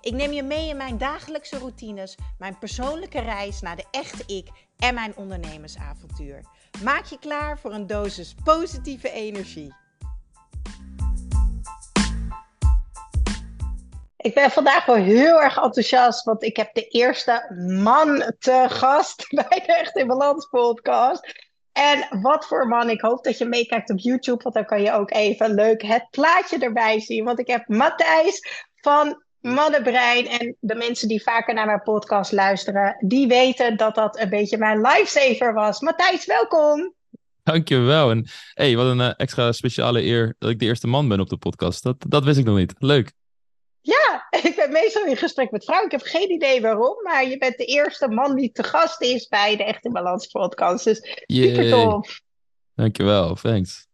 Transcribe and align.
Ik 0.00 0.12
neem 0.12 0.32
je 0.32 0.42
mee 0.42 0.68
in 0.68 0.76
mijn 0.76 0.98
dagelijkse 0.98 1.58
routines, 1.58 2.16
mijn 2.38 2.58
persoonlijke 2.58 3.20
reis 3.20 3.60
naar 3.60 3.76
de 3.76 3.84
echte 3.90 4.22
ik 4.26 4.48
en 4.78 4.94
mijn 4.94 5.16
ondernemersavontuur. 5.16 6.44
Maak 6.82 7.04
je 7.04 7.18
klaar 7.18 7.58
voor 7.58 7.72
een 7.72 7.86
dosis 7.86 8.34
positieve 8.44 9.10
energie. 9.10 9.74
Ik 14.16 14.34
ben 14.34 14.50
vandaag 14.50 14.86
wel 14.86 14.96
heel 14.96 15.42
erg 15.42 15.56
enthousiast, 15.56 16.24
want 16.24 16.42
ik 16.42 16.56
heb 16.56 16.74
de 16.74 16.88
eerste 16.88 17.54
man 17.82 18.32
te 18.38 18.66
gast 18.68 19.26
bij 19.48 19.62
de 19.66 19.74
Echt 19.74 19.96
in 19.96 20.06
Balans 20.06 20.48
podcast. 20.48 21.46
En 21.72 22.20
wat 22.22 22.46
voor 22.46 22.68
man. 22.68 22.90
Ik 22.90 23.00
hoop 23.00 23.24
dat 23.24 23.38
je 23.38 23.44
meekijkt 23.44 23.90
op 23.90 23.98
YouTube, 23.98 24.42
want 24.42 24.54
dan 24.54 24.64
kan 24.64 24.82
je 24.82 24.92
ook 24.92 25.10
even 25.10 25.54
leuk 25.54 25.82
het 25.82 26.06
plaatje 26.10 26.58
erbij 26.58 27.00
zien. 27.00 27.24
Want 27.24 27.38
ik 27.38 27.46
heb 27.46 27.68
Matthijs 27.68 28.66
van 28.74 29.22
Mannenbrein. 29.40 30.26
En 30.26 30.56
de 30.60 30.74
mensen 30.74 31.08
die 31.08 31.22
vaker 31.22 31.54
naar 31.54 31.66
mijn 31.66 31.82
podcast 31.82 32.32
luisteren, 32.32 32.96
die 33.00 33.26
weten 33.26 33.76
dat 33.76 33.94
dat 33.94 34.18
een 34.18 34.28
beetje 34.28 34.58
mijn 34.58 34.80
lifesaver 34.80 35.54
was. 35.54 35.80
Matthijs, 35.80 36.26
welkom. 36.26 36.94
Dankjewel. 37.42 38.10
En 38.10 38.28
hey, 38.54 38.76
wat 38.76 38.86
een 38.86 39.00
eh, 39.00 39.12
extra 39.16 39.52
speciale 39.52 40.02
eer 40.02 40.34
dat 40.38 40.50
ik 40.50 40.58
de 40.58 40.64
eerste 40.64 40.86
man 40.86 41.08
ben 41.08 41.20
op 41.20 41.28
de 41.28 41.36
podcast. 41.36 41.82
Dat, 41.82 41.96
dat 42.08 42.24
wist 42.24 42.38
ik 42.38 42.44
nog 42.44 42.56
niet. 42.56 42.74
Leuk. 42.78 43.12
Ja, 43.80 44.26
ik 44.48 44.56
ben 44.56 44.72
meestal 44.72 45.04
in 45.04 45.16
gesprek 45.16 45.50
met 45.50 45.64
vrouwen. 45.64 45.90
Ik 45.90 45.98
heb 45.98 46.08
geen 46.08 46.30
idee 46.30 46.60
waarom, 46.60 47.02
maar 47.02 47.28
je 47.28 47.38
bent 47.38 47.56
de 47.56 47.64
eerste 47.64 48.08
man 48.08 48.34
die 48.34 48.52
te 48.52 48.62
gast 48.62 49.02
is 49.02 49.28
bij 49.28 49.56
de 49.56 49.64
Echte 49.64 49.90
Balans 49.90 50.26
podcast. 50.26 50.84
Dus 50.84 51.20
super 51.26 51.70
tof. 51.70 52.20
Dankjewel, 52.74 53.34
thanks. 53.34 53.86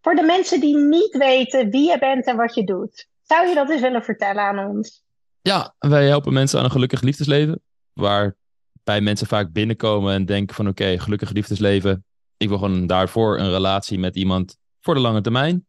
Voor 0.00 0.14
de 0.14 0.22
mensen 0.22 0.60
die 0.60 0.76
niet 0.76 1.16
weten 1.16 1.70
wie 1.70 1.90
je 1.90 1.98
bent 1.98 2.26
en 2.26 2.36
wat 2.36 2.54
je 2.54 2.64
doet, 2.64 3.06
zou 3.30 3.48
je 3.48 3.54
dat 3.54 3.70
eens 3.70 3.80
willen 3.80 4.02
vertellen 4.02 4.42
aan 4.42 4.58
ons? 4.58 5.02
Ja, 5.42 5.74
wij 5.78 6.06
helpen 6.06 6.32
mensen 6.32 6.58
aan 6.58 6.64
een 6.64 6.70
gelukkig 6.70 7.00
liefdesleven. 7.00 7.62
Waarbij 7.92 9.00
mensen 9.00 9.26
vaak 9.26 9.52
binnenkomen 9.52 10.14
en 10.14 10.24
denken 10.24 10.54
van 10.54 10.68
oké, 10.68 10.98
gelukkig 10.98 11.30
liefdesleven. 11.30 12.04
Ik 12.36 12.48
wil 12.48 12.58
gewoon 12.58 12.86
daarvoor 12.86 13.38
een 13.38 13.50
relatie 13.50 13.98
met 13.98 14.16
iemand 14.16 14.56
voor 14.80 14.94
de 14.94 15.00
lange 15.00 15.20
termijn. 15.20 15.66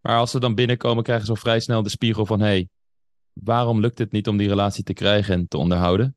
Maar 0.00 0.18
als 0.18 0.30
ze 0.30 0.40
dan 0.40 0.54
binnenkomen, 0.54 1.02
krijgen 1.02 1.26
ze 1.26 1.30
al 1.30 1.36
vrij 1.36 1.60
snel 1.60 1.82
de 1.82 1.88
spiegel 1.88 2.26
van: 2.26 2.40
hey, 2.40 2.68
waarom 3.32 3.80
lukt 3.80 3.98
het 3.98 4.12
niet 4.12 4.28
om 4.28 4.36
die 4.36 4.48
relatie 4.48 4.84
te 4.84 4.92
krijgen 4.92 5.34
en 5.34 5.48
te 5.48 5.58
onderhouden? 5.58 6.16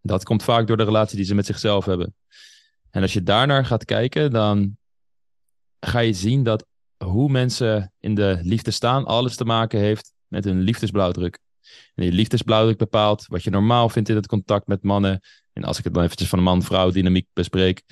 Dat 0.00 0.24
komt 0.24 0.42
vaak 0.42 0.66
door 0.66 0.76
de 0.76 0.84
relatie 0.84 1.16
die 1.16 1.26
ze 1.26 1.34
met 1.34 1.46
zichzelf 1.46 1.84
hebben. 1.84 2.14
En 2.90 3.02
als 3.02 3.12
je 3.12 3.22
daarnaar 3.22 3.64
gaat 3.64 3.84
kijken, 3.84 4.30
dan 4.30 4.76
ga 5.80 5.98
je 5.98 6.12
zien 6.12 6.42
dat 6.42 6.66
hoe 7.04 7.30
mensen 7.30 7.92
in 8.00 8.14
de 8.14 8.38
liefde 8.42 8.70
staan, 8.70 9.04
alles 9.04 9.36
te 9.36 9.44
maken 9.44 9.80
heeft 9.80 10.12
met 10.26 10.44
hun 10.44 10.60
liefdesblauwdruk. 10.60 11.38
En 11.94 12.02
die 12.02 12.12
liefdesblauwdruk 12.12 12.78
bepaalt 12.78 13.26
wat 13.28 13.42
je 13.42 13.50
normaal 13.50 13.88
vindt 13.88 14.08
in 14.08 14.16
het 14.16 14.26
contact 14.26 14.66
met 14.66 14.82
mannen. 14.82 15.20
En 15.52 15.64
als 15.64 15.78
ik 15.78 15.84
het 15.84 15.94
dan 15.94 16.02
eventjes 16.02 16.28
van 16.28 16.38
de 16.38 16.44
man-vrouw 16.44 16.90
dynamiek 16.90 17.28
bespreek, 17.32 17.82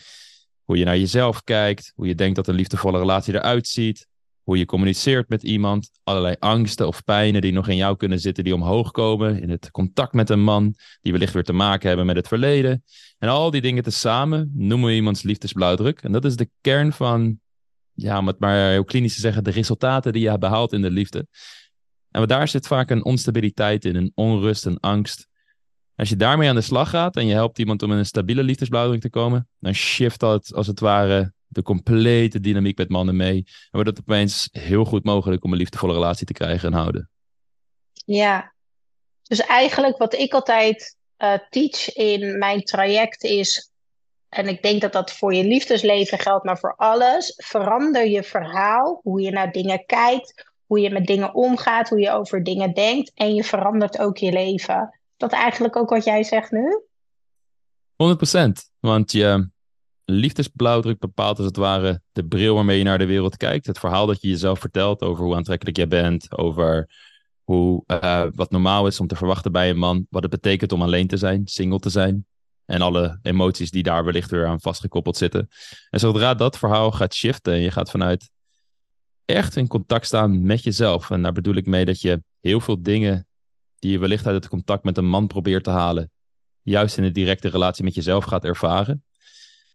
hoe 0.64 0.78
je 0.78 0.84
naar 0.84 0.98
jezelf 0.98 1.42
kijkt, 1.42 1.92
hoe 1.94 2.06
je 2.06 2.14
denkt 2.14 2.36
dat 2.36 2.48
een 2.48 2.54
liefdevolle 2.54 2.98
relatie 2.98 3.34
eruit 3.34 3.66
ziet, 3.66 4.06
hoe 4.42 4.58
je 4.58 4.64
communiceert 4.64 5.28
met 5.28 5.42
iemand, 5.42 5.90
allerlei 6.02 6.36
angsten 6.38 6.86
of 6.86 7.04
pijnen 7.04 7.40
die 7.40 7.52
nog 7.52 7.68
in 7.68 7.76
jou 7.76 7.96
kunnen 7.96 8.20
zitten, 8.20 8.44
die 8.44 8.54
omhoog 8.54 8.90
komen 8.90 9.40
in 9.40 9.50
het 9.50 9.70
contact 9.70 10.12
met 10.12 10.30
een 10.30 10.42
man, 10.42 10.74
die 11.00 11.12
wellicht 11.12 11.32
weer 11.32 11.44
te 11.44 11.52
maken 11.52 11.88
hebben 11.88 12.06
met 12.06 12.16
het 12.16 12.28
verleden. 12.28 12.84
En 13.18 13.28
al 13.28 13.50
die 13.50 13.60
dingen 13.60 13.82
tezamen 13.82 14.50
noemen 14.54 14.88
we 14.88 14.94
iemands 14.94 15.22
liefdesblauwdruk. 15.22 16.00
En 16.02 16.12
dat 16.12 16.24
is 16.24 16.36
de 16.36 16.50
kern 16.60 16.92
van, 16.92 17.40
ja, 17.94 18.18
om 18.18 18.32
maar 18.38 18.70
heel 18.70 18.84
klinisch 18.84 19.14
te 19.14 19.20
zeggen, 19.20 19.44
de 19.44 19.50
resultaten 19.50 20.12
die 20.12 20.22
je 20.22 20.38
behaalt 20.38 20.72
in 20.72 20.82
de 20.82 20.90
liefde. 20.90 21.26
En 22.10 22.26
daar 22.26 22.48
zit 22.48 22.66
vaak 22.66 22.90
een 22.90 23.04
onstabiliteit 23.04 23.84
in, 23.84 23.96
een 23.96 24.12
onrust, 24.14 24.64
een 24.64 24.80
angst. 24.80 25.26
Als 25.96 26.08
je 26.08 26.16
daarmee 26.16 26.48
aan 26.48 26.54
de 26.54 26.60
slag 26.60 26.90
gaat 26.90 27.16
en 27.16 27.26
je 27.26 27.32
helpt 27.32 27.58
iemand 27.58 27.82
om 27.82 27.92
in 27.92 27.98
een 27.98 28.06
stabiele 28.06 28.42
liefdesblauwdruk 28.42 29.00
te 29.00 29.10
komen, 29.10 29.48
dan 29.58 29.72
shift 29.72 30.20
dat 30.20 30.54
als 30.54 30.66
het 30.66 30.80
ware 30.80 31.32
de 31.46 31.62
complete 31.62 32.40
dynamiek 32.40 32.78
met 32.78 32.88
mannen 32.88 33.16
mee. 33.16 33.36
En 33.36 33.68
wordt 33.70 33.88
het 33.88 34.00
opeens 34.00 34.48
heel 34.52 34.84
goed 34.84 35.04
mogelijk 35.04 35.44
om 35.44 35.52
een 35.52 35.58
liefdevolle 35.58 35.92
relatie 35.92 36.26
te 36.26 36.32
krijgen 36.32 36.72
en 36.72 36.78
houden. 36.78 37.10
Ja, 38.04 38.54
dus 39.22 39.40
eigenlijk 39.40 39.98
wat 39.98 40.14
ik 40.14 40.32
altijd 40.32 40.96
uh, 41.18 41.34
teach 41.50 41.92
in 41.92 42.38
mijn 42.38 42.62
traject 42.62 43.24
is, 43.24 43.70
en 44.34 44.48
ik 44.48 44.62
denk 44.62 44.80
dat 44.80 44.92
dat 44.92 45.12
voor 45.12 45.34
je 45.34 45.44
liefdesleven 45.44 46.18
geldt, 46.18 46.44
maar 46.44 46.58
voor 46.58 46.74
alles, 46.76 47.34
verander 47.36 48.06
je 48.06 48.22
verhaal, 48.22 49.00
hoe 49.02 49.20
je 49.20 49.30
naar 49.30 49.52
dingen 49.52 49.86
kijkt, 49.86 50.50
hoe 50.66 50.80
je 50.80 50.90
met 50.90 51.06
dingen 51.06 51.34
omgaat, 51.34 51.88
hoe 51.88 52.00
je 52.00 52.10
over 52.10 52.42
dingen 52.42 52.74
denkt 52.74 53.12
en 53.14 53.34
je 53.34 53.44
verandert 53.44 53.98
ook 53.98 54.16
je 54.16 54.32
leven. 54.32 54.98
Dat 55.16 55.32
eigenlijk 55.32 55.76
ook 55.76 55.90
wat 55.90 56.04
jij 56.04 56.22
zegt 56.22 56.50
nu? 56.50 56.82
100%. 57.96 58.70
Want 58.80 59.12
je, 59.12 59.48
liefdesblauwdruk 60.04 60.98
bepaalt 60.98 61.36
als 61.36 61.46
het 61.46 61.56
ware 61.56 62.00
de 62.12 62.24
bril 62.24 62.54
waarmee 62.54 62.78
je 62.78 62.84
naar 62.84 62.98
de 62.98 63.06
wereld 63.06 63.36
kijkt. 63.36 63.66
Het 63.66 63.78
verhaal 63.78 64.06
dat 64.06 64.22
je 64.22 64.28
jezelf 64.28 64.58
vertelt 64.58 65.02
over 65.02 65.24
hoe 65.24 65.34
aantrekkelijk 65.34 65.76
jij 65.76 65.88
bent, 65.88 66.36
over 66.36 66.90
hoe, 67.42 67.82
uh, 67.86 68.24
wat 68.34 68.50
normaal 68.50 68.86
is 68.86 69.00
om 69.00 69.06
te 69.06 69.16
verwachten 69.16 69.52
bij 69.52 69.70
een 69.70 69.78
man, 69.78 70.06
wat 70.10 70.22
het 70.22 70.30
betekent 70.30 70.72
om 70.72 70.82
alleen 70.82 71.06
te 71.06 71.16
zijn, 71.16 71.46
single 71.46 71.78
te 71.78 71.90
zijn. 71.90 72.26
En 72.66 72.80
alle 72.80 73.18
emoties 73.22 73.70
die 73.70 73.82
daar 73.82 74.04
wellicht 74.04 74.30
weer 74.30 74.46
aan 74.46 74.60
vastgekoppeld 74.60 75.16
zitten. 75.16 75.48
En 75.90 76.00
zodra 76.00 76.34
dat 76.34 76.58
verhaal 76.58 76.92
gaat 76.92 77.14
shiften 77.14 77.52
en 77.52 77.60
je 77.60 77.70
gaat 77.70 77.90
vanuit 77.90 78.30
echt 79.24 79.56
in 79.56 79.68
contact 79.68 80.06
staan 80.06 80.42
met 80.42 80.62
jezelf. 80.62 81.10
En 81.10 81.22
daar 81.22 81.32
bedoel 81.32 81.54
ik 81.54 81.66
mee 81.66 81.84
dat 81.84 82.00
je 82.00 82.22
heel 82.40 82.60
veel 82.60 82.82
dingen 82.82 83.26
die 83.78 83.90
je 83.90 83.98
wellicht 83.98 84.26
uit 84.26 84.34
het 84.34 84.48
contact 84.48 84.84
met 84.84 84.96
een 84.96 85.08
man 85.08 85.26
probeert 85.26 85.64
te 85.64 85.70
halen, 85.70 86.10
juist 86.62 86.98
in 86.98 87.04
een 87.04 87.12
directe 87.12 87.48
relatie 87.48 87.84
met 87.84 87.94
jezelf 87.94 88.24
gaat 88.24 88.44
ervaren 88.44 89.04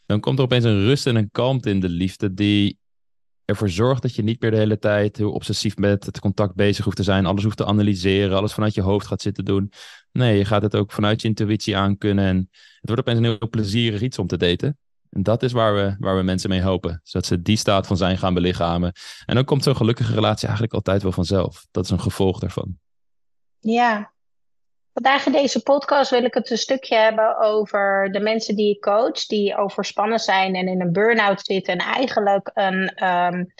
dan 0.09 0.19
komt 0.19 0.37
er 0.37 0.43
opeens 0.43 0.63
een 0.63 0.83
rust 0.83 1.07
en 1.07 1.15
een 1.15 1.31
kalmte 1.31 1.69
in 1.69 1.79
de 1.79 1.89
liefde 1.89 2.33
die 2.33 2.79
ervoor 3.45 3.69
zorgt 3.69 4.01
dat 4.01 4.15
je 4.15 4.23
niet 4.23 4.41
meer 4.41 4.51
de 4.51 4.57
hele 4.57 4.79
tijd 4.79 5.17
heel 5.17 5.31
obsessief 5.31 5.77
met 5.77 6.05
het 6.05 6.19
contact 6.19 6.55
bezig 6.55 6.85
hoeft 6.85 6.97
te 6.97 7.03
zijn, 7.03 7.25
alles 7.25 7.43
hoeft 7.43 7.57
te 7.57 7.65
analyseren, 7.65 8.37
alles 8.37 8.53
vanuit 8.53 8.73
je 8.73 8.81
hoofd 8.81 9.07
gaat 9.07 9.21
zitten 9.21 9.45
doen. 9.45 9.71
Nee, 10.11 10.37
je 10.37 10.45
gaat 10.45 10.61
het 10.61 10.75
ook 10.75 10.91
vanuit 10.91 11.21
je 11.21 11.27
intuïtie 11.27 11.77
aan 11.77 11.97
kunnen 11.97 12.25
en 12.25 12.49
het 12.51 12.89
wordt 12.89 12.99
opeens 13.01 13.17
een 13.17 13.23
heel 13.23 13.49
plezierig 13.49 14.01
iets 14.01 14.19
om 14.19 14.27
te 14.27 14.37
daten. 14.37 14.77
En 15.09 15.23
dat 15.23 15.43
is 15.43 15.51
waar 15.51 15.75
we, 15.75 15.95
waar 15.99 16.17
we 16.17 16.23
mensen 16.23 16.49
mee 16.49 16.61
hopen, 16.61 16.99
zodat 17.03 17.27
ze 17.27 17.41
die 17.41 17.57
staat 17.57 17.87
van 17.87 17.97
zijn 17.97 18.17
gaan 18.17 18.33
belichamen. 18.33 18.93
En 19.25 19.35
dan 19.35 19.45
komt 19.45 19.63
zo'n 19.63 19.75
gelukkige 19.75 20.13
relatie 20.13 20.45
eigenlijk 20.45 20.73
altijd 20.73 21.01
wel 21.01 21.11
vanzelf. 21.11 21.67
Dat 21.71 21.83
is 21.83 21.89
een 21.89 21.99
gevolg 21.99 22.39
daarvan. 22.39 22.77
Ja, 23.59 24.11
Vandaag 24.93 25.25
in 25.25 25.31
deze 25.31 25.63
podcast 25.63 26.11
wil 26.11 26.23
ik 26.23 26.33
het 26.33 26.49
een 26.49 26.57
stukje 26.57 26.95
hebben 26.95 27.37
over 27.37 28.09
de 28.11 28.19
mensen 28.19 28.55
die 28.55 28.75
ik 28.75 28.81
coach, 28.81 29.25
die 29.25 29.57
overspannen 29.57 30.19
zijn 30.19 30.55
en 30.55 30.67
in 30.67 30.81
een 30.81 30.91
burn-out 30.91 31.41
zitten 31.41 31.73
en 31.73 31.79
eigenlijk 31.79 32.51
een 32.53 33.05
um, 33.07 33.53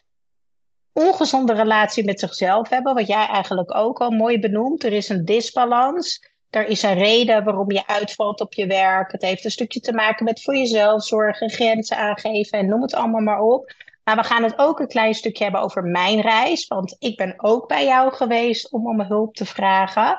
ongezonde 0.94 1.54
relatie 1.54 2.06
met 2.06 2.20
zichzelf 2.20 2.70
hebben, 2.70 2.94
wat 2.94 3.08
jij 3.08 3.26
eigenlijk 3.28 3.76
ook 3.76 4.00
al 4.00 4.12
mooi 4.12 4.40
benoemt. 4.40 4.84
Er 4.84 4.94
is 4.94 5.10
een 5.10 5.26
disbalans. 5.26 6.20
Er 6.50 6.68
is 6.68 6.84
een 6.84 6.98
reden 6.98 7.44
waarom 7.44 7.72
je 7.72 7.88
uitvalt 7.88 8.42
op 8.42 8.54
je 8.54 8.68
werk. 8.68 9.12
Het 9.12 9.22
heeft 9.22 9.46
een 9.46 9.52
stukje 9.52 9.80
te 9.80 9.94
maken 9.94 10.26
met 10.26 10.42
voor 10.42 10.56
jezelf 10.56 11.04
zorgen, 11.04 11.50
grenzen 11.50 11.98
aangeven 11.98 12.60
en 12.60 12.68
noem 12.68 12.82
het 12.82 12.94
allemaal 12.94 13.22
maar 13.22 13.42
op. 13.42 13.74
Maar 14.04 14.16
we 14.16 14.24
gaan 14.24 14.44
het 14.44 14.58
ook 14.58 14.80
een 14.80 14.88
klein 14.88 15.14
stukje 15.14 15.44
hebben 15.44 15.62
over 15.62 15.84
mijn 15.84 16.22
reis. 16.22 16.68
Want 16.68 16.96
ik 17.00 17.18
ben 17.18 17.34
ook 17.38 17.68
bij 17.68 17.86
jou 17.86 18.14
geweest 18.14 18.72
om 18.72 18.88
om 18.88 19.02
hulp 19.02 19.36
te 19.36 19.46
vragen. 19.46 20.18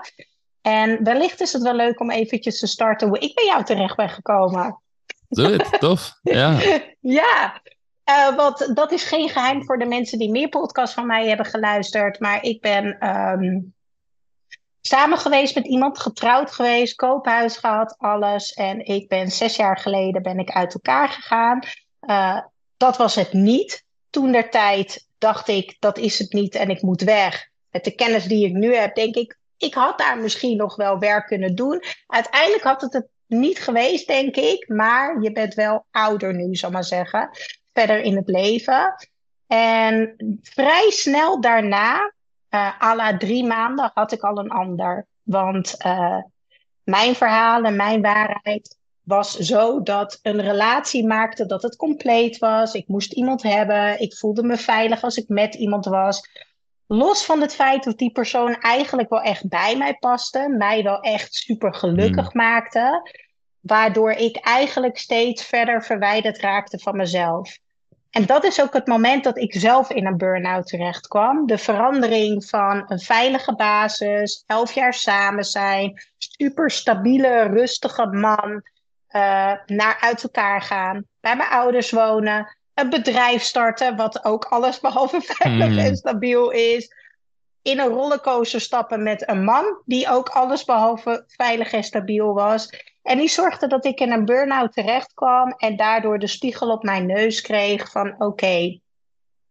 En 0.63 1.05
wellicht 1.05 1.41
is 1.41 1.53
het 1.53 1.63
wel 1.63 1.75
leuk 1.75 2.01
om 2.01 2.11
eventjes 2.11 2.59
te 2.59 2.67
starten 2.67 3.09
hoe 3.09 3.19
ik 3.19 3.35
bij 3.35 3.45
jou 3.45 3.65
terecht 3.65 3.97
ben 3.97 4.11
gekomen. 4.11 4.81
Doe 5.29 5.47
het, 5.47 5.81
tof. 5.81 6.19
Ja, 6.23 6.59
ja 7.01 7.61
uh, 8.11 8.37
want 8.37 8.77
dat 8.77 8.93
is 8.93 9.05
geen 9.05 9.29
geheim 9.29 9.65
voor 9.65 9.79
de 9.79 9.87
mensen 9.87 10.19
die 10.19 10.31
meer 10.31 10.49
podcasts 10.49 10.95
van 10.95 11.07
mij 11.07 11.29
hebben 11.29 11.47
geluisterd. 11.47 12.21
Maar 12.21 12.43
ik 12.43 12.61
ben 12.61 13.09
um, 13.09 13.75
samen 14.81 15.19
geweest 15.19 15.55
met 15.55 15.67
iemand, 15.67 15.99
getrouwd 15.99 16.51
geweest, 16.51 16.95
koophuis 16.95 17.57
gehad, 17.57 17.95
alles. 17.99 18.53
En 18.53 18.87
ik 18.87 19.09
ben 19.09 19.31
zes 19.31 19.57
jaar 19.57 19.79
geleden 19.79 20.23
ben 20.23 20.39
ik 20.39 20.51
uit 20.51 20.75
elkaar 20.75 21.09
gegaan. 21.09 21.63
Uh, 22.01 22.41
dat 22.77 22.97
was 22.97 23.15
het 23.15 23.33
niet. 23.33 23.85
Toen 24.11 24.33
der 24.33 24.51
tijd 24.51 25.07
dacht 25.19 25.49
ik, 25.49 25.77
dat 25.79 25.99
is 25.99 26.19
het 26.19 26.33
niet 26.33 26.55
en 26.55 26.71
ik 26.71 26.83
moet 26.83 27.03
weg. 27.03 27.49
Met 27.71 27.85
de 27.85 27.95
kennis 27.95 28.25
die 28.25 28.47
ik 28.47 28.53
nu 28.53 28.75
heb, 28.75 28.95
denk 28.95 29.15
ik, 29.15 29.39
ik 29.57 29.75
had 29.75 29.99
daar 29.99 30.19
misschien 30.19 30.57
nog 30.57 30.77
wel 30.77 30.99
werk 30.99 31.27
kunnen 31.27 31.55
doen. 31.55 31.83
Uiteindelijk 32.07 32.63
had 32.63 32.81
het, 32.81 32.93
het 32.93 33.09
niet 33.27 33.59
geweest, 33.59 34.07
denk 34.07 34.37
ik. 34.37 34.69
Maar 34.69 35.23
je 35.23 35.33
bent 35.33 35.55
wel 35.55 35.85
ouder 35.91 36.35
nu, 36.35 36.55
zal 36.55 36.71
maar 36.71 36.85
zeggen. 36.85 37.31
Verder 37.73 38.01
in 38.01 38.17
het 38.17 38.29
leven. 38.29 38.95
En 39.47 40.15
vrij 40.43 40.91
snel 40.91 41.41
daarna, 41.41 42.13
uh, 42.51 42.83
à 42.83 42.95
la 42.95 43.17
drie 43.17 43.47
maanden, 43.47 43.91
had 43.95 44.13
ik 44.13 44.23
al 44.23 44.39
een 44.39 44.51
ander. 44.51 45.07
Want 45.23 45.75
uh, 45.87 46.23
mijn 46.83 47.15
verhalen, 47.15 47.77
mijn 47.77 48.03
waarheid 48.03 48.79
was 49.03 49.37
zo 49.37 49.83
dat 49.83 50.19
een 50.23 50.41
relatie 50.41 51.07
maakte 51.07 51.47
dat 51.47 51.63
het 51.63 51.77
compleet 51.77 52.39
was. 52.39 52.75
Ik 52.75 52.89
moest 52.89 53.13
iemand 53.13 53.43
hebben. 53.43 54.01
Ik 54.01 54.17
voelde 54.17 54.43
me 54.43 54.57
veilig 54.57 55.03
als 55.03 55.17
ik 55.17 55.29
met 55.29 55.55
iemand 55.55 55.85
was. 55.85 56.29
Los 56.87 57.25
van 57.25 57.41
het 57.41 57.55
feit 57.55 57.85
dat 57.85 57.99
die 57.99 58.13
persoon 58.13 58.55
eigenlijk 58.55 59.09
wel 59.09 59.21
echt 59.21 59.49
bij 59.49 59.77
mij 59.77 59.95
paste, 59.95 60.55
mij 60.59 60.83
wel 60.83 61.01
echt 61.01 61.35
super 61.35 61.75
gelukkig 61.75 62.33
hmm. 62.33 62.43
maakte, 62.43 63.11
waardoor 63.61 64.11
ik 64.11 64.37
eigenlijk 64.37 64.99
steeds 64.99 65.45
verder 65.45 65.85
verwijderd 65.85 66.39
raakte 66.39 66.79
van 66.79 66.97
mezelf. 66.97 67.59
En 68.11 68.27
dat 68.27 68.45
is 68.45 68.63
ook 68.63 68.73
het 68.73 68.87
moment 68.87 69.25
dat 69.25 69.39
ik 69.39 69.55
zelf 69.55 69.91
in 69.91 70.07
een 70.07 70.17
burn-out 70.17 70.67
terecht 70.67 71.09
kwam. 71.09 71.47
De 71.47 71.59
verandering 71.59 72.45
van 72.45 72.85
een 72.87 73.01
veilige 73.01 73.55
basis, 73.55 74.43
elf 74.47 74.73
jaar 74.73 74.95
samen 74.95 75.45
zijn, 75.45 76.03
super 76.19 76.71
stabiele, 76.71 77.43
rustige 77.43 78.07
man, 78.07 78.53
uh, 79.11 79.53
naar 79.67 79.99
uit 80.01 80.23
elkaar 80.23 80.63
gaan, 80.63 81.05
bij 81.21 81.37
mijn 81.37 81.49
ouders 81.49 81.91
wonen, 81.91 82.57
een 82.75 82.91
bedrijf 82.91 83.43
starten, 83.43 83.97
wat 83.97 84.25
ook 84.25 84.45
alles 84.45 84.81
behalve 84.81 85.21
veilig 85.37 85.69
hmm. 85.69 85.79
en 85.79 85.97
stabiel 85.97 86.51
is. 86.51 86.95
In 87.63 87.79
een 87.79 87.89
rollercoaster 87.89 88.61
stappen 88.61 89.03
met 89.03 89.29
een 89.29 89.45
man 89.45 89.83
die 89.85 90.09
ook 90.09 90.29
alles 90.29 90.65
behalve 90.65 91.25
veilig 91.27 91.73
en 91.73 91.85
stabiel 91.85 92.35
was. 92.35 92.71
En 93.03 93.19
die 93.19 93.29
zorgde 93.29 93.67
dat 93.67 93.85
ik 93.85 94.01
in 94.01 94.13
een 94.13 94.25
burn-out 94.25 94.73
terecht 94.73 95.15
kwam 95.15 95.51
en 95.51 95.77
daardoor 95.77 96.19
de 96.19 96.27
spiegel 96.27 96.71
op 96.71 96.83
mijn 96.83 97.07
neus 97.07 97.41
kreeg 97.41 97.91
van 97.91 98.15
oké, 98.19 98.81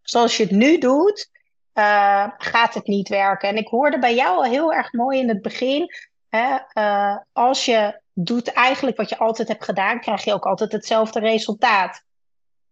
zoals 0.02 0.38
je 0.38 0.44
het 0.44 0.52
nu 0.52 0.78
doet, 0.78 1.30
uh, 1.74 2.28
gaat 2.38 2.74
het 2.74 2.88
niet 2.88 3.10
werken. 3.10 3.50
En 3.50 3.58
ik 3.58 3.68
hoorde 3.68 4.00
bij 4.00 4.16
jou 4.16 4.36
al 4.36 4.44
heel 4.44 4.74
erg 4.74 4.94
mooi 4.94 5.20
in 5.20 5.30
het 5.30 5.42
begin, 5.42 5.94
hè, 6.30 6.58
uh, 6.74 7.18
als 7.32 7.66
je 7.66 8.02
doet 8.14 8.54
eigenlijk 8.54 8.98
wat 8.98 9.10
je 9.10 9.18
altijd 9.18 9.48
hebt 9.48 9.64
gedaan, 9.64 10.00
krijg 10.00 10.24
je 10.24 10.34
ook 10.34 10.46
altijd 10.46 10.72
hetzelfde 10.72 11.20
resultaat. 11.20 12.04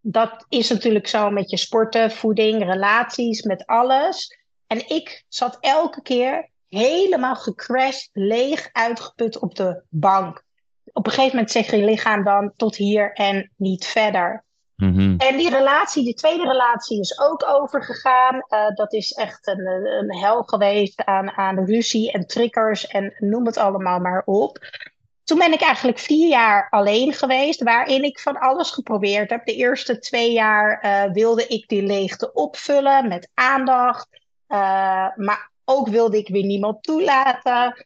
Dat 0.01 0.45
is 0.50 0.69
natuurlijk 0.69 1.07
zo 1.07 1.29
met 1.29 1.50
je 1.50 1.57
sporten, 1.57 2.12
voeding, 2.12 2.63
relaties, 2.63 3.41
met 3.41 3.65
alles. 3.65 4.38
En 4.68 4.89
ik 4.89 5.24
zat 5.27 5.57
elke 5.59 6.01
keer 6.01 6.50
helemaal 6.69 7.35
gecrashed, 7.35 8.09
leeg, 8.13 8.69
uitgeput 8.71 9.39
op 9.39 9.56
de 9.56 9.81
bank. 9.89 10.45
Op 10.98 11.06
een 11.06 11.12
gegeven 11.12 11.36
moment 11.36 11.52
zegt 11.52 11.70
je 11.70 11.86
lichaam 11.86 12.24
dan 12.24 12.54
tot 12.56 12.76
hier 12.76 13.14
en 13.14 13.52
niet 13.56 13.86
verder. 13.86 14.44
Mm-hmm. 14.76 15.16
En 15.18 15.38
die 15.38 15.50
relatie, 15.50 16.04
die 16.04 16.14
tweede 16.14 16.44
relatie, 16.44 17.00
is 17.00 17.20
ook 17.20 17.46
overgegaan. 17.48 18.36
Uh, 18.36 18.70
dat 18.76 18.94
is 18.94 19.12
echt 19.12 19.48
een, 19.48 19.68
een 19.68 20.18
hel 20.18 20.44
geweest 20.44 21.06
aan, 21.06 21.32
aan 21.32 21.66
ruzie 21.66 22.12
en 22.12 22.28
triggers 22.28 22.88
en 22.88 23.14
noem 23.20 23.46
het 23.46 23.58
allemaal 23.58 24.00
maar 24.00 24.22
op. 24.26 24.60
Toen 25.24 25.38
ben 25.38 25.54
ik 25.54 25.62
eigenlijk 25.62 26.00
vier 26.00 26.30
jaar 26.30 26.70
alleen 26.70 27.14
geweest, 27.14 27.64
waarin 27.64 28.04
ik 28.04 28.20
van 28.20 28.40
alles 28.40 28.72
geprobeerd 28.72 29.30
heb. 29.30 29.46
De 29.46 29.56
eerste 29.56 30.00
twee 30.00 30.32
jaar 30.32 30.86
uh, 30.86 31.14
wilde 31.14 31.48
ik 31.48 31.68
die 31.68 31.84
leegte 31.84 32.34
opvullen 32.34 33.08
met 33.08 33.30
aandacht. 33.34 34.08
Uh, 34.48 34.58
maar 35.16 35.52
ook 35.66 35.88
wilde 35.88 36.18
ik 36.18 36.28
weer 36.28 36.46
niemand 36.46 36.84
toelaten. 36.84 37.86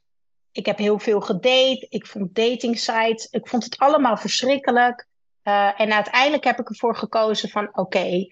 Ik 0.51 0.65
heb 0.65 0.77
heel 0.77 0.99
veel 0.99 1.21
gedate. 1.21 1.85
Ik 1.89 2.07
vond 2.07 2.35
dating 2.35 2.79
sites. 2.79 3.27
Ik 3.29 3.47
vond 3.47 3.63
het 3.63 3.77
allemaal 3.77 4.17
verschrikkelijk. 4.17 5.07
Uh, 5.43 5.79
en 5.79 5.93
uiteindelijk 5.93 6.43
heb 6.43 6.59
ik 6.59 6.69
ervoor 6.69 6.95
gekozen 6.95 7.49
van 7.49 7.69
oké, 7.77 8.27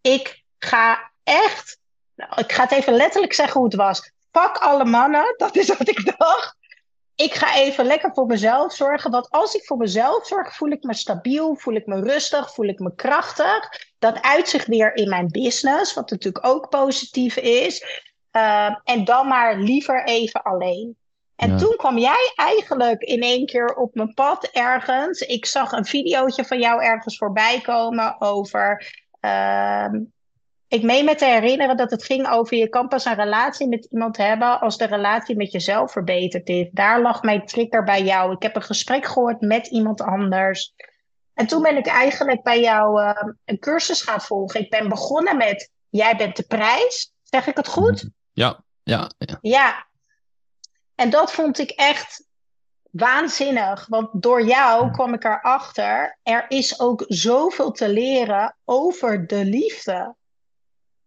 ik 0.00 0.42
ga 0.58 1.10
echt. 1.22 1.78
Nou, 2.14 2.40
ik 2.40 2.52
ga 2.52 2.62
het 2.62 2.72
even 2.72 2.92
letterlijk 2.92 3.32
zeggen 3.32 3.60
hoe 3.60 3.68
het 3.68 3.78
was. 3.78 4.12
Pak 4.30 4.56
alle 4.56 4.84
mannen, 4.84 5.34
dat 5.36 5.56
is 5.56 5.68
wat 5.68 5.88
ik 5.88 6.14
dacht 6.18 6.56
ik 7.22 7.34
ga 7.34 7.56
even 7.56 7.84
lekker 7.84 8.10
voor 8.14 8.26
mezelf 8.26 8.72
zorgen. 8.74 9.10
Want 9.10 9.30
als 9.30 9.54
ik 9.54 9.64
voor 9.64 9.76
mezelf 9.76 10.26
zorg, 10.26 10.56
voel 10.56 10.70
ik 10.70 10.82
me 10.82 10.94
stabiel, 10.94 11.54
voel 11.54 11.74
ik 11.74 11.86
me 11.86 12.00
rustig, 12.00 12.54
voel 12.54 12.66
ik 12.66 12.78
me 12.78 12.94
krachtig. 12.94 13.68
Dat 13.98 14.22
uitzicht 14.22 14.66
weer 14.66 14.96
in 14.96 15.08
mijn 15.08 15.28
business, 15.28 15.94
wat 15.94 16.10
natuurlijk 16.10 16.46
ook 16.46 16.68
positief 16.68 17.36
is. 17.36 18.02
Uh, 18.32 18.76
en 18.84 19.04
dan 19.04 19.26
maar 19.26 19.58
liever 19.58 20.04
even 20.04 20.42
alleen. 20.42 20.96
En 21.36 21.56
toen 21.56 21.74
kwam 21.76 21.98
jij 21.98 22.32
eigenlijk 22.34 23.02
in 23.02 23.20
één 23.20 23.46
keer 23.46 23.74
op 23.74 23.94
mijn 23.94 24.14
pad 24.14 24.44
ergens. 24.44 25.20
Ik 25.20 25.46
zag 25.46 25.72
een 25.72 25.84
videootje 25.84 26.44
van 26.44 26.58
jou 26.58 26.82
ergens 26.82 27.16
voorbij 27.16 27.60
komen 27.60 28.20
over. 28.20 28.94
Uh, 29.20 29.88
ik 30.68 30.82
meen 30.82 31.04
me 31.04 31.14
te 31.14 31.24
herinneren 31.24 31.76
dat 31.76 31.90
het 31.90 32.04
ging 32.04 32.28
over 32.28 32.56
je 32.56 32.68
kan 32.68 32.88
pas 32.88 33.04
een 33.04 33.14
relatie 33.14 33.68
met 33.68 33.84
iemand 33.84 34.16
hebben 34.16 34.60
als 34.60 34.76
de 34.76 34.86
relatie 34.86 35.36
met 35.36 35.52
jezelf 35.52 35.92
verbeterd 35.92 36.48
is. 36.48 36.68
Daar 36.72 37.02
lag 37.02 37.22
mijn 37.22 37.46
trigger 37.46 37.84
bij 37.84 38.02
jou. 38.02 38.32
Ik 38.32 38.42
heb 38.42 38.56
een 38.56 38.62
gesprek 38.62 39.06
gehoord 39.06 39.40
met 39.40 39.66
iemand 39.66 40.00
anders. 40.00 40.74
En 41.34 41.46
toen 41.46 41.62
ben 41.62 41.76
ik 41.76 41.86
eigenlijk 41.86 42.42
bij 42.42 42.60
jou 42.60 43.02
uh, 43.02 43.22
een 43.44 43.58
cursus 43.58 44.02
gaan 44.02 44.20
volgen. 44.20 44.60
Ik 44.60 44.70
ben 44.70 44.88
begonnen 44.88 45.36
met 45.36 45.70
Jij 45.92 46.16
bent 46.16 46.36
de 46.36 46.42
prijs. 46.42 47.12
Zeg 47.22 47.46
ik 47.46 47.56
het 47.56 47.68
goed? 47.68 48.10
Ja, 48.32 48.64
ja. 48.82 49.10
Ja. 49.18 49.38
ja. 49.40 49.86
En 50.94 51.10
dat 51.10 51.32
vond 51.32 51.58
ik 51.58 51.70
echt 51.70 52.24
waanzinnig. 52.90 53.86
Want 53.88 54.08
door 54.12 54.44
jou 54.44 54.90
kwam 54.90 55.14
ik 55.14 55.24
erachter. 55.24 56.18
Er 56.22 56.44
is 56.48 56.80
ook 56.80 57.04
zoveel 57.08 57.70
te 57.70 57.88
leren 57.88 58.56
over 58.64 59.26
de 59.26 59.44
liefde 59.44 60.14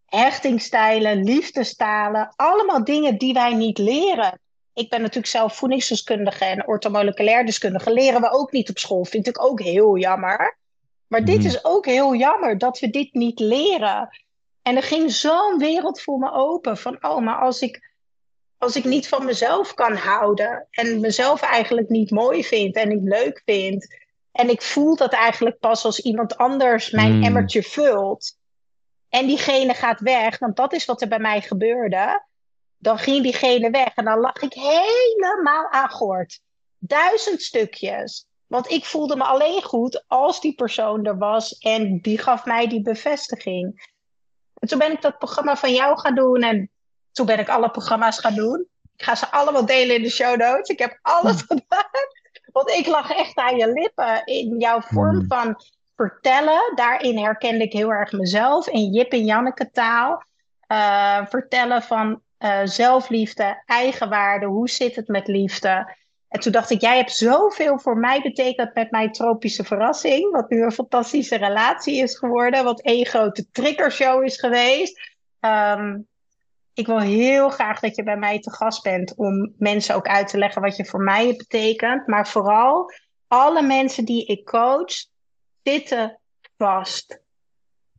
hechtingstijlen, 0.05 1.23
liefdestalen, 1.23 2.33
allemaal 2.35 2.83
dingen 2.83 3.17
die 3.17 3.33
wij 3.33 3.53
niet 3.53 3.77
leren. 3.77 4.39
Ik 4.73 4.89
ben 4.89 4.99
natuurlijk 4.99 5.27
zelf 5.27 5.55
voedingsdeskundige 5.55 6.45
en 6.45 6.67
ortomoleculair 6.67 7.45
deskundige. 7.45 7.93
Leren 7.93 8.21
we 8.21 8.31
ook 8.31 8.51
niet 8.51 8.69
op 8.69 8.77
school. 8.77 9.05
Vind 9.05 9.27
ik 9.27 9.43
ook 9.43 9.61
heel 9.61 9.97
jammer. 9.97 10.57
Maar 11.07 11.25
dit 11.25 11.38
mhm. 11.38 11.47
is 11.47 11.65
ook 11.65 11.85
heel 11.85 12.15
jammer 12.15 12.57
dat 12.57 12.79
we 12.79 12.89
dit 12.89 13.13
niet 13.13 13.39
leren. 13.39 14.09
En 14.61 14.75
er 14.75 14.83
ging 14.83 15.11
zo'n 15.11 15.57
wereld 15.57 16.01
voor 16.01 16.19
me 16.19 16.31
open. 16.31 16.77
Van, 16.77 16.97
oh, 17.01 17.17
maar 17.17 17.39
als 17.39 17.61
ik, 17.61 17.94
als 18.57 18.75
ik 18.75 18.83
niet 18.83 19.07
van 19.07 19.25
mezelf 19.25 19.73
kan 19.73 19.95
houden. 19.95 20.67
En 20.71 20.99
mezelf 20.99 21.41
eigenlijk 21.41 21.89
niet 21.89 22.11
mooi 22.11 22.43
vind 22.43 22.75
en 22.75 22.89
niet 22.89 23.03
leuk 23.03 23.41
vind. 23.45 23.95
En 24.31 24.49
ik 24.49 24.61
voel 24.61 24.95
dat 24.95 25.13
eigenlijk 25.13 25.59
pas 25.59 25.85
als 25.85 25.99
iemand 25.99 26.38
anders 26.38 26.89
mijn 26.89 27.15
mm. 27.15 27.24
emmertje 27.24 27.63
vult 27.63 28.38
en 29.09 29.27
diegene 29.27 29.74
gaat 29.74 30.00
weg, 30.00 30.39
want 30.39 30.55
dat 30.55 30.74
is 30.74 30.85
wat 30.85 31.01
er 31.01 31.07
bij 31.07 31.19
mij 31.19 31.41
gebeurde. 31.41 32.25
Dan 32.77 32.97
ging 32.97 33.24
diegene 33.24 33.69
weg 33.69 33.95
en 33.95 34.05
dan 34.05 34.19
lag 34.19 34.41
ik 34.41 34.53
helemaal 34.53 35.71
aan 35.71 35.89
gort. 35.89 36.39
Duizend 36.77 37.41
stukjes. 37.41 38.25
Want 38.47 38.71
ik 38.71 38.85
voelde 38.85 39.15
me 39.15 39.24
alleen 39.24 39.63
goed 39.63 40.03
als 40.07 40.41
die 40.41 40.55
persoon 40.55 41.05
er 41.05 41.17
was 41.17 41.57
en 41.57 42.00
die 42.01 42.17
gaf 42.17 42.45
mij 42.45 42.67
die 42.67 42.81
bevestiging. 42.81 43.93
En 44.53 44.67
toen 44.67 44.79
ben 44.79 44.91
ik 44.91 45.01
dat 45.01 45.17
programma 45.17 45.57
van 45.57 45.74
jou 45.74 46.00
gaan 46.00 46.15
doen 46.15 46.41
en 46.41 46.69
toen 47.15 47.25
ben 47.25 47.39
ik 47.39 47.50
alle 47.50 47.69
programma's 47.69 48.19
gaan 48.19 48.34
doen. 48.36 48.67
Ik 48.98 49.03
ga 49.03 49.15
ze 49.15 49.31
allemaal 49.31 49.65
delen 49.65 49.95
in 49.95 50.01
de 50.01 50.10
show 50.10 50.38
notes. 50.38 50.69
Ik 50.69 50.79
heb 50.79 51.00
alles 51.01 51.41
hm. 51.41 51.45
gedaan. 51.48 52.05
Want 52.51 52.69
ik 52.69 52.88
lag 52.88 53.12
echt 53.12 53.36
aan 53.36 53.57
je 53.57 53.72
lippen 53.72 54.25
in 54.25 54.60
jouw 54.60 54.81
vorm 54.81 55.19
hm. 55.19 55.27
van 55.27 55.55
vertellen. 55.95 56.72
Daarin 56.75 57.17
herkende 57.17 57.63
ik 57.63 57.74
heel 57.74 57.89
erg 57.89 58.12
mezelf 58.12 58.67
in 58.67 58.93
Jip 58.93 59.12
en 59.12 59.25
Janneke 59.25 59.72
taal. 59.72 60.24
Uh, 60.67 61.25
vertellen 61.25 61.81
van 61.81 62.22
uh, 62.39 62.60
zelfliefde, 62.63 63.63
eigenwaarde, 63.65 64.45
hoe 64.45 64.69
zit 64.69 64.95
het 64.95 65.07
met 65.07 65.27
liefde. 65.27 65.95
En 66.27 66.39
toen 66.39 66.51
dacht 66.51 66.69
ik, 66.69 66.81
jij 66.81 66.98
hebt 66.98 67.12
zoveel 67.12 67.79
voor 67.79 67.98
mij 67.98 68.22
betekend 68.22 68.74
met 68.74 68.91
mijn 68.91 69.12
tropische 69.12 69.63
verrassing. 69.63 70.31
Wat 70.31 70.50
nu 70.50 70.63
een 70.63 70.72
fantastische 70.72 71.38
relatie 71.38 72.01
is 72.01 72.17
geworden. 72.17 72.63
Wat 72.63 72.81
één 72.81 73.05
grote 73.05 73.50
triggershow 73.51 74.24
is 74.24 74.39
geweest. 74.39 75.00
Um, 75.39 76.07
ik 76.75 76.86
wil 76.86 77.00
heel 77.00 77.50
graag 77.50 77.79
dat 77.79 77.96
je 77.96 78.03
bij 78.03 78.17
mij 78.17 78.39
te 78.39 78.51
gast 78.51 78.84
bent 78.84 79.15
om 79.15 79.53
mensen 79.58 79.96
ook 79.96 80.08
uit 80.08 80.27
te 80.27 80.38
leggen 80.38 80.62
wat 80.62 80.75
je 80.75 80.86
voor 80.86 81.01
mij 81.01 81.36
betekent. 81.36 82.08
Maar 82.08 82.27
vooral 82.27 82.91
alle 83.27 83.62
mensen 83.62 84.05
die 84.05 84.25
ik 84.25 84.46
coach, 84.46 85.05
zitten 85.63 86.20
vast. 86.58 87.20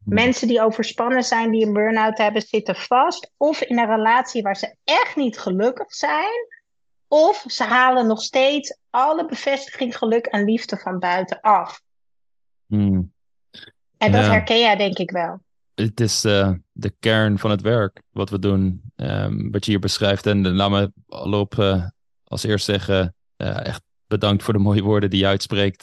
Mensen 0.04 0.48
die 0.48 0.62
overspannen 0.62 1.22
zijn, 1.22 1.50
die 1.50 1.66
een 1.66 1.72
burn-out 1.72 2.18
hebben, 2.18 2.42
zitten 2.42 2.76
vast. 2.76 3.32
Of 3.36 3.60
in 3.60 3.78
een 3.78 3.86
relatie 3.86 4.42
waar 4.42 4.56
ze 4.56 4.76
echt 4.84 5.16
niet 5.16 5.38
gelukkig 5.38 5.94
zijn. 5.94 6.48
Of 7.08 7.44
ze 7.46 7.64
halen 7.64 8.06
nog 8.06 8.22
steeds 8.22 8.78
alle 8.90 9.26
bevestiging, 9.26 9.96
geluk 9.96 10.26
en 10.26 10.44
liefde 10.44 10.76
van 10.76 10.98
buitenaf. 10.98 11.80
Hmm. 12.66 13.12
En 13.98 14.12
dat 14.12 14.24
herken 14.24 14.58
jij 14.58 14.76
denk 14.76 14.98
ik 14.98 15.10
wel. 15.10 15.40
Het 15.76 16.00
is 16.00 16.24
uh, 16.24 16.52
de 16.72 16.94
kern 17.00 17.38
van 17.38 17.50
het 17.50 17.60
werk 17.60 18.02
wat 18.10 18.30
we 18.30 18.38
doen, 18.38 18.82
um, 18.96 19.50
wat 19.50 19.64
je 19.64 19.70
hier 19.70 19.80
beschrijft. 19.80 20.26
En 20.26 20.54
laat 20.54 20.70
me 20.70 20.92
al 21.06 21.48
uh, 21.58 21.86
als 22.24 22.42
eerst 22.42 22.64
zeggen, 22.64 23.14
echt 23.36 23.82
bedankt 24.06 24.42
voor 24.42 24.52
de 24.52 24.60
mooie 24.60 24.82
woorden 24.82 25.10
die 25.10 25.18
je 25.18 25.26
uitspreekt. 25.26 25.82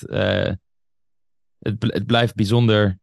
Het, 1.60 1.76
het 1.80 2.06
blijft 2.06 2.36
bijzonder 2.36 3.00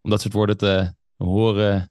om 0.00 0.10
dat 0.10 0.20
soort 0.20 0.32
woorden 0.32 0.56
te 0.56 0.94
horen. 1.16 1.90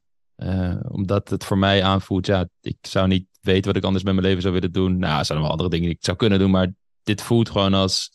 Omdat 0.87 1.29
het 1.29 1.43
voor 1.43 1.57
mij 1.57 1.83
aanvoelt, 1.83 2.25
ja, 2.25 2.49
ik 2.61 2.77
zou 2.81 3.07
niet 3.07 3.27
weten 3.41 3.65
wat 3.65 3.75
ik 3.75 3.83
anders 3.83 4.03
met 4.03 4.13
mijn 4.13 4.25
leven 4.25 4.41
zou 4.41 4.53
willen 4.53 4.71
doen. 4.71 4.97
Nou, 4.97 5.19
er 5.19 5.25
zijn 5.25 5.41
wel 5.41 5.49
andere 5.49 5.69
dingen 5.69 5.85
die 5.85 5.95
ik 5.95 6.05
zou 6.05 6.17
kunnen 6.17 6.39
doen, 6.39 6.51
maar 6.51 6.73
dit 7.03 7.21
voelt 7.21 7.49
gewoon 7.49 7.73
als 7.73 8.11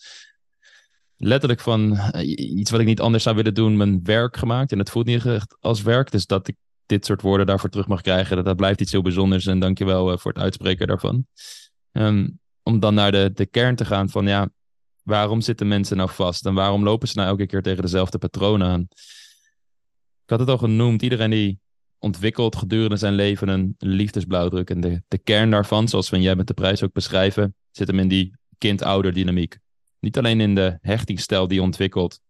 letterlijk 1.16 1.60
van 1.60 1.98
iets 2.36 2.70
wat 2.70 2.80
ik 2.80 2.86
niet 2.86 3.00
anders 3.00 3.22
zou 3.22 3.36
willen 3.36 3.54
doen, 3.54 3.76
mijn 3.76 4.00
werk 4.02 4.36
gemaakt. 4.36 4.72
En 4.72 4.78
het 4.78 4.90
voelt 4.90 5.06
niet 5.06 5.26
echt 5.26 5.56
als 5.60 5.82
werk. 5.82 6.10
Dus 6.10 6.26
dat 6.26 6.48
ik 6.48 6.56
dit 6.86 7.06
soort 7.06 7.22
woorden 7.22 7.46
daarvoor 7.46 7.70
terug 7.70 7.86
mag 7.86 8.00
krijgen, 8.00 8.36
dat, 8.36 8.44
dat 8.44 8.56
blijft 8.56 8.80
iets 8.80 8.92
heel 8.92 9.02
bijzonders. 9.02 9.46
En 9.46 9.58
dankjewel 9.58 10.12
uh, 10.12 10.18
voor 10.18 10.32
het 10.32 10.42
uitspreken 10.42 10.86
daarvan. 10.86 11.26
Um, 11.92 12.38
om 12.62 12.80
dan 12.80 12.94
naar 12.94 13.12
de, 13.12 13.30
de 13.34 13.46
kern 13.46 13.76
te 13.76 13.84
gaan 13.84 14.08
van 14.08 14.26
ja, 14.26 14.48
waarom 15.02 15.40
zitten 15.40 15.68
mensen 15.68 15.96
nou 15.96 16.10
vast? 16.10 16.46
En 16.46 16.54
waarom 16.54 16.82
lopen 16.84 17.08
ze 17.08 17.16
nou 17.16 17.28
elke 17.28 17.46
keer 17.46 17.62
tegen 17.62 17.82
dezelfde 17.82 18.18
patronen 18.18 18.66
aan? 18.66 18.80
Ik 20.22 20.32
had 20.32 20.40
het 20.40 20.48
al 20.48 20.58
genoemd, 20.58 21.02
iedereen 21.02 21.30
die 21.30 21.58
ontwikkelt 21.98 22.56
gedurende 22.56 22.96
zijn 22.96 23.14
leven 23.14 23.48
een 23.48 23.74
liefdesblauwdruk. 23.78 24.70
En 24.70 24.80
de, 24.80 25.02
de 25.08 25.18
kern 25.18 25.50
daarvan, 25.50 25.88
zoals 25.88 26.10
we 26.10 26.20
jij 26.20 26.36
met 26.36 26.46
de 26.46 26.54
prijs 26.54 26.82
ook 26.82 26.92
beschrijven, 26.92 27.54
zit 27.70 27.86
hem 27.86 27.98
in 27.98 28.08
die 28.08 28.36
kind-ouder 28.58 29.12
dynamiek. 29.12 29.58
Niet 30.06 30.18
alleen 30.18 30.40
in 30.40 30.54
de 30.54 30.78
hechtingsstijl 30.80 31.48
die 31.48 31.56
je 31.56 31.62
ontwikkelt 31.62 32.20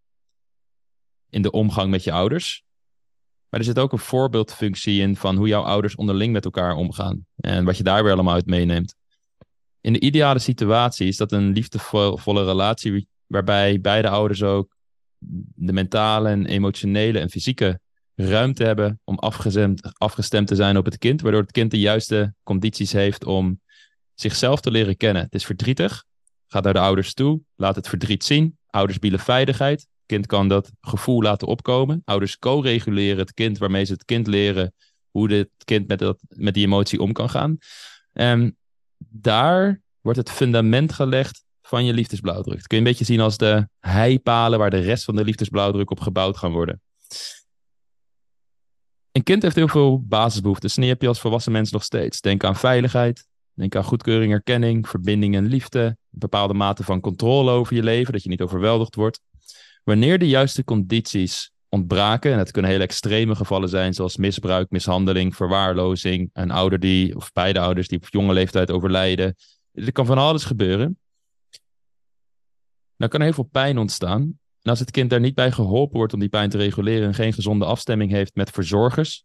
in 1.30 1.42
de 1.42 1.50
omgang 1.50 1.90
met 1.90 2.04
je 2.04 2.12
ouders, 2.12 2.64
maar 3.48 3.60
er 3.60 3.66
zit 3.66 3.78
ook 3.78 3.92
een 3.92 3.98
voorbeeldfunctie 3.98 5.00
in 5.00 5.16
van 5.16 5.36
hoe 5.36 5.48
jouw 5.48 5.62
ouders 5.62 5.94
onderling 5.94 6.32
met 6.32 6.44
elkaar 6.44 6.74
omgaan. 6.74 7.26
En 7.36 7.64
wat 7.64 7.76
je 7.76 7.82
daar 7.82 8.02
weer 8.02 8.12
allemaal 8.12 8.34
uit 8.34 8.46
meeneemt. 8.46 8.94
In 9.80 9.92
de 9.92 10.00
ideale 10.00 10.38
situatie 10.38 11.06
is 11.06 11.16
dat 11.16 11.32
een 11.32 11.52
liefdevolle 11.52 12.44
relatie 12.44 13.08
waarbij 13.26 13.80
beide 13.80 14.08
ouders 14.08 14.42
ook 14.42 14.76
de 15.54 15.72
mentale 15.72 16.28
en 16.28 16.46
emotionele 16.46 17.18
en 17.18 17.30
fysieke 17.30 17.80
ruimte 18.14 18.64
hebben 18.64 19.00
om 19.04 19.18
afgestemd, 19.18 19.98
afgestemd 19.98 20.48
te 20.48 20.54
zijn 20.54 20.76
op 20.76 20.84
het 20.84 20.98
kind, 20.98 21.20
waardoor 21.20 21.40
het 21.40 21.52
kind 21.52 21.70
de 21.70 21.80
juiste 21.80 22.34
condities 22.42 22.92
heeft 22.92 23.24
om 23.24 23.60
zichzelf 24.14 24.60
te 24.60 24.70
leren 24.70 24.96
kennen. 24.96 25.22
Het 25.22 25.34
is 25.34 25.44
verdrietig, 25.44 26.04
gaat 26.46 26.64
naar 26.64 26.72
de 26.72 26.78
ouders 26.80 27.14
toe, 27.14 27.40
laat 27.56 27.76
het 27.76 27.88
verdriet 27.88 28.24
zien, 28.24 28.58
ouders 28.66 28.98
bieden 28.98 29.20
veiligheid, 29.20 29.86
kind 30.06 30.26
kan 30.26 30.48
dat 30.48 30.70
gevoel 30.80 31.22
laten 31.22 31.48
opkomen, 31.48 32.02
ouders 32.04 32.38
co-reguleren 32.38 33.18
het 33.18 33.34
kind 33.34 33.58
waarmee 33.58 33.84
ze 33.84 33.92
het 33.92 34.04
kind 34.04 34.26
leren 34.26 34.74
hoe 35.10 35.32
het 35.32 35.50
kind 35.64 35.88
met, 35.88 35.98
dat, 35.98 36.18
met 36.28 36.54
die 36.54 36.64
emotie 36.64 37.00
om 37.00 37.12
kan 37.12 37.30
gaan. 37.30 37.58
En 38.12 38.56
daar 38.98 39.82
wordt 40.00 40.18
het 40.18 40.30
fundament 40.30 40.92
gelegd 40.92 41.44
van 41.62 41.84
je 41.84 41.92
liefdesblauwdruk. 41.92 42.56
Dat 42.56 42.66
kun 42.66 42.78
je 42.78 42.84
een 42.84 42.90
beetje 42.90 43.04
zien 43.04 43.20
als 43.20 43.36
de 43.36 43.68
heipalen 43.78 44.58
waar 44.58 44.70
de 44.70 44.78
rest 44.78 45.04
van 45.04 45.16
de 45.16 45.24
liefdesblauwdruk 45.24 45.90
op 45.90 46.00
gebouwd 46.00 46.36
gaan 46.36 46.52
worden. 46.52 46.80
Een 49.12 49.22
kind 49.22 49.42
heeft 49.42 49.56
heel 49.56 49.68
veel 49.68 50.02
basisbehoeftes 50.02 50.76
en 50.76 50.82
heb 50.82 51.02
je 51.02 51.08
als 51.08 51.20
volwassen 51.20 51.52
mens 51.52 51.70
nog 51.70 51.82
steeds. 51.82 52.20
Denk 52.20 52.44
aan 52.44 52.56
veiligheid, 52.56 53.26
denk 53.56 53.76
aan 53.76 53.84
goedkeuring, 53.84 54.32
erkenning, 54.32 54.88
verbinding 54.88 55.34
en 55.36 55.46
liefde, 55.46 55.80
een 55.80 55.96
bepaalde 56.10 56.54
mate 56.54 56.84
van 56.84 57.00
controle 57.00 57.50
over 57.50 57.74
je 57.74 57.82
leven, 57.82 58.12
dat 58.12 58.22
je 58.22 58.28
niet 58.28 58.42
overweldigd 58.42 58.94
wordt. 58.94 59.20
Wanneer 59.84 60.18
de 60.18 60.28
juiste 60.28 60.64
condities 60.64 61.50
ontbraken, 61.68 62.32
en 62.32 62.38
het 62.38 62.50
kunnen 62.50 62.70
hele 62.70 62.82
extreme 62.82 63.34
gevallen 63.34 63.68
zijn, 63.68 63.94
zoals 63.94 64.16
misbruik, 64.16 64.70
mishandeling, 64.70 65.36
verwaarlozing, 65.36 66.30
een 66.32 66.50
ouder 66.50 66.78
die, 66.78 67.16
of 67.16 67.32
beide 67.32 67.60
ouders 67.60 67.88
die 67.88 67.98
op 67.98 68.08
jonge 68.08 68.32
leeftijd 68.32 68.70
overlijden. 68.70 69.36
Er 69.72 69.92
kan 69.92 70.06
van 70.06 70.18
alles 70.18 70.44
gebeuren. 70.44 70.98
Dan 72.96 73.08
kan 73.08 73.20
heel 73.20 73.32
veel 73.32 73.48
pijn 73.52 73.78
ontstaan. 73.78 74.22
En 74.62 74.70
als 74.70 74.80
het 74.80 74.90
kind 74.90 75.10
daar 75.10 75.20
niet 75.20 75.34
bij 75.34 75.52
geholpen 75.52 75.96
wordt 75.96 76.12
om 76.12 76.20
die 76.20 76.28
pijn 76.28 76.50
te 76.50 76.56
reguleren 76.56 77.06
en 77.06 77.14
geen 77.14 77.32
gezonde 77.32 77.64
afstemming 77.64 78.10
heeft 78.10 78.34
met 78.34 78.50
verzorgers, 78.50 79.24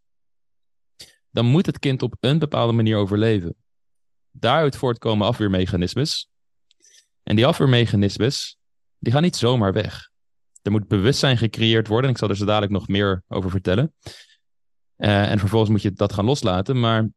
dan 1.29 1.45
moet 1.45 1.65
het 1.65 1.79
kind 1.79 2.01
op 2.01 2.15
een 2.19 2.39
bepaalde 2.39 2.73
manier 2.73 2.97
overleven. 2.97 3.55
Daaruit 4.31 4.75
voortkomen 4.75 5.27
afweermechanismes. 5.27 6.29
En 7.23 7.35
die 7.35 7.45
afweermechanismes, 7.45 8.57
die 8.99 9.13
gaan 9.13 9.21
niet 9.21 9.35
zomaar 9.35 9.73
weg. 9.73 10.09
Er 10.61 10.71
moet 10.71 10.87
bewustzijn 10.87 11.37
gecreëerd 11.37 11.87
worden. 11.87 12.09
Ik 12.09 12.17
zal 12.17 12.29
er 12.29 12.35
zo 12.35 12.45
dadelijk 12.45 12.71
nog 12.71 12.87
meer 12.87 13.23
over 13.27 13.49
vertellen. 13.49 13.93
Uh, 14.97 15.31
en 15.31 15.39
vervolgens 15.39 15.71
moet 15.71 15.81
je 15.81 15.91
dat 15.91 16.13
gaan 16.13 16.25
loslaten. 16.25 16.79
Maar 16.79 17.09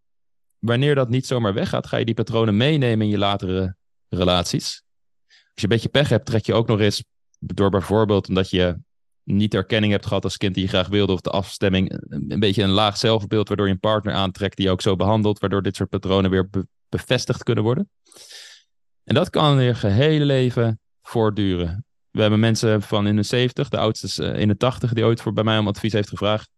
wanneer 0.59 0.95
dat 0.95 1.09
niet 1.09 1.27
zomaar 1.27 1.55
weggaat, 1.55 1.87
ga 1.87 1.97
je 1.97 2.05
die 2.05 2.15
patronen 2.15 2.57
meenemen 2.57 3.07
in 3.07 3.13
je 3.13 3.19
latere 3.19 3.77
relaties. 4.09 4.83
Als 5.29 5.39
je 5.55 5.63
een 5.63 5.69
beetje 5.69 5.89
pech 5.89 6.09
hebt, 6.09 6.27
trek 6.27 6.47
je 6.47 6.55
ook 6.55 6.67
nog 6.67 6.81
eens 6.81 7.05
door 7.39 7.71
bijvoorbeeld 7.71 8.29
omdat 8.29 8.51
je 8.51 8.79
niet 9.25 9.55
erkenning 9.55 9.93
hebt 9.93 10.07
gehad 10.07 10.25
als 10.25 10.37
kind 10.37 10.55
die 10.55 10.63
je 10.63 10.69
graag 10.69 10.89
wilde, 10.89 11.13
of 11.13 11.21
de 11.21 11.31
afstemming, 11.31 12.01
een 12.09 12.41
beetje 12.41 12.63
een 12.63 12.71
laag 12.71 12.97
zelfbeeld, 12.97 13.49
waardoor 13.49 13.67
je 13.67 13.73
een 13.73 13.81
partner 13.81 14.15
aantrekt 14.15 14.57
die 14.57 14.67
je 14.67 14.73
ook 14.73 14.83
zo 14.83 14.97
behandelt, 14.97 15.39
waardoor 15.39 15.63
dit 15.63 15.77
soort 15.77 15.89
patronen 15.89 16.31
weer 16.31 16.51
bevestigd 16.89 17.43
kunnen 17.43 17.65
worden. 17.65 17.91
En 19.05 19.15
dat 19.15 19.31
kan 19.31 19.63
je 19.63 19.75
gehele 19.75 20.25
leven 20.25 20.81
voortduren. 21.03 21.85
We 22.11 22.21
hebben 22.21 22.41
mensen 22.41 22.83
van 22.83 23.07
in 23.07 23.17
de 23.17 23.23
70, 23.23 23.69
de 23.69 23.79
oudste 23.79 24.25
in 24.25 24.49
de 24.49 24.57
80, 24.57 24.93
die 24.93 25.05
ooit 25.05 25.21
voor 25.21 25.33
bij 25.33 25.45
mij 25.45 25.59
om 25.59 25.69
advies 25.69 25.93
heeft 25.93 26.09
gevraagd. 26.09 26.51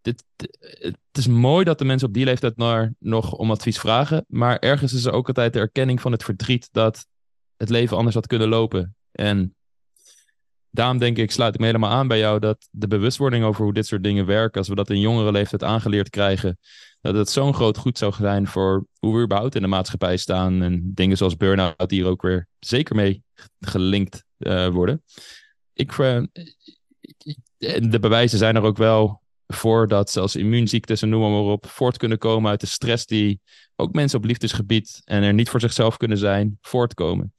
Dit, 0.00 0.24
het 0.68 0.96
is 1.12 1.26
mooi 1.26 1.64
dat 1.64 1.78
de 1.78 1.84
mensen 1.84 2.08
op 2.08 2.14
die 2.14 2.24
leeftijd 2.24 2.56
naar, 2.56 2.94
nog 2.98 3.32
om 3.32 3.50
advies 3.50 3.78
vragen, 3.78 4.24
maar 4.28 4.58
ergens 4.58 4.92
is 4.92 5.04
er 5.04 5.12
ook 5.12 5.26
altijd 5.26 5.52
de 5.52 5.58
erkenning 5.58 6.00
van 6.00 6.12
het 6.12 6.24
verdriet 6.24 6.68
dat 6.72 7.06
het 7.56 7.68
leven 7.68 7.96
anders 7.96 8.14
had 8.14 8.26
kunnen 8.26 8.48
lopen. 8.48 8.96
En 9.12 9.56
daarom 10.70 10.98
denk 10.98 11.18
ik, 11.18 11.30
sluit 11.30 11.54
ik 11.54 11.60
me 11.60 11.66
helemaal 11.66 11.90
aan 11.90 12.08
bij 12.08 12.18
jou, 12.18 12.38
dat 12.38 12.68
de 12.70 12.86
bewustwording 12.86 13.44
over 13.44 13.64
hoe 13.64 13.72
dit 13.72 13.86
soort 13.86 14.02
dingen 14.02 14.26
werken, 14.26 14.58
als 14.58 14.68
we 14.68 14.74
dat 14.74 14.90
in 14.90 15.00
jongere 15.00 15.32
leeftijd 15.32 15.64
aangeleerd 15.64 16.10
krijgen, 16.10 16.58
dat 17.00 17.14
het 17.14 17.30
zo'n 17.30 17.54
groot 17.54 17.76
goed 17.76 17.98
zou 17.98 18.14
zijn 18.14 18.46
voor 18.46 18.86
hoe 18.98 19.16
we 19.16 19.22
überhaupt 19.22 19.54
in 19.54 19.62
de 19.62 19.68
maatschappij 19.68 20.16
staan. 20.16 20.62
En 20.62 20.80
dingen 20.94 21.16
zoals 21.16 21.36
burn-out 21.36 21.90
hier 21.90 22.06
ook 22.06 22.22
weer 22.22 22.48
zeker 22.58 22.94
mee 22.94 23.22
gelinkt 23.60 24.24
uh, 24.38 24.68
worden. 24.68 25.02
Ik, 25.72 25.96
uh, 25.98 26.22
de 27.90 27.98
bewijzen 28.00 28.38
zijn 28.38 28.56
er 28.56 28.62
ook 28.62 28.76
wel 28.76 29.22
voor 29.46 29.88
dat 29.88 30.10
zelfs 30.10 30.36
immuunziektes 30.36 31.02
en 31.02 31.08
noem 31.08 31.20
maar 31.20 31.40
op 31.40 31.66
voort 31.66 31.96
kunnen 31.96 32.18
komen 32.18 32.50
uit 32.50 32.60
de 32.60 32.66
stress 32.66 33.06
die 33.06 33.40
ook 33.76 33.92
mensen 33.92 34.18
op 34.18 34.24
liefdesgebied 34.24 35.00
en 35.04 35.22
er 35.22 35.34
niet 35.34 35.48
voor 35.48 35.60
zichzelf 35.60 35.96
kunnen 35.96 36.18
zijn, 36.18 36.58
voortkomen. 36.60 37.34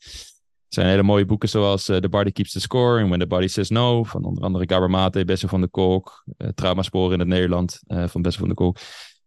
Zijn 0.70 0.88
hele 0.88 1.04
mooie 1.04 1.26
boeken 1.26 1.50
zoals 1.50 1.90
uh, 1.90 1.98
The 1.98 2.10
Body 2.10 2.32
Keeps 2.32 2.52
the 2.52 2.60
Score 2.60 3.00
en 3.00 3.08
When 3.08 3.20
the 3.20 3.28
Body 3.28 3.48
Says 3.48 3.70
No, 3.70 4.04
van 4.04 4.24
onder 4.24 4.44
andere 4.44 4.64
Gabor 4.68 4.90
Mate, 4.90 5.26
Bessel 5.26 5.50
van 5.50 5.62
de 5.62 5.68
Kolk, 5.68 6.24
uh, 6.38 6.48
Traumasporen 6.48 7.14
in 7.14 7.20
het 7.20 7.28
Nederland 7.28 7.80
uh, 7.88 8.08
van 8.08 8.22
Bessel 8.22 8.40
van 8.40 8.50
de 8.50 8.56
Kolk. 8.56 8.78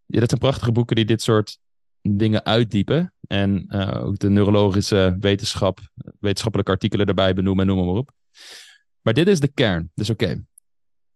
Ja, 0.07 0.21
dat 0.21 0.29
zijn 0.29 0.41
prachtige 0.41 0.73
boeken 0.73 0.97
die 0.97 1.05
dit 1.05 1.23
soort 1.23 1.59
dingen 2.01 2.45
uitdiepen. 2.45 3.15
En 3.27 3.73
ook 4.03 4.19
de 4.19 4.31
neurologische 4.31 5.17
wetenschap, 5.21 5.81
wetenschappelijke 6.21 6.73
artikelen 6.73 7.07
erbij 7.07 7.35
benoemen 7.35 7.69
en 7.69 7.75
noem 7.75 7.87
maar 7.87 7.95
op. 7.95 8.11
Maar 9.01 9.15
dit 9.15 9.29
is 9.29 9.41
de 9.41 9.49
kern. 9.49 9.91
Dus 9.95 10.11
oké, 10.11 10.45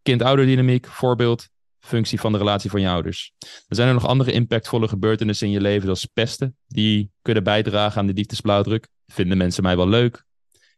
kind-ouderdynamiek, 0.02 0.86
voorbeeld, 0.86 1.48
functie 1.86 2.20
van 2.20 2.32
de 2.32 2.38
relatie 2.38 2.70
van 2.70 2.80
je 2.80 2.88
ouders. 2.88 3.32
Er 3.38 3.76
zijn 3.76 3.88
er 3.88 3.94
nog 3.94 4.06
andere 4.06 4.32
impactvolle 4.32 4.88
gebeurtenissen 4.88 5.46
in 5.46 5.52
je 5.52 5.60
leven, 5.60 5.82
zoals 5.82 6.04
pesten, 6.04 6.56
die 6.66 7.10
kunnen 7.22 7.44
bijdragen 7.44 8.00
aan 8.00 8.06
de 8.06 8.12
liefdesblauwdruk. 8.12 8.88
Vinden 9.06 9.38
mensen 9.38 9.62
mij 9.62 9.76
wel 9.76 9.88
leuk? 9.88 10.24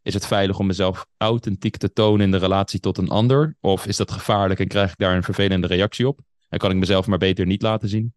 Is 0.01 0.13
het 0.13 0.25
veilig 0.25 0.59
om 0.59 0.67
mezelf 0.67 1.05
authentiek 1.17 1.77
te 1.77 1.93
tonen 1.93 2.25
in 2.25 2.31
de 2.31 2.37
relatie 2.37 2.79
tot 2.79 2.97
een 2.97 3.09
ander? 3.09 3.57
Of 3.59 3.85
is 3.85 3.97
dat 3.97 4.11
gevaarlijk 4.11 4.59
en 4.59 4.67
krijg 4.67 4.91
ik 4.91 4.97
daar 4.97 5.15
een 5.15 5.23
vervelende 5.23 5.67
reactie 5.67 6.07
op? 6.07 6.19
En 6.49 6.59
kan 6.59 6.71
ik 6.71 6.77
mezelf 6.77 7.07
maar 7.07 7.17
beter 7.17 7.45
niet 7.45 7.61
laten 7.61 7.89
zien? 7.89 8.13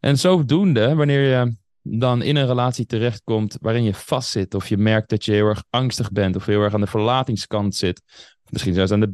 En 0.00 0.18
zodoende, 0.18 0.94
wanneer 0.94 1.20
je 1.20 1.56
dan 1.82 2.22
in 2.22 2.36
een 2.36 2.46
relatie 2.46 2.86
terechtkomt 2.86 3.56
waarin 3.60 3.84
je 3.84 3.94
vastzit, 3.94 4.54
of 4.54 4.68
je 4.68 4.76
merkt 4.76 5.08
dat 5.08 5.24
je 5.24 5.32
heel 5.32 5.46
erg 5.46 5.64
angstig 5.70 6.12
bent, 6.12 6.36
of 6.36 6.46
heel 6.46 6.60
erg 6.60 6.74
aan 6.74 6.80
de 6.80 6.86
verlatingskant 6.86 7.74
zit, 7.74 8.02
misschien 8.48 8.74
zelfs 8.74 8.92
aan 8.92 9.00
de 9.00 9.12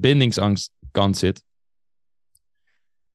bindingsangstkant 0.93 1.17
zit, 1.17 1.45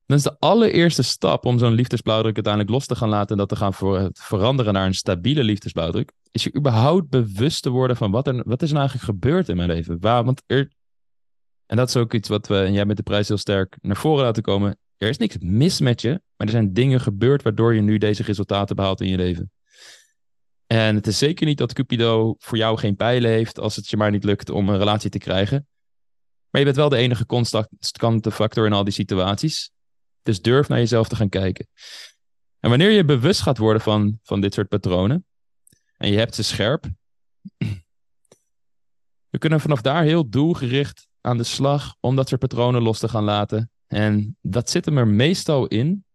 dan 0.06 0.18
is 0.18 0.24
de 0.24 0.40
allereerste 0.40 1.04
stap 1.04 1.46
om 1.46 1.60
zo'n 1.60 1.74
liefdesblauwdruk 1.74 2.36
uiteindelijk 2.36 2.74
los 2.74 2.86
te 2.86 2.96
gaan 2.96 3.10
laten 3.10 3.32
en 3.32 3.38
dat 3.38 3.50
te 3.50 3.56
gaan 3.56 3.74
ver 3.74 4.10
veranderen 4.14 4.74
naar 4.74 4.86
een 4.86 4.94
stabiele 4.94 5.44
liefdesblauwdruk, 5.44 6.12
is 6.32 6.44
je 6.44 6.56
überhaupt 6.56 7.10
bewust 7.10 7.64
te 7.64 7.70
worden 7.70 7.98
van 7.98 8.12
wat 8.12 8.28
er, 8.28 8.44
wat 8.46 8.62
is 8.62 8.70
er 8.70 8.76
nou 8.76 8.88
eigenlijk 8.88 9.20
gebeurd 9.20 9.50
in 9.50 9.56
mijn 9.56 9.70
leven. 9.70 10.00
Waar, 10.00 10.24
want 10.24 10.44
er, 10.46 10.72
en 11.66 11.78
dat 11.78 11.88
is 11.88 11.96
ook 11.96 12.14
iets 12.14 12.30
wat 12.30 12.48
we, 12.48 12.58
en 12.58 12.74
jij 12.74 12.86
met 12.86 12.98
de 12.98 13.04
prijs 13.04 13.28
heel 13.28 13.38
sterk 13.38 13.78
naar 13.82 13.98
voren 13.98 14.24
laten 14.24 14.44
komen, 14.44 14.78
er 14.98 15.10
is 15.10 15.18
niks 15.18 15.38
mis 15.40 15.80
met 15.80 16.02
je, 16.02 16.10
maar 16.10 16.48
er 16.48 16.54
zijn 16.54 16.74
dingen 16.74 17.02
gebeurd 17.02 17.44
waardoor 17.44 17.76
je 17.76 17.82
nu 17.82 17.98
deze 17.98 18.24
resultaten 18.24 18.76
behaalt 18.76 19.02
in 19.02 19.10
je 19.10 19.18
leven. 19.18 19.52
En 20.68 20.96
het 20.96 21.08
is 21.08 21.18
zeker 21.18 21.46
niet 21.46 21.58
dat 21.58 21.74
Cupido 21.74 22.36
voor 22.38 22.58
jou 22.58 22.78
geen 22.78 22.96
pijlen 22.96 23.32
heeft 23.32 23.60
als 23.60 23.76
het 23.76 23.90
je 23.90 23.98
maar 23.98 24.12
niet 24.12 24.24
lukt 24.24 24.50
om 24.50 24.70
een 24.70 24.78
relatie 24.78 25.10
te 25.10 25.18
krijgen. 25.18 25.68
Maar 26.58 26.66
je 26.66 26.72
bent 26.74 26.88
wel 26.88 26.98
de 27.00 27.04
enige 27.06 27.26
constante 27.26 28.32
factor 28.32 28.66
in 28.66 28.74
al 28.74 28.84
die 28.84 28.94
situaties. 28.94 29.72
Dus 30.24 30.42
durf 30.42 30.68
naar 30.68 30.78
jezelf 30.78 31.08
te 31.08 31.16
gaan 31.16 31.30
kijken. 31.30 31.68
En 32.60 32.70
wanneer 32.70 32.90
je 32.90 33.06
bewust 33.06 33.42
gaat 33.42 33.58
worden 33.58 33.82
van, 33.82 34.20
van 34.24 34.42
dit 34.42 34.54
soort 34.54 34.68
patronen, 34.68 35.26
en 35.98 36.12
je 36.12 36.18
hebt 36.18 36.36
ze 36.36 36.44
scherp. 36.44 36.86
We 39.34 39.38
kunnen 39.38 39.60
vanaf 39.60 39.82
daar 39.82 40.04
heel 40.04 40.30
doelgericht 40.30 41.08
aan 41.22 41.38
de 41.38 41.44
slag 41.44 41.96
om 42.00 42.16
dat 42.16 42.28
soort 42.28 42.42
patronen 42.42 42.82
los 42.82 43.00
te 43.00 43.10
gaan 43.10 43.24
laten. 43.24 43.72
En 43.88 44.38
dat 44.42 44.70
zit 44.70 44.86
hem 44.86 44.98
er 44.98 45.08
meestal 45.08 45.68
in 45.68 46.06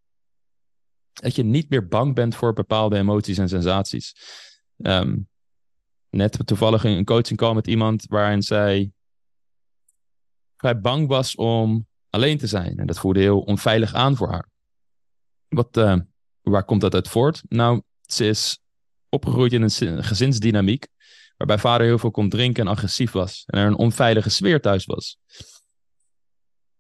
dat 1.13 1.35
je 1.35 1.43
niet 1.43 1.71
meer 1.71 1.89
bang 1.89 2.15
bent 2.15 2.35
voor 2.35 2.53
bepaalde 2.53 2.97
emoties 2.97 3.39
en 3.39 3.49
sensaties. 3.49 4.15
Ehm, 4.77 5.19
net 6.11 6.47
toevallig 6.47 6.85
een 6.85 7.05
coaching 7.05 7.39
call 7.39 7.55
met 7.55 7.67
iemand 7.67 8.07
waarin 8.09 8.43
zij 8.43 8.93
vrij 10.63 10.81
bang 10.81 11.09
was 11.09 11.35
om 11.35 11.87
alleen 12.11 12.39
te 12.39 12.47
zijn. 12.47 12.79
En 12.79 12.87
dat 12.87 12.99
voelde 12.99 13.21
heel 13.21 13.41
onveilig 13.41 13.95
aan 13.95 14.17
voor 14.17 14.31
haar. 14.31 14.49
Wat, 15.49 15.77
uh, 15.77 15.97
waar 16.41 16.65
komt 16.65 16.81
dat 16.81 16.95
uit 16.95 17.09
voort? 17.09 17.43
Nou, 17.49 17.83
ze 18.07 18.27
is 18.27 18.59
opgegroeid 19.09 19.53
in 19.53 19.63
een 19.63 20.05
gezinsdynamiek 20.05 20.87
waarbij 21.37 21.59
vader 21.59 21.87
heel 21.87 21.99
veel 21.99 22.11
kon 22.11 22.29
drinken 22.29 22.67
en 22.67 22.73
agressief 22.73 23.13
was 23.13 23.45
en 23.47 23.59
er 23.59 23.67
een 23.67 23.77
onveilige 23.77 24.31
sfeer 24.31 24.61
thuis 24.61 24.85
was. 24.85 25.19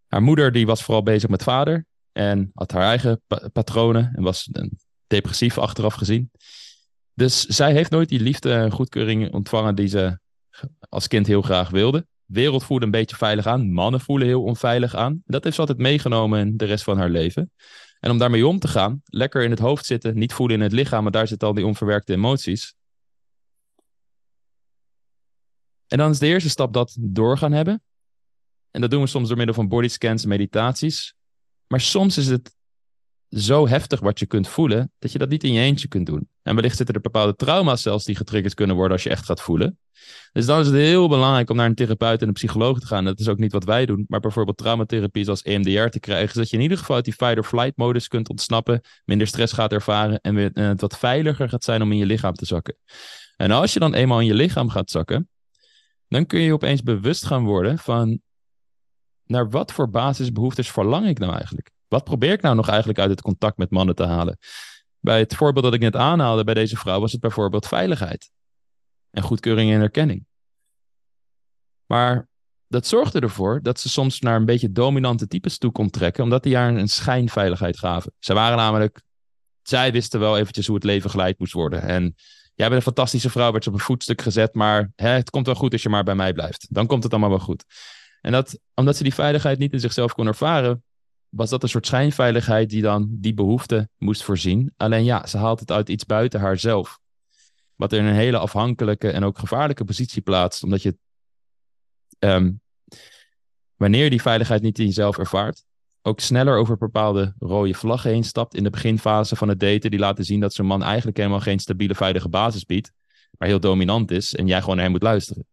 Haar 0.07 0.23
moeder 0.23 0.53
die 0.53 0.67
was 0.67 0.83
vooral 0.83 1.03
bezig 1.03 1.29
met 1.29 1.43
vader 1.43 1.87
en 2.12 2.51
had 2.55 2.71
haar 2.71 2.85
eigen 2.85 3.23
patronen 3.53 4.12
en 4.15 4.23
was 4.23 4.51
depressief 5.07 5.59
achteraf 5.59 5.95
gezien. 5.95 6.31
Dus 7.15 7.45
zij 7.45 7.73
heeft 7.73 7.91
nooit 7.91 8.09
die 8.09 8.21
liefde 8.21 8.53
en 8.53 8.71
goedkeuring 8.71 9.33
ontvangen 9.33 9.75
die 9.75 9.89
ze 9.89 10.19
als 10.89 11.09
kind 11.09 11.27
heel 11.27 11.43
graag 11.43 11.71
wilde. 11.71 12.07
Wereld 12.33 12.65
voelde 12.65 12.85
een 12.85 12.91
beetje 12.91 13.17
veilig 13.17 13.47
aan, 13.47 13.73
mannen 13.73 14.01
voelen 14.01 14.27
heel 14.27 14.43
onveilig 14.43 14.95
aan. 14.95 15.23
Dat 15.25 15.45
heeft 15.45 15.55
ze 15.55 15.61
altijd 15.61 15.79
meegenomen 15.79 16.41
in 16.41 16.57
de 16.57 16.65
rest 16.65 16.85
van 16.85 16.99
haar 16.99 17.11
leven. 17.11 17.53
En 18.01 18.11
om 18.11 18.19
daarmee 18.19 18.47
om 18.47 18.59
te 18.59 18.69
gaan, 18.69 19.03
lekker 19.05 19.43
in 19.43 19.51
het 19.51 19.59
hoofd 19.59 19.87
zitten, 19.87 20.19
niet 20.19 20.33
voelen 20.33 20.57
in 20.57 20.62
het 20.62 20.73
lichaam, 20.73 21.03
maar 21.03 21.12
daar 21.12 21.29
zitten 21.29 21.49
al 21.49 21.55
die 21.55 21.67
onverwerkte 21.67 22.12
emoties. 22.12 22.75
En 25.87 25.99
dan 25.99 26.11
is 26.11 26.19
de 26.19 26.27
eerste 26.27 26.51
stap 26.51 26.73
dat 26.73 26.97
door 27.01 27.39
gaan 27.39 27.53
hebben. 27.53 27.83
En 28.71 28.81
dat 28.81 28.91
doen 28.91 29.01
we 29.01 29.07
soms 29.07 29.29
door 29.29 29.37
middel 29.37 29.55
van 29.55 29.69
bodyscans 29.69 30.23
en 30.23 30.29
meditaties. 30.29 31.15
Maar 31.67 31.81
soms 31.81 32.19
is 32.19 32.27
het 32.27 32.55
zo 33.33 33.69
heftig 33.69 34.01
wat 34.01 34.19
je 34.19 34.27
kunt 34.27 34.49
voelen, 34.49 34.93
dat 34.99 35.12
je 35.12 35.19
dat 35.19 35.29
niet 35.29 35.45
in 35.45 35.53
je 35.53 35.61
eentje 35.61 35.89
kunt 35.89 36.07
doen. 36.07 36.29
En 36.43 36.55
wellicht 36.55 36.77
zitten 36.77 36.95
er 36.95 37.01
bepaalde 37.01 37.37
trauma's 37.37 37.83
zelfs 37.83 38.05
die 38.05 38.17
getriggerd 38.17 38.55
kunnen 38.55 38.77
worden 38.77 38.93
als 38.93 39.03
je 39.03 39.11
echt 39.11 39.25
gaat 39.25 39.41
voelen. 39.41 39.79
Dus 40.33 40.47
dan 40.47 40.61
is 40.61 40.67
het 40.67 40.75
heel 40.75 41.09
belangrijk 41.09 41.51
om 41.51 41.57
naar 41.57 41.67
een 41.67 41.75
therapeut 41.75 42.23
en 42.23 42.29
een 42.29 42.33
psycholoog 42.33 42.81
te 42.81 42.87
gaan. 42.87 43.05
Dat 43.05 43.21
is 43.21 43.29
ook 43.29 43.39
niet 43.39 43.53
wat 43.53 43.65
wij 43.65 43.87
doen, 43.87 44.05
maar 44.09 44.21
bijvoorbeeld 44.21 44.57
traumatherapie 44.57 45.25
zoals 45.25 45.43
EMDR 45.43 45.87
te 45.87 46.01
krijgen, 46.01 46.33
zodat 46.33 46.51
je 46.51 46.57
in 46.57 46.62
ieder 46.62 46.79
geval 46.79 46.97
uit 46.97 47.05
die 47.05 47.15
fight-or-flight 47.15 47.77
modus 47.77 48.09
kunt 48.09 48.29
ontsnappen, 48.29 48.81
minder 49.05 49.27
stress 49.27 49.53
gaat 49.53 49.73
ervaren 49.73 50.21
en 50.21 50.37
het 50.37 50.81
wat 50.81 50.99
veiliger 50.99 51.49
gaat 51.49 51.65
zijn 51.65 51.83
om 51.83 51.93
in 51.93 51.99
je 51.99 52.07
lichaam 52.07 52.35
te 52.35 52.47
zakken. 52.47 52.77
En 53.37 53.51
als 53.51 53.73
je 53.73 53.79
dan 53.79 53.95
eenmaal 53.95 54.21
in 54.21 54.27
je 54.27 54.35
lichaam 54.35 54.69
gaat 54.69 54.91
zakken, 54.91 55.29
dan 56.09 56.27
kun 56.27 56.41
je 56.41 56.53
opeens 56.53 56.83
bewust 56.83 57.27
gaan 57.27 57.45
worden 57.45 57.79
van 57.79 58.21
naar 59.27 59.51
wat 59.51 59.73
voor 59.73 59.91
basisbehoeftes 59.91 60.71
verlang 60.71 61.07
ik 61.07 61.19
nou 61.19 61.33
eigenlijk? 61.33 61.71
Wat 61.92 62.04
probeer 62.04 62.32
ik 62.32 62.42
nou 62.42 62.54
nog 62.54 62.68
eigenlijk 62.68 62.99
uit 62.99 63.11
het 63.11 63.22
contact 63.22 63.56
met 63.56 63.70
mannen 63.70 63.94
te 63.94 64.04
halen? 64.04 64.38
Bij 65.00 65.18
het 65.18 65.34
voorbeeld 65.34 65.64
dat 65.64 65.75
ik 65.75 65.80
net 65.80 65.96
aanhaalde 65.96 66.44
bij 66.44 66.54
deze 66.54 66.76
vrouw 66.76 67.00
was 67.00 67.12
het 67.12 67.20
bijvoorbeeld 67.20 67.66
veiligheid 67.66 68.30
en 69.11 69.22
goedkeuring 69.22 69.72
en 69.72 69.80
erkenning. 69.80 70.26
Maar 71.87 72.28
dat 72.66 72.87
zorgde 72.87 73.20
ervoor 73.20 73.62
dat 73.62 73.80
ze 73.80 73.88
soms 73.88 74.20
naar 74.20 74.37
een 74.37 74.44
beetje 74.44 74.72
dominante 74.72 75.26
types 75.26 75.58
toe 75.58 75.72
kon 75.72 75.90
trekken, 75.90 76.25
omdat 76.25 76.42
die 76.42 76.56
haar 76.56 76.75
een 76.75 76.88
schijnveiligheid 76.88 77.78
gaven. 77.78 78.12
Ze 78.18 78.34
waren 78.34 78.56
namelijk, 78.56 79.02
zij 79.62 79.92
wisten 79.92 80.20
wel 80.20 80.38
eventjes 80.38 80.66
hoe 80.66 80.75
het 80.75 80.84
leven 80.84 81.11
geleid 81.11 81.38
moest 81.38 81.52
worden. 81.52 81.82
En 81.82 82.14
jij 82.54 82.68
bent 82.68 82.72
een 82.72 82.82
fantastische 82.82 83.30
vrouw, 83.30 83.50
werd 83.50 83.64
ze 83.64 83.70
op 83.70 83.76
een 83.76 83.82
voetstuk 83.84 84.22
gezet, 84.22 84.54
maar 84.54 84.92
hè, 84.96 85.08
het 85.08 85.30
komt 85.30 85.46
wel 85.46 85.54
goed 85.54 85.72
als 85.72 85.82
je 85.82 85.88
maar 85.88 86.04
bij 86.04 86.14
mij 86.14 86.32
blijft. 86.32 86.66
Dan 86.70 86.87
komt 86.87 87.02
het 87.02 87.12
allemaal 87.12 87.30
wel 87.30 87.38
goed. 87.38 87.64
En 88.20 88.32
dat, 88.32 88.58
omdat 88.75 88.96
ze 88.96 89.02
die 89.02 89.14
veiligheid 89.14 89.59
niet 89.59 89.72
in 89.72 89.81
zichzelf 89.81 90.12
kon 90.12 90.26
ervaren, 90.26 90.83
was 91.35 91.51
dat 91.51 91.62
een 91.62 91.68
soort 91.68 91.87
schijnveiligheid 91.87 92.71
die 92.71 92.83
dan 92.83 93.09
die 93.11 93.35
behoefte 93.35 93.88
moest 93.99 94.23
voorzien. 94.23 94.73
Alleen 94.77 95.05
ja, 95.05 95.27
ze 95.27 95.38
haalt 95.38 95.61
het 95.61 95.71
uit 95.71 95.88
iets 95.88 96.07
buiten 96.07 96.40
haarzelf. 96.40 96.99
Wat 97.75 97.92
er 97.92 97.99
in 97.99 98.05
een 98.05 98.14
hele 98.14 98.38
afhankelijke 98.38 99.11
en 99.11 99.25
ook 99.25 99.38
gevaarlijke 99.38 99.85
positie 99.85 100.23
plaatst, 100.23 100.62
omdat 100.62 100.83
je, 100.83 100.97
um, 102.18 102.61
wanneer 103.77 104.11
die 104.11 104.23
veiligheid 104.23 104.62
niet 104.62 104.79
in 104.79 104.87
jezelf 104.87 105.18
ervaart, 105.18 105.64
ook 106.03 106.21
sneller 106.21 106.57
over 106.57 106.77
bepaalde 106.77 107.35
rode 107.38 107.75
vlaggen 107.75 108.11
heen 108.11 108.25
stapt 108.25 108.55
in 108.55 108.62
de 108.62 108.71
beginfase 108.71 109.37
van 109.37 109.49
het 109.49 109.61
daten, 109.61 109.90
die 109.90 110.01
laten 110.01 110.25
zien 110.25 110.40
dat 110.40 110.55
zo'n 110.55 110.66
man 110.66 110.83
eigenlijk 110.83 111.16
helemaal 111.16 111.40
geen 111.40 111.59
stabiele, 111.59 111.95
veilige 111.95 112.29
basis 112.29 112.64
biedt, 112.64 112.92
maar 113.38 113.49
heel 113.49 113.61
dominant 113.61 114.11
is 114.11 114.35
en 114.35 114.47
jij 114.47 114.61
gewoon 114.61 114.75
naar 114.75 114.85
hem 114.85 114.92
moet 114.92 115.03
luisteren. 115.03 115.47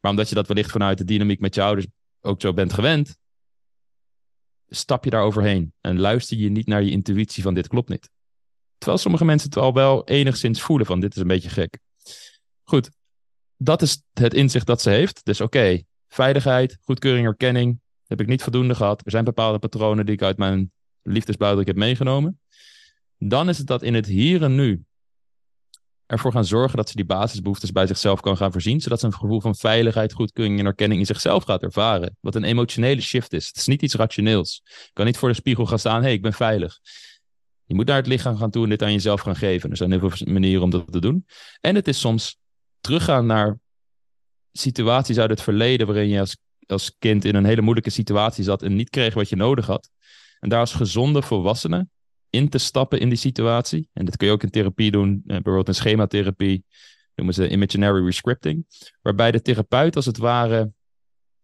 Maar 0.00 0.10
omdat 0.10 0.28
je 0.28 0.34
dat 0.34 0.46
wellicht 0.46 0.70
vanuit 0.70 0.98
de 0.98 1.04
dynamiek 1.04 1.40
met 1.40 1.54
je 1.54 1.62
ouders 1.62 1.86
ook 2.20 2.40
zo 2.40 2.52
bent 2.52 2.72
gewend, 2.72 3.18
stap 4.70 5.04
je 5.04 5.10
daar 5.10 5.22
overheen 5.22 5.72
en 5.80 5.98
luister 5.98 6.36
je 6.36 6.50
niet 6.50 6.66
naar 6.66 6.82
je 6.82 6.90
intuïtie 6.90 7.42
van 7.42 7.54
dit 7.54 7.68
klopt 7.68 7.88
niet. 7.88 8.10
Terwijl 8.78 9.00
sommige 9.00 9.24
mensen 9.24 9.48
het 9.48 9.58
al 9.58 9.72
wel 9.72 10.04
enigszins 10.04 10.60
voelen 10.60 10.86
van 10.86 11.00
dit 11.00 11.14
is 11.14 11.20
een 11.20 11.26
beetje 11.26 11.48
gek. 11.48 11.78
Goed, 12.62 12.90
dat 13.56 13.82
is 13.82 14.02
het 14.12 14.34
inzicht 14.34 14.66
dat 14.66 14.82
ze 14.82 14.90
heeft. 14.90 15.24
Dus 15.24 15.40
oké, 15.40 15.82
veiligheid, 16.08 16.78
goedkeuring, 16.82 17.26
erkenning, 17.26 17.80
heb 18.06 18.20
ik 18.20 18.26
niet 18.26 18.42
voldoende 18.42 18.74
gehad. 18.74 19.04
Er 19.04 19.10
zijn 19.10 19.24
bepaalde 19.24 19.58
patronen 19.58 20.06
die 20.06 20.14
ik 20.14 20.22
uit 20.22 20.36
mijn 20.36 20.72
liefdesbuidelijk 21.02 21.68
heb 21.68 21.76
meegenomen. 21.76 22.40
Dan 23.18 23.48
is 23.48 23.58
het 23.58 23.66
dat 23.66 23.82
in 23.82 23.94
het 23.94 24.06
hier 24.06 24.42
en 24.42 24.54
nu 24.54 24.84
ervoor 26.10 26.32
gaan 26.32 26.44
zorgen 26.44 26.76
dat 26.76 26.88
ze 26.88 26.96
die 26.96 27.04
basisbehoeftes 27.04 27.72
bij 27.72 27.86
zichzelf 27.86 28.20
kan 28.20 28.36
gaan 28.36 28.52
voorzien, 28.52 28.80
zodat 28.80 29.00
ze 29.00 29.06
een 29.06 29.12
gevoel 29.12 29.40
van 29.40 29.54
veiligheid, 29.54 30.12
goedkeuring 30.12 30.58
en 30.58 30.66
erkenning 30.66 31.00
in 31.00 31.06
zichzelf 31.06 31.44
gaat 31.44 31.62
ervaren. 31.62 32.16
Wat 32.20 32.34
een 32.34 32.44
emotionele 32.44 33.00
shift 33.00 33.32
is. 33.32 33.46
Het 33.46 33.56
is 33.56 33.66
niet 33.66 33.82
iets 33.82 33.94
rationeels. 33.94 34.60
Je 34.64 34.90
kan 34.92 35.06
niet 35.06 35.16
voor 35.16 35.28
de 35.28 35.34
spiegel 35.34 35.66
gaan 35.66 35.78
staan, 35.78 35.96
hé, 35.96 36.02
hey, 36.02 36.12
ik 36.12 36.22
ben 36.22 36.32
veilig. 36.32 36.78
Je 37.64 37.74
moet 37.74 37.86
naar 37.86 37.96
het 37.96 38.06
lichaam 38.06 38.36
gaan 38.36 38.50
toe 38.50 38.64
en 38.64 38.68
dit 38.70 38.82
aan 38.82 38.92
jezelf 38.92 39.20
gaan 39.20 39.36
geven. 39.36 39.70
Er 39.70 39.76
zijn 39.76 39.90
heel 39.90 40.10
veel 40.10 40.32
manieren 40.32 40.62
om 40.62 40.70
dat 40.70 40.92
te 40.92 41.00
doen. 41.00 41.26
En 41.60 41.74
het 41.74 41.88
is 41.88 42.00
soms 42.00 42.38
teruggaan 42.80 43.26
naar 43.26 43.58
situaties 44.52 45.18
uit 45.18 45.30
het 45.30 45.42
verleden 45.42 45.86
waarin 45.86 46.08
je 46.08 46.20
als, 46.20 46.36
als 46.66 46.96
kind 46.98 47.24
in 47.24 47.34
een 47.34 47.44
hele 47.44 47.62
moeilijke 47.62 47.90
situatie 47.90 48.44
zat 48.44 48.62
en 48.62 48.74
niet 48.74 48.90
kreeg 48.90 49.14
wat 49.14 49.28
je 49.28 49.36
nodig 49.36 49.66
had. 49.66 49.90
En 50.38 50.48
daar 50.48 50.60
als 50.60 50.72
gezonde 50.72 51.22
volwassene 51.22 51.88
in 52.30 52.48
te 52.48 52.58
stappen 52.58 53.00
in 53.00 53.08
die 53.08 53.18
situatie. 53.18 53.88
En 53.92 54.04
dat 54.04 54.16
kun 54.16 54.26
je 54.26 54.32
ook 54.32 54.42
in 54.42 54.50
therapie 54.50 54.90
doen, 54.90 55.22
eh, 55.26 55.34
bijvoorbeeld 55.34 55.68
in 55.68 55.74
schematherapie, 55.74 56.64
noemen 57.14 57.34
ze 57.34 57.48
imaginary 57.48 58.04
rescripting, 58.04 58.66
waarbij 59.02 59.30
de 59.30 59.42
therapeut 59.42 59.96
als 59.96 60.06
het 60.06 60.16
ware 60.16 60.72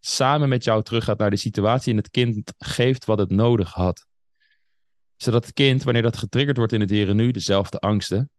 samen 0.01 0.49
met 0.49 0.65
jou 0.65 0.83
teruggaat 0.83 1.19
naar 1.19 1.31
de 1.31 1.37
situatie 1.37 1.91
en 1.91 1.99
het 1.99 2.11
kind 2.11 2.53
geeft 2.59 3.05
wat 3.05 3.19
het 3.19 3.31
nodig 3.31 3.73
had. 3.73 4.07
Zodat 5.17 5.45
het 5.45 5.55
kind, 5.55 5.83
wanneer 5.83 6.03
dat 6.03 6.17
getriggerd 6.17 6.57
wordt 6.57 6.73
in 6.73 6.81
het 6.81 6.91
hier 6.91 7.09
en 7.09 7.17
nu, 7.17 7.31
dezelfde 7.31 7.79
angsten, 7.79 8.31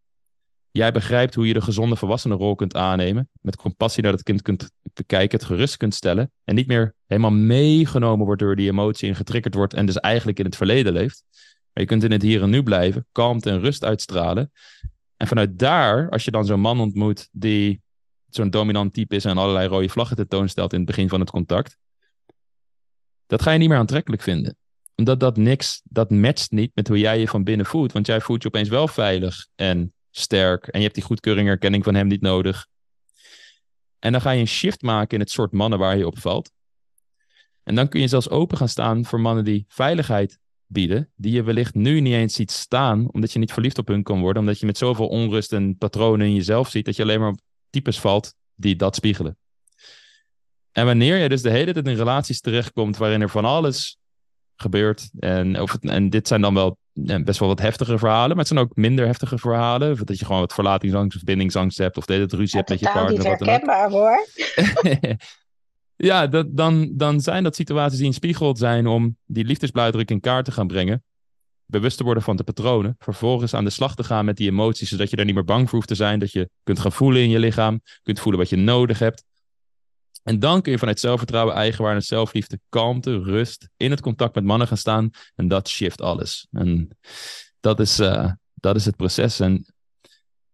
jij 0.71 0.91
begrijpt 0.91 1.35
hoe 1.35 1.47
je 1.47 1.53
de 1.53 1.61
gezonde 1.61 1.95
volwassenenrol 1.95 2.55
kunt 2.55 2.75
aannemen, 2.75 3.29
met 3.41 3.55
compassie 3.55 4.03
naar 4.03 4.11
het 4.11 4.23
kind 4.23 4.41
kunt 4.41 4.69
bekijken, 4.93 5.37
het 5.37 5.47
gerust 5.47 5.77
kunt 5.77 5.93
stellen. 5.93 6.31
En 6.43 6.55
niet 6.55 6.67
meer 6.67 6.95
helemaal 7.05 7.31
meegenomen 7.31 8.25
wordt 8.25 8.41
door 8.41 8.55
die 8.55 8.69
emotie 8.69 9.09
en 9.09 9.15
getriggerd 9.15 9.53
wordt 9.53 9.73
en 9.73 9.85
dus 9.85 9.97
eigenlijk 9.97 10.39
in 10.39 10.45
het 10.45 10.55
verleden 10.55 10.93
leeft, 10.93 11.23
je 11.79 11.85
kunt 11.85 12.03
in 12.03 12.11
het 12.11 12.21
hier 12.21 12.41
en 12.41 12.49
nu 12.49 12.63
blijven, 12.63 13.07
kalmte 13.11 13.49
en 13.49 13.59
rust 13.59 13.83
uitstralen. 13.83 14.51
En 15.17 15.27
vanuit 15.27 15.59
daar, 15.59 16.09
als 16.09 16.25
je 16.25 16.31
dan 16.31 16.45
zo'n 16.45 16.59
man 16.59 16.79
ontmoet 16.79 17.29
die 17.31 17.81
zo'n 18.29 18.49
dominant 18.49 18.93
type 18.93 19.15
is 19.15 19.25
en 19.25 19.37
allerlei 19.37 19.67
rode 19.67 19.89
vlaggen 19.89 20.15
tentoonstelt 20.15 20.71
in 20.71 20.77
het 20.77 20.87
begin 20.87 21.09
van 21.09 21.19
het 21.19 21.29
contact, 21.29 21.77
dat 23.25 23.41
ga 23.41 23.51
je 23.51 23.57
niet 23.57 23.69
meer 23.69 23.77
aantrekkelijk 23.77 24.21
vinden. 24.21 24.57
Omdat 24.95 25.19
dat 25.19 25.37
niks, 25.37 25.81
dat 25.83 26.09
matcht 26.09 26.51
niet 26.51 26.71
met 26.73 26.87
hoe 26.87 26.99
jij 26.99 27.19
je 27.19 27.27
van 27.27 27.43
binnen 27.43 27.65
voelt. 27.65 27.91
Want 27.91 28.07
jij 28.07 28.21
voelt 28.21 28.41
je 28.41 28.47
opeens 28.47 28.69
wel 28.69 28.87
veilig 28.87 29.47
en 29.55 29.93
sterk. 30.11 30.67
En 30.67 30.77
je 30.77 30.83
hebt 30.83 30.95
die 30.95 31.03
goedkeuring 31.03 31.47
erkenning 31.47 31.83
van 31.83 31.95
hem 31.95 32.07
niet 32.07 32.21
nodig. 32.21 32.67
En 33.99 34.11
dan 34.11 34.21
ga 34.21 34.31
je 34.31 34.39
een 34.39 34.47
shift 34.47 34.81
maken 34.81 35.13
in 35.13 35.19
het 35.19 35.31
soort 35.31 35.51
mannen 35.51 35.79
waar 35.79 35.97
je 35.97 36.07
op 36.07 36.19
valt. 36.19 36.51
En 37.63 37.75
dan 37.75 37.87
kun 37.87 38.01
je 38.01 38.07
zelfs 38.07 38.29
open 38.29 38.57
gaan 38.57 38.69
staan 38.69 39.05
voor 39.05 39.19
mannen 39.19 39.43
die 39.43 39.65
veiligheid 39.67 40.39
bieden, 40.67 41.11
die 41.15 41.31
je 41.31 41.43
wellicht 41.43 41.73
nu 41.73 41.99
niet 41.99 42.13
eens 42.13 42.33
ziet 42.33 42.51
staan, 42.51 43.07
omdat 43.11 43.31
je 43.31 43.39
niet 43.39 43.53
verliefd 43.53 43.77
op 43.77 43.87
hun 43.87 44.03
kan 44.03 44.19
worden, 44.19 44.41
omdat 44.41 44.59
je 44.59 44.65
met 44.65 44.77
zoveel 44.77 45.07
onrust 45.07 45.53
en 45.53 45.77
patronen 45.77 46.27
in 46.27 46.35
jezelf 46.35 46.69
ziet, 46.69 46.85
dat 46.85 46.95
je 46.95 47.03
alleen 47.03 47.19
maar 47.19 47.29
op 47.29 47.39
types 47.69 47.99
valt 47.99 48.33
die 48.55 48.75
dat 48.75 48.95
spiegelen. 48.95 49.37
En 50.71 50.85
wanneer 50.85 51.17
je 51.17 51.29
dus 51.29 51.41
de 51.41 51.49
hele 51.49 51.73
tijd 51.73 51.87
in 51.87 51.95
relaties 51.95 52.41
terechtkomt 52.41 52.97
waarin 52.97 53.21
er 53.21 53.29
van 53.29 53.45
alles 53.45 53.97
gebeurt, 54.55 55.09
en, 55.19 55.61
of 55.61 55.75
en 55.81 56.09
dit 56.09 56.27
zijn 56.27 56.41
dan 56.41 56.53
wel 56.53 56.77
best 57.23 57.39
wel 57.39 57.47
wat 57.47 57.59
heftige 57.59 57.97
verhalen, 57.97 58.29
maar 58.29 58.37
het 58.37 58.47
zijn 58.47 58.59
ook 58.59 58.75
minder 58.75 59.05
heftige 59.05 59.37
verhalen, 59.37 60.05
dat 60.05 60.19
je 60.19 60.25
gewoon 60.25 60.41
wat 60.41 60.53
verlatingsangst 60.53 61.17
of 61.17 61.23
bindingsangst 61.23 61.77
hebt, 61.77 61.97
of 61.97 62.05
dat 62.05 62.19
het 62.19 62.33
ruzie 62.33 62.57
hebt 62.57 62.69
met 62.69 62.79
je 62.79 62.85
partner. 62.85 63.23
Dat 63.23 63.41
is 63.41 63.47
herkenbaar 63.47 63.89
hoor. 63.89 64.27
Ja, 65.97 66.27
dat, 66.27 66.57
dan, 66.57 66.91
dan 66.95 67.21
zijn 67.21 67.43
dat 67.43 67.55
situaties 67.55 67.97
die 67.97 68.07
een 68.07 68.13
spiegel 68.13 68.55
zijn 68.55 68.87
om 68.87 69.17
die 69.25 69.45
liefdesblauwdruk 69.45 70.11
in 70.11 70.19
kaart 70.19 70.45
te 70.45 70.51
gaan 70.51 70.67
brengen. 70.67 71.03
bewust 71.65 71.97
te 71.97 72.03
worden 72.03 72.23
van 72.23 72.35
de 72.35 72.43
patronen. 72.43 72.95
Vervolgens 72.99 73.53
aan 73.53 73.63
de 73.63 73.69
slag 73.69 73.95
te 73.95 74.03
gaan 74.03 74.25
met 74.25 74.37
die 74.37 74.49
emoties, 74.49 74.89
zodat 74.89 75.09
je 75.09 75.15
daar 75.15 75.25
niet 75.25 75.35
meer 75.35 75.43
bang 75.43 75.63
voor 75.63 75.75
hoeft 75.75 75.87
te 75.87 75.95
zijn. 75.95 76.19
Dat 76.19 76.31
je 76.31 76.49
kunt 76.63 76.79
gaan 76.79 76.91
voelen 76.91 77.21
in 77.21 77.29
je 77.29 77.39
lichaam, 77.39 77.81
kunt 78.03 78.19
voelen 78.19 78.41
wat 78.41 78.49
je 78.49 78.55
nodig 78.55 78.99
hebt. 78.99 79.23
En 80.23 80.39
dan 80.39 80.61
kun 80.61 80.71
je 80.71 80.77
vanuit 80.77 80.99
zelfvertrouwen, 80.99 81.55
eigenwaarde, 81.55 82.01
zelfliefde, 82.01 82.59
kalmte, 82.69 83.19
rust 83.19 83.69
in 83.77 83.91
het 83.91 84.01
contact 84.01 84.35
met 84.35 84.43
mannen 84.43 84.67
gaan 84.67 84.77
staan. 84.77 85.09
En 85.35 85.47
dat 85.47 85.69
shift 85.69 86.01
alles. 86.01 86.47
En 86.51 86.97
dat 87.59 87.79
is, 87.79 87.99
uh, 87.99 88.31
dat 88.53 88.75
is 88.75 88.85
het 88.85 88.95
proces. 88.95 89.39
En 89.39 89.73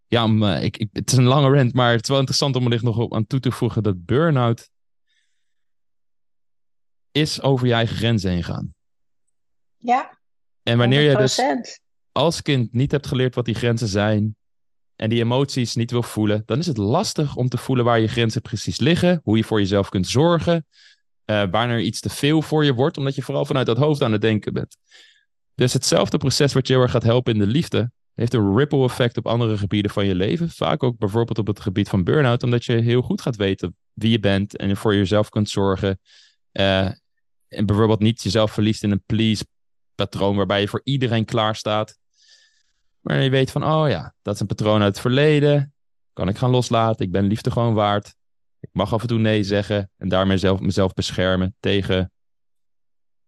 ja, 0.07 0.23
om, 0.23 0.43
uh, 0.43 0.63
ik, 0.63 0.77
ik, 0.77 0.89
het 0.91 1.11
is 1.11 1.17
een 1.17 1.23
lange 1.23 1.55
rant, 1.55 1.73
maar 1.73 1.91
het 1.91 2.03
is 2.03 2.09
wel 2.09 2.17
interessant 2.17 2.55
om 2.55 2.71
er 2.71 2.83
nog 2.83 2.97
op 2.97 3.13
aan 3.13 3.27
toe 3.27 3.39
te 3.39 3.51
voegen 3.51 3.83
dat 3.83 4.05
burn-out 4.05 4.69
is 7.13 7.41
over 7.41 7.67
je 7.67 7.73
eigen 7.73 7.95
grenzen 7.95 8.31
heen 8.31 8.43
gaan. 8.43 8.73
Ja. 9.77 10.17
En 10.63 10.77
wanneer 10.77 11.01
je 11.01 11.17
dus 11.17 11.41
als 12.11 12.41
kind 12.41 12.73
niet 12.73 12.91
hebt 12.91 13.07
geleerd 13.07 13.35
wat 13.35 13.45
die 13.45 13.55
grenzen 13.55 13.87
zijn 13.87 14.35
en 14.95 15.09
die 15.09 15.19
emoties 15.19 15.75
niet 15.75 15.91
wil 15.91 16.03
voelen, 16.03 16.43
dan 16.45 16.59
is 16.59 16.65
het 16.65 16.77
lastig 16.77 17.35
om 17.35 17.49
te 17.49 17.57
voelen 17.57 17.85
waar 17.85 17.99
je 17.99 18.07
grenzen 18.07 18.41
precies 18.41 18.79
liggen, 18.79 19.21
hoe 19.23 19.37
je 19.37 19.43
voor 19.43 19.59
jezelf 19.59 19.89
kunt 19.89 20.07
zorgen, 20.07 20.65
uh, 21.25 21.43
wanneer 21.51 21.79
iets 21.79 21.99
te 21.99 22.09
veel 22.09 22.41
voor 22.41 22.65
je 22.65 22.73
wordt, 22.73 22.97
omdat 22.97 23.15
je 23.15 23.21
vooral 23.21 23.45
vanuit 23.45 23.65
dat 23.65 23.77
hoofd 23.77 24.01
aan 24.01 24.11
het 24.11 24.21
denken 24.21 24.53
bent. 24.53 24.77
Dus 25.55 25.73
hetzelfde 25.73 26.17
proces 26.17 26.53
wat 26.53 26.67
je 26.67 26.73
heel 26.73 26.81
erg 26.81 26.91
gaat 26.91 27.03
helpen 27.03 27.33
in 27.33 27.39
de 27.39 27.47
liefde, 27.47 27.91
heeft 28.13 28.33
een 28.33 28.55
ripple 28.55 28.83
effect 28.83 29.17
op 29.17 29.27
andere 29.27 29.57
gebieden 29.57 29.91
van 29.91 30.05
je 30.05 30.15
leven. 30.15 30.49
Vaak 30.49 30.83
ook 30.83 30.97
bijvoorbeeld 30.97 31.37
op 31.37 31.47
het 31.47 31.59
gebied 31.59 31.89
van 31.89 32.03
burn-out, 32.03 32.43
omdat 32.43 32.65
je 32.65 32.73
heel 32.73 33.01
goed 33.01 33.21
gaat 33.21 33.35
weten 33.35 33.75
wie 33.93 34.11
je 34.11 34.19
bent 34.19 34.57
en 34.57 34.77
voor 34.77 34.95
jezelf 34.95 35.29
kunt 35.29 35.49
zorgen. 35.49 35.99
Uh, 36.53 36.89
en 37.53 37.65
bijvoorbeeld 37.65 37.99
niet 37.99 38.23
jezelf 38.23 38.51
verliest 38.51 38.83
in 38.83 38.91
een 38.91 39.03
please 39.05 39.45
patroon 39.95 40.35
waarbij 40.35 40.61
je 40.61 40.67
voor 40.67 40.81
iedereen 40.83 41.25
klaar 41.25 41.55
staat. 41.55 41.97
Maar 42.99 43.21
je 43.21 43.29
weet 43.29 43.51
van, 43.51 43.63
oh 43.63 43.89
ja, 43.89 44.13
dat 44.21 44.33
is 44.33 44.39
een 44.39 44.47
patroon 44.47 44.81
uit 44.81 44.93
het 44.93 44.99
verleden. 44.99 45.73
Kan 46.13 46.27
ik 46.27 46.37
gaan 46.37 46.49
loslaten. 46.49 47.05
Ik 47.05 47.11
ben 47.11 47.25
liefde 47.25 47.51
gewoon 47.51 47.73
waard. 47.73 48.15
Ik 48.59 48.69
mag 48.71 48.93
af 48.93 49.01
en 49.01 49.07
toe 49.07 49.19
nee 49.19 49.43
zeggen. 49.43 49.91
En 49.97 50.09
daarmee 50.09 50.37
zelf, 50.37 50.59
mezelf 50.59 50.93
beschermen 50.93 51.55
tegen 51.59 52.11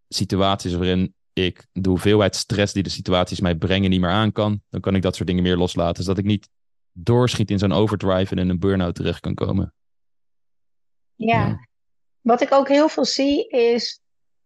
situaties 0.08 0.74
waarin 0.74 1.16
ik 1.34 1.68
de 1.72 1.90
hoeveelheid 1.90 2.36
stress 2.36 2.74
die 2.74 2.84
de 2.84 2.90
situaties 2.90 3.40
mij 3.40 3.56
brengen 3.56 3.90
niet 3.90 4.00
meer 4.00 4.10
aan 4.10 4.32
kan. 4.32 4.62
Dan 4.70 4.82
kan 4.82 4.96
ik 4.96 5.02
dat 5.02 5.16
soort 5.16 5.28
dingen 5.28 5.44
meer 5.44 5.58
loslaten. 5.58 6.04
Zodat 6.04 6.20
ik 6.20 6.26
niet 6.26 6.50
doorschiet 6.92 7.52
in 7.52 7.60
zo'n 7.60 7.72
overdrive 7.72 8.32
en 8.32 8.42
in 8.42 8.50
een 8.50 8.60
burn-out 8.60 8.96
terecht 8.96 9.20
kan 9.20 9.34
komen. 9.34 9.74
Ja. 11.16 11.48
ja. 11.48 11.68
Wat 12.22 12.42
ik 12.42 12.52
ook 12.52 12.68
heel 12.68 12.90
veel 12.90 13.06
zie 13.06 13.50
is 13.50 14.02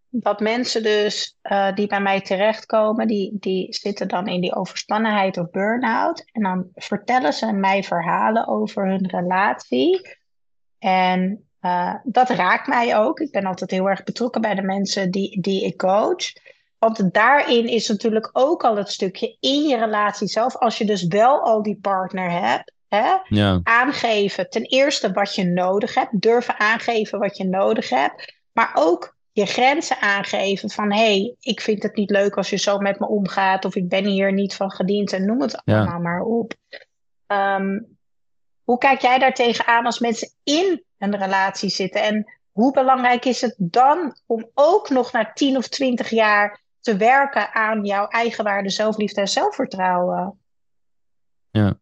dat 0.10 0.39
mensen 0.39 0.84
dus 0.84 1.38
uh, 1.43 1.74
die 1.76 1.88
bij 1.88 2.02
mij 2.02 2.22
terechtkomen, 2.22 3.08
die, 3.08 3.38
die 3.39 3.74
zitten 3.74 4.08
dan 4.08 4.28
in 4.28 4.41
die 4.41 4.56
overspannenheid 4.56 5.38
of 5.38 5.50
burn-out. 5.50 6.26
En 6.32 6.43
dan 6.43 6.67
vertellen 6.76 7.34
ze 7.34 7.52
mij 7.52 7.84
verhalen 7.84 8.48
over 8.48 8.88
hun 8.88 9.08
relatie. 9.08 10.17
En 10.80 11.48
uh, 11.62 11.95
dat 12.04 12.30
raakt 12.30 12.67
mij 12.67 12.98
ook. 12.98 13.19
Ik 13.19 13.32
ben 13.32 13.45
altijd 13.45 13.72
heel 13.72 13.89
erg 13.89 14.04
betrokken 14.04 14.41
bij 14.41 14.56
de 14.56 14.62
mensen 14.62 15.12
die, 15.12 15.41
die 15.41 15.65
ik 15.65 15.78
coach. 15.78 16.34
Want 16.78 17.13
daarin 17.13 17.67
is 17.67 17.88
natuurlijk 17.88 18.30
ook 18.34 18.63
al 18.63 18.76
het 18.76 18.89
stukje 18.89 19.38
in 19.39 19.67
je 19.67 19.78
relatie 19.78 20.28
zelf. 20.28 20.58
Als 20.58 20.78
je 20.78 20.86
dus 20.86 21.08
wel 21.08 21.41
al 21.41 21.62
die 21.62 21.80
partner 21.82 22.32
hebt. 22.32 22.72
Hè, 22.88 23.13
ja. 23.28 23.60
Aangeven 23.63 24.50
ten 24.50 24.63
eerste 24.63 25.12
wat 25.12 25.36
je 25.36 25.43
nodig 25.43 25.93
hebt. 25.93 26.22
Durven 26.22 26.60
aangeven 26.60 27.19
wat 27.19 27.38
je 27.38 27.45
nodig 27.45 27.89
hebt. 27.89 28.34
Maar 28.52 28.72
ook 28.74 29.17
je 29.32 29.46
grenzen 29.46 30.00
aangeven 30.00 30.70
van 30.70 30.92
hé, 30.92 30.98
hey, 30.98 31.36
ik 31.39 31.62
vind 31.62 31.84
het 31.84 31.96
niet 31.96 32.10
leuk 32.10 32.38
als 32.38 32.50
je 32.50 32.58
zo 32.58 32.78
met 32.78 33.00
me 33.00 33.08
omgaat 33.08 33.65
of 33.65 33.76
ik 33.76 33.89
ben 33.89 34.06
hier 34.06 34.34
niet 34.34 34.56
van 34.56 34.72
gediend 34.72 35.13
en 35.13 35.26
noem 35.26 35.42
het 35.42 35.65
allemaal 35.65 36.00
maar 36.00 36.22
op. 36.22 36.54
Um, 37.28 37.98
hoe 38.63 38.78
kijk 38.78 39.02
jij 39.02 39.20
daar 39.20 39.34
tegenaan 39.34 39.86
als 39.86 40.00
mensen 40.00 40.30
in 40.44 40.84
een 40.98 41.18
relatie 41.18 41.70
zitten 41.70 42.04
en 42.04 42.39
hoe 42.52 42.74
belangrijk 42.74 43.26
is 43.26 43.42
het 43.42 43.56
dan 43.58 44.15
om 44.26 44.50
ook 44.54 44.89
nog 44.89 45.12
na 45.12 45.32
10 45.34 45.58
of 45.58 45.68
20 45.68 46.10
jaar 46.10 46.62
te 46.80 46.98
werken 46.98 47.54
aan 47.54 47.86
jouw 47.86 48.08
eigenwaarde, 48.08 48.70
zelfliefde 48.70 49.22
en 49.22 49.28
zelfvertrouwen? 49.28 50.39
Ja. 51.52 51.80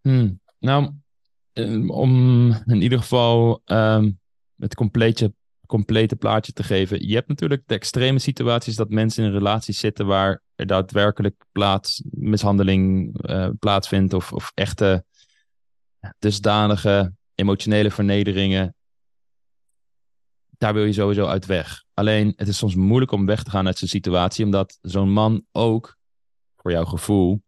Hmm. 0.00 0.40
Nou, 0.58 0.90
eh, 1.52 1.90
om 1.90 2.52
in 2.66 2.82
ieder 2.82 2.98
geval 2.98 3.62
um, 3.64 4.20
het 4.56 4.74
complete 4.74 5.34
complete 5.70 6.16
plaatje 6.16 6.52
te 6.52 6.62
geven. 6.62 7.08
Je 7.08 7.14
hebt 7.14 7.28
natuurlijk 7.28 7.62
de 7.66 7.74
extreme 7.74 8.18
situaties 8.18 8.76
dat 8.76 8.90
mensen 8.90 9.24
in 9.24 9.32
relaties 9.32 9.78
zitten 9.78 10.06
waar 10.06 10.42
er 10.54 10.66
daadwerkelijk 10.66 11.44
plaats, 11.52 12.02
mishandeling 12.10 13.14
uh, 13.30 13.48
plaatsvindt 13.58 14.12
of, 14.12 14.32
of 14.32 14.52
echte 14.54 15.04
dusdanige 16.18 17.12
emotionele 17.34 17.90
vernederingen. 17.90 18.74
Daar 20.58 20.74
wil 20.74 20.84
je 20.84 20.92
sowieso 20.92 21.26
uit 21.26 21.46
weg. 21.46 21.84
Alleen 21.94 22.32
het 22.36 22.48
is 22.48 22.56
soms 22.56 22.74
moeilijk 22.74 23.12
om 23.12 23.26
weg 23.26 23.42
te 23.42 23.50
gaan 23.50 23.66
uit 23.66 23.78
zo'n 23.78 23.88
situatie, 23.88 24.44
omdat 24.44 24.78
zo'n 24.82 25.12
man 25.12 25.44
ook, 25.52 25.96
voor 26.56 26.70
jouw 26.70 26.84
gevoel, 26.84 27.42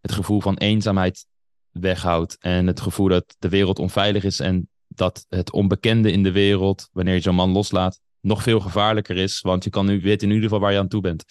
het 0.00 0.12
gevoel 0.12 0.40
van 0.40 0.56
eenzaamheid 0.56 1.26
weghoudt 1.70 2.38
en 2.38 2.66
het 2.66 2.80
gevoel 2.80 3.08
dat 3.08 3.36
de 3.38 3.48
wereld 3.48 3.78
onveilig 3.78 4.24
is 4.24 4.40
en 4.40 4.69
dat 5.00 5.26
het 5.28 5.52
onbekende 5.52 6.12
in 6.12 6.22
de 6.22 6.32
wereld, 6.32 6.88
wanneer 6.92 7.14
je 7.14 7.20
zo'n 7.20 7.34
man 7.34 7.50
loslaat, 7.50 8.00
nog 8.20 8.42
veel 8.42 8.60
gevaarlijker 8.60 9.16
is. 9.16 9.40
Want 9.40 9.64
je 9.64 9.70
kan 9.70 9.86
nu 9.86 10.00
weten 10.00 10.28
in 10.28 10.34
ieder 10.34 10.48
geval 10.48 10.60
waar 10.60 10.72
je 10.72 10.78
aan 10.78 10.88
toe 10.88 11.00
bent. 11.00 11.24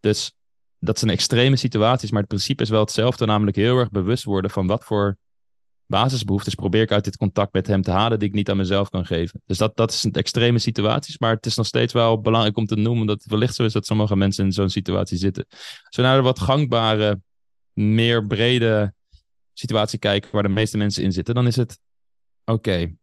Dus 0.00 0.32
dat 0.78 0.98
zijn 0.98 1.10
extreme 1.10 1.56
situaties, 1.56 2.10
maar 2.10 2.20
het 2.20 2.28
principe 2.28 2.62
is 2.62 2.68
wel 2.68 2.80
hetzelfde. 2.80 3.26
Namelijk 3.26 3.56
heel 3.56 3.78
erg 3.78 3.90
bewust 3.90 4.24
worden 4.24 4.50
van 4.50 4.66
wat 4.66 4.84
voor 4.84 5.16
basisbehoeftes 5.86 6.54
probeer 6.54 6.82
ik 6.82 6.92
uit 6.92 7.04
dit 7.04 7.16
contact 7.16 7.52
met 7.52 7.66
hem 7.66 7.82
te 7.82 7.90
halen 7.90 8.18
die 8.18 8.28
ik 8.28 8.34
niet 8.34 8.50
aan 8.50 8.56
mezelf 8.56 8.88
kan 8.88 9.06
geven. 9.06 9.42
Dus 9.46 9.58
dat, 9.58 9.76
dat 9.76 9.94
zijn 9.94 10.12
extreme 10.12 10.58
situaties, 10.58 11.18
maar 11.18 11.34
het 11.34 11.46
is 11.46 11.56
nog 11.56 11.66
steeds 11.66 11.92
wel 11.92 12.20
belangrijk 12.20 12.56
om 12.56 12.66
te 12.66 12.76
noemen 12.76 13.06
dat 13.06 13.22
het 13.22 13.30
wellicht 13.30 13.54
zo 13.54 13.64
is 13.64 13.72
dat 13.72 13.86
sommige 13.86 14.16
mensen 14.16 14.44
in 14.44 14.52
zo'n 14.52 14.70
situatie 14.70 15.18
zitten. 15.18 15.46
Als 15.48 15.96
naar 15.96 16.16
de 16.16 16.22
wat 16.22 16.40
gangbare, 16.40 17.20
meer 17.72 18.26
brede 18.26 18.94
situatie 19.52 19.98
kijken 19.98 20.30
waar 20.32 20.42
de 20.42 20.48
meeste 20.48 20.76
mensen 20.76 21.02
in 21.02 21.12
zitten, 21.12 21.34
dan 21.34 21.46
is 21.46 21.56
het 21.56 21.78
Oké. 22.44 22.94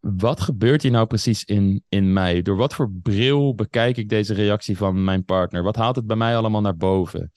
Wat 0.00 0.40
gebeurt 0.40 0.82
hier 0.82 0.90
nou 0.90 1.06
precies 1.06 1.44
in, 1.44 1.84
in 1.88 2.12
mij? 2.12 2.42
Door 2.42 2.56
wat 2.56 2.74
voor 2.74 2.90
bril 2.90 3.54
bekijk 3.54 3.96
ik 3.96 4.08
deze 4.08 4.34
reactie 4.34 4.76
van 4.76 5.04
mijn 5.04 5.24
partner? 5.24 5.62
Wat 5.62 5.76
haalt 5.76 5.96
het 5.96 6.06
bij 6.06 6.16
mij 6.16 6.36
allemaal 6.36 6.60
naar 6.60 6.76
boven? 6.76 7.32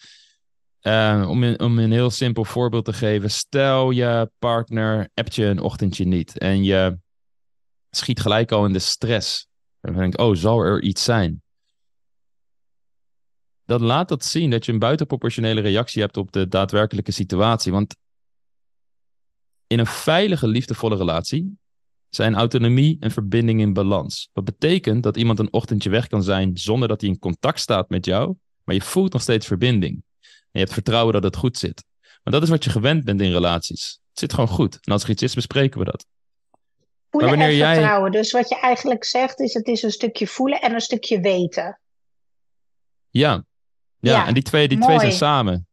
Uh, 0.81 1.25
om, 1.29 1.55
om 1.55 1.79
een 1.79 1.91
heel 1.91 2.09
simpel 2.09 2.45
voorbeeld 2.45 2.85
te 2.85 2.93
geven. 2.93 3.31
Stel 3.31 3.91
je 3.91 4.31
partner 4.39 5.09
appt 5.13 5.35
je 5.35 5.45
een 5.45 5.59
ochtendje 5.59 6.05
niet 6.05 6.37
en 6.37 6.63
je 6.63 6.97
schiet 7.89 8.19
gelijk 8.19 8.51
al 8.51 8.65
in 8.65 8.73
de 8.73 8.79
stress. 8.79 9.47
En 9.79 9.91
dan 9.91 10.01
denk 10.01 10.19
oh, 10.19 10.35
zal 10.35 10.59
er 10.59 10.81
iets 10.81 11.03
zijn? 11.03 11.41
Dan 13.65 13.81
laat 13.81 14.09
dat 14.09 14.25
zien 14.25 14.49
dat 14.49 14.65
je 14.65 14.71
een 14.71 14.79
buitenproportionele 14.79 15.61
reactie 15.61 16.01
hebt 16.01 16.17
op 16.17 16.31
de 16.31 16.47
daadwerkelijke 16.47 17.11
situatie. 17.11 17.71
Want 17.71 17.95
in 19.71 19.79
een 19.79 19.87
veilige, 19.87 20.47
liefdevolle 20.47 20.95
relatie 20.95 21.57
zijn 22.09 22.35
autonomie 22.35 22.97
en 22.99 23.11
verbinding 23.11 23.59
in 23.59 23.73
balans. 23.73 24.29
Wat 24.33 24.43
betekent 24.43 25.03
dat 25.03 25.17
iemand 25.17 25.39
een 25.39 25.53
ochtendje 25.53 25.89
weg 25.89 26.07
kan 26.07 26.23
zijn 26.23 26.57
zonder 26.57 26.87
dat 26.87 27.01
hij 27.01 27.09
in 27.09 27.19
contact 27.19 27.59
staat 27.59 27.89
met 27.89 28.05
jou, 28.05 28.35
maar 28.63 28.75
je 28.75 28.81
voelt 28.81 29.13
nog 29.13 29.21
steeds 29.21 29.47
verbinding. 29.47 29.93
En 30.21 30.49
je 30.51 30.59
hebt 30.59 30.73
vertrouwen 30.73 31.13
dat 31.13 31.23
het 31.23 31.35
goed 31.35 31.57
zit. 31.57 31.83
Maar 32.23 32.33
dat 32.33 32.43
is 32.43 32.49
wat 32.49 32.63
je 32.63 32.69
gewend 32.69 33.03
bent 33.03 33.21
in 33.21 33.31
relaties. 33.31 33.99
Het 34.09 34.19
zit 34.19 34.33
gewoon 34.33 34.49
goed. 34.49 34.77
En 34.81 34.91
als 34.91 35.03
er 35.03 35.09
iets 35.09 35.23
is, 35.23 35.33
bespreken 35.33 35.79
we 35.79 35.85
dat. 35.85 36.05
Voelen 37.09 37.29
maar 37.29 37.37
wanneer 37.37 37.63
en 37.63 37.73
vertrouwen. 37.73 38.11
Jij... 38.11 38.21
Dus 38.21 38.31
wat 38.31 38.49
je 38.49 38.59
eigenlijk 38.59 39.03
zegt 39.03 39.39
is, 39.39 39.53
het 39.53 39.67
is 39.67 39.83
een 39.83 39.91
stukje 39.91 40.27
voelen 40.27 40.61
en 40.61 40.73
een 40.73 40.81
stukje 40.81 41.19
weten. 41.19 41.79
Ja, 43.09 43.43
ja, 43.99 44.11
ja 44.11 44.27
en 44.27 44.33
die 44.33 44.43
twee, 44.43 44.67
die 44.67 44.79
twee 44.79 44.99
zijn 44.99 45.11
samen. 45.11 45.67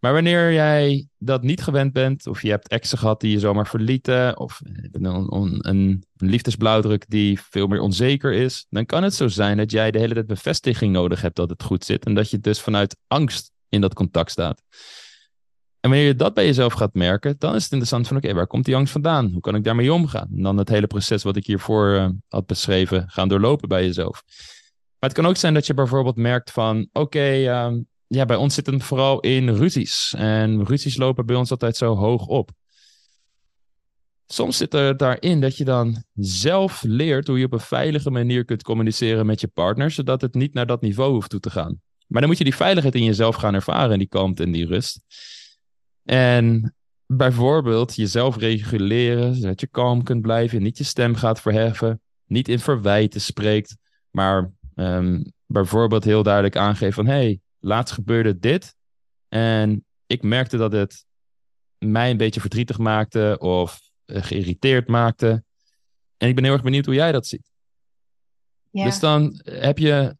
Maar 0.00 0.12
wanneer 0.12 0.52
jij 0.52 1.06
dat 1.18 1.42
niet 1.42 1.62
gewend 1.62 1.92
bent, 1.92 2.26
of 2.26 2.42
je 2.42 2.50
hebt 2.50 2.68
exen 2.68 2.98
gehad 2.98 3.20
die 3.20 3.30
je 3.30 3.38
zomaar 3.38 3.66
verlieten, 3.66 4.38
of 4.38 4.60
een, 4.92 5.68
een, 5.68 6.04
liefdesblauwdruk 6.16 7.04
die 7.08 7.40
veel 7.40 7.66
meer 7.66 7.80
onzeker 7.80 8.32
is, 8.32 8.66
dan 8.70 8.86
kan 8.86 9.02
het 9.02 9.14
zo 9.14 9.28
zijn 9.28 9.56
dat 9.56 9.70
jij 9.70 9.90
de 9.90 9.98
hele 9.98 10.14
tijd 10.14 10.26
bevestiging 10.26 10.92
nodig 10.92 11.20
hebt 11.20 11.36
dat 11.36 11.50
het 11.50 11.62
goed 11.62 11.84
zit 11.84 12.04
en 12.04 12.14
dat 12.14 12.30
je 12.30 12.38
dus 12.38 12.60
vanuit 12.60 12.96
angst 13.06 13.50
in 13.68 13.80
dat 13.80 13.94
contact 13.94 14.30
staat. 14.30 14.62
En 15.80 15.90
wanneer 15.90 16.06
je 16.06 16.14
dat 16.14 16.34
bij 16.34 16.46
jezelf 16.46 16.72
gaat 16.72 16.94
merken, 16.94 17.34
dan 17.38 17.54
is 17.54 17.62
het 17.62 17.72
interessant 17.72 18.08
van 18.08 18.16
oké, 18.16 18.34
waar 18.34 18.46
komt 18.46 18.64
die 18.64 18.76
angst 18.76 18.92
vandaan? 18.92 19.30
Hoe 19.32 19.40
kan 19.40 19.54
ik 19.54 19.64
daarmee 19.64 19.92
omgaan? 19.92 20.28
En 20.36 20.42
dan 20.42 20.56
het 20.56 20.68
hele 20.68 20.86
proces 20.86 21.22
wat 21.22 21.36
ik 21.36 21.46
hiervoor 21.46 21.94
uh, 21.94 22.08
had 22.28 22.46
beschreven 22.46 23.08
gaan 23.08 23.28
doorlopen 23.28 23.68
bij 23.68 23.84
jezelf. 23.84 24.22
Maar 24.98 25.10
het 25.10 25.12
kan 25.18 25.26
ook 25.26 25.36
zijn 25.36 25.54
dat 25.54 25.66
je 25.66 25.74
bijvoorbeeld 25.74 26.16
merkt 26.16 26.50
van 26.50 26.88
oké, 26.92 27.18
ehm, 27.18 27.78
ja, 28.14 28.24
bij 28.24 28.36
ons 28.36 28.54
zit 28.54 28.66
het 28.66 28.82
vooral 28.82 29.20
in 29.20 29.48
ruzies. 29.48 30.14
En 30.16 30.64
ruzies 30.64 30.96
lopen 30.96 31.26
bij 31.26 31.36
ons 31.36 31.50
altijd 31.50 31.76
zo 31.76 31.96
hoog 31.96 32.26
op. 32.26 32.50
soms 34.26 34.56
zit 34.56 34.74
er 34.74 34.96
daarin 34.96 35.40
dat 35.40 35.56
je 35.56 35.64
dan 35.64 36.04
zelf 36.14 36.82
leert 36.82 37.26
hoe 37.26 37.38
je 37.38 37.44
op 37.44 37.52
een 37.52 37.60
veilige 37.60 38.10
manier 38.10 38.44
kunt 38.44 38.62
communiceren 38.62 39.26
met 39.26 39.40
je 39.40 39.48
partner, 39.48 39.90
zodat 39.90 40.20
het 40.20 40.34
niet 40.34 40.54
naar 40.54 40.66
dat 40.66 40.80
niveau 40.80 41.12
hoeft 41.12 41.30
toe 41.30 41.40
te 41.40 41.50
gaan. 41.50 41.80
Maar 42.06 42.20
dan 42.20 42.30
moet 42.30 42.38
je 42.38 42.44
die 42.44 42.54
veiligheid 42.54 42.94
in 42.94 43.04
jezelf 43.04 43.36
gaan 43.36 43.54
ervaren, 43.54 43.98
die 43.98 44.08
kalmte 44.08 44.42
en 44.42 44.52
die 44.52 44.66
rust. 44.66 45.00
En 46.04 46.74
bijvoorbeeld 47.06 47.94
jezelf 47.94 48.36
reguleren, 48.36 49.34
zodat 49.34 49.60
je 49.60 49.66
kalm 49.66 50.02
kunt 50.02 50.22
blijven, 50.22 50.62
niet 50.62 50.78
je 50.78 50.84
stem 50.84 51.14
gaat 51.14 51.40
verheffen, 51.40 52.00
niet 52.26 52.48
in 52.48 52.58
verwijten 52.58 53.20
spreekt, 53.20 53.76
maar 54.10 54.52
ehm, 54.74 55.22
bijvoorbeeld 55.46 56.04
heel 56.04 56.22
duidelijk 56.22 56.56
aangeven 56.56 56.94
van, 56.94 57.06
hey, 57.06 57.40
laatst 57.60 57.94
gebeurde 57.94 58.38
dit 58.38 58.74
en 59.28 59.84
ik 60.06 60.22
merkte 60.22 60.56
dat 60.56 60.72
het 60.72 61.04
mij 61.78 62.10
een 62.10 62.16
beetje 62.16 62.40
verdrietig 62.40 62.78
maakte 62.78 63.36
of 63.38 63.80
eh, 64.04 64.22
geïrriteerd 64.22 64.88
maakte. 64.88 65.44
En 66.16 66.28
ik 66.28 66.34
ben 66.34 66.44
heel 66.44 66.52
erg 66.52 66.62
benieuwd 66.62 66.84
hoe 66.84 66.94
jij 66.94 67.12
dat 67.12 67.26
ziet. 67.26 67.50
Ja. 68.70 68.84
Dus 68.84 68.98
dan 68.98 69.40
heb 69.44 69.78
je 69.78 70.16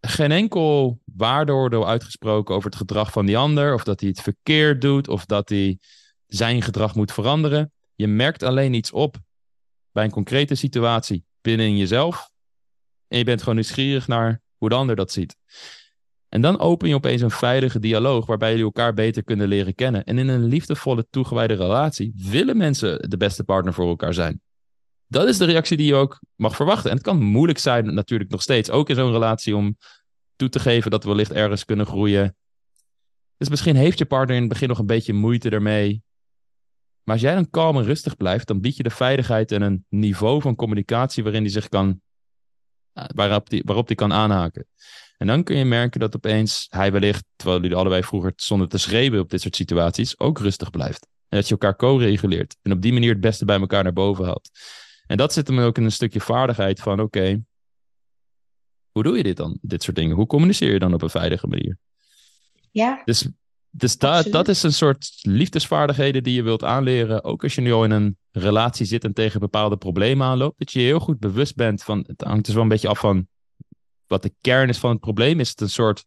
geen 0.00 0.32
enkel 0.32 1.00
waardeoordeel 1.04 1.88
uitgesproken 1.88 2.54
over 2.54 2.70
het 2.70 2.78
gedrag 2.78 3.12
van 3.12 3.26
die 3.26 3.36
ander, 3.36 3.74
of 3.74 3.84
dat 3.84 4.00
hij 4.00 4.08
het 4.08 4.20
verkeerd 4.20 4.80
doet, 4.80 5.08
of 5.08 5.24
dat 5.24 5.48
hij 5.48 5.78
zijn 6.26 6.62
gedrag 6.62 6.94
moet 6.94 7.12
veranderen. 7.12 7.72
Je 7.94 8.06
merkt 8.06 8.42
alleen 8.42 8.74
iets 8.74 8.92
op 8.92 9.16
bij 9.92 10.04
een 10.04 10.10
concrete 10.10 10.54
situatie 10.54 11.24
binnen 11.40 11.76
jezelf. 11.76 12.30
En 13.08 13.18
je 13.18 13.24
bent 13.24 13.40
gewoon 13.40 13.54
nieuwsgierig 13.54 14.06
naar 14.06 14.40
hoe 14.56 14.68
de 14.68 14.74
ander 14.74 14.96
dat 14.96 15.12
ziet. 15.12 15.36
En 16.28 16.40
dan 16.40 16.58
open 16.58 16.88
je 16.88 16.94
opeens 16.94 17.20
een 17.20 17.30
veilige 17.30 17.78
dialoog 17.78 18.26
waarbij 18.26 18.48
jullie 18.50 18.64
elkaar 18.64 18.94
beter 18.94 19.24
kunnen 19.24 19.48
leren 19.48 19.74
kennen. 19.74 20.04
En 20.04 20.18
in 20.18 20.28
een 20.28 20.44
liefdevolle, 20.44 21.06
toegewijde 21.10 21.54
relatie 21.54 22.12
willen 22.16 22.56
mensen 22.56 23.10
de 23.10 23.16
beste 23.16 23.44
partner 23.44 23.74
voor 23.74 23.88
elkaar 23.88 24.14
zijn. 24.14 24.40
Dat 25.06 25.28
is 25.28 25.38
de 25.38 25.44
reactie 25.44 25.76
die 25.76 25.86
je 25.86 25.94
ook 25.94 26.20
mag 26.36 26.56
verwachten. 26.56 26.90
En 26.90 26.96
het 26.96 27.04
kan 27.04 27.22
moeilijk 27.22 27.58
zijn, 27.58 27.94
natuurlijk 27.94 28.30
nog 28.30 28.42
steeds, 28.42 28.70
ook 28.70 28.88
in 28.88 28.94
zo'n 28.94 29.12
relatie, 29.12 29.56
om 29.56 29.76
toe 30.36 30.48
te 30.48 30.58
geven 30.58 30.90
dat 30.90 31.02
we 31.02 31.08
wellicht 31.08 31.32
ergens 31.32 31.64
kunnen 31.64 31.86
groeien. 31.86 32.36
Dus 33.36 33.48
misschien 33.48 33.76
heeft 33.76 33.98
je 33.98 34.06
partner 34.06 34.36
in 34.36 34.42
het 34.42 34.50
begin 34.52 34.68
nog 34.68 34.78
een 34.78 34.86
beetje 34.86 35.12
moeite 35.12 35.50
ermee. 35.50 36.02
Maar 37.02 37.14
als 37.14 37.24
jij 37.24 37.34
dan 37.34 37.50
kalm 37.50 37.76
en 37.76 37.84
rustig 37.84 38.16
blijft, 38.16 38.46
dan 38.46 38.60
bied 38.60 38.76
je 38.76 38.82
de 38.82 38.90
veiligheid 38.90 39.52
en 39.52 39.62
een 39.62 39.86
niveau 39.88 40.40
van 40.40 40.54
communicatie 40.54 41.22
waarin 41.22 41.42
die 41.42 41.52
zich 41.52 41.68
kan, 41.68 42.00
eh, 42.92 43.04
waarop 43.14 43.50
die, 43.50 43.62
waarop 43.64 43.86
die 43.86 43.96
kan 43.96 44.12
aanhaken. 44.12 44.66
En 45.18 45.26
dan 45.26 45.42
kun 45.42 45.56
je 45.56 45.64
merken 45.64 46.00
dat 46.00 46.16
opeens 46.16 46.66
hij 46.68 46.92
wellicht, 46.92 47.24
terwijl 47.36 47.60
jullie 47.60 47.76
allebei 47.76 48.02
vroeger 48.02 48.32
zonder 48.36 48.68
te 48.68 48.78
schreeuwen 48.78 49.20
op 49.20 49.30
dit 49.30 49.40
soort 49.40 49.56
situaties, 49.56 50.18
ook 50.18 50.38
rustig 50.38 50.70
blijft. 50.70 51.06
En 51.28 51.38
dat 51.38 51.46
je 51.46 51.52
elkaar 51.52 51.76
co-reguleert. 51.76 52.56
En 52.62 52.72
op 52.72 52.82
die 52.82 52.92
manier 52.92 53.10
het 53.10 53.20
beste 53.20 53.44
bij 53.44 53.60
elkaar 53.60 53.82
naar 53.82 53.92
boven 53.92 54.24
haalt. 54.24 54.50
En 55.06 55.16
dat 55.16 55.32
zit 55.32 55.46
hem 55.46 55.58
ook 55.58 55.78
in 55.78 55.84
een 55.84 55.92
stukje 55.92 56.20
vaardigheid 56.20 56.80
van, 56.80 57.00
oké, 57.00 57.42
hoe 58.92 59.02
doe 59.02 59.16
je 59.16 59.22
dit 59.22 59.36
dan? 59.36 59.58
Dit 59.62 59.82
soort 59.82 59.96
dingen. 59.96 60.16
Hoe 60.16 60.26
communiceer 60.26 60.72
je 60.72 60.78
dan 60.78 60.94
op 60.94 61.02
een 61.02 61.10
veilige 61.10 61.46
manier? 61.46 61.78
Ja. 62.70 63.02
Dus, 63.04 63.28
dus 63.70 63.98
dat, 63.98 64.26
dat 64.30 64.48
is 64.48 64.62
een 64.62 64.72
soort 64.72 65.18
liefdesvaardigheden 65.22 66.22
die 66.22 66.34
je 66.34 66.42
wilt 66.42 66.64
aanleren. 66.64 67.24
Ook 67.24 67.42
als 67.42 67.54
je 67.54 67.60
nu 67.60 67.72
al 67.72 67.84
in 67.84 67.90
een 67.90 68.18
relatie 68.30 68.86
zit 68.86 69.04
en 69.04 69.12
tegen 69.12 69.40
bepaalde 69.40 69.76
problemen 69.76 70.26
aanloopt. 70.26 70.58
Dat 70.58 70.72
je 70.72 70.80
heel 70.80 71.00
goed 71.00 71.18
bewust 71.18 71.56
bent 71.56 71.82
van, 71.82 72.04
het 72.06 72.20
hangt 72.20 72.44
dus 72.44 72.54
wel 72.54 72.62
een 72.62 72.68
beetje 72.68 72.88
af 72.88 72.98
van 72.98 73.28
wat 74.08 74.22
de 74.22 74.34
kern 74.40 74.68
is 74.68 74.78
van 74.78 74.90
het 74.90 75.00
probleem. 75.00 75.40
Is 75.40 75.48
het 75.48 75.60
een 75.60 75.70
soort 75.70 76.04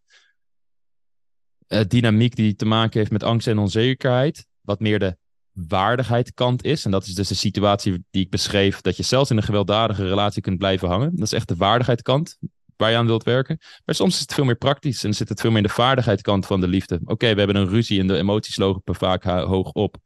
uh, 1.67 1.79
dynamiek 1.87 2.35
die 2.35 2.55
te 2.55 2.65
maken 2.65 2.99
heeft 2.99 3.11
met 3.11 3.23
angst 3.23 3.47
en 3.47 3.57
onzekerheid. 3.57 4.45
Wat 4.61 4.79
meer 4.79 4.99
de 4.99 5.17
waardigheidskant 5.51 6.63
is. 6.63 6.85
En 6.85 6.91
dat 6.91 7.05
is 7.05 7.13
dus 7.13 7.27
de 7.27 7.35
situatie 7.35 8.05
die 8.09 8.23
ik 8.23 8.29
beschreef. 8.29 8.81
Dat 8.81 8.97
je 8.97 9.03
zelfs 9.03 9.29
in 9.29 9.37
een 9.37 9.43
gewelddadige 9.43 10.07
relatie 10.07 10.41
kunt 10.41 10.57
blijven 10.57 10.87
hangen. 10.87 11.15
Dat 11.15 11.25
is 11.25 11.33
echt 11.33 11.47
de 11.47 11.55
waardigheidskant 11.55 12.37
waar 12.75 12.91
je 12.91 12.97
aan 12.97 13.05
wilt 13.05 13.23
werken. 13.23 13.57
Maar 13.85 13.95
soms 13.95 14.13
is 14.13 14.19
het 14.19 14.33
veel 14.33 14.43
meer 14.43 14.55
praktisch 14.55 15.03
en 15.03 15.13
zit 15.13 15.29
het 15.29 15.41
veel 15.41 15.49
meer 15.49 15.61
in 15.61 15.67
de 15.67 15.73
vaardigheidskant 15.73 16.45
van 16.45 16.61
de 16.61 16.67
liefde. 16.67 16.99
Oké, 17.05 17.31
we 17.33 17.37
hebben 17.37 17.55
een 17.55 17.69
ruzie 17.69 17.99
en 17.99 18.07
de 18.07 18.17
emoties 18.17 18.57
lopen 18.57 18.95
vaak 18.95 19.23
hoog 19.23 19.71
op. 19.71 19.97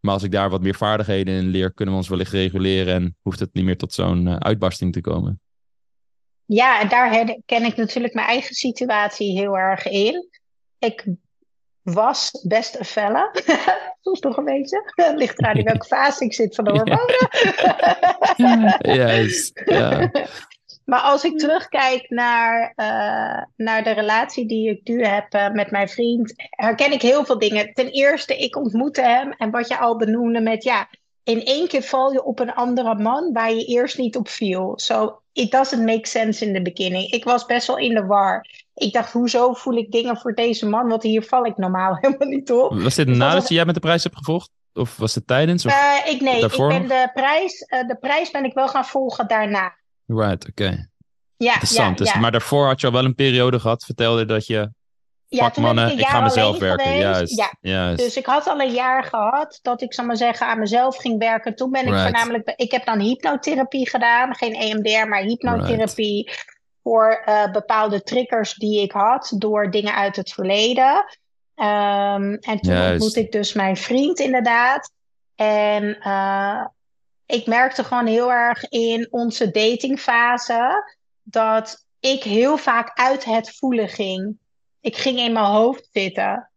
Maar 0.00 0.14
als 0.14 0.22
ik 0.22 0.30
daar 0.30 0.50
wat 0.50 0.62
meer 0.62 0.74
vaardigheden 0.74 1.34
in 1.34 1.48
leer, 1.48 1.72
kunnen 1.72 1.94
we 1.94 2.00
ons 2.00 2.08
wellicht 2.08 2.32
reguleren 2.32 2.94
en 2.94 3.16
hoeft 3.22 3.40
het 3.40 3.54
niet 3.54 3.64
meer 3.64 3.76
tot 3.76 3.92
zo'n 3.92 4.26
uh, 4.26 4.36
uitbarsting 4.36 4.92
te 4.92 5.00
komen. 5.00 5.40
Ja, 6.52 6.80
en 6.80 6.88
daar 6.88 7.10
herken 7.12 7.64
ik 7.64 7.76
natuurlijk 7.76 8.14
mijn 8.14 8.26
eigen 8.26 8.54
situatie 8.54 9.38
heel 9.38 9.58
erg 9.58 9.86
in. 9.86 10.28
Ik 10.78 11.04
was 11.82 12.44
best 12.48 12.78
een 12.78 12.84
felle. 12.84 13.30
Soms 14.02 14.20
toch 14.20 14.36
een 14.36 14.44
beetje. 14.44 14.90
Het 14.94 15.16
ligt 15.16 15.38
eraan 15.38 15.56
in 15.56 15.64
welke 15.64 15.86
fase 15.96 16.24
ik 16.24 16.34
zit 16.34 16.54
van 16.54 16.64
de 16.64 16.70
hormonen. 16.70 17.28
Juist, 18.96 19.62
ja. 19.64 20.10
Maar 20.84 21.00
als 21.00 21.24
ik 21.24 21.38
terugkijk 21.38 22.08
naar, 22.08 22.72
uh, 22.76 23.44
naar 23.56 23.84
de 23.84 23.92
relatie 23.92 24.46
die 24.46 24.70
ik 24.70 24.80
nu 24.88 25.04
heb 25.04 25.34
uh, 25.34 25.50
met 25.50 25.70
mijn 25.70 25.88
vriend, 25.88 26.32
herken 26.50 26.92
ik 26.92 27.02
heel 27.02 27.24
veel 27.24 27.38
dingen. 27.38 27.72
Ten 27.72 27.88
eerste, 27.88 28.36
ik 28.36 28.56
ontmoette 28.56 29.02
hem 29.02 29.32
en 29.32 29.50
wat 29.50 29.68
je 29.68 29.78
al 29.78 29.96
benoemde 29.96 30.40
met 30.40 30.64
ja, 30.64 30.88
in 31.24 31.44
één 31.44 31.68
keer 31.68 31.82
val 31.82 32.12
je 32.12 32.24
op 32.24 32.38
een 32.38 32.54
andere 32.54 32.94
man 32.94 33.32
waar 33.32 33.52
je 33.52 33.64
eerst 33.64 33.98
niet 33.98 34.16
op 34.16 34.28
viel. 34.28 34.72
So 34.76 35.19
it 35.40 35.50
doesn't 35.50 35.84
make 35.84 36.06
sense 36.06 36.46
in 36.46 36.52
the 36.52 36.62
beginning. 36.62 37.10
Ik 37.10 37.24
was 37.24 37.46
best 37.46 37.66
wel 37.66 37.78
in 37.78 37.94
de 37.94 38.06
war. 38.06 38.46
Ik 38.74 38.92
dacht, 38.92 39.12
hoezo 39.12 39.52
voel 39.52 39.76
ik 39.76 39.92
dingen 39.92 40.16
voor 40.16 40.34
deze 40.34 40.66
man? 40.66 40.88
Want 40.88 41.02
hier 41.02 41.22
val 41.22 41.44
ik 41.44 41.56
normaal 41.56 41.96
helemaal 42.00 42.28
niet 42.28 42.52
op. 42.52 42.82
Was 42.82 42.94
dit 42.94 43.06
dus 43.06 43.16
nadat 43.16 43.48
jij 43.48 43.64
met 43.64 43.74
de 43.74 43.80
prijs 43.80 44.02
hebt 44.02 44.16
gevolgd? 44.16 44.50
Of 44.74 44.96
was 44.96 45.14
het 45.14 45.26
tijdens? 45.26 45.66
Of 45.66 45.72
uh, 45.72 46.12
ik, 46.12 46.20
nee, 46.20 46.40
daarvoor? 46.40 46.72
ik 46.72 46.78
ben 46.78 46.88
de 46.88 47.10
prijs, 47.12 47.58
de 47.68 47.96
prijs 48.00 48.30
ben 48.30 48.44
ik 48.44 48.54
wel 48.54 48.68
gaan 48.68 48.84
volgen 48.84 49.28
daarna. 49.28 49.76
Right, 50.06 50.48
oké. 50.48 50.88
Ja, 51.36 51.52
Interessant. 51.52 51.98
Ja, 51.98 52.04
dus, 52.04 52.14
Maar 52.14 52.30
daarvoor 52.30 52.66
had 52.66 52.80
je 52.80 52.86
al 52.86 52.92
wel 52.92 53.04
een 53.04 53.14
periode 53.14 53.60
gehad, 53.60 53.84
vertelde 53.84 54.24
dat 54.24 54.46
je. 54.46 54.70
Ja, 55.38 55.50
toen 55.50 55.78
ik, 55.78 55.98
ik 55.98 56.06
ga 56.06 56.20
mezelf 56.20 56.58
werken. 56.58 56.98
Juist, 56.98 57.36
ja. 57.36 57.52
Juist. 57.60 57.98
Dus 57.98 58.16
ik 58.16 58.26
had 58.26 58.48
al 58.48 58.60
een 58.60 58.72
jaar 58.72 59.04
gehad 59.04 59.58
dat 59.62 59.82
ik, 59.82 59.94
zal 59.94 60.04
maar 60.04 60.16
zeggen, 60.16 60.46
aan 60.46 60.58
mezelf 60.58 60.96
ging 60.96 61.18
werken. 61.18 61.54
Toen 61.54 61.70
ben 61.70 61.86
ik 61.86 61.94
voornamelijk. 61.94 62.52
Ik 62.56 62.70
heb 62.70 62.84
dan 62.84 62.98
hypnotherapie 62.98 63.88
gedaan. 63.88 64.34
Geen 64.34 64.54
EMDR, 64.54 65.08
maar 65.08 65.22
hypnotherapie. 65.22 66.30
Voor 66.82 67.22
uh, 67.26 67.52
bepaalde 67.52 68.02
triggers 68.02 68.54
die 68.54 68.82
ik 68.82 68.92
had 68.92 69.32
door 69.36 69.70
dingen 69.70 69.94
uit 69.94 70.16
het 70.16 70.32
verleden. 70.32 70.94
Um, 71.56 72.34
en 72.34 72.60
toen 72.60 72.72
Juist. 72.72 72.92
ontmoette 72.92 73.20
ik 73.20 73.32
dus 73.32 73.52
mijn 73.52 73.76
vriend, 73.76 74.18
inderdaad. 74.18 74.92
En 75.34 75.98
uh, 76.06 76.66
ik 77.26 77.46
merkte 77.46 77.84
gewoon 77.84 78.06
heel 78.06 78.32
erg 78.32 78.68
in 78.68 79.08
onze 79.10 79.50
datingfase 79.50 80.92
dat 81.22 81.84
ik 82.00 82.22
heel 82.22 82.56
vaak 82.56 82.90
uit 82.98 83.24
het 83.24 83.56
voelen 83.56 83.88
ging. 83.88 84.38
Ik 84.80 84.96
ging 84.96 85.18
in 85.18 85.32
mijn 85.32 85.44
hoofd 85.44 85.88
zitten. 85.92 86.50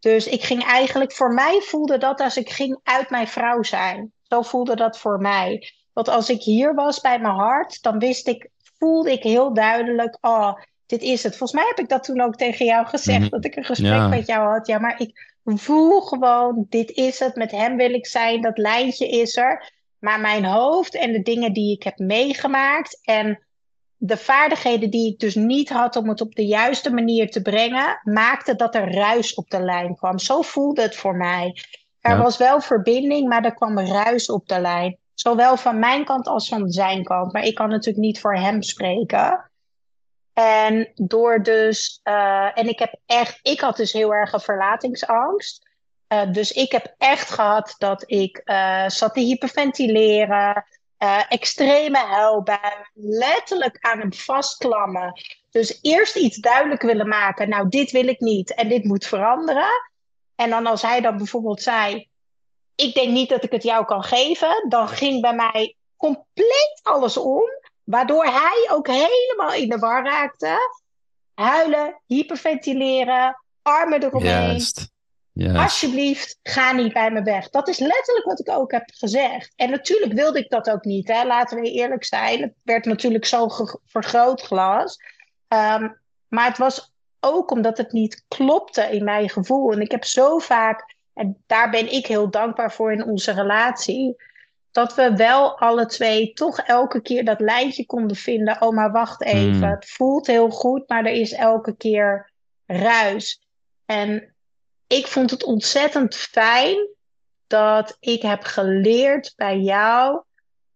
Dus 0.00 0.26
ik 0.26 0.42
ging 0.42 0.64
eigenlijk, 0.64 1.12
voor 1.12 1.34
mij 1.34 1.60
voelde 1.60 1.98
dat 1.98 2.20
als 2.20 2.36
ik 2.36 2.50
ging 2.50 2.78
uit 2.82 3.10
mijn 3.10 3.28
vrouw 3.28 3.62
zijn. 3.62 4.12
Zo 4.22 4.42
voelde 4.42 4.76
dat 4.76 4.98
voor 4.98 5.20
mij. 5.20 5.72
Want 5.92 6.08
als 6.08 6.28
ik 6.28 6.42
hier 6.42 6.74
was 6.74 7.00
bij 7.00 7.18
mijn 7.18 7.34
hart, 7.34 7.82
dan 7.82 7.98
wist 7.98 8.28
ik, 8.28 8.48
voelde 8.78 9.12
ik 9.12 9.22
heel 9.22 9.54
duidelijk, 9.54 10.18
oh, 10.20 10.52
dit 10.86 11.02
is 11.02 11.22
het. 11.22 11.36
Volgens 11.36 11.60
mij 11.60 11.68
heb 11.68 11.78
ik 11.78 11.88
dat 11.88 12.04
toen 12.04 12.20
ook 12.20 12.36
tegen 12.36 12.66
jou 12.66 12.86
gezegd, 12.86 13.20
mhm. 13.20 13.28
dat 13.28 13.44
ik 13.44 13.56
een 13.56 13.64
gesprek 13.64 14.08
met 14.08 14.26
jou 14.26 14.48
had. 14.48 14.66
Ja, 14.66 14.78
maar 14.78 15.00
ik 15.00 15.34
voel 15.44 16.00
gewoon, 16.00 16.66
dit 16.68 16.90
is 16.90 17.18
het, 17.18 17.34
met 17.34 17.50
hem 17.50 17.76
wil 17.76 17.94
ik 17.94 18.06
zijn, 18.06 18.40
dat 18.40 18.58
lijntje 18.58 19.08
is 19.08 19.36
er. 19.36 19.72
Maar 19.98 20.20
mijn 20.20 20.44
hoofd 20.44 20.94
en 20.94 21.12
de 21.12 21.22
dingen 21.22 21.52
die 21.52 21.74
ik 21.74 21.82
heb 21.82 21.98
meegemaakt 21.98 22.98
en 23.02 23.43
de 24.06 24.16
vaardigheden 24.16 24.90
die 24.90 25.12
ik 25.12 25.18
dus 25.18 25.34
niet 25.34 25.68
had 25.68 25.96
om 25.96 26.08
het 26.08 26.20
op 26.20 26.34
de 26.34 26.46
juiste 26.46 26.92
manier 26.92 27.30
te 27.30 27.42
brengen, 27.42 28.00
maakte 28.02 28.56
dat 28.56 28.74
er 28.74 28.94
ruis 28.94 29.34
op 29.34 29.50
de 29.50 29.60
lijn 29.60 29.96
kwam. 29.96 30.18
Zo 30.18 30.42
voelde 30.42 30.82
het 30.82 30.96
voor 30.96 31.16
mij. 31.16 31.56
Er 32.00 32.18
was 32.18 32.36
wel 32.36 32.60
verbinding, 32.60 33.28
maar 33.28 33.44
er 33.44 33.54
kwam 33.54 33.78
ruis 33.78 34.30
op 34.30 34.48
de 34.48 34.60
lijn. 34.60 34.98
Zowel 35.14 35.56
van 35.56 35.78
mijn 35.78 36.04
kant 36.04 36.26
als 36.26 36.48
van 36.48 36.70
zijn 36.70 37.04
kant. 37.04 37.32
Maar 37.32 37.44
ik 37.44 37.54
kan 37.54 37.68
natuurlijk 37.68 38.04
niet 38.04 38.20
voor 38.20 38.36
hem 38.36 38.62
spreken. 38.62 39.50
En 40.32 40.92
door 40.94 41.42
dus, 41.42 42.00
uh, 42.04 42.58
en 42.58 42.68
ik 42.68 42.78
heb 42.78 42.94
echt, 43.06 43.38
ik 43.42 43.60
had 43.60 43.76
dus 43.76 43.92
heel 43.92 44.14
erg 44.14 44.32
een 44.32 44.40
verlatingsangst. 44.40 45.68
Uh, 46.08 46.32
dus 46.32 46.52
ik 46.52 46.72
heb 46.72 46.94
echt 46.98 47.30
gehad 47.30 47.74
dat 47.78 48.04
ik 48.06 48.40
uh, 48.44 48.88
zat 48.88 49.14
te 49.14 49.20
hyperventileren 49.20 50.64
uh, 51.04 51.22
extreme 51.28 51.98
huilbui, 51.98 52.58
letterlijk 52.94 53.76
aan 53.80 53.98
hem 53.98 54.12
vastklammen. 54.12 55.20
Dus 55.50 55.78
eerst 55.82 56.16
iets 56.16 56.36
duidelijk 56.36 56.82
willen 56.82 57.08
maken, 57.08 57.48
nou 57.48 57.68
dit 57.68 57.90
wil 57.90 58.06
ik 58.06 58.20
niet 58.20 58.54
en 58.54 58.68
dit 58.68 58.84
moet 58.84 59.06
veranderen. 59.06 59.70
En 60.34 60.50
dan 60.50 60.66
als 60.66 60.82
hij 60.82 61.00
dan 61.00 61.16
bijvoorbeeld 61.16 61.62
zei, 61.62 62.08
ik 62.74 62.94
denk 62.94 63.10
niet 63.10 63.28
dat 63.28 63.44
ik 63.44 63.50
het 63.50 63.62
jou 63.62 63.84
kan 63.84 64.02
geven, 64.02 64.66
dan 64.68 64.88
ging 64.88 65.20
bij 65.20 65.34
mij 65.34 65.76
compleet 65.96 66.80
alles 66.82 67.16
om, 67.16 67.42
waardoor 67.84 68.24
hij 68.24 68.68
ook 68.70 68.86
helemaal 68.86 69.52
in 69.52 69.68
de 69.68 69.78
war 69.78 70.04
raakte. 70.04 70.58
Huilen, 71.34 72.00
hyperventileren, 72.06 73.42
armen 73.62 74.02
eromheen. 74.02 74.46
Juist. 74.46 74.93
Alsjeblieft, 75.34 76.38
ga 76.42 76.72
niet 76.72 76.92
bij 76.92 77.10
me 77.10 77.22
weg. 77.22 77.50
Dat 77.50 77.68
is 77.68 77.78
letterlijk 77.78 78.26
wat 78.26 78.40
ik 78.40 78.50
ook 78.50 78.72
heb 78.72 78.90
gezegd. 78.94 79.52
En 79.56 79.70
natuurlijk 79.70 80.12
wilde 80.12 80.38
ik 80.38 80.50
dat 80.50 80.70
ook 80.70 80.84
niet. 80.84 81.08
Hè? 81.08 81.24
Laten 81.24 81.60
we 81.60 81.70
eerlijk 81.70 82.04
zijn. 82.04 82.40
Het 82.40 82.52
werd 82.62 82.84
natuurlijk 82.84 83.24
zo'n 83.24 83.50
vergrootglas. 83.84 84.96
Um, 85.48 86.00
maar 86.28 86.46
het 86.46 86.58
was 86.58 86.92
ook 87.20 87.50
omdat 87.50 87.78
het 87.78 87.92
niet 87.92 88.24
klopte 88.28 88.82
in 88.82 89.04
mijn 89.04 89.28
gevoel. 89.28 89.72
En 89.72 89.80
ik 89.80 89.90
heb 89.90 90.04
zo 90.04 90.38
vaak, 90.38 90.94
en 91.14 91.42
daar 91.46 91.70
ben 91.70 91.92
ik 91.92 92.06
heel 92.06 92.30
dankbaar 92.30 92.72
voor 92.72 92.92
in 92.92 93.04
onze 93.04 93.32
relatie, 93.32 94.16
dat 94.70 94.94
we 94.94 95.16
wel 95.16 95.58
alle 95.58 95.86
twee 95.86 96.32
toch 96.32 96.58
elke 96.58 97.00
keer 97.00 97.24
dat 97.24 97.40
lijntje 97.40 97.86
konden 97.86 98.16
vinden. 98.16 98.62
Oh, 98.62 98.74
maar 98.74 98.92
wacht 98.92 99.22
even. 99.22 99.54
Hmm. 99.54 99.70
Het 99.70 99.88
voelt 99.88 100.26
heel 100.26 100.50
goed, 100.50 100.88
maar 100.88 101.04
er 101.04 101.12
is 101.12 101.32
elke 101.32 101.76
keer 101.76 102.30
ruis. 102.66 103.46
En 103.86 104.33
ik 104.94 105.06
vond 105.06 105.30
het 105.30 105.44
ontzettend 105.44 106.14
fijn 106.14 106.88
dat 107.46 107.96
ik 108.00 108.22
heb 108.22 108.42
geleerd 108.42 109.32
bij 109.36 109.58
jou 109.58 110.22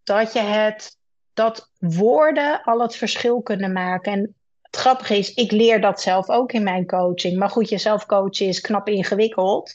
dat 0.02 0.32
je 0.32 0.40
het, 0.40 0.96
dat 1.34 1.70
woorden 1.78 2.62
al 2.62 2.80
het 2.80 2.96
verschil 2.96 3.42
kunnen 3.42 3.72
maken. 3.72 4.12
En 4.12 4.34
het 4.62 4.76
grappige 4.76 5.18
is, 5.18 5.34
ik 5.34 5.50
leer 5.50 5.80
dat 5.80 6.00
zelf 6.00 6.28
ook 6.28 6.52
in 6.52 6.62
mijn 6.62 6.86
coaching. 6.86 7.38
Maar 7.38 7.50
goed, 7.50 7.68
jezelf 7.68 8.06
coachen 8.06 8.46
is 8.46 8.60
knap 8.60 8.88
ingewikkeld. 8.88 9.74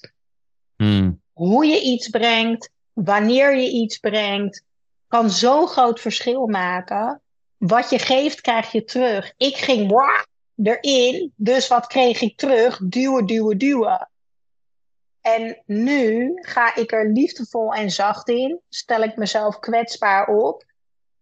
Hmm. 0.76 1.22
Hoe 1.34 1.66
je 1.66 1.82
iets 1.82 2.10
brengt, 2.10 2.70
wanneer 2.94 3.58
je 3.58 3.70
iets 3.70 3.98
brengt, 3.98 4.64
kan 5.08 5.30
zo'n 5.30 5.68
groot 5.68 6.00
verschil 6.00 6.48
maken. 6.48 7.22
Wat 7.58 7.90
je 7.90 8.00
geeft, 8.00 8.42
krijg 8.42 8.72
je 8.72 8.84
terug. 8.84 9.34
Ik 9.38 9.58
ging 9.58 9.92
wah, 9.92 10.24
erin, 10.64 11.34
dus 11.36 11.68
wat 11.68 11.88
kreeg 11.88 12.22
ik 12.22 12.38
terug? 12.38 12.80
Duwen, 12.84 13.26
duwen, 13.26 13.58
duwen. 13.58 14.08
En 15.24 15.62
nu 15.66 16.32
ga 16.42 16.76
ik 16.76 16.92
er 16.92 17.12
liefdevol 17.12 17.74
en 17.74 17.92
zacht 17.92 18.30
in, 18.30 18.60
stel 18.70 19.02
ik 19.02 19.16
mezelf 19.16 19.60
kwetsbaar 19.60 20.28
op, 20.28 20.64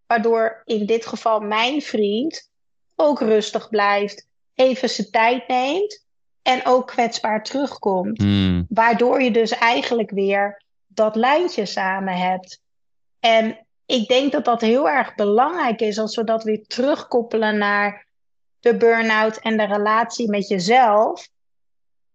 waardoor 0.08 0.62
in 0.66 0.86
dit 0.86 1.06
geval 1.06 1.40
mijn 1.40 1.82
vriend 1.82 2.50
ook 2.96 3.20
rustig 3.20 3.70
blijft, 3.70 4.28
even 4.56 4.90
zijn 4.90 5.10
tijd 5.10 5.48
neemt 5.48 6.06
en 6.42 6.66
ook 6.66 6.88
kwetsbaar 6.88 7.44
terugkomt. 7.44 8.22
Hmm. 8.22 8.66
Waardoor 8.70 9.22
je 9.22 9.32
dus 9.32 9.52
eigenlijk 9.52 10.12
weer 10.12 10.64
dat 10.88 11.16
lijntje 11.16 11.66
samen 11.66 12.18
hebt. 12.18 12.62
En 13.20 13.66
ik 13.86 14.08
denk 14.08 14.32
dat 14.32 14.46
dat 14.46 14.62
heel 14.62 14.90
erg 14.90 15.16
belangrijk 15.16 15.82
is 15.82 16.00
als 16.00 16.16
we 16.16 16.24
dat 16.24 16.44
weer 16.44 16.64
terugkoppelen 16.68 17.58
naar 17.58 18.08
de 18.60 18.78
burn-out 18.78 19.38
en 19.38 19.58
de 19.58 19.66
relatie 19.66 20.30
met 20.30 20.48
jezelf. 20.48 21.30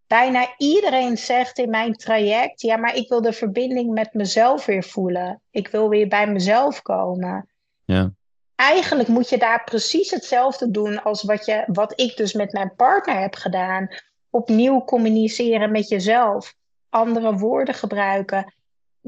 Bijna 0.07 0.55
iedereen 0.57 1.19
zegt 1.19 1.59
in 1.59 1.71
mijn 1.71 1.93
traject: 1.95 2.61
ja, 2.61 2.77
maar 2.77 2.95
ik 2.95 3.09
wil 3.09 3.23
de 3.23 3.33
verbinding 3.33 3.91
met 3.93 4.15
mezelf 4.15 4.67
weer 4.67 4.85
voelen. 4.85 5.41
Ik 5.51 5.69
wil 5.69 5.89
weer 5.89 6.09
bij 6.09 6.27
mezelf 6.27 6.83
komen. 6.83 7.49
Ja. 7.85 8.13
Eigenlijk 8.55 9.09
moet 9.09 9.29
je 9.29 9.39
daar 9.39 9.65
precies 9.65 10.11
hetzelfde 10.11 10.71
doen 10.71 11.03
als 11.03 11.23
wat, 11.23 11.45
je, 11.45 11.65
wat 11.67 12.01
ik 12.01 12.17
dus 12.17 12.33
met 12.33 12.53
mijn 12.53 12.75
partner 12.77 13.21
heb 13.21 13.35
gedaan. 13.35 13.89
Opnieuw 14.31 14.85
communiceren 14.85 15.71
met 15.71 15.89
jezelf. 15.89 16.55
Andere 16.89 17.37
woorden 17.37 17.75
gebruiken 17.75 18.55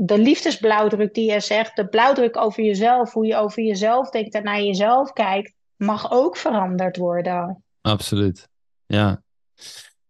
de 0.01 0.19
liefdesblauwdruk 0.19 1.15
die 1.15 1.33
je 1.33 1.41
zegt, 1.41 1.77
de 1.77 1.89
blauwdruk 1.89 2.37
over 2.37 2.63
jezelf, 2.63 3.13
hoe 3.13 3.27
je 3.27 3.37
over 3.37 3.63
jezelf 3.63 4.11
denkt 4.11 4.35
en 4.35 4.45
naar 4.45 4.61
jezelf 4.61 5.13
kijkt, 5.13 5.53
mag 5.77 6.11
ook 6.11 6.37
veranderd 6.37 6.97
worden. 6.97 7.63
Absoluut. 7.81 8.49
Ja. 8.87 9.23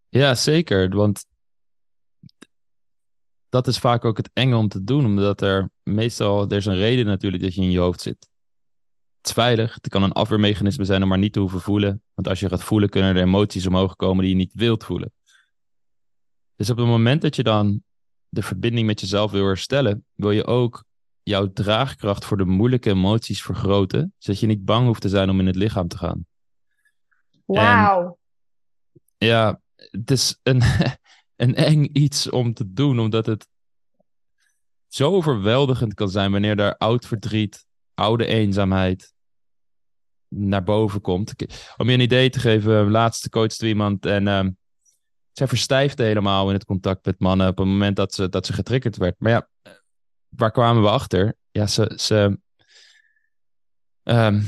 Ja, 0.08 0.34
zeker. 0.34 0.88
Want 0.88 1.26
dat 3.48 3.66
is 3.66 3.78
vaak 3.78 4.04
ook 4.04 4.16
het 4.16 4.30
enge 4.32 4.56
om 4.56 4.68
te 4.68 4.84
doen, 4.84 5.04
omdat 5.04 5.40
er 5.40 5.70
meestal, 5.82 6.48
er 6.48 6.56
is 6.56 6.66
een 6.66 6.76
reden 6.76 7.06
natuurlijk 7.06 7.42
dat 7.42 7.54
je 7.54 7.60
in 7.60 7.70
je 7.70 7.78
hoofd 7.78 8.00
zit. 8.00 8.28
Het 9.16 9.26
is 9.26 9.32
veilig, 9.32 9.74
het 9.74 9.88
kan 9.88 10.02
een 10.02 10.12
afweermechanisme 10.12 10.84
zijn 10.84 11.02
om 11.02 11.08
maar 11.08 11.18
niet 11.18 11.32
te 11.32 11.40
hoeven 11.40 11.60
voelen. 11.60 12.02
Want 12.14 12.28
als 12.28 12.40
je 12.40 12.48
gaat 12.48 12.64
voelen, 12.64 12.88
kunnen 12.88 13.16
er 13.16 13.22
emoties 13.22 13.66
omhoog 13.66 13.96
komen 13.96 14.22
die 14.22 14.32
je 14.32 14.38
niet 14.38 14.54
wilt 14.54 14.84
voelen. 14.84 15.12
Dus 16.56 16.70
op 16.70 16.76
het 16.76 16.86
moment 16.86 17.22
dat 17.22 17.36
je 17.36 17.42
dan 17.42 17.82
de 18.28 18.42
verbinding 18.42 18.86
met 18.86 19.00
jezelf 19.00 19.30
wil 19.30 19.46
herstellen, 19.46 20.06
wil 20.14 20.30
je 20.30 20.46
ook 20.46 20.84
jouw 21.22 21.52
draagkracht 21.52 22.24
voor 22.24 22.36
de 22.36 22.44
moeilijke 22.44 22.90
emoties 22.90 23.42
vergroten, 23.42 24.14
zodat 24.18 24.40
je 24.40 24.46
niet 24.46 24.64
bang 24.64 24.86
hoeft 24.86 25.00
te 25.00 25.08
zijn 25.08 25.30
om 25.30 25.40
in 25.40 25.46
het 25.46 25.56
lichaam 25.56 25.88
te 25.88 25.98
gaan. 25.98 26.26
Wauw. 27.44 28.18
Ja, 29.18 29.60
het 29.90 30.10
is 30.10 30.38
een, 30.42 30.62
een 31.36 31.54
eng 31.54 31.88
iets 31.92 32.30
om 32.30 32.54
te 32.54 32.72
doen, 32.72 33.00
omdat 33.00 33.26
het 33.26 33.48
zo 34.88 35.12
overweldigend 35.12 35.94
kan 35.94 36.10
zijn 36.10 36.32
wanneer 36.32 36.56
daar 36.56 36.76
oud 36.76 37.06
verdriet, 37.06 37.66
oude 37.94 38.26
eenzaamheid 38.26 39.12
naar 40.28 40.62
boven 40.62 41.00
komt. 41.00 41.34
Om 41.76 41.88
je 41.88 41.94
een 41.94 42.00
idee 42.00 42.30
te 42.30 42.40
geven, 42.40 42.90
laatste 42.90 43.28
coach 43.28 43.58
iemand 43.58 44.06
en 44.06 44.28
ehm, 44.28 44.50
zij 45.32 45.48
verstijfde 45.48 46.02
helemaal 46.02 46.48
in 46.48 46.54
het 46.54 46.64
contact 46.64 47.04
met 47.04 47.18
mannen 47.18 47.48
op 47.48 47.58
het 47.58 47.66
moment 47.66 47.96
dat 47.96 48.14
ze, 48.14 48.28
dat 48.28 48.46
ze 48.46 48.52
getriggerd 48.52 48.96
werd. 48.96 49.14
Maar 49.18 49.32
ja, 49.32 49.48
waar 50.28 50.50
kwamen 50.50 50.82
we 50.82 50.90
achter? 50.90 51.36
Ja, 51.50 51.66
ze, 51.66 51.92
ze 51.96 52.38
um, 54.02 54.46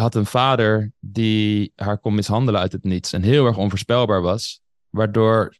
had 0.00 0.14
een 0.14 0.26
vader 0.26 0.92
die 1.00 1.72
haar 1.74 1.98
kon 1.98 2.14
mishandelen 2.14 2.60
uit 2.60 2.72
het 2.72 2.84
niets 2.84 3.12
en 3.12 3.22
heel 3.22 3.46
erg 3.46 3.56
onvoorspelbaar 3.56 4.22
was, 4.22 4.60
waardoor 4.88 5.56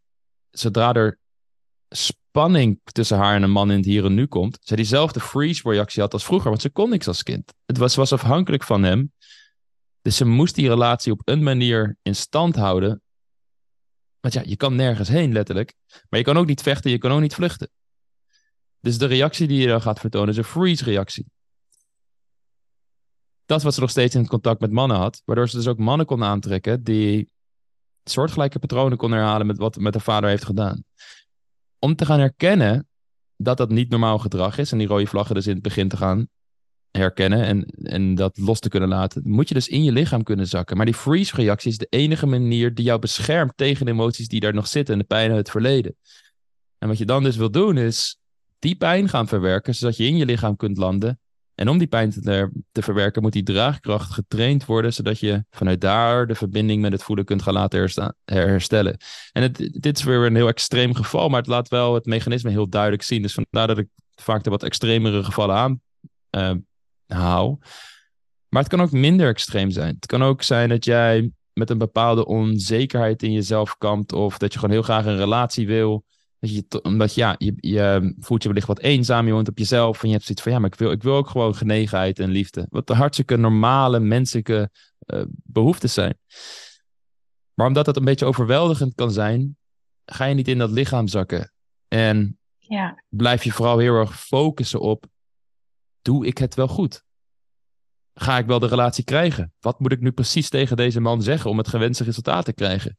zodra 0.50 0.94
er 0.94 1.18
spanning 1.88 2.80
tussen 2.84 3.18
haar 3.18 3.34
en 3.34 3.42
een 3.42 3.50
man 3.50 3.70
in 3.70 3.76
het 3.76 3.86
hier 3.86 4.04
en 4.04 4.14
nu 4.14 4.26
komt, 4.26 4.58
zij 4.60 4.76
diezelfde 4.76 5.20
freeze-reactie 5.20 6.02
had 6.02 6.12
als 6.12 6.24
vroeger, 6.24 6.50
want 6.50 6.62
ze 6.62 6.70
kon 6.70 6.90
niks 6.90 7.06
als 7.06 7.22
kind. 7.22 7.52
Het 7.66 7.78
was, 7.78 7.94
was 7.94 8.12
afhankelijk 8.12 8.62
van 8.62 8.82
hem. 8.82 9.12
Dus 10.02 10.16
ze 10.16 10.24
moest 10.24 10.54
die 10.54 10.68
relatie 10.68 11.12
op 11.12 11.20
een 11.24 11.42
manier 11.42 11.96
in 12.02 12.16
stand 12.16 12.56
houden 12.56 13.02
want 14.26 14.38
ja, 14.38 14.50
je 14.50 14.56
kan 14.56 14.74
nergens 14.74 15.08
heen, 15.08 15.32
letterlijk. 15.32 15.74
Maar 16.08 16.18
je 16.18 16.24
kan 16.24 16.36
ook 16.36 16.46
niet 16.46 16.62
vechten, 16.62 16.90
je 16.90 16.98
kan 16.98 17.12
ook 17.12 17.20
niet 17.20 17.34
vluchten. 17.34 17.70
Dus 18.80 18.98
de 18.98 19.06
reactie 19.06 19.46
die 19.46 19.60
je 19.60 19.66
dan 19.66 19.82
gaat 19.82 20.00
vertonen 20.00 20.28
is 20.28 20.36
een 20.36 20.44
freeze-reactie. 20.44 21.26
Dat 23.46 23.62
wat 23.62 23.74
ze 23.74 23.80
nog 23.80 23.90
steeds 23.90 24.14
in 24.14 24.26
contact 24.26 24.60
met 24.60 24.70
mannen 24.70 24.96
had. 24.96 25.22
Waardoor 25.24 25.48
ze 25.48 25.56
dus 25.56 25.66
ook 25.66 25.78
mannen 25.78 26.06
kon 26.06 26.24
aantrekken 26.24 26.82
die 26.82 27.30
soortgelijke 28.04 28.58
patronen 28.58 28.98
kon 28.98 29.12
herhalen 29.12 29.46
met 29.46 29.58
wat 29.58 29.76
met 29.76 29.94
haar 29.94 30.02
vader 30.02 30.28
heeft 30.28 30.44
gedaan. 30.44 30.84
Om 31.78 31.96
te 31.96 32.04
gaan 32.04 32.18
herkennen 32.18 32.88
dat 33.36 33.56
dat 33.56 33.70
niet 33.70 33.90
normaal 33.90 34.18
gedrag 34.18 34.58
is 34.58 34.72
en 34.72 34.78
die 34.78 34.86
rode 34.86 35.06
vlaggen 35.06 35.34
dus 35.34 35.46
in 35.46 35.54
het 35.54 35.62
begin 35.62 35.88
te 35.88 35.96
gaan 35.96 36.28
herkennen 36.90 37.42
en, 37.44 37.64
en 37.82 38.14
dat 38.14 38.38
los 38.38 38.60
te 38.60 38.68
kunnen 38.68 38.88
laten, 38.88 39.22
moet 39.24 39.48
je 39.48 39.54
dus 39.54 39.68
in 39.68 39.84
je 39.84 39.92
lichaam 39.92 40.22
kunnen 40.22 40.46
zakken. 40.46 40.76
Maar 40.76 40.86
die 40.86 40.94
freeze-reactie 40.94 41.70
is 41.70 41.78
de 41.78 41.86
enige 41.90 42.26
manier 42.26 42.74
die 42.74 42.84
jou 42.84 42.98
beschermt 42.98 43.52
tegen 43.56 43.86
de 43.86 43.92
emoties 43.92 44.28
die 44.28 44.40
daar 44.40 44.54
nog 44.54 44.66
zitten 44.66 44.94
en 44.94 45.00
de 45.00 45.06
pijn 45.06 45.28
uit 45.28 45.38
het 45.38 45.50
verleden. 45.50 45.96
En 46.78 46.88
wat 46.88 46.98
je 46.98 47.04
dan 47.04 47.22
dus 47.22 47.36
wil 47.36 47.50
doen 47.50 47.76
is 47.76 48.18
die 48.58 48.76
pijn 48.76 49.08
gaan 49.08 49.28
verwerken, 49.28 49.74
zodat 49.74 49.96
je 49.96 50.06
in 50.06 50.16
je 50.16 50.24
lichaam 50.24 50.56
kunt 50.56 50.76
landen. 50.76 51.20
En 51.56 51.68
om 51.68 51.78
die 51.78 51.86
pijn 51.86 52.10
te, 52.10 52.50
te 52.72 52.82
verwerken 52.82 53.22
moet 53.22 53.32
die 53.32 53.42
draagkracht 53.42 54.12
getraind 54.12 54.64
worden, 54.64 54.92
zodat 54.92 55.18
je 55.18 55.44
vanuit 55.50 55.80
daar 55.80 56.26
de 56.26 56.34
verbinding 56.34 56.82
met 56.82 56.92
het 56.92 57.02
voelen 57.02 57.24
kunt 57.24 57.42
gaan 57.42 57.54
laten 57.54 57.90
herstellen. 58.24 58.96
En 59.32 59.52
dit 59.52 59.98
is 59.98 60.04
weer 60.04 60.26
een 60.26 60.34
heel 60.34 60.48
extreem 60.48 60.94
geval, 60.94 61.28
maar 61.28 61.40
het 61.40 61.48
laat 61.48 61.68
wel 61.68 61.94
het 61.94 62.06
mechanisme 62.06 62.50
heel 62.50 62.68
duidelijk 62.68 63.02
zien. 63.02 63.22
Dus 63.22 63.34
vandaar 63.34 63.66
dat 63.66 63.78
ik 63.78 63.88
vaak 64.14 64.44
de 64.44 64.50
wat 64.50 64.62
extremere 64.62 65.24
gevallen 65.24 65.56
aan 65.56 65.80
uh. 67.08 67.52
Maar 68.48 68.62
het 68.62 68.68
kan 68.68 68.80
ook 68.80 68.92
minder 68.92 69.28
extreem 69.28 69.70
zijn. 69.70 69.94
Het 69.94 70.06
kan 70.06 70.22
ook 70.22 70.42
zijn 70.42 70.68
dat 70.68 70.84
jij 70.84 71.30
met 71.52 71.70
een 71.70 71.78
bepaalde 71.78 72.26
onzekerheid 72.26 73.22
in 73.22 73.32
jezelf 73.32 73.78
kampt. 73.78 74.12
Of 74.12 74.38
dat 74.38 74.52
je 74.52 74.58
gewoon 74.58 74.74
heel 74.74 74.84
graag 74.84 75.04
een 75.04 75.16
relatie 75.16 75.66
wil. 75.66 76.04
Dat 76.46 76.54
je, 76.54 76.82
omdat 76.82 77.14
ja, 77.14 77.34
je, 77.38 77.54
je 77.56 78.14
voelt 78.18 78.42
je 78.42 78.48
wellicht 78.48 78.66
wat 78.66 78.80
eenzaam. 78.80 79.26
Je 79.26 79.32
woont 79.32 79.48
op 79.48 79.58
jezelf. 79.58 80.02
En 80.02 80.08
je 80.08 80.14
hebt 80.14 80.24
zoiets 80.24 80.42
van 80.42 80.52
ja, 80.52 80.58
maar 80.58 80.72
ik 80.72 80.78
wil, 80.78 80.90
ik 80.90 81.02
wil 81.02 81.14
ook 81.14 81.28
gewoon 81.28 81.54
genegenheid 81.54 82.18
en 82.18 82.30
liefde. 82.30 82.66
Wat 82.70 82.86
de 82.86 82.94
hartstikke 82.94 83.36
normale 83.36 84.00
menselijke 84.00 84.70
uh, 85.06 85.22
behoeftes 85.28 85.94
zijn. 85.94 86.18
Maar 87.54 87.66
omdat 87.66 87.84
dat 87.84 87.96
een 87.96 88.04
beetje 88.04 88.26
overweldigend 88.26 88.94
kan 88.94 89.10
zijn, 89.10 89.56
ga 90.04 90.24
je 90.24 90.34
niet 90.34 90.48
in 90.48 90.58
dat 90.58 90.70
lichaam 90.70 91.08
zakken. 91.08 91.52
En 91.88 92.38
ja. 92.58 93.02
blijf 93.08 93.44
je 93.44 93.52
vooral 93.52 93.78
heel 93.78 93.94
erg 93.94 94.20
focussen 94.20 94.80
op 94.80 95.06
doe 96.06 96.26
ik 96.26 96.38
het 96.38 96.54
wel 96.54 96.68
goed? 96.68 97.04
Ga 98.14 98.38
ik 98.38 98.46
wel 98.46 98.58
de 98.58 98.66
relatie 98.66 99.04
krijgen? 99.04 99.52
Wat 99.60 99.80
moet 99.80 99.92
ik 99.92 100.00
nu 100.00 100.12
precies 100.12 100.48
tegen 100.48 100.76
deze 100.76 101.00
man 101.00 101.22
zeggen 101.22 101.50
om 101.50 101.58
het 101.58 101.68
gewenste 101.68 102.04
resultaat 102.04 102.44
te 102.44 102.52
krijgen? 102.52 102.96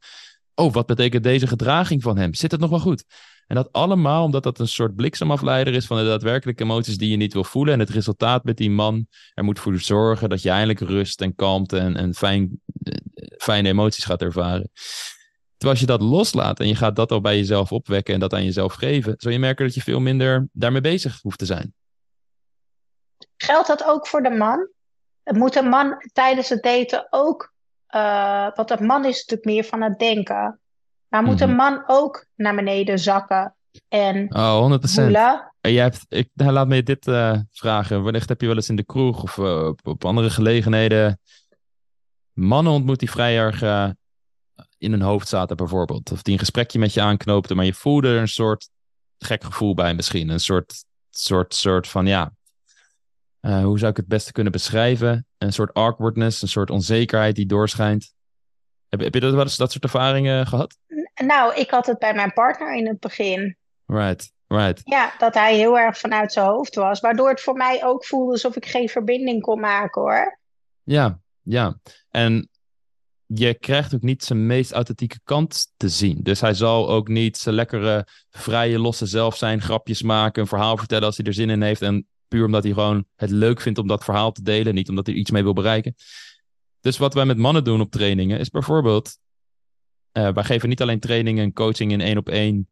Oh, 0.56 0.74
wat 0.74 0.86
betekent 0.86 1.24
deze 1.24 1.48
gedraging 1.48 2.04
van 2.04 2.18
hem? 2.18 2.34
Zit 2.34 2.52
het 2.52 2.60
nog 2.60 2.70
wel 2.70 2.80
goed? 2.80 3.06
En 3.48 3.56
dat 3.56 3.72
allemaal 3.72 4.24
omdat 4.24 4.44
dat 4.44 4.60
een 4.60 4.68
soort 4.68 4.96
bliksemafleider 4.96 5.74
is 5.74 5.86
van 5.86 5.98
de 5.98 6.04
daadwerkelijke 6.04 6.64
emoties 6.64 6.98
die 6.98 7.10
je 7.10 7.18
niet 7.18 7.34
wil 7.34 7.44
voelen. 7.44 7.74
En 7.74 7.80
het 7.80 7.90
resultaat 7.90 8.44
met 8.44 8.58
die 8.58 8.72
man 8.72 9.08
er 9.34 9.44
moet 9.44 9.60
voor 9.60 9.80
zorgen 9.80 10.30
dat 10.30 10.42
je 10.42 10.50
eindelijk 10.50 10.80
rust 10.80 11.22
en 11.22 11.36
kalmte 11.36 11.78
en, 11.78 11.96
en 11.96 12.14
fijn, 12.14 12.62
eh, 12.84 12.94
fijne 13.38 13.70
emoties 13.70 14.06
gaat 14.06 14.22
ervaren. 14.22 14.72
Terwijl 15.58 15.72
als 15.72 15.80
je 15.80 15.98
dat 15.98 16.02
loslaat 16.02 16.60
en 16.60 16.68
je 16.68 16.76
gaat 16.76 16.96
dat 16.96 17.12
al 17.12 17.22
bij 17.22 17.38
jezelf 17.38 17.72
opwekken 17.72 18.14
en 18.14 18.20
dat 18.20 18.34
aan 18.34 18.44
jezelf 18.44 18.74
geven, 18.74 19.14
zul 19.18 19.32
je 19.32 19.40
merken 19.40 19.66
dat 19.66 19.76
je 19.76 19.82
veel 19.82 20.00
minder 20.00 20.48
daarmee 20.52 20.82
bezig 20.82 21.22
hoeft 21.22 21.40
te 21.40 21.46
zijn. 21.46 21.74
Geldt 23.38 23.68
dat 23.68 23.84
ook 23.84 24.08
voor 24.08 24.24
de 24.24 24.30
man? 24.30 24.70
Moet 25.24 25.56
een 25.56 25.70
man 25.70 25.96
tijdens 26.14 26.50
het 26.50 26.64
daten 26.64 27.08
ook, 27.10 27.54
uh, 27.96 28.52
want 28.56 28.72
een 28.72 28.86
man 28.86 29.06
is 29.06 29.18
natuurlijk 29.18 29.46
meer 29.46 29.64
van 29.64 29.82
het 29.82 30.00
denken, 30.00 30.60
maar 31.10 31.24
moet 31.24 31.42
een 31.42 31.48
mhm. 31.48 31.58
man 31.58 31.84
ook 31.88 32.26
naar 32.36 32.56
beneden 32.56 33.00
zakken 33.00 33.56
en 33.88 34.36
oh, 34.36 34.78
100%. 34.78 34.80
voelen? 34.80 35.52
Jij 35.62 35.84
hebt, 35.84 36.06
ik, 36.10 36.30
nou, 36.34 36.52
laat 36.52 36.68
me 36.68 36.84
dit 36.84 37.08
uh, 37.08 37.40
vragen. 37.52 38.04
Wellicht 38.04 38.30
heb 38.30 38.42
je 38.42 38.48
wel 38.48 38.56
eens 38.56 38.70
in 38.70 38.76
de 38.76 38.86
kroeg 38.86 39.24
of 39.24 39.38
uh, 39.38 39.66
op, 39.66 39.88
op, 39.88 40.06
andere 40.06 40.30
gelegenheden 40.30 41.20
mannen 42.34 42.74
ontmoet 42.74 43.00
die 43.00 43.12
vrij 43.12 43.38
erg 43.38 43.62
uh, 43.62 43.90
in 44.78 44.92
hun 44.92 45.02
hoofd 45.02 45.28
zaten 45.28 45.58
bijvoorbeeld. 45.58 46.12
Of 46.12 46.22
die 46.22 46.34
een 46.34 46.40
gesprekje 46.40 46.80
met 46.80 46.94
je 46.94 47.02
aanknoopten, 47.02 47.56
maar 47.56 47.66
je 47.66 47.74
voelde 47.74 48.08
er 48.08 48.22
een 48.22 48.28
soort 48.28 48.70
gek 49.18 49.44
gevoel 49.44 49.74
bij 49.74 49.94
misschien. 49.94 50.30
Een 50.30 50.40
soort, 50.40 50.86
soort, 51.10 51.54
soort 51.54 51.88
van, 51.88 52.06
ja, 52.06 52.34
hoe 53.40 53.80
zou 53.80 53.92
ik 53.92 53.98
het 53.98 54.08
beste 54.08 54.32
kunnen 54.32 54.52
beschrijven? 54.52 55.26
Een 55.38 55.54
soort 55.54 55.74
awkwardness, 55.74 56.42
een 56.42 56.48
soort 56.48 56.70
onzekerheid 56.70 57.36
die 57.36 57.46
doorschijnt. 57.46 58.14
Heb, 58.90 59.00
heb 59.00 59.14
je 59.14 59.20
dat 59.20 59.34
wel 59.34 59.44
eens 59.44 59.58
dat 59.58 59.72
soort 59.72 59.84
ervaringen 59.84 60.48
gehad? 60.48 60.78
Nou, 61.16 61.56
ik 61.56 61.70
had 61.70 61.86
het 61.86 62.00
bij 62.00 62.14
mijn 62.14 62.34
partner 62.34 62.76
in 62.76 62.88
het 62.88 63.00
begin. 63.00 63.58
Right, 63.86 64.32
right. 64.48 64.82
Ja, 64.84 65.14
dat 65.18 65.34
hij 65.34 65.56
heel 65.56 65.80
erg 65.80 65.98
vanuit 65.98 66.34
zijn 66.34 66.46
hoofd 66.46 66.76
was. 66.76 67.00
Waardoor 67.00 67.30
het 67.30 67.42
voor 67.42 67.54
mij 67.54 67.86
ook 67.86 68.06
voelde 68.06 68.32
alsof 68.32 68.56
ik 68.56 68.66
geen 68.66 68.90
verbinding 68.90 69.42
kon 69.42 69.60
maken 69.60 70.02
hoor. 70.02 70.40
Ja, 70.84 71.20
ja. 71.42 71.80
En 72.10 72.50
je 73.26 73.54
krijgt 73.54 73.96
ook 73.96 74.02
niet 74.02 74.24
zijn 74.24 74.46
meest 74.46 74.72
authentieke 74.72 75.20
kant 75.24 75.74
te 75.78 75.90
zien. 75.90 76.20
Dus 76.24 76.42
hij 76.42 76.54
zal 76.54 76.90
ook 76.90 77.08
niet 77.08 77.38
zijn 77.38 77.56
lekkere, 77.56 78.08
vrije, 78.30 78.80
losse 78.80 79.06
zelf 79.06 79.38
zijn, 79.38 79.62
grapjes 79.62 80.02
maken, 80.02 80.42
een 80.42 80.48
verhaal 80.48 80.78
vertellen 80.78 81.06
als 81.06 81.18
hij 81.18 81.26
er 81.26 81.34
zin 81.34 81.50
in 81.50 81.62
heeft. 81.62 81.82
En 81.82 82.08
puur 82.28 82.46
omdat 82.46 82.64
hij 82.64 82.74
gewoon 82.74 83.06
het 83.16 83.30
leuk 83.30 83.62
vindt 83.62 83.80
om 83.80 83.88
dat 83.88 84.04
verhaal 84.04 84.32
te 84.32 84.42
delen, 84.42 84.74
niet 84.74 84.90
omdat 84.90 85.06
hij 85.06 85.16
iets 85.16 85.32
mee 85.32 85.44
wil 85.44 85.54
bereiken. 85.54 85.96
Dus 86.88 86.98
wat 86.98 87.14
wij 87.14 87.26
met 87.26 87.38
mannen 87.38 87.64
doen 87.64 87.82
op 87.82 87.92
trainingen 87.92 88.40
is 88.40 88.50
bijvoorbeeld, 88.50 89.18
uh, 90.18 90.34
wij 90.34 90.44
geven 90.44 90.70
niet 90.70 90.82
alleen 90.82 91.00
trainingen 91.00 91.44
en 91.44 91.54
coaching 91.54 91.92
in 91.92 92.02
één 92.02 92.18
op 92.18 92.30
één 92.30 92.70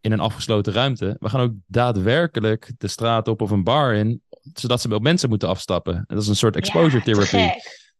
in 0.00 0.12
een 0.12 0.20
afgesloten 0.20 0.72
ruimte. 0.72 1.16
We 1.18 1.28
gaan 1.28 1.40
ook 1.40 1.52
daadwerkelijk 1.66 2.72
de 2.78 2.88
straat 2.88 3.28
op 3.28 3.40
of 3.40 3.50
een 3.50 3.64
bar 3.64 3.94
in, 3.94 4.22
zodat 4.54 4.80
ze 4.80 4.88
wel 4.88 4.98
mensen 4.98 5.28
moeten 5.28 5.48
afstappen. 5.48 6.04
Dat 6.06 6.22
is 6.22 6.28
een 6.28 6.36
soort 6.36 6.56
exposure 6.56 7.02
therapy. 7.02 7.50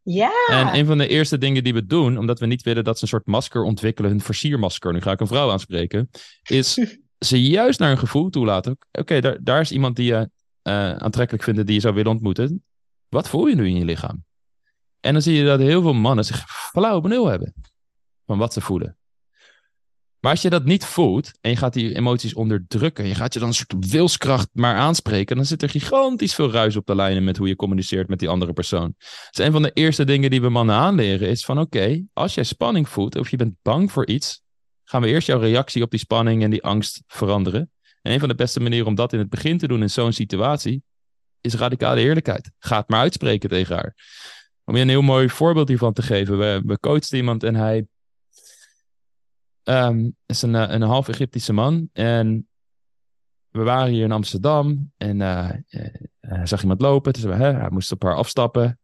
Ja. 0.03 0.33
En 0.51 0.79
een 0.79 0.87
van 0.87 0.99
de 0.99 1.09
eerste 1.09 1.39
dingen 1.39 1.65
die 1.65 1.75
we 1.75 1.87
doen, 1.87 2.19
omdat 2.19 2.39
we 2.39 2.47
niet 2.47 2.63
willen 2.63 2.85
dat 2.85 2.97
ze 2.97 3.03
een 3.03 3.09
soort 3.09 3.27
masker 3.27 3.63
ontwikkelen, 3.63 4.11
een 4.11 4.21
versiermasker, 4.21 4.93
nu 4.93 5.01
ga 5.01 5.13
ik 5.13 5.21
een 5.21 5.27
vrouw 5.27 5.51
aanspreken, 5.51 6.11
is 6.43 6.79
ze 7.29 7.43
juist 7.43 7.79
naar 7.79 7.91
een 7.91 7.99
gevoel 7.99 8.31
toelaten. 8.31 8.79
Oké, 8.93 9.21
daar, 9.21 9.39
daar 9.43 9.61
is 9.61 9.73
iemand 9.73 9.97
die 9.97 10.07
je 10.07 10.31
uh, 10.63 10.93
aantrekkelijk 10.93 11.45
vindt, 11.45 11.67
die 11.67 11.75
je 11.75 11.81
zou 11.81 11.95
willen 11.95 12.13
ontmoeten. 12.13 12.65
Wat 13.09 13.29
voel 13.29 13.47
je 13.47 13.55
nu 13.55 13.67
in 13.67 13.77
je 13.77 13.85
lichaam? 13.85 14.25
En 15.05 15.13
dan 15.13 15.23
zie 15.23 15.35
je 15.35 15.45
dat 15.45 15.61
heel 15.61 15.83
veel 15.83 15.93
mannen 15.93 16.25
zich 16.25 16.45
flauw 16.47 17.01
benul 17.01 17.27
hebben 17.27 17.55
van 18.27 18.39
wat 18.39 18.53
ze 18.53 18.61
voelen. 18.61 18.97
Maar 20.21 20.31
als 20.31 20.43
je 20.43 20.51
dat 20.51 20.65
niet 20.65 20.85
voelt 20.85 21.31
en 21.41 21.51
je 21.51 21.57
gaat 21.57 21.73
die 21.73 21.95
emoties 21.95 22.35
onderdrukken, 22.35 23.07
je 23.07 23.15
gaat 23.15 23.33
je 23.33 23.39
dan 23.39 23.49
een 23.49 23.55
soort 23.55 23.91
wilskracht 23.91 24.49
maar 24.53 24.77
aanspreken, 24.77 25.37
dan 25.37 25.45
zit 25.45 25.63
er 25.63 25.69
gigantisch 25.69 26.35
veel 26.35 26.51
ruis 26.51 26.77
op 26.77 26.87
de 26.87 26.95
lijnen 26.95 27.25
met 27.25 27.37
hoe 27.37 27.49
je 27.49 27.57
communiceert 27.57 28.09
met 28.09 28.19
die 28.19 28.29
andere 28.29 28.53
persoon. 28.53 28.95
Dus 29.31 29.47
een 29.47 29.53
van 29.53 29.63
de 29.63 29.71
eerste 29.71 30.05
dingen 30.05 30.31
die 30.31 30.41
we 30.41 30.49
mannen 30.49 30.75
aanleren 30.75 31.29
is 31.29 31.45
van 31.45 31.59
oké, 31.59 32.05
als 32.13 32.35
jij 32.35 32.45
spanning 32.45 32.89
voelt 32.89 33.17
of 33.17 33.31
je 33.31 33.37
bent 33.37 33.55
bang 33.63 33.93
voor 33.93 34.07
iets, 34.07 34.43
gaan 34.85 35.03
we 35.03 35.09
eerst 35.09 35.27
jouw 35.27 35.39
reactie 35.39 35.83
op 35.83 35.91
die 35.91 36.01
spanning 36.01 36.43
en 36.43 36.51
die 36.51 36.63
angst 36.63 37.03
veranderen. 37.07 37.71
En 38.03 38.13
een 38.13 38.21
van 38.21 38.29
de 38.29 38.35
beste 38.35 38.61
manieren 38.61 38.87
om 38.87 38.95
dat 38.95 39.13
in 39.13 39.19
het 39.19 39.31
begin 39.31 39.59
te 39.59 39.69
doen 39.69 39.83
in 39.83 39.91
zo'n 39.91 40.13
situatie 40.13 40.83
is 41.41 41.55
radicale 41.55 42.01
eerlijkheid. 42.01 42.51
Ga 42.59 42.77
het 42.77 42.89
maar 42.89 43.01
uitspreken 43.01 43.49
tegen 43.49 43.75
haar. 43.75 43.95
Om 44.65 44.77
je 44.77 44.83
een 44.83 44.89
heel 44.89 45.03
mooi 45.03 45.29
voorbeeld 45.29 45.69
hiervan 45.69 45.93
te 45.93 46.03
geven. 46.03 46.39
We, 46.39 46.63
we 46.67 46.81
coachten 46.81 47.17
iemand 47.19 47.43
en 47.43 47.55
hij 47.55 47.87
Um, 49.65 50.17
is 50.27 50.43
een, 50.43 50.55
eh, 50.55 50.71
een 50.71 50.83
half 50.83 51.09
Egyptische 51.09 51.53
man. 51.53 51.89
En 51.93 52.49
we 53.51 53.63
waren 53.63 53.93
hier 53.93 54.05
in 54.05 54.13
Amsterdam. 54.13 54.93
En 54.97 55.21
uh, 55.21 55.51
uh, 56.21 56.41
zag 56.45 56.63
iemand 56.63 56.81
lopen. 56.81 57.13
Dus 57.13 57.23
we, 57.23 57.33
hè, 57.33 57.53
hij 57.53 57.71
moest 57.71 57.93
op 57.93 58.03
haar 58.03 58.15
afstappen. 58.15 58.79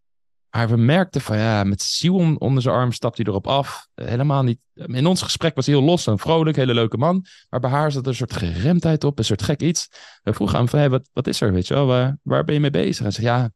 Maar 0.50 0.68
we 0.68 0.76
merkten 0.76 1.20
van 1.20 1.38
ja, 1.38 1.64
met 1.64 1.82
ziel 1.82 2.36
onder 2.38 2.62
zijn 2.62 2.74
arm 2.74 2.92
stapt 2.92 3.16
hij 3.16 3.26
erop 3.26 3.46
af. 3.46 3.88
Helemaal 3.94 4.42
niet. 4.42 4.58
In 4.74 5.06
ons 5.06 5.22
gesprek 5.22 5.54
was 5.54 5.66
hij 5.66 5.74
heel 5.74 5.84
los 5.84 6.06
en 6.06 6.18
vrolijk, 6.18 6.56
hele 6.56 6.74
leuke 6.74 6.96
man. 6.96 7.26
Maar 7.48 7.60
bij 7.60 7.70
haar 7.70 7.92
zat 7.92 8.02
er 8.02 8.08
een 8.08 8.14
soort 8.14 8.36
geremdheid 8.36 9.04
op, 9.04 9.18
een 9.18 9.24
soort 9.24 9.42
gek 9.42 9.60
iets. 9.60 9.88
We 10.22 10.32
vroegen 10.32 10.58
aan 10.58 10.68
hem: 10.70 10.90
wat, 10.90 11.08
wat 11.12 11.26
is 11.26 11.40
er? 11.40 11.52
Weet 11.52 11.66
je 11.66 11.74
wel, 11.74 11.86
waar, 11.86 12.18
waar 12.22 12.44
ben 12.44 12.54
je 12.54 12.60
mee 12.60 12.70
bezig? 12.70 13.02
Hij 13.02 13.10
zei: 13.10 13.26
ja, 13.26 13.50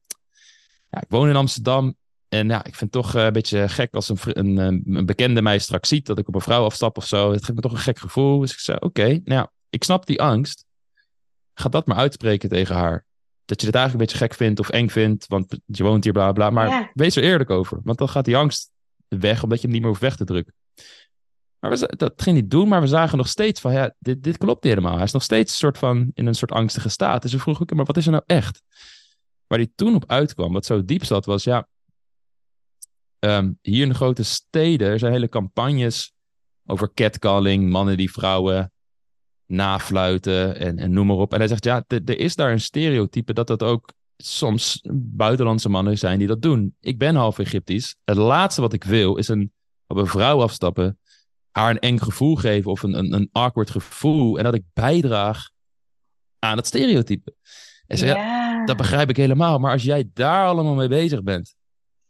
ja, 0.91 1.01
ik 1.01 1.09
woon 1.09 1.29
in 1.29 1.37
Amsterdam. 1.37 1.97
En 2.35 2.49
ja, 2.49 2.59
ik 2.59 2.75
vind 2.75 2.95
het 2.95 3.03
toch 3.03 3.15
eh, 3.15 3.25
een 3.25 3.33
beetje 3.33 3.69
gek 3.69 3.95
als 3.95 4.09
een, 4.09 4.19
een, 4.23 4.57
een, 4.97 5.07
bekende 5.07 5.43
mij 5.43 5.59
straks 5.59 5.89
ziet 5.89 6.07
dat 6.07 6.19
ik 6.19 6.29
op 6.29 6.35
een 6.35 6.41
vrouw 6.41 6.65
afstap 6.65 6.97
of 6.97 7.07
zo. 7.07 7.33
Het 7.33 7.45
geeft 7.45 7.55
me 7.55 7.61
toch 7.61 7.73
een 7.73 7.79
gek 7.79 7.99
gevoel. 7.99 8.39
Dus 8.39 8.53
ik 8.53 8.59
zei, 8.59 8.79
oké, 8.81 9.07
nou 9.07 9.23
ja, 9.25 9.53
ik 9.69 9.85
snap 9.85 10.07
die 10.07 10.21
angst. 10.21 10.65
Ga 11.55 11.69
dat 11.69 11.87
maar 11.87 11.97
uitspreken 11.97 12.49
tegen 12.49 12.75
haar. 12.75 13.07
Dat 13.45 13.61
je 13.61 13.67
het 13.67 13.77
eigenlijk 13.77 13.95
een 13.95 14.13
beetje 14.13 14.27
gek 14.27 14.37
vindt 14.37 14.61
of 14.61 14.69
eng 14.69 14.89
vindt, 14.89 15.27
want 15.27 15.59
je 15.67 15.83
woont 15.83 16.05
hier, 16.05 16.13
bla 16.13 16.33
bla. 16.33 16.51
Maar 16.51 16.91
wees 16.95 17.17
er 17.17 17.23
eerlijk 17.23 17.51
over, 17.51 17.81
want 17.85 17.99
dan 17.99 18.09
gaat 18.09 18.25
die 18.25 18.37
angst 18.37 18.71
weg, 19.09 19.43
omdat 19.43 19.59
je 19.59 19.65
hem 19.65 19.73
niet 19.73 19.81
meer 19.81 19.91
hoeft 19.91 20.03
weg 20.03 20.17
te 20.17 20.25
drukken. 20.25 20.55
Maar 21.59 21.71
we, 21.71 21.93
dat 21.97 22.23
ging 22.23 22.37
niet 22.37 22.51
doen, 22.51 22.69
maar 22.69 22.81
we 22.81 22.87
zagen 22.87 23.19
nog 23.19 23.29
steeds 23.29 23.61
van, 23.61 23.73
ja, 23.73 23.95
dit, 23.99 24.23
dit 24.23 24.39
klopt 24.39 24.65
niet 24.65 24.75
helemaal. 24.75 24.95
Hij 24.95 25.05
is 25.05 25.13
nog 25.13 25.23
steeds 25.23 25.53
een 25.53 25.59
soort 25.59 25.79
van 25.79 26.11
in 26.15 26.27
een 26.27 26.35
soort 26.35 26.53
angstige 26.53 26.89
staat. 26.89 27.23
Dus 27.23 27.33
we 27.33 27.39
vroegen, 27.39 27.67
maar 27.77 27.85
wat 27.85 27.97
is 27.97 28.07
er 28.07 28.13
nou 28.13 28.25
echt? 28.27 28.63
Waar 29.47 29.59
hij 29.59 29.71
toen 29.75 29.95
op 29.95 30.05
uitkwam, 30.07 30.53
wat 30.53 30.67
zo 30.67 30.85
diep 30.85 31.05
zat, 31.05 31.25
was, 31.27 31.45
ja, 31.45 31.69
Ehm, 33.25 33.53
hier 33.61 33.83
in 33.83 33.89
de 33.89 33.95
grote 33.95 34.23
steden 34.23 34.89
er 34.89 34.99
zijn 34.99 35.13
hele 35.13 35.29
campagnes 35.29 36.13
over 36.67 36.93
catcalling, 36.95 37.71
mannen 37.71 37.97
die 37.97 38.13
vrouwen 38.13 38.73
nafluiten 39.47 40.57
en, 40.57 40.79
en 40.79 40.93
noem 40.93 41.07
maar 41.07 41.17
op. 41.17 41.33
En 41.33 41.39
hij 41.39 41.49
zegt, 41.49 41.65
ja, 41.65 41.85
er 41.87 42.19
is 42.19 42.35
daar 42.35 42.53
een 42.53 42.61
stereotype 42.61 43.33
dat 43.33 43.47
dat 43.47 43.63
ook 43.63 43.93
soms 44.17 44.85
buitenlandse 44.93 45.69
mannen 45.69 45.99
zijn 45.99 46.19
die 46.19 46.29
dat 46.29 46.43
doen. 46.43 46.77
Ik 46.81 46.99
ben 46.99 47.15
half 47.15 47.39
Egyptisch. 47.39 47.97
Het 48.05 48.17
laatste 48.17 48.61
wat 48.61 48.73
ik 48.73 48.85
wil 48.85 49.17
is 49.17 49.29
een, 49.29 49.53
op 49.87 49.97
een 49.97 50.07
vrouw 50.07 50.43
afstappen, 50.43 50.99
haar 51.51 51.71
een 51.71 51.79
eng 51.79 51.99
gevoel 51.99 52.37
geven 52.37 52.71
of 52.71 52.83
een, 52.83 52.99
een, 52.99 53.13
een 53.13 53.29
awkward 53.33 53.71
gevoel 53.71 54.39
en 54.39 54.45
dat 54.45 54.55
ik 54.55 54.65
bijdraag 54.73 55.51
aan 56.39 56.57
het 56.57 56.67
stereotype. 56.67 57.35
En 57.87 57.99
zei, 57.99 58.11
ja, 58.11 58.65
dat 58.65 58.77
begrijp 58.77 59.09
ik 59.09 59.17
helemaal. 59.17 59.59
Maar 59.59 59.73
als 59.73 59.83
jij 59.83 60.11
daar 60.15 60.47
allemaal 60.47 60.75
mee 60.75 60.89
bezig 60.89 61.23
bent, 61.23 61.55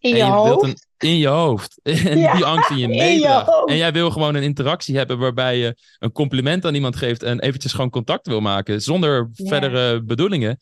in 0.05 0.17
je, 0.17 0.23
hoofd? 0.23 0.87
in 0.99 1.19
je 1.19 1.27
hoofd. 1.27 1.81
En 1.83 2.15
die 2.15 2.45
angst 2.45 2.71
in 2.71 2.79
je 2.79 2.89
meedraagt. 3.05 3.69
En 3.69 3.77
jij 3.77 3.93
wil 3.93 4.11
gewoon 4.11 4.35
een 4.35 4.43
interactie 4.43 4.97
hebben 4.97 5.19
waarbij 5.19 5.59
je 5.59 5.77
een 5.99 6.13
compliment 6.13 6.65
aan 6.65 6.75
iemand 6.75 6.97
geeft 6.97 7.23
en 7.23 7.41
eventjes 7.41 7.73
gewoon 7.73 7.91
contact 7.91 8.27
wil 8.27 8.41
maken 8.41 8.83
zonder 8.83 9.31
verdere 9.33 10.03
bedoelingen. 10.03 10.59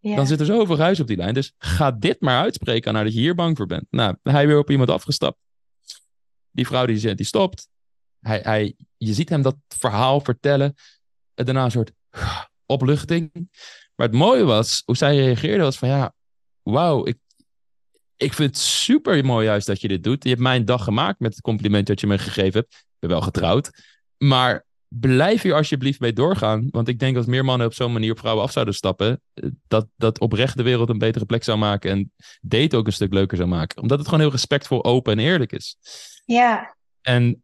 Dan 0.00 0.26
zit 0.26 0.40
er 0.40 0.46
zoveel 0.46 0.76
ruis 0.76 1.00
op 1.00 1.06
die 1.06 1.16
lijn. 1.16 1.34
Dus 1.34 1.52
ga 1.58 1.90
dit 1.90 2.20
maar 2.20 2.40
uitspreken 2.40 2.88
aan 2.88 2.94
haar 2.94 3.04
dat 3.04 3.14
je 3.14 3.20
hier 3.20 3.34
bang 3.34 3.56
voor 3.56 3.66
bent. 3.66 3.86
Nou, 3.90 4.16
hij 4.22 4.46
weer 4.46 4.58
op 4.58 4.70
iemand 4.70 4.90
afgestapt. 4.90 5.38
Die 6.50 6.66
vrouw 6.66 6.86
die, 6.86 7.14
die 7.14 7.26
stopt. 7.26 7.68
Hij, 8.20 8.40
hij, 8.42 8.74
je 8.96 9.12
ziet 9.14 9.28
hem 9.28 9.42
dat 9.42 9.56
verhaal 9.68 10.20
vertellen. 10.20 10.74
En 11.34 11.44
daarna 11.44 11.64
een 11.64 11.70
soort 11.70 11.92
opluchting. 12.66 13.30
Maar 13.94 14.06
het 14.06 14.16
mooie 14.16 14.44
was, 14.44 14.82
hoe 14.84 14.96
zij 14.96 15.16
reageerde, 15.16 15.62
was 15.62 15.78
van 15.78 15.88
ja, 15.88 16.14
wauw, 16.62 17.06
ik, 17.06 17.18
ik 18.18 18.32
vind 18.32 18.50
het 18.50 18.58
super 18.64 19.24
mooi 19.24 19.46
juist 19.46 19.66
dat 19.66 19.80
je 19.80 19.88
dit 19.88 20.04
doet. 20.04 20.22
Je 20.22 20.28
hebt 20.28 20.40
mijn 20.40 20.64
dag 20.64 20.84
gemaakt 20.84 21.20
met 21.20 21.32
het 21.32 21.42
compliment 21.42 21.86
dat 21.86 22.00
je 22.00 22.06
me 22.06 22.18
gegeven 22.18 22.60
hebt. 22.60 22.74
Ik 22.74 22.96
ben 22.98 23.10
wel 23.10 23.20
getrouwd. 23.20 23.70
Maar 24.18 24.66
blijf 24.88 25.42
hier 25.42 25.54
alsjeblieft 25.54 26.00
mee 26.00 26.12
doorgaan. 26.12 26.68
Want 26.70 26.88
ik 26.88 26.98
denk 26.98 27.14
dat 27.14 27.26
meer 27.26 27.44
mannen 27.44 27.66
op 27.66 27.74
zo'n 27.74 27.92
manier 27.92 28.10
op 28.10 28.18
vrouwen 28.18 28.44
af 28.44 28.52
zouden 28.52 28.74
stappen. 28.74 29.20
Dat, 29.68 29.86
dat 29.96 30.18
oprecht 30.18 30.56
de 30.56 30.62
wereld 30.62 30.88
een 30.88 30.98
betere 30.98 31.24
plek 31.24 31.44
zou 31.44 31.58
maken. 31.58 31.90
En 31.90 32.12
date 32.40 32.76
ook 32.76 32.86
een 32.86 32.92
stuk 32.92 33.12
leuker 33.12 33.36
zou 33.36 33.48
maken. 33.48 33.82
Omdat 33.82 33.98
het 33.98 34.06
gewoon 34.06 34.22
heel 34.22 34.32
respectvol, 34.32 34.84
open 34.84 35.12
en 35.12 35.24
eerlijk 35.24 35.52
is. 35.52 35.76
Ja. 36.24 36.76
En 37.02 37.42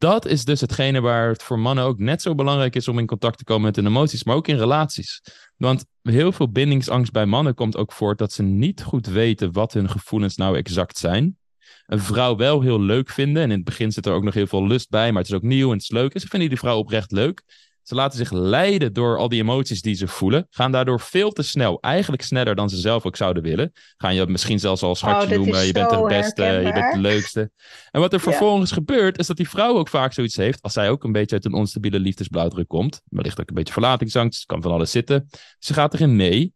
dat 0.00 0.26
is 0.26 0.44
dus 0.44 0.60
hetgene 0.60 1.00
waar 1.00 1.28
het 1.28 1.42
voor 1.42 1.58
mannen 1.58 1.84
ook 1.84 1.98
net 1.98 2.22
zo 2.22 2.34
belangrijk 2.34 2.76
is 2.76 2.88
om 2.88 2.98
in 2.98 3.06
contact 3.06 3.38
te 3.38 3.44
komen 3.44 3.62
met 3.62 3.76
hun 3.76 3.86
emoties, 3.86 4.24
maar 4.24 4.36
ook 4.36 4.48
in 4.48 4.58
relaties. 4.58 5.22
Want 5.56 5.84
heel 6.02 6.32
veel 6.32 6.50
bindingsangst 6.50 7.12
bij 7.12 7.26
mannen 7.26 7.54
komt 7.54 7.76
ook 7.76 7.92
voort 7.92 8.18
dat 8.18 8.32
ze 8.32 8.42
niet 8.42 8.82
goed 8.82 9.06
weten 9.06 9.52
wat 9.52 9.72
hun 9.72 9.90
gevoelens 9.90 10.36
nou 10.36 10.56
exact 10.56 10.98
zijn. 10.98 11.38
Een 11.86 12.00
vrouw 12.00 12.36
wel 12.36 12.60
heel 12.60 12.80
leuk 12.80 13.10
vinden 13.10 13.42
en 13.42 13.50
in 13.50 13.56
het 13.56 13.64
begin 13.64 13.92
zit 13.92 14.06
er 14.06 14.12
ook 14.12 14.22
nog 14.22 14.34
heel 14.34 14.46
veel 14.46 14.66
lust 14.66 14.88
bij, 14.90 15.12
maar 15.12 15.22
het 15.22 15.30
is 15.30 15.36
ook 15.36 15.42
nieuw 15.42 15.66
en 15.66 15.72
het 15.72 15.82
is 15.82 15.90
leuk. 15.90 16.14
En 16.14 16.20
ze 16.20 16.28
vinden 16.28 16.48
die 16.48 16.58
vrouw 16.58 16.78
oprecht 16.78 17.12
leuk. 17.12 17.42
Ze 17.90 17.96
laten 17.96 18.18
zich 18.18 18.30
leiden 18.30 18.92
door 18.92 19.18
al 19.18 19.28
die 19.28 19.40
emoties 19.40 19.82
die 19.82 19.94
ze 19.94 20.08
voelen. 20.08 20.46
Gaan 20.50 20.72
daardoor 20.72 21.00
veel 21.00 21.30
te 21.30 21.42
snel, 21.42 21.80
eigenlijk 21.80 22.22
sneller 22.22 22.54
dan 22.54 22.70
ze 22.70 22.76
zelf 22.76 23.06
ook 23.06 23.16
zouden 23.16 23.42
willen. 23.42 23.72
Gaan 23.96 24.14
je 24.14 24.26
misschien 24.26 24.58
zelfs 24.58 24.82
al 24.82 24.94
schatje 24.94 25.28
Oh, 25.28 25.36
noemen. 25.36 25.66
Je 25.66 25.72
bent 25.72 25.90
de 25.90 26.04
beste, 26.08 26.42
je 26.42 26.72
bent 26.72 26.92
de 26.92 27.00
leukste. 27.00 27.50
En 27.90 28.00
wat 28.00 28.12
er 28.12 28.20
vervolgens 28.20 28.72
gebeurt, 28.72 29.18
is 29.18 29.26
dat 29.26 29.36
die 29.36 29.48
vrouw 29.48 29.76
ook 29.76 29.88
vaak 29.88 30.12
zoiets 30.12 30.36
heeft. 30.36 30.62
Als 30.62 30.72
zij 30.72 30.90
ook 30.90 31.04
een 31.04 31.12
beetje 31.12 31.34
uit 31.34 31.44
een 31.44 31.52
onstabiele 31.52 31.98
liefdesblauwdruk 31.98 32.68
komt. 32.68 33.02
Wellicht 33.08 33.40
ook 33.40 33.48
een 33.48 33.54
beetje 33.54 33.72
verlatingsangst. 33.72 34.46
Kan 34.46 34.62
van 34.62 34.72
alles 34.72 34.90
zitten. 34.90 35.28
Ze 35.58 35.74
gaat 35.74 35.94
erin 35.94 36.16
mee. 36.16 36.54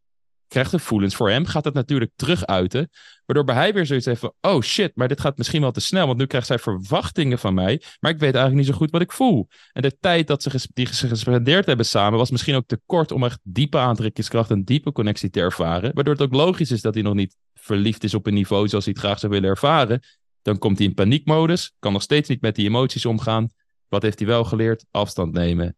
Krijgt 0.55 0.71
gevoelens 0.71 1.15
voor 1.15 1.31
hem. 1.31 1.47
Gaat 1.47 1.65
het 1.65 1.75
natuurlijk 1.75 2.11
terug 2.17 2.47
uiten. 2.47 2.91
Waardoor 3.27 3.55
hij 3.55 3.73
weer 3.73 3.87
zoiets 3.87 4.07
heeft 4.07 4.21
van... 4.21 4.33
Oh 4.41 4.63
shit, 4.63 4.93
maar 4.95 5.09
dit 5.09 5.21
gaat 5.21 5.37
misschien 5.37 5.61
wel 5.61 5.71
te 5.71 5.81
snel. 5.81 6.07
Want 6.07 6.19
nu 6.19 6.27
krijgt 6.27 6.47
zij 6.47 6.59
verwachtingen 6.59 7.39
van 7.39 7.55
mij. 7.55 7.83
Maar 8.01 8.11
ik 8.11 8.19
weet 8.19 8.35
eigenlijk 8.35 8.55
niet 8.55 8.67
zo 8.67 8.79
goed 8.79 8.91
wat 8.91 9.01
ik 9.01 9.13
voel. 9.13 9.49
En 9.73 9.83
de 9.83 9.99
tijd 10.01 10.27
dat 10.27 10.43
ze 10.43 10.69
die 10.73 10.95
ze 10.95 11.09
gespendeerd 11.09 11.67
hebben 11.67 11.87
samen... 11.87 12.19
was 12.19 12.31
misschien 12.31 12.55
ook 12.55 12.67
te 12.67 12.81
kort 12.87 13.13
om 13.13 13.25
echt 13.25 13.41
diepe 13.43 13.79
aantrekkingskracht... 13.79 14.51
en 14.51 14.65
diepe 14.65 14.93
connectie 14.93 15.31
te 15.31 15.41
ervaren. 15.41 15.95
Waardoor 15.95 16.15
het 16.15 16.23
ook 16.23 16.33
logisch 16.33 16.71
is 16.71 16.83
dat 16.83 16.95
hij 16.95 17.03
nog 17.03 17.15
niet 17.15 17.37
verliefd 17.55 18.05
is 18.05 18.15
op 18.15 18.27
een 18.27 18.35
niveau... 18.35 18.69
zoals 18.69 18.85
hij 18.85 18.95
het 18.97 19.05
graag 19.05 19.19
zou 19.19 19.33
willen 19.33 19.49
ervaren. 19.49 20.01
Dan 20.43 20.59
komt 20.59 20.79
hij 20.79 20.87
in 20.87 20.95
paniekmodus. 20.95 21.73
Kan 21.79 21.93
nog 21.93 22.03
steeds 22.03 22.29
niet 22.29 22.41
met 22.41 22.55
die 22.55 22.67
emoties 22.67 23.07
omgaan. 23.07 23.49
Wat 23.89 24.03
heeft 24.03 24.19
hij 24.19 24.29
wel 24.29 24.45
geleerd? 24.45 24.85
Afstand 24.91 25.33
nemen. 25.33 25.77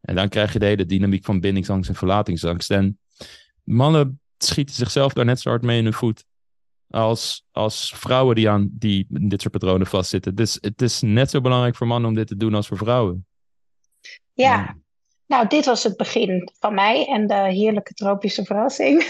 En 0.00 0.14
dan 0.14 0.28
krijg 0.28 0.52
je 0.52 0.58
de 0.58 0.66
hele 0.66 0.86
dynamiek 0.86 1.24
van 1.24 1.40
bindingsangst 1.40 1.88
en 1.88 1.96
verlatingsangst. 1.96 2.70
En 2.70 2.98
mannen 3.66 4.20
schieten 4.38 4.74
zichzelf 4.74 5.12
daar 5.12 5.24
net 5.24 5.40
zo 5.40 5.48
hard 5.48 5.62
mee 5.62 5.78
in 5.78 5.84
hun 5.84 5.92
voet. 5.92 6.24
Als, 6.90 7.44
als 7.52 7.92
vrouwen 7.96 8.34
die 8.34 8.50
aan 8.50 8.68
die 8.72 9.06
dit 9.08 9.40
soort 9.40 9.52
patronen 9.52 9.86
vastzitten. 9.86 10.34
Dus 10.34 10.58
het 10.60 10.82
is 10.82 11.00
net 11.00 11.30
zo 11.30 11.40
belangrijk 11.40 11.76
voor 11.76 11.86
mannen 11.86 12.08
om 12.08 12.16
dit 12.16 12.26
te 12.26 12.36
doen 12.36 12.54
als 12.54 12.66
voor 12.66 12.76
vrouwen. 12.76 13.26
Ja, 14.32 14.76
nou, 15.26 15.46
dit 15.46 15.64
was 15.64 15.82
het 15.82 15.96
begin 15.96 16.50
van 16.58 16.74
mij 16.74 17.06
en 17.06 17.26
de 17.26 17.34
heerlijke 17.34 17.94
tropische 17.94 18.44
verrassing. 18.44 19.06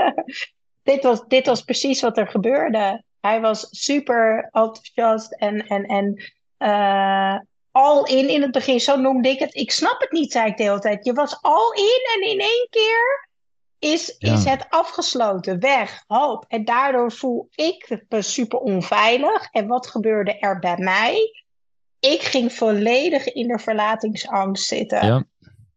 dit, 0.82 1.02
was, 1.02 1.26
dit 1.28 1.46
was 1.46 1.62
precies 1.62 2.00
wat 2.00 2.18
er 2.18 2.28
gebeurde. 2.28 3.02
Hij 3.20 3.40
was 3.40 3.66
super 3.70 4.48
enthousiast 4.52 5.32
en, 5.32 5.66
en, 5.66 5.84
en 5.84 6.32
eh, 6.56 7.38
all 7.70 8.02
in 8.04 8.28
in 8.28 8.42
het 8.42 8.50
begin. 8.50 8.80
Zo 8.80 8.96
noemde 8.96 9.28
ik 9.28 9.38
het. 9.38 9.54
Ik 9.54 9.70
snap 9.70 10.00
het 10.00 10.12
niet, 10.12 10.32
zei 10.32 10.50
ik 10.50 10.56
de 10.56 10.62
hele 10.62 10.78
tijd. 10.78 11.04
Je 11.04 11.12
was 11.12 11.38
all 11.42 11.72
in 11.74 12.00
en 12.14 12.30
in 12.30 12.40
één 12.40 12.66
keer 12.70 13.25
is, 13.92 14.14
Ja. 14.18 14.32
is 14.32 14.44
het 14.44 14.66
afgesloten, 14.68 15.60
weg, 15.60 16.04
hoop. 16.06 16.44
En 16.48 16.64
daardoor 16.64 17.12
voel 17.12 17.48
ik 17.54 18.04
me 18.08 18.22
super 18.22 18.58
onveilig. 18.58 19.48
En 19.50 19.66
wat 19.66 19.86
gebeurde 19.86 20.38
er 20.38 20.58
bij 20.58 20.76
mij? 20.78 21.44
Ik 22.00 22.22
ging 22.22 22.52
volledig 22.52 23.32
in 23.32 23.48
de 23.48 23.58
verlatingsangst 23.58 24.66
zitten 24.66 25.06
Ja, 25.06 25.24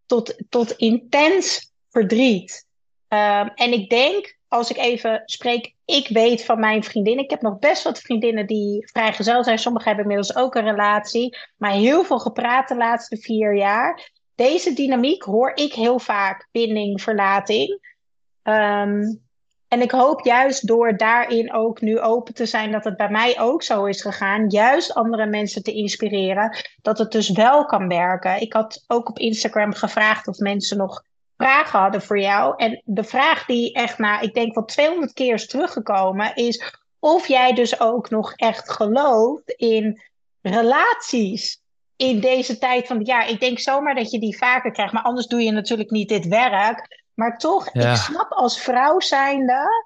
tot, 0.05 0.35
tot 0.49 0.71
intens 0.71 1.71
verdriet. 1.89 2.67
Ehm, 3.07 3.47
en 3.55 3.73
ik 3.73 3.89
denk, 3.89 4.37
als 4.47 4.69
ik 4.69 4.77
even 4.77 5.21
spreek, 5.25 5.73
ik 5.85 6.07
weet 6.07 6.45
van 6.45 6.59
mijn 6.59 6.83
vriendinnen. 6.83 7.23
Ik 7.23 7.29
heb 7.29 7.41
nog 7.41 7.59
best 7.59 7.83
wat 7.83 7.99
vriendinnen 7.99 8.47
die 8.47 8.89
vrijgezel 8.91 9.43
zijn. 9.43 9.59
Sommigen 9.59 9.87
hebben 9.87 10.05
inmiddels 10.11 10.37
ook 10.37 10.55
een 10.55 10.69
relatie. 10.69 11.37
Maar 11.57 11.71
heel 11.71 12.03
veel 12.03 12.19
gepraat 12.19 12.67
de 12.67 12.75
laatste 12.75 13.17
vier 13.17 13.55
jaar. 13.55 14.11
Deze 14.35 14.73
dynamiek 14.73 15.23
hoor 15.23 15.51
ik 15.55 15.73
heel 15.73 15.99
vaak. 15.99 16.47
Binding, 16.51 17.01
verlating. 17.01 17.97
Ehm, 18.49 19.15
en 19.67 19.81
ik 19.81 19.91
hoop 19.91 20.25
juist 20.25 20.67
door 20.67 20.97
daarin 20.97 21.53
ook 21.53 21.81
nu 21.81 21.99
open 21.99 22.33
te 22.33 22.45
zijn 22.45 22.71
dat 22.71 22.83
het 22.83 22.97
bij 22.97 23.09
mij 23.09 23.39
ook 23.39 23.63
zo 23.63 23.85
is 23.85 24.01
gegaan. 24.01 24.47
Juist 24.47 24.93
andere 24.93 25.25
mensen 25.25 25.63
te 25.63 25.73
inspireren 25.73 26.57
dat 26.81 26.97
het 26.97 27.11
dus 27.11 27.29
wel 27.29 27.65
kan 27.65 27.87
werken. 27.87 28.41
Ik 28.41 28.53
had 28.53 28.83
ook 28.87 29.09
op 29.09 29.19
Instagram 29.19 29.73
gevraagd 29.73 30.27
of 30.27 30.37
mensen 30.37 30.77
nog 30.77 31.03
vragen 31.37 31.79
hadden 31.79 32.01
voor 32.01 32.19
jou. 32.19 32.53
En 32.57 32.81
de 32.85 33.03
vraag 33.03 33.45
die 33.45 33.73
echt 33.73 33.97
na, 33.97 34.19
ik 34.19 34.33
denk 34.33 34.55
wel 34.55 34.65
200 34.65 35.13
keer 35.13 35.33
is 35.33 35.47
teruggekomen, 35.47 36.35
is 36.35 36.77
of 36.99 37.27
jij 37.27 37.53
dus 37.53 37.79
ook 37.79 38.09
nog 38.09 38.33
echt 38.33 38.71
gelooft 38.71 39.51
in 39.51 40.01
relaties 40.41 41.61
in 41.95 42.19
deze 42.19 42.57
tijd 42.57 42.87
van 42.87 43.03
jaar. 43.03 43.29
Ik 43.29 43.39
denk 43.39 43.59
zomaar 43.59 43.95
dat 43.95 44.11
je 44.11 44.19
die 44.19 44.37
vaker 44.37 44.71
krijgt, 44.71 44.93
maar 44.93 45.03
anders 45.03 45.27
doe 45.27 45.41
je 45.41 45.51
natuurlijk 45.51 45.89
niet 45.89 46.09
dit 46.09 46.27
werk. 46.27 47.07
Maar 47.19 47.37
toch, 47.37 47.69
Ja. 47.73 47.91
ik 47.91 47.97
snap 47.97 48.31
als 48.31 48.61
vrouw 48.61 48.99
zijnde, 48.99 49.85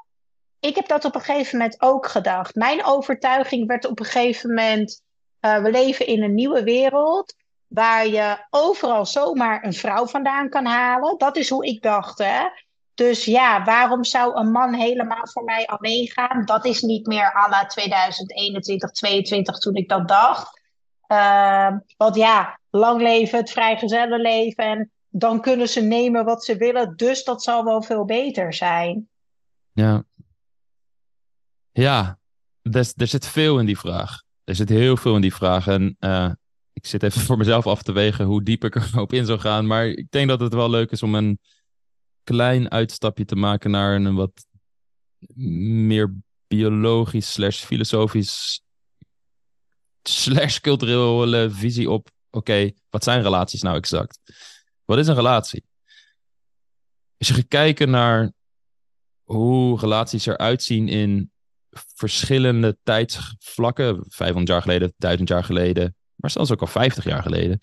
ik 0.59 0.75
heb 0.75 0.87
dat 0.87 1.05
op 1.05 1.15
een 1.15 1.21
gegeven 1.21 1.57
moment 1.57 1.81
ook 1.81 2.07
gedacht. 2.07 2.55
Mijn 2.55 2.85
overtuiging 2.85 3.67
werd 3.67 3.85
op 3.85 3.99
een 3.99 4.05
gegeven 4.05 4.49
moment, 4.49 5.01
eh, 5.39 5.57
we 5.57 5.71
leven 5.71 6.07
in 6.07 6.23
een 6.23 6.33
nieuwe 6.33 6.63
wereld 6.63 7.35
waar 7.67 8.07
je 8.07 8.37
overal 8.49 9.05
zomaar 9.05 9.63
een 9.63 9.73
vrouw 9.73 10.07
vandaan 10.07 10.49
kan 10.49 10.65
halen. 10.65 11.17
Dat 11.17 11.37
is 11.37 11.49
hoe 11.49 11.65
ik 11.65 11.81
dacht, 11.81 12.17
hè. 12.17 12.41
Dus 12.93 13.25
ja, 13.25 13.63
waarom 13.63 14.03
zou 14.03 14.35
een 14.35 14.51
man 14.51 14.73
helemaal 14.73 15.27
voor 15.27 15.43
mij 15.43 15.65
alleen 15.65 16.07
gaan? 16.07 16.45
Dat 16.45 16.65
is 16.65 16.81
niet 16.81 17.07
meer 17.07 17.35
à 17.35 17.49
la 17.49 17.65
2021, 17.65 18.91
2022 18.91 19.57
toen 19.57 19.75
ik 19.75 19.89
dat 19.89 20.07
dacht. 20.07 20.61
Ehm, 21.07 21.77
want 21.97 22.15
ja, 22.15 22.59
lang 22.69 23.01
leven, 23.01 23.37
het 23.37 23.51
vrijgezellenleven. 23.51 24.63
En 24.63 24.91
dan 25.15 25.41
kunnen 25.41 25.69
ze 25.69 25.81
nemen 25.81 26.25
wat 26.25 26.45
ze 26.45 26.57
willen. 26.57 26.95
Dus 26.95 27.23
dat 27.23 27.43
zal 27.43 27.63
wel 27.63 27.81
veel 27.81 28.05
beter 28.05 28.53
zijn. 28.53 29.09
ja. 29.71 30.05
Ja, 31.71 32.19
er, 32.61 33.07
zit 33.07 33.27
veel 33.27 33.59
in 33.59 33.65
die 33.65 33.77
vraag. 33.77 34.23
Er 34.43 34.55
zit 34.55 34.69
heel 34.69 34.97
veel 34.97 35.15
in 35.15 35.21
die 35.21 35.33
vraag. 35.33 35.67
En 35.67 35.95
eh, 35.99 36.31
ik 36.73 36.85
zit 36.85 37.03
even 37.03 37.21
voor 37.27 37.37
mezelf 37.37 37.67
af 37.67 37.83
te 37.83 37.91
wegen 37.91 38.25
hoe 38.25 38.43
diep 38.43 38.63
ik 38.63 38.75
er 38.75 38.99
op 39.01 39.13
in 39.13 39.25
zou 39.25 39.39
gaan. 39.39 39.67
Maar 39.67 39.85
ik 39.85 40.11
denk 40.11 40.27
dat 40.27 40.39
het 40.39 40.53
wel 40.53 40.69
leuk 40.69 40.91
is 40.91 41.03
om 41.03 41.15
een 41.15 41.39
klein 42.23 42.71
uitstapje 42.71 43.25
te 43.25 43.35
maken 43.35 43.71
naar 43.71 43.95
een 43.95 44.15
wat 44.15 44.45
meer 45.35 46.15
biologisch 46.47 47.31
slash 47.31 47.63
filosofisch 47.63 48.61
slash 50.03 50.59
culturele 50.59 51.49
visie 51.49 51.89
op, 51.89 52.09
oké, 52.29 52.71
wat 52.89 53.03
zijn 53.03 53.21
relaties 53.21 53.61
nou 53.61 53.77
exact? 53.77 54.19
Wat 54.93 55.01
is 55.01 55.07
een 55.07 55.15
relatie? 55.15 55.63
Als 57.17 57.27
je 57.27 57.33
gaat 57.33 57.47
kijken 57.47 57.89
naar 57.89 58.31
hoe 59.23 59.79
relaties 59.79 60.25
eruit 60.25 60.63
zien 60.63 60.87
in 60.87 61.31
verschillende 61.71 62.77
tijdsvlakken, 62.83 64.03
500 64.07 64.47
jaar 64.47 64.61
geleden, 64.61 64.93
1000 64.97 65.29
jaar 65.29 65.43
geleden, 65.43 65.95
maar 66.15 66.31
zelfs 66.31 66.51
ook 66.51 66.61
al 66.61 66.67
50 66.67 67.03
jaar 67.03 67.21
geleden, 67.21 67.59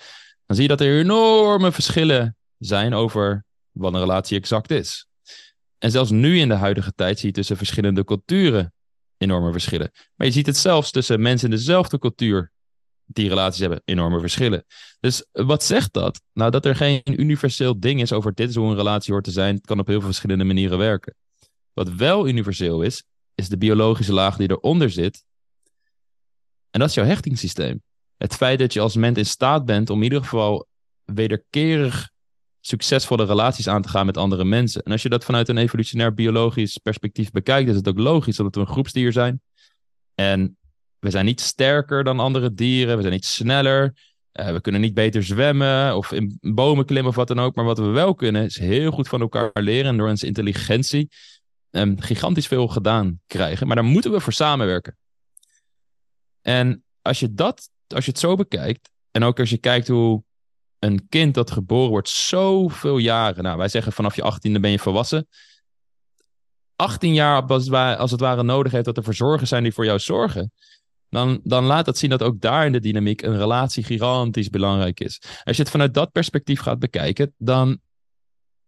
dan 0.47 0.57
zie 0.57 0.62
je 0.62 0.68
dat 0.68 0.81
er 0.81 0.99
enorme 0.99 1.72
verschillen 1.72 2.37
zijn 2.59 2.95
over 2.95 3.45
wat 3.70 3.95
een 3.95 4.01
relatie 4.01 4.39
exact 4.39 4.70
is. 4.70 5.07
En 5.78 5.91
zelfs 5.91 6.11
nu 6.11 6.39
in 6.39 6.49
de 6.49 6.55
huidige 6.55 6.93
tijd 6.95 7.18
zie 7.18 7.28
je 7.28 7.35
tussen 7.35 7.57
verschillende 7.57 8.05
culturen 8.05 8.72
enorme 9.16 9.53
verschillen. 9.53 9.91
Maar 10.14 10.26
je 10.26 10.33
ziet 10.33 10.47
het 10.47 10.57
zelfs 10.57 10.91
tussen 10.91 11.22
mensen 11.22 11.51
in 11.51 11.57
dezelfde 11.57 11.99
cultuur 11.99 12.53
die 13.12 13.28
relaties 13.28 13.61
hebben, 13.61 13.82
enorme 13.84 14.20
verschillen. 14.20 14.64
Dus 15.00 15.24
wat 15.32 15.64
zegt 15.64 15.92
dat? 15.92 16.22
Nou, 16.32 16.50
dat 16.50 16.64
er 16.64 16.76
geen 16.76 17.02
universeel 17.04 17.80
ding 17.80 18.00
is 18.00 18.12
over 18.12 18.34
dit 18.34 18.48
is 18.48 18.54
hoe 18.54 18.70
een 18.70 18.76
relatie 18.76 19.12
hoort 19.12 19.24
te 19.24 19.30
zijn. 19.30 19.54
Het 19.54 19.66
kan 19.66 19.78
op 19.78 19.86
heel 19.86 19.98
veel 19.98 20.08
verschillende 20.08 20.44
manieren 20.44 20.78
werken. 20.78 21.14
Wat 21.72 21.88
wel 21.88 22.28
universeel 22.28 22.82
is, 22.82 23.04
is 23.34 23.48
de 23.48 23.58
biologische 23.58 24.12
laag 24.12 24.36
die 24.36 24.50
eronder 24.50 24.90
zit. 24.90 25.24
En 26.70 26.80
dat 26.80 26.88
is 26.88 26.94
jouw 26.94 27.04
hechtingssysteem. 27.04 27.82
Het 28.16 28.34
feit 28.34 28.58
dat 28.58 28.72
je 28.72 28.80
als 28.80 28.96
mens 28.96 29.18
in 29.18 29.26
staat 29.26 29.64
bent 29.64 29.90
om 29.90 29.96
in 29.96 30.02
ieder 30.02 30.22
geval 30.22 30.66
wederkerig 31.04 32.11
succesvolle 32.61 33.24
relaties 33.24 33.68
aan 33.68 33.82
te 33.82 33.88
gaan 33.88 34.06
met 34.06 34.16
andere 34.16 34.44
mensen. 34.44 34.82
En 34.82 34.92
als 34.92 35.02
je 35.02 35.08
dat 35.08 35.24
vanuit 35.24 35.48
een 35.48 35.58
evolutionair 35.58 36.14
biologisch 36.14 36.78
perspectief 36.78 37.30
bekijkt, 37.30 37.70
is 37.70 37.76
het 37.76 37.88
ook 37.88 37.98
logisch 37.98 38.38
omdat 38.38 38.54
we 38.54 38.61
een 38.61 38.66
groepsdier 38.66 39.12
zijn. 39.12 39.40
En 40.14 40.58
we 41.01 41.11
zijn 41.11 41.24
niet 41.24 41.40
sterker 41.40 42.05
dan 42.05 42.20
andere 42.20 42.55
dieren, 42.55 42.94
we 42.96 43.01
zijn 43.03 43.14
niet 43.14 43.24
sneller, 43.24 43.94
uh, 44.32 44.53
we 44.53 44.61
kunnen 44.61 44.80
niet 44.80 44.94
beter 44.94 45.22
zwemmen 45.22 45.96
of 45.96 46.12
in 46.12 46.38
bomen 46.40 46.84
klimmen 46.84 47.11
of 47.11 47.16
wat 47.16 47.28
dan 47.28 47.40
ook. 47.40 47.55
Maar 47.55 47.64
wat 47.64 47.78
we 47.78 47.84
wel 47.84 48.14
kunnen, 48.14 48.44
is 48.44 48.59
heel 48.59 48.90
goed 48.90 49.09
van 49.09 49.20
elkaar 49.20 49.51
leren 49.53 49.90
en 49.90 49.96
door 49.96 50.09
onze 50.09 50.26
intelligentie 50.26 51.09
um, 51.70 52.01
gigantisch 52.01 52.46
veel 52.46 52.68
gedaan 52.68 53.20
krijgen. 53.26 53.66
Maar 53.66 53.76
daar 53.76 53.84
moeten 53.84 54.12
we 54.12 54.20
voor 54.20 54.32
samenwerken. 54.32 54.96
En 56.42 56.84
als 57.03 57.20
je 57.20 57.34
dat, 57.34 57.70
als 57.86 58.05
je 58.05 58.11
het 58.11 58.20
zo 58.20 58.34
bekijkt, 58.34 58.90
en 59.11 59.22
ook 59.22 59.38
als 59.38 59.51
je 59.51 59.59
kijkt 59.59 59.88
hoe 59.88 60.22
een 60.78 61.09
kind 61.09 61.34
dat 61.34 61.51
geboren 61.51 61.90
wordt 61.90 62.09
zoveel 62.09 62.98
jaren. 62.98 63.42
Nou, 63.42 63.59
wij 63.59 63.68
zeggen 63.68 63.92
vanaf 63.92 64.16
je 64.16 64.22
achttiende 64.22 64.61
ben 64.61 64.70
je 64.70 64.78
volwassen. 64.78 65.28
18 66.76 67.14
jaar 67.14 67.42
als 67.96 68.11
het 68.11 68.20
ware 68.20 68.42
nodig 68.42 68.72
heeft 68.72 68.84
dat 68.84 68.96
er 68.96 69.03
verzorgers 69.03 69.48
zijn 69.48 69.62
die 69.62 69.72
voor 69.72 69.84
jou 69.84 69.98
zorgen. 69.98 70.53
Dan, 71.11 71.40
dan 71.44 71.64
laat 71.64 71.84
dat 71.84 71.98
zien 71.98 72.11
dat 72.11 72.22
ook 72.22 72.40
daar 72.40 72.66
in 72.66 72.72
de 72.72 72.80
dynamiek 72.80 73.22
een 73.22 73.36
relatie 73.36 73.84
gigantisch 73.84 74.50
belangrijk 74.50 75.00
is. 75.00 75.22
Als 75.44 75.56
je 75.56 75.62
het 75.62 75.70
vanuit 75.70 75.94
dat 75.94 76.12
perspectief 76.12 76.61
gaat 76.61 76.78
bekijken, 76.78 77.34
dan 77.36 77.80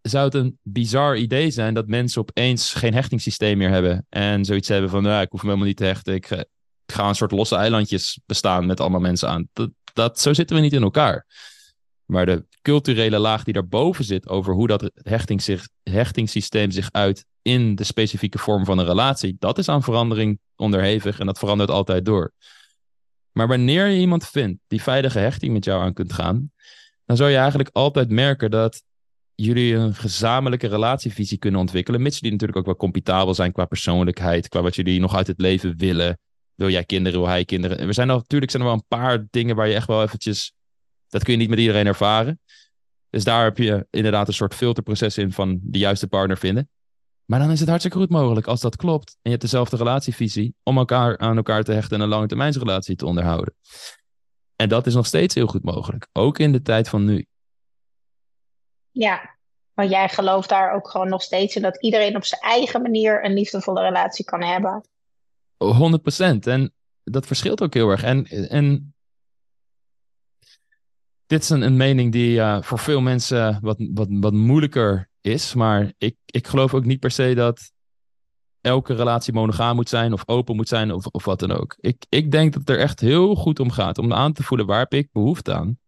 zou 0.02 0.24
het 0.24 0.34
een 0.34 0.58
bizar 0.62 1.16
idee 1.16 1.50
zijn 1.50 1.74
dat 1.74 1.86
mensen 1.86 2.20
opeens 2.20 2.74
geen 2.74 2.94
hechtingssysteem 2.94 3.58
meer 3.58 3.70
hebben. 3.70 4.06
En 4.08 4.44
zoiets 4.44 4.68
hebben 4.68 4.90
van, 4.90 5.02
nou, 5.02 5.22
ik 5.22 5.30
hoef 5.30 5.40
me 5.40 5.46
helemaal 5.46 5.68
niet 5.68 5.76
te 5.76 5.84
hechten. 5.84 6.14
Ik, 6.14 6.30
ik 6.30 6.46
ga 6.86 7.08
een 7.08 7.14
soort 7.14 7.30
losse 7.30 7.56
eilandjes 7.56 8.20
bestaan 8.26 8.66
met 8.66 8.80
allemaal 8.80 9.00
mensen 9.00 9.28
aan. 9.28 9.48
Dat, 9.52 9.70
dat, 9.92 10.20
zo 10.20 10.32
zitten 10.32 10.56
we 10.56 10.62
niet 10.62 10.72
in 10.72 10.82
elkaar. 10.82 11.26
Maar 12.04 12.26
de 12.26 12.46
culturele 12.62 13.18
laag 13.18 13.44
die 13.44 13.54
daarboven 13.54 14.04
zit 14.04 14.28
over 14.28 14.54
hoe 14.54 14.66
dat 14.66 14.90
hechting 14.94 15.42
zich, 15.42 15.68
hechtingssysteem 15.82 16.70
zich 16.70 16.88
uit 16.92 17.24
in 17.42 17.74
de 17.74 17.84
specifieke 17.84 18.38
vorm 18.38 18.64
van 18.64 18.78
een 18.78 18.86
relatie, 18.86 19.36
dat 19.38 19.58
is 19.58 19.68
aan 19.68 19.82
verandering 19.82 20.38
onderhevig 20.56 21.18
en 21.18 21.26
dat 21.26 21.38
verandert 21.38 21.70
altijd 21.70 22.04
door. 22.04 22.32
Maar 23.32 23.48
wanneer 23.48 23.86
je 23.86 23.98
iemand 23.98 24.28
vindt 24.28 24.60
die 24.66 24.82
veilige 24.82 25.18
hechting 25.18 25.52
met 25.52 25.64
jou 25.64 25.82
aan 25.82 25.92
kunt 25.92 26.12
gaan, 26.12 26.52
dan 27.04 27.16
zou 27.16 27.30
je 27.30 27.36
eigenlijk 27.36 27.70
altijd 27.72 28.10
merken 28.10 28.50
dat 28.50 28.82
jullie 29.34 29.74
een 29.74 29.94
gezamenlijke 29.94 30.66
relatievisie 30.66 31.38
kunnen 31.38 31.60
ontwikkelen, 31.60 32.02
mits 32.02 32.14
jullie 32.14 32.30
natuurlijk 32.30 32.58
ook 32.58 32.66
wel 32.66 32.76
compatibel 32.76 33.34
zijn 33.34 33.52
qua 33.52 33.64
persoonlijkheid, 33.64 34.48
qua 34.48 34.62
wat 34.62 34.74
jullie 34.74 35.00
nog 35.00 35.14
uit 35.16 35.26
het 35.26 35.40
leven 35.40 35.76
willen. 35.76 36.18
Wil 36.54 36.70
jij 36.70 36.84
kinderen, 36.84 37.20
wil 37.20 37.28
hij 37.28 37.44
kinderen? 37.44 37.78
Er 37.78 37.94
zijn 37.94 38.06
natuurlijk 38.06 38.50
zijn 38.50 38.62
er 38.62 38.68
wel 38.68 38.78
een 38.78 38.98
paar 38.98 39.26
dingen 39.30 39.56
waar 39.56 39.68
je 39.68 39.74
echt 39.74 39.86
wel 39.86 40.02
eventjes 40.02 40.52
dat 41.12 41.24
kun 41.24 41.32
je 41.32 41.38
niet 41.38 41.48
met 41.48 41.58
iedereen 41.58 41.86
ervaren. 41.86 42.40
Dus 43.10 43.24
daar 43.24 43.44
heb 43.44 43.58
je 43.58 43.86
inderdaad 43.90 44.28
een 44.28 44.34
soort 44.34 44.54
filterproces 44.54 45.18
in 45.18 45.32
van 45.32 45.60
de 45.62 45.78
juiste 45.78 46.08
partner 46.08 46.38
vinden. 46.38 46.70
Maar 47.24 47.38
dan 47.38 47.50
is 47.50 47.60
het 47.60 47.68
hartstikke 47.68 47.98
goed 47.98 48.10
mogelijk 48.10 48.46
als 48.46 48.60
dat 48.60 48.76
klopt. 48.76 49.10
En 49.10 49.18
je 49.22 49.30
hebt 49.30 49.42
dezelfde 49.42 49.76
relatievisie 49.76 50.54
om 50.62 50.78
elkaar 50.78 51.18
aan 51.18 51.36
elkaar 51.36 51.62
te 51.62 51.72
hechten 51.72 51.96
en 51.96 52.02
een 52.02 52.08
lange 52.08 52.26
termijnsrelatie 52.26 52.96
te 52.96 53.06
onderhouden. 53.06 53.54
En 54.56 54.68
dat 54.68 54.86
is 54.86 54.94
nog 54.94 55.06
steeds 55.06 55.34
heel 55.34 55.46
goed 55.46 55.64
mogelijk. 55.64 56.08
Ook 56.12 56.38
in 56.38 56.52
de 56.52 56.62
tijd 56.62 56.88
van 56.88 57.04
nu. 57.04 57.26
Ja, 58.90 59.36
want 59.74 59.90
jij 59.90 60.08
gelooft 60.08 60.48
daar 60.48 60.74
ook 60.74 60.90
gewoon 60.90 61.08
nog 61.08 61.22
steeds 61.22 61.56
in 61.56 61.62
dat 61.62 61.82
iedereen 61.82 62.16
op 62.16 62.24
zijn 62.24 62.40
eigen 62.40 62.82
manier 62.82 63.24
een 63.24 63.34
liefdevolle 63.34 63.82
relatie 63.82 64.24
kan 64.24 64.42
hebben. 64.42 64.84
100%. 65.64 66.38
En 66.40 66.72
dat 67.04 67.26
verschilt 67.26 67.62
ook 67.62 67.74
heel 67.74 67.88
erg. 67.88 68.02
En, 68.02 68.24
en 68.48 68.94
dit 71.32 71.42
is 71.42 71.48
een, 71.48 71.62
een 71.62 71.76
mening 71.76 72.12
die 72.12 72.36
uh, 72.36 72.62
voor 72.62 72.78
veel 72.78 73.00
mensen 73.00 73.58
wat, 73.60 73.76
wat, 73.94 74.08
wat 74.10 74.32
moeilijker 74.32 75.08
is. 75.20 75.54
Maar 75.54 75.92
ik, 75.98 76.16
ik 76.26 76.46
geloof 76.46 76.74
ook 76.74 76.84
niet 76.84 77.00
per 77.00 77.10
se 77.10 77.34
dat 77.34 77.72
elke 78.60 78.94
relatie 78.94 79.32
monogaam 79.32 79.74
moet 79.74 79.88
zijn 79.88 80.12
of 80.12 80.28
open 80.28 80.56
moet 80.56 80.68
zijn 80.68 80.92
of, 80.92 81.06
of 81.06 81.24
wat 81.24 81.38
dan 81.40 81.50
ook. 81.50 81.76
Ik, 81.80 82.04
ik 82.08 82.30
denk 82.30 82.52
dat 82.52 82.60
het 82.60 82.70
er 82.70 82.78
echt 82.78 83.00
heel 83.00 83.34
goed 83.34 83.60
om 83.60 83.70
gaat 83.70 83.98
om 83.98 84.12
aan 84.12 84.32
te 84.32 84.42
voelen 84.42 84.66
waar 84.66 84.78
heb 84.78 84.94
ik 84.94 85.08
behoefte 85.12 85.52
aan. 85.54 85.78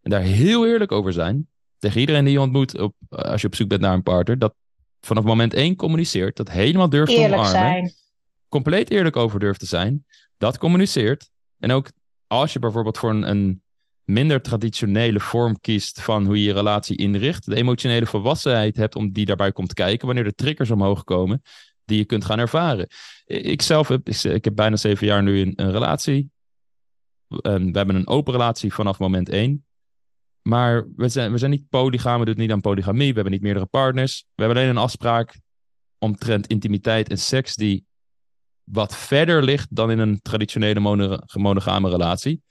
En 0.00 0.10
daar 0.10 0.20
heel 0.20 0.66
eerlijk 0.66 0.92
over 0.92 1.12
zijn. 1.12 1.48
Tegen 1.78 2.00
iedereen 2.00 2.24
die 2.24 2.32
je 2.32 2.40
ontmoet 2.40 2.78
op, 2.78 2.94
als 3.08 3.40
je 3.40 3.46
op 3.46 3.54
zoek 3.54 3.68
bent 3.68 3.80
naar 3.80 3.94
een 3.94 4.02
partner. 4.02 4.38
Dat 4.38 4.54
vanaf 5.00 5.24
moment 5.24 5.54
één 5.54 5.76
communiceert. 5.76 6.36
Dat 6.36 6.50
helemaal 6.50 6.88
durft 6.88 7.14
te 7.14 7.24
omarmen. 7.24 7.46
Zijn. 7.46 7.92
Compleet 8.48 8.90
eerlijk 8.90 9.16
over 9.16 9.40
durft 9.40 9.60
te 9.60 9.66
zijn. 9.66 10.06
Dat 10.36 10.58
communiceert. 10.58 11.30
En 11.58 11.70
ook 11.70 11.90
als 12.26 12.52
je 12.52 12.58
bijvoorbeeld 12.58 12.98
voor 12.98 13.10
een, 13.10 13.30
een 13.30 13.62
minder 14.04 14.42
traditionele 14.42 15.20
vorm 15.20 15.60
kiest 15.60 16.00
van 16.00 16.26
hoe 16.26 16.38
je 16.38 16.44
je 16.44 16.52
relatie 16.52 16.96
inricht. 16.96 17.46
De 17.46 17.56
emotionele 17.56 18.06
volwassenheid 18.06 18.76
hebt 18.76 18.96
om 18.96 19.12
die 19.12 19.24
daarbij 19.24 19.52
komt 19.52 19.74
kijken 19.74 20.06
wanneer 20.06 20.24
de 20.24 20.34
triggers 20.34 20.70
omhoog 20.70 21.04
komen 21.04 21.42
die 21.84 21.98
je 21.98 22.04
kunt 22.04 22.24
gaan 22.24 22.38
ervaren. 22.38 22.88
Ik 23.26 23.62
zelf 23.62 23.88
heb, 23.88 24.08
ik 24.08 24.44
heb 24.44 24.54
bijna 24.54 24.76
zeven 24.76 25.06
jaar 25.06 25.22
nu 25.22 25.40
een, 25.40 25.52
een 25.56 25.70
relatie. 25.70 26.30
we 27.28 27.70
hebben 27.72 27.94
een 27.94 28.08
open 28.08 28.32
relatie 28.32 28.74
vanaf 28.74 28.98
moment 28.98 29.28
één. 29.28 29.64
Maar 30.42 30.86
we 30.96 31.08
zijn, 31.08 31.32
we 31.32 31.38
zijn 31.38 31.50
niet 31.50 31.68
polygaam, 31.68 32.18
we 32.18 32.24
doen 32.24 32.36
niet 32.36 32.50
aan 32.50 32.60
polygamie, 32.60 33.08
we 33.08 33.14
hebben 33.14 33.32
niet 33.32 33.42
meerdere 33.42 33.66
partners. 33.66 34.24
We 34.34 34.42
hebben 34.42 34.56
alleen 34.62 34.70
een 34.70 34.82
afspraak 34.82 35.40
omtrent 35.98 36.46
intimiteit 36.46 37.08
en 37.08 37.18
seks 37.18 37.54
die 37.54 37.84
wat 38.64 38.96
verder 38.96 39.42
ligt 39.42 39.76
dan 39.76 39.90
in 39.90 39.98
een 39.98 40.20
traditionele 40.22 40.80
monogame 41.32 41.90
relatie. 41.90 42.42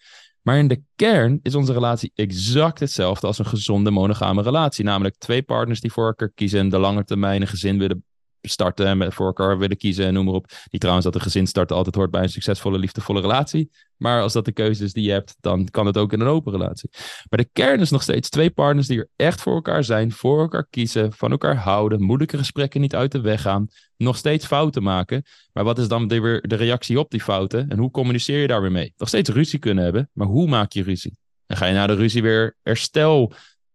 Maar 0.43 0.57
in 0.57 0.67
de 0.67 0.83
kern 0.95 1.39
is 1.41 1.55
onze 1.55 1.73
relatie 1.73 2.11
exact 2.15 2.79
hetzelfde 2.79 3.27
als 3.27 3.39
een 3.39 3.45
gezonde 3.45 3.91
monogame 3.91 4.41
relatie. 4.41 4.85
Namelijk 4.85 5.17
twee 5.17 5.43
partners 5.43 5.81
die 5.81 5.91
voor 5.91 6.05
elkaar 6.05 6.31
kiezen 6.35 6.59
en 6.59 6.69
de 6.69 6.77
lange 6.77 7.03
termijn 7.03 7.41
een 7.41 7.47
gezin 7.47 7.77
willen 7.79 8.03
starten 8.49 9.01
en 9.01 9.13
voor 9.13 9.25
elkaar 9.25 9.57
willen 9.57 9.77
kiezen 9.77 10.05
en 10.05 10.13
noem 10.13 10.25
maar 10.25 10.33
op. 10.33 10.51
Die 10.69 10.79
trouwens 10.79 11.05
dat 11.05 11.15
een 11.15 11.21
gezin 11.21 11.47
starten 11.47 11.75
altijd 11.75 11.95
hoort 11.95 12.11
bij 12.11 12.23
een 12.23 12.29
succesvolle, 12.29 12.77
liefdevolle 12.77 13.21
relatie. 13.21 13.71
Maar 13.97 14.21
als 14.21 14.33
dat 14.33 14.45
de 14.45 14.51
keuze 14.51 14.83
is 14.83 14.93
die 14.93 15.03
je 15.03 15.11
hebt, 15.11 15.35
dan 15.39 15.65
kan 15.69 15.85
het 15.85 15.97
ook 15.97 16.13
in 16.13 16.19
een 16.19 16.27
open 16.27 16.51
relatie. 16.51 16.89
Maar 17.29 17.39
de 17.39 17.49
kern 17.53 17.79
is 17.79 17.89
nog 17.89 18.01
steeds 18.01 18.29
twee 18.29 18.49
partners 18.49 18.87
die 18.87 18.99
er 18.99 19.09
echt 19.15 19.41
voor 19.41 19.53
elkaar 19.53 19.83
zijn, 19.83 20.11
voor 20.11 20.39
elkaar 20.39 20.67
kiezen, 20.69 21.13
van 21.13 21.31
elkaar 21.31 21.55
houden, 21.55 22.01
moeilijke 22.01 22.37
gesprekken 22.37 22.81
niet 22.81 22.95
uit 22.95 23.11
de 23.11 23.21
weg 23.21 23.41
gaan, 23.41 23.67
nog 23.97 24.17
steeds 24.17 24.45
fouten 24.45 24.83
maken. 24.83 25.23
Maar 25.53 25.63
wat 25.63 25.79
is 25.79 25.87
dan 25.87 26.07
weer 26.07 26.47
de 26.47 26.55
reactie 26.55 26.99
op 26.99 27.11
die 27.11 27.21
fouten 27.21 27.69
en 27.69 27.77
hoe 27.77 27.91
communiceer 27.91 28.39
je 28.39 28.47
daar 28.47 28.61
weer 28.61 28.71
mee? 28.71 28.93
Nog 28.97 29.07
steeds 29.07 29.29
ruzie 29.29 29.59
kunnen 29.59 29.83
hebben, 29.83 30.09
maar 30.13 30.27
hoe 30.27 30.47
maak 30.47 30.71
je 30.71 30.83
ruzie? 30.83 31.17
En 31.45 31.57
ga 31.57 31.65
je 31.65 31.73
na 31.73 31.87
de 31.87 31.95
ruzie 31.95 32.21
weer 32.21 32.57
herstel 32.61 33.33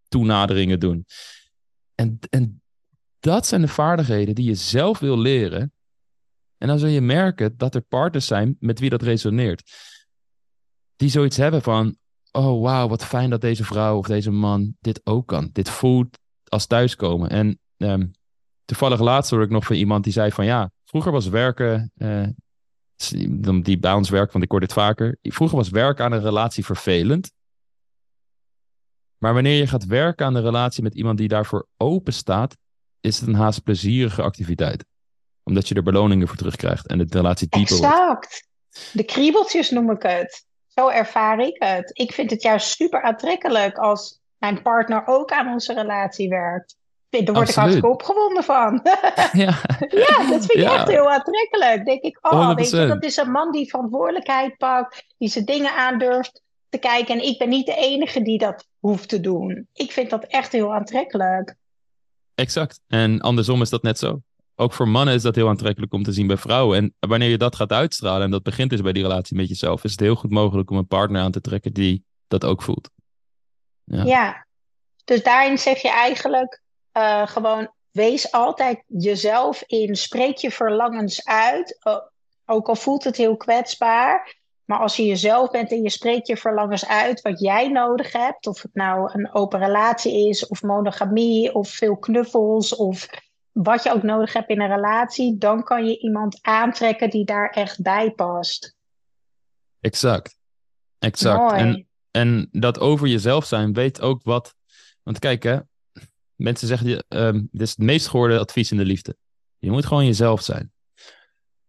toenaderingen 0.09 0.81
doen? 0.81 1.07
En, 1.95 2.19
en 2.31 2.62
dat 3.29 3.47
zijn 3.47 3.61
de 3.61 3.68
vaardigheden 3.68 4.35
die 4.35 4.45
je 4.45 4.55
zelf 4.55 4.99
wil 4.99 5.18
leren. 5.18 5.72
En 6.59 6.68
dan 6.68 6.79
zul 6.79 6.89
je 6.89 7.01
merken 7.01 7.57
dat 7.57 7.74
er 7.74 7.81
partners 7.81 8.26
zijn 8.26 8.57
met 8.61 8.79
wie 8.79 8.91
dat 8.91 9.03
resoneert. 9.03 9.72
Die 10.97 11.09
zoiets 11.09 11.37
hebben 11.37 11.62
van: 11.62 11.97
oh 12.31 12.62
wauw, 12.62 12.89
wat 12.89 13.05
fijn 13.05 13.31
dat 13.31 13.41
deze 13.41 13.64
vrouw 13.64 13.99
of 13.99 14.07
deze 14.07 14.31
man 14.31 14.76
dit 14.81 15.01
ook 15.05 15.26
kan. 15.26 15.51
Dit 15.53 15.68
voelt 15.68 16.18
als 16.45 16.66
thuiskomen. 16.66 17.31
En 17.31 17.59
um, 17.76 18.11
toevallig 18.64 19.01
laatst 19.01 19.31
hoorde 19.31 19.45
ik 19.45 19.51
nog 19.53 19.64
van 19.64 19.76
iemand 19.76 20.05
die 20.05 20.12
zei 20.12 20.31
van 20.31 20.45
ja, 20.45 20.70
vroeger 20.85 21.12
was 21.12 21.29
werken, 21.29 21.93
uh, 21.97 22.29
die 23.62 23.79
bij 23.79 23.93
ons 23.93 24.11
want 24.11 24.43
ik 24.43 24.51
hoor 24.51 24.61
dit 24.61 24.72
vaker. 24.72 25.18
Vroeger 25.22 25.57
was 25.57 25.68
werken 25.68 26.05
aan 26.05 26.12
een 26.12 26.22
relatie 26.22 26.64
vervelend. 26.64 27.33
Maar 29.18 29.35
wanneer 29.35 29.57
je 29.57 29.66
gaat 29.66 29.87
werken 29.87 30.26
aan 30.26 30.35
een 30.35 30.43
relatie 30.43 30.83
met 30.83 30.95
iemand 30.95 31.18
die 31.18 31.29
daarvoor 31.29 31.68
open 31.76 32.12
staat, 32.12 32.57
is 33.01 33.19
het 33.19 33.29
een 33.29 33.35
haast 33.35 33.63
plezierige 33.63 34.23
activiteit. 34.23 34.85
Omdat 35.43 35.69
je 35.69 35.75
er 35.75 35.83
beloningen 35.83 36.29
voor 36.29 36.37
terugkrijgt 36.37 36.87
en 36.87 36.99
de 36.99 37.07
relatie 37.09 37.47
dieper 37.51 37.77
exact. 37.77 38.07
wordt. 38.07 38.47
De 38.93 39.05
kriebeltjes 39.05 39.71
noem 39.71 39.91
ik 39.91 40.03
het. 40.03 40.47
Zo 40.67 40.89
ervaar 40.89 41.39
ik 41.39 41.57
het. 41.63 41.91
Ik 41.93 42.13
vind 42.13 42.31
het 42.31 42.43
juist 42.43 42.69
super 42.69 43.03
aantrekkelijk 43.03 43.79
als 43.79 44.21
mijn 44.39 44.63
partner 44.63 45.07
ook 45.07 45.31
aan 45.31 45.53
onze 45.53 45.75
relatie 45.75 46.29
werkt. 46.29 46.77
Daar 47.11 47.25
word 47.25 47.37
Absoluut. 47.37 47.51
ik 47.51 47.55
hartstikke 47.55 47.89
opgewonden 47.89 48.45
van. 48.45 48.81
ja. 49.45 49.61
ja, 50.07 50.31
dat 50.31 50.47
vind 50.47 50.59
ik 50.59 50.71
echt 50.71 50.89
heel 50.89 51.11
aantrekkelijk. 51.11 51.85
Denk 51.85 52.03
ik, 52.03 52.19
oh, 52.21 52.55
weet 52.55 52.71
je, 52.71 52.87
dat 52.87 53.05
is 53.05 53.17
een 53.17 53.31
man 53.31 53.53
die 53.53 53.69
verantwoordelijkheid 53.69 54.57
pakt, 54.57 55.05
die 55.19 55.29
zijn 55.29 55.45
dingen 55.45 55.75
aandurft 55.75 56.43
te 56.69 56.79
kijken. 56.79 57.15
En 57.15 57.27
ik 57.27 57.39
ben 57.39 57.49
niet 57.49 57.67
de 57.67 57.75
enige 57.75 58.23
die 58.23 58.39
dat 58.39 58.67
hoeft 58.79 59.09
te 59.09 59.21
doen. 59.21 59.69
Ik 59.73 59.93
vind 59.93 60.11
dat 60.11 60.25
echt 60.25 60.53
heel 60.53 60.75
aantrekkelijk. 60.75 61.55
Exact. 62.39 62.80
En 62.86 63.20
andersom 63.20 63.62
is 63.62 63.70
dat 63.70 63.82
net 63.82 63.99
zo. 63.99 64.22
Ook 64.55 64.72
voor 64.72 64.89
mannen 64.89 65.14
is 65.14 65.22
dat 65.22 65.34
heel 65.34 65.49
aantrekkelijk 65.49 65.93
om 65.93 66.03
te 66.03 66.12
zien 66.12 66.26
bij 66.26 66.36
vrouwen. 66.36 66.78
En 66.78 67.09
wanneer 67.09 67.28
je 67.28 67.39
dat 67.39 67.57
gaat 67.57 67.72
uitstralen 67.72 68.22
en 68.22 68.30
dat 68.30 68.43
begint 68.43 68.70
dus 68.70 68.80
bij 68.80 68.93
die 68.93 69.03
relatie 69.03 69.36
met 69.36 69.49
jezelf, 69.49 69.84
is 69.84 69.91
het 69.91 70.01
heel 70.01 70.14
goed 70.14 70.30
mogelijk 70.30 70.70
om 70.70 70.76
een 70.76 70.86
partner 70.86 71.22
aan 71.22 71.30
te 71.30 71.41
trekken 71.41 71.72
die 71.72 72.05
dat 72.28 72.45
ook 72.45 72.62
voelt. 72.62 72.91
Ja, 73.84 74.03
ja. 74.05 74.47
dus 75.05 75.22
daarin 75.22 75.59
zeg 75.59 75.82
je 75.82 75.91
eigenlijk 75.91 76.62
uh, 76.97 77.26
gewoon, 77.26 77.72
wees 77.91 78.32
altijd 78.32 78.82
jezelf 78.86 79.62
in, 79.66 79.97
spreek 79.97 80.36
je 80.36 80.51
verlangens 80.51 81.24
uit, 81.24 81.78
ook 82.47 82.68
al 82.68 82.76
voelt 82.76 83.05
het 83.05 83.16
heel 83.16 83.36
kwetsbaar. 83.36 84.36
Maar 84.69 84.79
als 84.79 84.97
je 84.97 85.07
jezelf 85.07 85.51
bent 85.51 85.71
en 85.71 85.83
je 85.83 85.91
spreekt 85.91 86.27
je 86.27 86.37
verlangens 86.37 86.87
uit 86.87 87.21
wat 87.21 87.41
jij 87.41 87.69
nodig 87.69 88.12
hebt, 88.12 88.47
of 88.47 88.62
het 88.62 88.75
nou 88.75 89.11
een 89.12 89.35
open 89.35 89.59
relatie 89.59 90.29
is, 90.29 90.47
of 90.47 90.62
monogamie, 90.62 91.55
of 91.55 91.71
veel 91.71 91.97
knuffels, 91.97 92.77
of 92.77 93.09
wat 93.53 93.83
je 93.83 93.93
ook 93.93 94.03
nodig 94.03 94.33
hebt 94.33 94.49
in 94.49 94.61
een 94.61 94.75
relatie, 94.75 95.39
dan 95.39 95.62
kan 95.62 95.87
je 95.87 95.99
iemand 95.99 96.39
aantrekken 96.43 97.11
die 97.11 97.25
daar 97.25 97.51
echt 97.51 97.83
bij 97.83 98.11
past. 98.11 98.77
Exact. 99.81 100.39
Exact. 100.99 101.53
En, 101.53 101.89
en 102.11 102.49
dat 102.53 102.79
over 102.79 103.07
jezelf 103.07 103.45
zijn, 103.45 103.73
weet 103.73 104.01
ook 104.01 104.23
wat. 104.23 104.55
Want 105.03 105.19
kijk, 105.19 105.43
hè, 105.43 105.59
mensen 106.35 106.69
zeggen, 106.69 107.05
um, 107.09 107.49
dit 107.53 107.61
is 107.62 107.71
het 107.71 107.79
meest 107.79 108.09
gehoorde 108.09 108.39
advies 108.39 108.71
in 108.71 108.77
de 108.77 108.85
liefde. 108.85 109.16
Je 109.59 109.71
moet 109.71 109.87
gewoon 109.87 110.07
jezelf 110.07 110.43
zijn. 110.43 110.73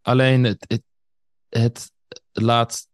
Alleen 0.01 0.43
het, 0.43 0.65
het, 0.67 0.83
het 1.49 1.91
laat 2.31 2.87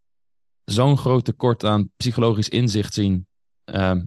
zo'n 0.66 0.98
groot 0.98 1.26
tekort 1.26 1.64
aan 1.64 1.90
psychologisch 1.98 2.50
inzicht 2.50 2.94
zien. 2.94 3.28
Ehm, 3.64 4.04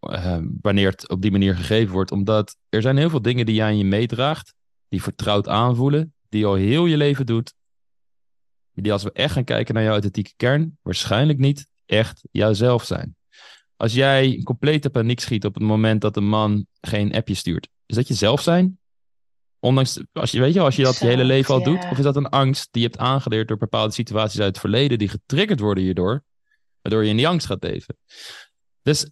ehm, 0.00 0.46
wanneer 0.60 0.90
het 0.90 1.08
op 1.08 1.22
die 1.22 1.30
manier 1.30 1.54
gegeven 1.54 1.92
wordt. 1.92 2.12
Omdat 2.12 2.56
er 2.68 2.82
zijn 2.82 2.96
heel 2.96 3.10
veel 3.10 3.22
dingen 3.22 3.46
die 3.46 3.54
jij 3.54 3.66
aan 3.66 3.78
je 3.78 3.84
meedraagt. 3.84 4.54
Die 4.88 5.02
vertrouwd 5.02 5.48
aanvoelen. 5.48 6.14
Die 6.28 6.40
je 6.40 6.46
al 6.46 6.54
heel 6.54 6.86
je 6.86 6.96
leven 6.96 7.26
doet. 7.26 7.54
Die 8.72 8.92
als 8.92 9.02
we 9.02 9.12
echt 9.12 9.32
gaan 9.32 9.44
kijken 9.44 9.74
naar 9.74 9.82
jouw 9.82 9.92
authentieke 9.92 10.32
kern. 10.36 10.78
Waarschijnlijk 10.82 11.38
niet 11.38 11.68
echt 11.86 12.20
jouzelf 12.30 12.84
zijn. 12.84 13.16
Als 13.76 13.94
jij 13.94 14.40
complete 14.42 14.90
paniek 14.90 15.20
schiet 15.20 15.44
op 15.44 15.54
het 15.54 15.62
moment 15.62 16.00
dat 16.00 16.16
een 16.16 16.28
man 16.28 16.66
geen 16.80 17.14
appje 17.14 17.34
stuurt. 17.34 17.68
Is 17.86 17.96
dat 17.96 18.08
jezelf 18.08 18.40
zijn? 18.40 18.78
Ondanks, 19.66 20.00
als 20.12 20.30
je, 20.30 20.40
weet 20.40 20.54
je, 20.54 20.60
als 20.60 20.76
je 20.76 20.82
dat 20.82 20.98
je 20.98 21.06
hele 21.06 21.24
leven 21.24 21.54
al 21.54 21.62
doet, 21.62 21.84
of 21.90 21.98
is 21.98 22.04
dat 22.04 22.16
een 22.16 22.28
angst 22.28 22.68
die 22.70 22.82
je 22.82 22.88
hebt 22.88 23.00
aangeleerd 23.00 23.48
door 23.48 23.56
bepaalde 23.56 23.92
situaties 23.92 24.40
uit 24.40 24.48
het 24.48 24.58
verleden 24.58 24.98
die 24.98 25.08
getriggerd 25.08 25.60
worden 25.60 25.84
hierdoor, 25.84 26.24
waardoor 26.82 27.04
je 27.04 27.10
in 27.10 27.16
die 27.16 27.28
angst 27.28 27.46
gaat 27.46 27.62
leven. 27.62 27.96
Dus 28.82 29.10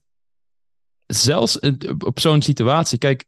zelfs 1.07 1.59
op 1.99 2.21
zo'n 2.21 2.43
situatie, 2.43 2.99
kijk, 2.99 3.25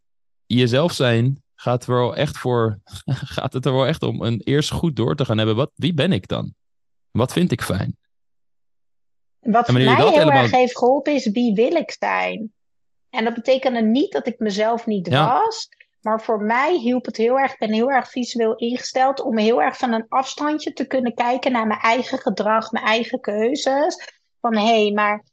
jezelf 0.46 0.92
zijn 0.92 1.42
gaat, 1.54 1.86
er 1.86 1.94
wel 1.94 2.16
echt 2.16 2.38
voor, 2.38 2.80
gaat 3.36 3.52
het 3.52 3.66
er 3.66 3.72
wel 3.72 3.86
echt 3.86 4.02
om 4.02 4.22
een 4.22 4.40
eerst 4.40 4.70
goed 4.70 4.96
door 4.96 5.16
te 5.16 5.24
gaan 5.24 5.38
hebben. 5.38 5.56
Wat, 5.56 5.70
wie 5.74 5.94
ben 5.94 6.12
ik 6.12 6.28
dan? 6.28 6.54
Wat 7.10 7.32
vind 7.32 7.52
ik 7.52 7.62
fijn? 7.62 7.96
Wat 9.38 9.72
mij 9.72 9.94
heel 9.94 10.10
helemaal... 10.10 10.42
erg 10.42 10.50
heeft 10.50 10.78
geholpen 10.78 11.14
is 11.14 11.30
wie 11.30 11.54
wil 11.54 11.72
ik 11.72 11.96
zijn? 11.98 12.52
En 13.10 13.24
dat 13.24 13.34
betekende 13.34 13.82
niet 13.82 14.12
dat 14.12 14.26
ik 14.26 14.38
mezelf 14.38 14.86
niet 14.86 15.08
was. 15.08 15.68
Maar 16.07 16.22
voor 16.22 16.42
mij 16.42 16.76
hielp 16.76 17.04
het 17.04 17.16
heel 17.16 17.38
erg, 17.38 17.52
ik 17.52 17.59
ben 17.59 17.72
heel 17.72 17.90
erg 17.90 18.11
visueel 18.11 18.54
ingesteld, 18.54 19.20
om 19.20 19.38
heel 19.38 19.62
erg 19.62 19.76
van 19.76 19.92
een 19.92 20.07
afstandje 20.09 20.72
te 20.72 20.86
kunnen 20.86 21.14
kijken 21.14 21.52
naar 21.52 21.66
mijn 21.66 21.80
eigen 21.80 22.18
gedrag, 22.18 22.70
mijn 22.72 22.84
eigen 22.84 23.20
keuzes. 23.20 24.12
Van 24.40 24.57
hé, 24.57 24.82
hey, 24.82 24.92
maar 24.92 25.24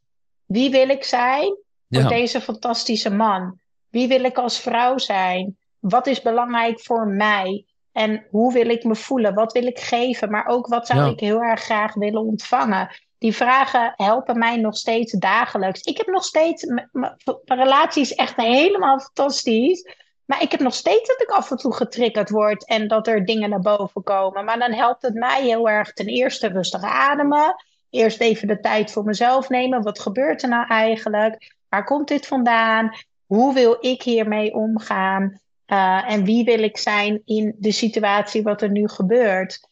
wie 0.46 0.72
wil 0.72 0.90
ik 0.90 1.04
zijn 1.04 1.58
voor 1.90 2.08
deze 2.08 2.42
fantastische 2.42 3.10
man? 3.10 3.60
Wie 3.90 4.08
wil 4.08 4.24
ik 4.24 4.38
als 4.38 4.60
vrouw 4.60 4.98
zijn? 4.98 5.58
Wat 5.80 6.08
is 6.08 6.22
belangrijk 6.22 6.82
voor 6.82 7.08
mij? 7.08 7.66
En 7.92 8.26
hoe 8.30 8.54
wil 8.54 8.70
ik 8.70 8.84
me 8.84 8.96
voelen? 8.96 9.34
Wat 9.34 9.52
wil 9.52 9.66
ik 9.66 9.80
geven? 9.80 10.32
Maar 10.32 10.48
ook 10.48 10.68
wat 10.68 10.88
zou 10.88 11.12
ik 11.12 11.20
heel 11.20 11.42
erg 11.42 11.62
graag 11.62 11.94
willen 11.94 12.22
ontvangen? 12.22 12.90
Die 13.18 13.36
vragen 13.36 13.94
helpen 13.96 14.38
mij 14.38 14.58
nog 14.58 14.78
steeds 14.78 15.12
dagelijks. 15.12 15.82
Ik 15.82 15.98
heb 15.98 16.08
nog 16.08 16.24
steeds, 16.24 16.66
mijn 16.92 17.18
relatie 17.46 18.02
is 18.02 18.14
echt 18.14 18.36
helemaal 18.36 19.00
fantastisch. 19.00 20.02
Maar 20.26 20.42
ik 20.42 20.52
heb 20.52 20.60
nog 20.60 20.74
steeds 20.74 21.08
dat 21.08 21.22
ik 21.22 21.30
af 21.30 21.52
en 21.52 21.58
toe 21.58 21.74
getriggerd 21.74 22.30
word 22.30 22.66
en 22.66 22.88
dat 22.88 23.08
er 23.08 23.26
dingen 23.26 23.50
naar 23.50 23.60
boven 23.60 24.04
komen. 24.04 24.46
Maar 24.46 24.60
dan 24.60 24.72
helpt 24.72 25.02
het 25.02 25.14
mij 25.14 25.44
heel 25.44 25.70
erg 25.70 25.94
ten 25.94 26.06
eerste 26.06 26.48
rustig 26.48 26.82
ademen. 26.84 27.56
Eerst 27.90 28.20
even 28.20 28.48
de 28.48 28.60
tijd 28.60 28.92
voor 28.92 29.04
mezelf 29.04 29.50
nemen. 29.50 29.84
Wat 29.84 30.00
gebeurt 30.00 30.44
er 30.44 30.50
nou 30.50 30.68
eigenlijk? 30.68 31.56
Waar 31.70 31.84
komt 31.84 32.08
dit 32.08 32.28
vandaan? 32.28 32.96
Hoe 33.26 33.54
wil 33.54 33.78
ik 33.80 34.04
hiermee 34.04 34.54
omgaan? 34.54 35.42
Uh, 35.68 36.12
en 36.12 36.24
wie 36.24 36.44
wil 36.44 36.64
ik 36.64 36.78
zijn 36.78 37.22
in 37.26 37.56
de 37.58 37.72
situatie 37.72 38.44
wat 38.44 38.62
er 38.62 38.70
nu 38.70 38.88
gebeurt? 38.88 39.68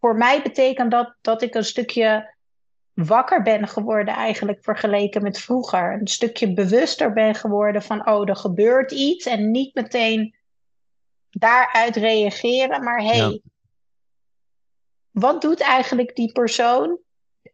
Voor 0.00 0.16
mij 0.16 0.42
betekent 0.42 0.90
dat 0.90 1.14
dat 1.20 1.42
ik 1.42 1.54
een 1.54 1.64
stukje 1.64 2.34
wakker 3.06 3.42
ben 3.42 3.68
geworden 3.68 4.14
eigenlijk 4.14 4.58
vergeleken 4.62 5.22
met 5.22 5.38
vroeger. 5.38 5.92
Een 5.92 6.06
stukje 6.06 6.52
bewuster 6.52 7.12
ben 7.12 7.34
geworden 7.34 7.82
van, 7.82 8.08
oh, 8.08 8.28
er 8.28 8.36
gebeurt 8.36 8.92
iets. 8.92 9.26
En 9.26 9.50
niet 9.50 9.74
meteen 9.74 10.34
daaruit 11.30 11.96
reageren, 11.96 12.84
maar 12.84 13.02
hey, 13.02 13.40
wat 15.10 15.40
doet 15.40 15.60
eigenlijk 15.60 16.16
die 16.16 16.32
persoon 16.32 16.98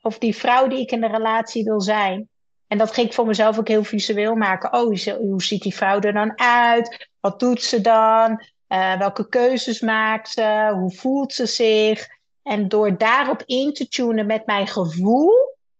of 0.03 0.19
die 0.19 0.37
vrouw 0.37 0.67
die 0.67 0.81
ik 0.81 0.91
in 0.91 1.01
de 1.01 1.07
relatie 1.07 1.65
wil 1.65 1.81
zijn? 1.81 2.29
En 2.67 2.79
dat 2.79 2.93
ging 2.93 3.07
ik 3.07 3.15
voor 3.15 3.27
mezelf 3.27 3.59
ook 3.59 3.69
heel 3.69 3.85
visueel 3.85 4.35
maken. 4.35 4.73
Oh, 4.73 5.17
hoe 5.17 5.43
ziet 5.43 5.63
die 5.63 5.75
vrouw 5.75 6.01
er 6.01 6.13
dan 6.13 6.39
uit? 6.39 7.09
Wat 7.21 7.41
doet 7.41 7.63
ze 7.63 7.81
dan? 7.81 8.45
Uh, 8.69 8.99
welke 8.99 9.29
keuzes 9.29 9.81
maakt 9.81 10.29
ze? 10.29 10.73
Hoe 10.75 10.95
voelt 10.95 11.33
ze 11.33 11.47
zich? 11.47 12.09
En 12.45 12.69
door 12.69 12.99
daarop 12.99 13.43
in 13.47 13.73
te 13.73 13.89
tunen 13.89 14.27
met 14.27 14.47
mijn 14.47 14.67
gevoel, 14.67 15.31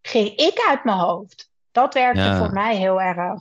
ging 0.03 0.29
ik 0.29 0.67
uit 0.69 0.85
mijn 0.85 0.99
hoofd. 0.99 1.51
Dat 1.73 1.95
werkte 1.95 2.37
voor 2.39 2.53
mij 2.53 2.77
heel 2.77 3.01
erg. 3.01 3.41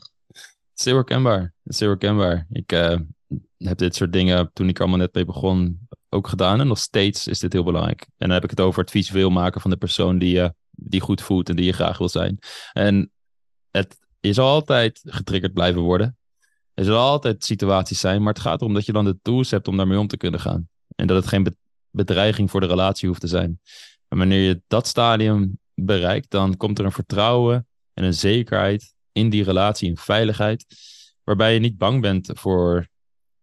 Zeer 0.74 0.94
herkenbaar. 0.94 1.54
Zeer 1.64 1.88
herkenbaar. 1.88 2.48
Ik 2.52 2.72
uh, 2.72 2.96
heb 3.58 3.78
dit 3.78 3.96
soort 3.96 4.14
dingen 4.14 4.50
toen 4.54 4.70
ik 4.70 4.80
allemaal 4.80 4.98
net 4.98 5.14
mee 5.14 5.26
begon 5.26 5.88
ook 6.10 6.28
gedaan. 6.28 6.60
En 6.60 6.68
nog 6.68 6.78
steeds 6.78 7.28
is 7.28 7.40
dit 7.40 7.54
heel 7.54 7.64
belangrijk. 7.64 8.02
En 8.02 8.28
dan 8.28 8.32
heb 8.32 8.44
ik 8.44 8.50
het 8.50 8.62
over 8.62 8.82
het 8.82 8.92
visueel 8.92 9.30
maken 9.30 9.62
van 9.62 9.72
de 9.72 9.78
persoon 9.78 10.18
die 10.18 10.36
je 10.36 10.54
die 10.72 11.02
goed 11.02 11.22
voelt 11.22 11.50
en 11.50 11.56
die 11.56 11.66
je 11.66 11.74
graag 11.74 11.98
wil 11.98 12.10
zijn. 12.10 12.40
En 12.74 13.12
het, 13.72 13.98
je 14.20 14.34
zal 14.34 14.48
altijd 14.48 15.02
getriggerd 15.04 15.54
blijven 15.54 15.82
worden. 15.82 16.18
Er 16.74 16.84
zullen 16.84 17.00
altijd 17.00 17.44
situaties 17.44 18.00
zijn, 18.00 18.24
maar 18.24 18.34
het 18.34 18.42
gaat 18.42 18.62
erom 18.62 18.74
dat 18.74 18.86
je 18.86 18.92
dan 18.92 19.06
de 19.06 19.20
tools 19.22 19.52
hebt 19.52 19.68
om 19.68 19.78
daarmee 19.78 20.00
om 20.00 20.08
te 20.08 20.18
kunnen 20.18 20.40
gaan. 20.40 20.70
En 20.96 21.08
dat 21.08 21.18
het 21.18 21.28
geen 21.28 21.44
bedreiging 21.94 22.52
voor 22.52 22.60
de 22.60 22.68
relatie 22.68 23.08
hoeft 23.08 23.22
te 23.22 23.28
zijn. 23.28 23.60
En 24.08 24.18
wanneer 24.18 24.48
je 24.48 24.62
dat 24.68 24.88
stadium 24.88 25.60
bereikt, 25.74 26.30
dan 26.30 26.58
komt 26.58 26.80
er 26.80 26.86
een 26.86 26.92
vertrouwen 26.92 27.68
en 27.94 28.04
een 28.04 28.14
zekerheid 28.14 28.94
in 29.12 29.30
die 29.30 29.44
relatie, 29.44 29.90
een 29.90 29.98
veiligheid, 29.98 30.66
waarbij 31.24 31.54
je 31.54 31.60
niet 31.60 31.78
bang 31.78 32.02
bent 32.02 32.30
voor 32.34 32.88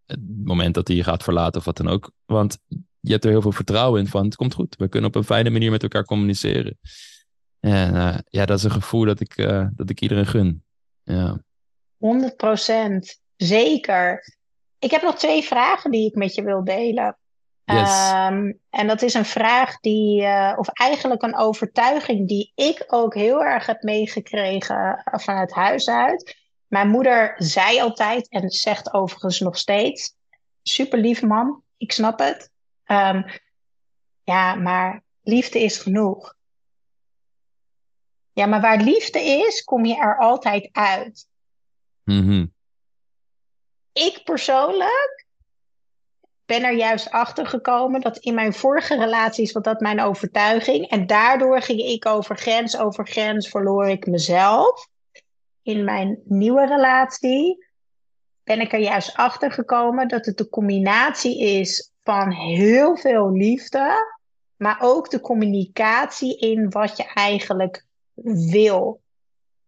het 0.07 0.21
moment 0.45 0.75
dat 0.75 0.89
hij 0.89 0.97
je 0.97 1.05
gaat 1.05 1.23
verlaten 1.23 1.59
of 1.59 1.65
wat 1.65 1.77
dan 1.77 1.89
ook. 1.89 2.13
Want 2.25 2.59
je 3.01 3.13
hebt 3.13 3.25
er 3.25 3.31
heel 3.31 3.43
veel 3.43 3.53
vertrouwen 3.53 4.01
in 4.01 4.07
van 4.07 4.25
het 4.25 4.37
komt 4.37 4.55
goed. 4.55 4.77
We 4.77 4.89
kunnen 4.89 5.11
op 5.11 5.17
een 5.17 5.25
fijne 5.25 5.51
manier 5.51 5.71
met 5.71 5.83
elkaar 5.83 6.05
communiceren. 6.05 6.79
En 7.61 7.95
uh, 7.95 8.19
ja, 8.29 8.47
dat 8.47 8.59
is 8.59 8.65
een 8.65 8.71
gevoel 8.71 9.05
dat 9.05 9.21
ik, 9.21 9.39
uh, 9.39 9.67
dat 9.75 9.91
ik 9.91 10.01
iedereen 10.01 10.27
gun. 10.27 10.65
Ja. 11.03 11.43
100 11.97 12.37
procent. 12.37 13.21
Zeker. 13.37 14.37
Ik 14.79 14.91
heb 14.91 15.03
nog 15.03 15.19
twee 15.19 15.43
vragen 15.43 15.91
die 15.91 16.07
ik 16.07 16.15
met 16.15 16.35
je 16.35 16.43
wil 16.43 16.65
delen. 16.65 17.19
Yes. 17.73 18.11
Um, 18.11 18.59
en 18.71 18.87
dat 18.87 19.03
is 19.03 19.15
een 19.15 19.25
vraag 19.25 19.81
die, 19.81 20.23
uh, 20.23 20.55
of 20.57 20.69
eigenlijk 20.69 21.23
een 21.23 21.37
overtuiging 21.37 22.29
die 22.29 22.53
ik 22.55 22.85
ook 22.87 23.15
heel 23.15 23.45
erg 23.45 23.67
heb 23.67 23.83
meegekregen 23.83 25.03
vanuit 25.05 25.53
huis 25.53 25.89
uit. 25.89 26.37
Mijn 26.67 26.89
moeder 26.89 27.35
zei 27.37 27.81
altijd, 27.81 28.29
en 28.29 28.51
zegt 28.51 28.93
overigens 28.93 29.41
nog 29.41 29.59
steeds: 29.59 30.15
super 30.63 30.99
lief 30.99 31.23
man, 31.23 31.63
ik 31.77 31.93
snap 31.93 32.19
het. 32.19 32.51
Um, 32.87 33.25
ja, 34.25 34.55
maar 34.55 35.03
liefde 35.23 35.59
is 35.59 35.79
genoeg. 35.79 36.35
Ja, 38.33 38.47
maar 38.47 38.61
waar 38.61 38.81
liefde 38.81 39.21
is, 39.21 39.65
kom 39.65 39.85
je 39.85 39.97
er 39.97 40.19
altijd 40.19 40.69
uit. 40.73 41.29
Mm 42.05 42.53
Ik 43.93 44.21
persoonlijk 44.25 45.20
ben 46.51 46.65
er 46.65 46.77
juist 46.77 47.11
achter 47.11 47.47
gekomen 47.47 48.01
dat 48.01 48.17
in 48.17 48.35
mijn 48.35 48.53
vorige 48.53 48.97
relaties 48.97 49.53
was 49.53 49.63
dat 49.63 49.81
mijn 49.81 50.01
overtuiging. 50.01 50.89
En 50.89 51.07
daardoor 51.07 51.63
ging 51.63 51.81
ik 51.81 52.07
over 52.07 52.37
grens, 52.37 52.79
over 52.79 53.07
grens 53.07 53.49
verloor 53.49 53.89
ik 53.89 54.07
mezelf. 54.07 54.89
In 55.63 55.85
mijn 55.85 56.21
nieuwe 56.25 56.67
relatie 56.67 57.67
ben 58.45 58.61
ik 58.61 58.73
er 58.73 58.81
juist 58.81 59.17
achter 59.17 59.53
gekomen 59.53 60.09
dat 60.09 60.27
het 60.27 60.37
de 60.37 60.49
combinatie 60.49 61.41
is 61.41 61.93
van 62.03 62.33
heel 62.33 62.97
veel 62.97 63.33
liefde, 63.33 64.17
maar 64.57 64.79
ook 64.81 65.11
de 65.11 65.21
communicatie 65.21 66.39
in 66.39 66.71
wat 66.71 66.97
je 66.97 67.11
eigenlijk 67.15 67.85
wil. 68.51 69.01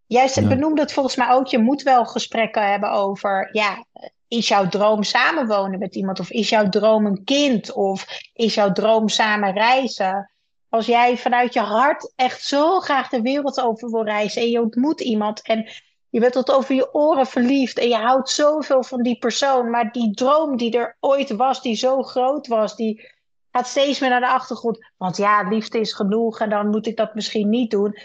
Jij 0.06 0.30
ja. 0.34 0.48
benoemde 0.48 0.80
het 0.80 0.92
volgens 0.92 1.16
mij 1.16 1.30
ook, 1.30 1.46
je 1.46 1.58
moet 1.58 1.82
wel 1.82 2.06
gesprekken 2.06 2.70
hebben 2.70 2.90
over, 2.90 3.48
ja, 3.52 3.84
is 4.32 4.48
jouw 4.48 4.68
droom 4.68 5.02
samenwonen 5.02 5.78
met 5.78 5.94
iemand? 5.94 6.20
Of 6.20 6.30
is 6.30 6.48
jouw 6.48 6.68
droom 6.68 7.06
een 7.06 7.24
kind? 7.24 7.72
Of 7.72 8.06
is 8.34 8.54
jouw 8.54 8.72
droom 8.72 9.08
samen 9.08 9.52
reizen? 9.52 10.30
Als 10.68 10.86
jij 10.86 11.16
vanuit 11.16 11.52
je 11.52 11.60
hart 11.60 12.12
echt 12.16 12.42
zo 12.42 12.80
graag 12.80 13.08
de 13.08 13.22
wereld 13.22 13.60
over 13.60 13.90
wil 13.90 14.04
reizen 14.04 14.42
en 14.42 14.50
je 14.50 14.60
ontmoet 14.60 15.00
iemand 15.00 15.42
en 15.42 15.68
je 16.08 16.20
bent 16.20 16.32
tot 16.32 16.52
over 16.52 16.74
je 16.74 16.94
oren 16.94 17.26
verliefd 17.26 17.78
en 17.78 17.88
je 17.88 17.96
houdt 17.96 18.30
zoveel 18.30 18.82
van 18.82 19.02
die 19.02 19.18
persoon, 19.18 19.70
maar 19.70 19.92
die 19.92 20.14
droom 20.14 20.56
die 20.56 20.78
er 20.78 20.96
ooit 21.00 21.30
was, 21.30 21.62
die 21.62 21.76
zo 21.76 22.02
groot 22.02 22.46
was, 22.46 22.76
die 22.76 23.10
gaat 23.52 23.66
steeds 23.66 24.00
meer 24.00 24.10
naar 24.10 24.20
de 24.20 24.28
achtergrond. 24.28 24.90
Want 24.96 25.16
ja, 25.16 25.48
liefde 25.48 25.80
is 25.80 25.92
genoeg 25.92 26.40
en 26.40 26.50
dan 26.50 26.68
moet 26.68 26.86
ik 26.86 26.96
dat 26.96 27.14
misschien 27.14 27.48
niet 27.48 27.70
doen 27.70 27.96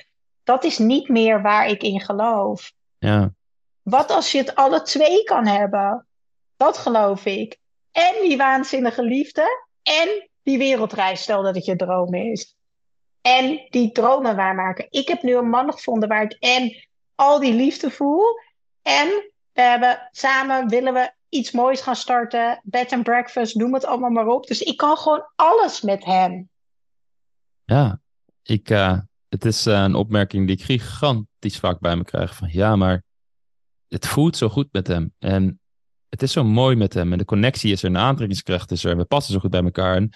dat 0.48 0.64
is 0.64 0.78
niet 0.78 1.10
meer 1.10 1.42
waar 1.42 1.68
ik 1.68 1.84
in 1.84 2.02
geloof. 2.02 2.72
Ja. 2.98 3.34
Wat 3.82 4.12
als 4.12 4.32
je 4.32 4.38
het 4.38 4.56
alle 4.56 4.82
twee 4.82 5.24
kan 5.24 5.48
hebben? 5.48 6.07
Dat 6.58 6.78
geloof 6.78 7.26
ik. 7.26 7.58
En 7.92 8.14
die 8.22 8.38
waanzinnige 8.38 9.04
liefde. 9.04 9.66
En 9.84 10.30
die 10.44 10.58
wereldreis, 10.58 11.22
stel 11.22 11.44
dat 11.44 11.56
het 11.56 11.66
je 11.66 11.76
droom 11.76 12.14
is. 12.14 12.56
En 13.22 13.66
die 13.70 13.92
dromen 13.92 14.36
waarmaken. 14.36 14.88
Ik 14.90 15.08
heb 15.08 15.22
nu 15.22 15.36
een 15.36 15.50
man 15.50 15.74
gevonden 15.74 16.10
waar 16.10 16.24
ik 16.24 16.38
en 16.40 16.88
al 17.16 17.40
die 17.40 17.54
liefde 17.54 17.92
voel. 17.92 18.24
En 18.82 19.08
we 19.54 19.62
hebben 19.62 20.10
samen 20.12 20.70
willen 20.70 20.94
we 20.94 21.12
iets 21.30 21.52
moois 21.52 21.82
gaan 21.82 21.96
starten. 21.96 22.62
Bed 22.64 22.92
and 22.92 23.04
breakfast, 23.04 23.56
noem 23.56 23.74
het 23.74 23.86
allemaal 23.86 24.10
maar 24.10 24.28
op. 24.28 24.48
Dus 24.48 24.62
ik 24.62 24.78
kan 24.78 24.98
gewoon 24.98 25.32
alles 25.36 25.82
met 25.82 26.06
hem. 26.06 26.50
Ja, 27.66 28.00
ik, 28.44 28.70
uh, 28.70 29.00
het 29.30 29.46
is 29.46 29.66
eh, 29.66 29.82
een 29.82 29.96
opmerking 29.96 30.48
die 30.48 30.56
ik 30.56 30.64
gigantisch 30.64 31.60
vaak 31.60 31.80
bij 31.80 31.96
me 31.96 32.04
krijg. 32.04 32.36
Van 32.36 32.50
ja, 32.52 32.76
maar 32.76 33.04
het 33.88 34.08
voelt 34.08 34.38
zo 34.38 34.50
goed 34.50 34.68
met 34.72 34.88
hem. 34.88 35.14
En 35.20 35.60
het 36.10 36.22
is 36.22 36.32
zo 36.32 36.44
mooi 36.44 36.76
met 36.76 36.94
hem. 36.94 37.12
En 37.12 37.18
de 37.18 37.26
connectie 37.26 37.72
is 37.72 37.82
er, 37.82 37.88
en 37.88 37.94
de 37.94 38.00
aantrekkingskracht 38.00 38.72
is 38.72 38.84
er. 38.84 38.92
En 38.92 38.98
we 38.98 39.06
passen 39.06 39.34
zo 39.34 39.40
goed 39.40 39.50
bij 39.50 39.64
elkaar. 39.64 39.96
En 39.96 40.14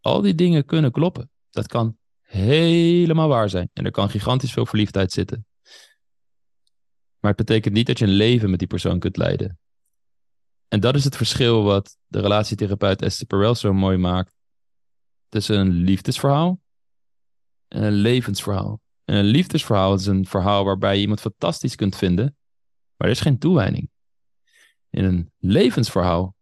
al 0.00 0.20
die 0.20 0.34
dingen 0.34 0.64
kunnen 0.64 0.92
kloppen. 0.92 1.30
Dat 1.50 1.66
kan 1.66 1.98
helemaal 2.20 3.28
waar 3.28 3.48
zijn. 3.48 3.70
En 3.72 3.84
er 3.84 3.90
kan 3.90 4.10
gigantisch 4.10 4.52
veel 4.52 4.66
verliefdheid 4.66 5.12
zitten. 5.12 5.46
Maar 7.20 7.32
het 7.32 7.46
betekent 7.46 7.74
niet 7.74 7.86
dat 7.86 7.98
je 7.98 8.04
een 8.04 8.10
leven 8.10 8.50
met 8.50 8.58
die 8.58 8.68
persoon 8.68 8.98
kunt 8.98 9.16
leiden. 9.16 9.58
En 10.68 10.80
dat 10.80 10.94
is 10.94 11.04
het 11.04 11.16
verschil 11.16 11.62
wat 11.62 11.96
de 12.06 12.20
relatietherapeut 12.20 13.02
Esther 13.02 13.26
Perel 13.26 13.54
zo 13.54 13.72
mooi 13.72 13.96
maakt. 13.96 14.34
Tussen 15.28 15.58
een 15.58 15.70
liefdesverhaal 15.70 16.62
een 17.82 17.92
levensverhaal. 17.92 18.80
En 19.04 19.14
een 19.14 19.24
liefdesverhaal 19.24 19.94
is 19.94 20.06
een 20.06 20.26
verhaal 20.26 20.64
waarbij 20.64 20.94
je 20.94 21.00
iemand 21.00 21.20
fantastisch 21.20 21.74
kunt 21.74 21.96
vinden. 21.96 22.36
Maar 22.96 23.08
er 23.08 23.14
is 23.14 23.20
geen 23.20 23.38
toewijding. 23.38 23.90
In 24.94 25.04
een 25.04 25.32
levensverhaal 25.38 26.36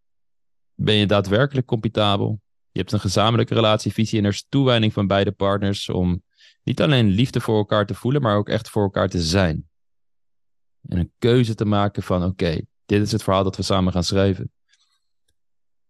ben 0.74 0.94
je 0.94 1.06
daadwerkelijk 1.06 1.66
computabel. 1.66 2.40
Je 2.70 2.78
hebt 2.78 2.92
een 2.92 3.00
gezamenlijke 3.00 3.54
relatievisie 3.54 4.18
en 4.18 4.24
er 4.24 4.30
is 4.30 4.46
toewijding 4.48 4.92
van 4.92 5.06
beide 5.06 5.32
partners 5.32 5.88
om 5.88 6.22
niet 6.62 6.80
alleen 6.80 7.08
liefde 7.08 7.40
voor 7.40 7.56
elkaar 7.56 7.86
te 7.86 7.94
voelen, 7.94 8.22
maar 8.22 8.36
ook 8.36 8.48
echt 8.48 8.70
voor 8.70 8.82
elkaar 8.82 9.08
te 9.08 9.22
zijn. 9.22 9.68
En 10.88 10.98
een 10.98 11.12
keuze 11.18 11.54
te 11.54 11.64
maken 11.64 12.02
van 12.02 12.24
oké, 12.24 12.60
dit 12.86 13.02
is 13.02 13.12
het 13.12 13.22
verhaal 13.22 13.44
dat 13.44 13.56
we 13.56 13.62
samen 13.62 13.92
gaan 13.92 14.04
schrijven. 14.04 14.52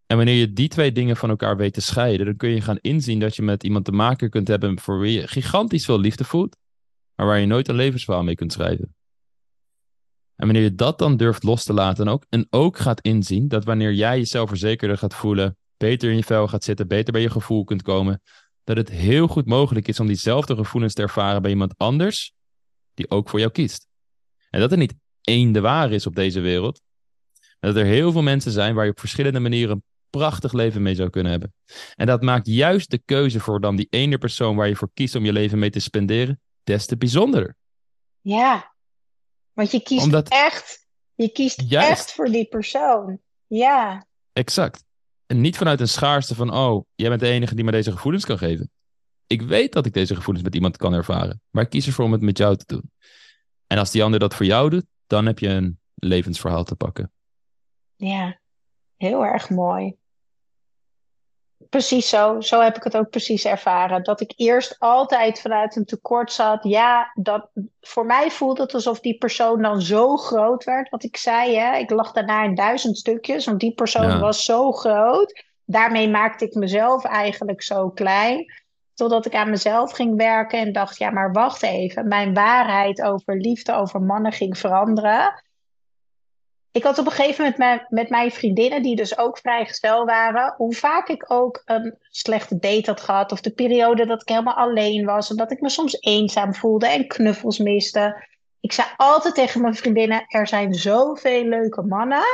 En 0.07 0.17
wanneer 0.17 0.37
je 0.37 0.53
die 0.53 0.69
twee 0.69 0.93
dingen 0.93 1.17
van 1.17 1.31
elkaar 1.31 1.57
weet 1.57 1.75
te 1.75 1.81
scheiden, 1.81 2.27
dan 2.27 2.37
kun 2.37 2.51
je 2.51 2.61
gaan 2.61 2.79
inzien 2.81 3.21
dat 3.21 3.37
je 3.37 3.43
met 3.43 3.65
iemand 3.65 3.85
te 3.85 3.93
maken 3.93 4.31
kunt 4.31 4.49
hebben 4.49 4.81
voor 4.81 4.99
wie 4.99 5.21
je 5.21 5.29
gigantisch 5.29 5.85
veel 5.85 6.01
liefde 6.01 6.25
voelt, 6.25 6.57
maar 7.15 7.27
waar 7.27 7.39
je 7.39 7.47
nooit 7.47 7.69
een 7.69 7.75
levensverhaal 7.75 8.23
mee 8.23 8.35
kunt 8.35 8.53
schrijven. 8.53 8.95
En 10.43 10.49
wanneer 10.49 10.67
je 10.67 10.75
dat 10.75 10.99
dan 10.99 11.17
durft 11.17 11.43
los 11.43 11.65
te 11.65 11.73
laten 11.73 12.07
en 12.07 12.13
ook, 12.13 12.27
en 12.29 12.47
ook 12.51 12.79
gaat 12.79 13.01
inzien 13.01 13.49
dat 13.49 13.65
wanneer 13.65 13.93
jij 13.93 14.19
jezelf 14.19 14.49
verzekerder 14.49 14.99
gaat 14.99 15.15
voelen, 15.15 15.57
beter 15.77 16.11
in 16.11 16.17
je 16.17 16.25
vel 16.25 16.49
gaat 16.49 16.65
zitten, 16.65 16.89
beter 16.89 17.13
bij 17.13 17.23
je 17.23 17.31
gevoel 17.31 17.65
kunt 17.65 17.83
komen, 17.83 18.23
dat 18.65 18.77
het 18.77 18.91
heel 18.91 19.27
goed 19.27 19.47
mogelijk 19.47 19.89
is 19.89 20.01
om 20.01 20.07
diezelfde 20.07 20.57
gevoelens 20.57 20.95
te 20.95 21.03
ervaren 21.03 21.43
bij 21.43 21.51
iemand 21.51 21.75
anders 21.77 22.33
die 22.95 23.11
ook 23.11 23.29
voor 23.29 23.39
jou 23.39 23.51
kiest. 23.51 23.87
En 24.51 24.61
dat 24.61 24.73
er 24.73 24.79
niet 24.79 24.95
één 25.21 25.53
de 25.53 25.61
waar 25.61 25.93
is 25.93 26.07
op 26.07 26.15
deze 26.15 26.41
wereld, 26.41 26.81
maar 27.61 27.73
dat 27.73 27.83
er 27.83 27.89
heel 27.89 28.13
veel 28.13 28.23
mensen 28.23 28.53
zijn 28.53 28.75
waar 28.75 28.85
je 28.85 28.91
op 28.91 29.01
verschillende 29.01 29.41
manieren 29.41 29.75
een 29.75 29.85
prachtig 30.11 30.53
leven 30.53 30.83
mee 30.83 30.95
zou 30.95 31.11
kunnen 31.11 31.31
hebben. 31.31 31.55
En 31.95 32.07
dat 32.07 32.23
maakt 32.23 32.47
juist 32.47 32.91
de 32.91 33.03
keuze 33.05 33.41
voor 33.41 33.61
dan 33.61 33.77
die 33.77 33.87
ene 33.91 34.19
persoon 34.19 34.57
waar 34.57 34.69
je 34.69 34.77
voor 34.77 34.91
kiest 34.95 35.15
om 35.15 35.25
je 35.25 35.33
leven 35.33 35.59
mee 35.59 35.71
te 35.71 35.81
spenderen, 35.81 36.41
des 36.63 36.87
te 36.87 36.97
bijzonderder. 36.97 37.57
Ja, 38.21 38.72
want 39.53 39.71
je 39.71 39.83
kiest 39.83 40.05
Omdat- 40.05 40.29
echt, 40.29 40.87
je 41.15 41.29
kiest 41.33 41.63
Juist. 41.67 41.91
echt 41.91 42.13
voor 42.13 42.27
die 42.29 42.45
persoon. 42.45 43.19
Ja, 43.47 44.07
Exact. 44.33 44.85
En 45.27 45.41
niet 45.41 45.57
vanuit 45.57 45.81
een 45.81 45.89
schaarste 45.89 46.35
van, 46.35 46.55
oh, 46.55 46.85
jij 46.95 47.09
bent 47.09 47.21
de 47.21 47.29
enige 47.29 47.55
die 47.55 47.65
me 47.65 47.71
deze 47.71 47.93
gevoelens 47.93 48.25
kan 48.25 48.39
geven. 48.39 48.71
Ik 49.27 49.43
weet 49.43 49.73
dat 49.73 49.87
ik 49.87 49.93
deze 49.93 50.15
gevoelens 50.15 50.45
met 50.45 50.55
iemand 50.55 50.77
kan 50.77 50.93
ervaren, 50.93 51.41
maar 51.51 51.63
ik 51.65 51.71
kies 51.71 51.87
ervoor 51.87 52.05
om 52.05 52.13
het 52.13 52.21
met 52.21 52.39
jou 52.39 52.57
te 52.57 52.65
doen. 52.67 52.91
En 53.67 53.79
als 53.79 53.91
die 53.91 54.03
ander 54.05 54.21
dat 54.21 54.35
voor 54.35 54.47
jou 54.47 54.71
doet, 54.71 54.85
dan 55.07 55.27
heb 55.27 55.39
je 55.39 55.49
een 55.49 55.81
levensverhaal 55.95 56.65
te 56.65 56.75
pakken. 56.77 57.13
ja, 57.97 58.41
heel 58.97 59.25
erg 59.25 59.51
mooi. 59.51 59.97
Precies 61.73 62.09
zo. 62.09 62.41
Zo 62.41 62.61
heb 62.61 62.77
ik 62.77 62.83
het 62.83 62.97
ook 62.97 63.11
precies 63.11 63.45
ervaren. 63.45 64.03
Dat 64.03 64.21
ik 64.21 64.33
eerst 64.37 64.77
altijd 64.79 65.41
vanuit 65.41 65.77
een 65.77 65.85
tekort 65.85 66.33
zat. 66.33 66.65
Ja, 66.65 67.13
dat, 67.15 67.49
voor 67.81 68.07
mij 68.07 68.31
voelde 68.31 68.63
het 68.63 68.75
alsof 68.75 69.01
die 69.01 69.19
persoon 69.19 69.63
dan 69.63 69.83
zo 69.83 70.17
groot 70.17 70.65
werd. 70.65 70.89
Wat 70.89 71.03
ik 71.03 71.17
zei, 71.17 71.57
hè. 71.57 71.77
Ik 71.77 71.91
lag 71.91 72.13
daarna 72.13 72.43
in 72.45 72.55
duizend 72.55 72.99
stukjes, 72.99 73.47
want 73.47 73.61
die 73.61 73.75
persoon 73.75 74.09
Ja. 74.09 74.19
was 74.19 74.45
zo 74.45 74.73
groot. 74.73 75.45
Daarmee 75.65 76.09
maakte 76.09 76.45
ik 76.45 76.55
mezelf 76.55 77.05
eigenlijk 77.05 77.63
zo 77.63 77.91
klein. 77.91 78.53
Totdat 78.95 79.27
ik 79.27 79.35
aan 79.35 79.51
mezelf 79.51 79.93
ging 79.93 80.17
werken 80.17 80.59
en 80.59 80.73
dacht, 80.73 80.99
ja, 80.99 81.11
maar 81.11 81.33
wacht 81.33 81.63
even. 81.63 82.09
Mijn 82.09 82.35
waarheid 82.35 83.03
over 83.03 83.37
liefde, 83.37 83.73
over 83.73 84.01
mannen 84.03 84.33
ging 84.33 84.59
veranderen. 84.59 85.43
Ik 86.73 86.83
had 86.83 86.99
op 86.99 87.07
een 87.07 87.13
gegeven 87.13 87.45
moment 87.45 87.59
met, 87.59 87.91
met 87.91 88.09
mijn 88.09 88.31
vriendinnen, 88.31 88.83
die 88.83 88.97
dus 88.97 89.19
ook 89.19 89.39
vrijgezel 89.39 90.05
waren, 90.05 90.55
hoe 90.57 90.75
vaak 90.75 91.09
ik 91.09 91.25
ook 91.33 91.63
een 91.65 91.99
slechte 92.11 92.59
date 92.59 92.91
had 92.91 93.01
gehad, 93.01 93.33
of 93.33 93.41
de 93.41 93.51
periode 93.51 94.07
dat 94.07 94.23
ik 94.23 94.29
helemaal 94.29 94.55
alleen 94.55 95.05
was, 95.05 95.31
en 95.31 95.37
dat 95.37 95.51
ik 95.51 95.61
me 95.61 95.69
soms 95.69 96.01
eenzaam 96.01 96.55
voelde 96.55 96.87
en 96.87 97.07
knuffels 97.07 97.59
miste. 97.59 98.25
Ik 98.61 98.73
zei 98.73 98.89
altijd 98.97 99.35
tegen 99.35 99.61
mijn 99.61 99.75
vriendinnen: 99.75 100.25
er 100.29 100.47
zijn 100.47 100.75
zoveel 100.75 101.45
leuke 101.45 101.83
mannen 101.83 102.25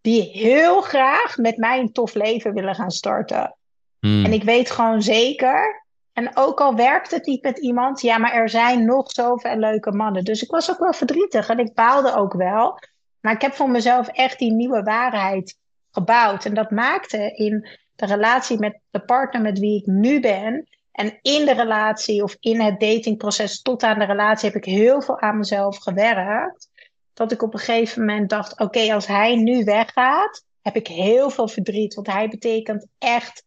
die 0.00 0.22
heel 0.22 0.80
graag 0.80 1.36
met 1.36 1.56
mij 1.56 1.78
een 1.78 1.92
tof 1.92 2.14
leven 2.14 2.54
willen 2.54 2.74
gaan 2.74 2.90
starten. 2.90 3.56
Hmm. 4.00 4.24
En 4.24 4.32
ik 4.32 4.42
weet 4.42 4.70
gewoon 4.70 5.02
zeker. 5.02 5.84
En 6.12 6.36
ook 6.36 6.60
al 6.60 6.74
werkt 6.74 7.10
het 7.10 7.26
niet 7.26 7.42
met 7.42 7.58
iemand, 7.58 8.00
ja, 8.00 8.18
maar 8.18 8.32
er 8.32 8.48
zijn 8.48 8.84
nog 8.84 9.10
zoveel 9.10 9.56
leuke 9.56 9.92
mannen. 9.92 10.24
Dus 10.24 10.42
ik 10.42 10.50
was 10.50 10.70
ook 10.70 10.78
wel 10.78 10.92
verdrietig 10.92 11.48
en 11.48 11.58
ik 11.58 11.74
baalde 11.74 12.14
ook 12.14 12.32
wel. 12.32 12.78
Maar 13.26 13.34
ik 13.34 13.40
heb 13.42 13.54
voor 13.54 13.70
mezelf 13.70 14.08
echt 14.08 14.38
die 14.38 14.52
nieuwe 14.52 14.82
waarheid 14.82 15.58
gebouwd. 15.90 16.44
En 16.44 16.54
dat 16.54 16.70
maakte 16.70 17.32
in 17.34 17.68
de 17.96 18.06
relatie 18.06 18.58
met 18.58 18.78
de 18.90 19.00
partner 19.00 19.42
met 19.42 19.58
wie 19.58 19.78
ik 19.80 19.86
nu 19.86 20.20
ben. 20.20 20.68
En 20.92 21.18
in 21.22 21.44
de 21.44 21.52
relatie 21.52 22.22
of 22.22 22.36
in 22.40 22.60
het 22.60 22.80
datingproces 22.80 23.62
tot 23.62 23.82
aan 23.82 23.98
de 23.98 24.04
relatie 24.04 24.48
heb 24.48 24.58
ik 24.58 24.64
heel 24.64 25.02
veel 25.02 25.20
aan 25.20 25.38
mezelf 25.38 25.76
gewerkt. 25.76 26.68
Dat 27.14 27.32
ik 27.32 27.42
op 27.42 27.52
een 27.52 27.58
gegeven 27.58 28.04
moment 28.04 28.30
dacht: 28.30 28.60
oké, 28.60 28.94
als 28.94 29.06
hij 29.06 29.36
nu 29.36 29.64
weggaat, 29.64 30.44
heb 30.62 30.76
ik 30.76 30.86
heel 30.86 31.30
veel 31.30 31.48
verdriet. 31.48 31.94
Want 31.94 32.06
hij 32.06 32.28
betekent 32.28 32.86
echt 32.98 33.44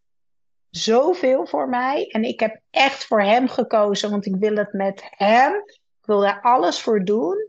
zoveel 0.69 1.45
voor 1.45 1.69
mij. 1.69 2.07
En 2.07 2.23
ik 2.23 2.39
heb 2.39 2.59
echt 2.69 3.05
voor 3.05 3.21
hem 3.21 3.47
gekozen, 3.47 4.09
want 4.09 4.25
ik 4.25 4.36
wil 4.36 4.55
het 4.55 4.73
met 4.73 5.03
hem. 5.09 5.53
Ik 5.99 6.05
wil 6.05 6.19
daar 6.19 6.41
alles 6.41 6.82
voor 6.82 7.03
doen. 7.03 7.48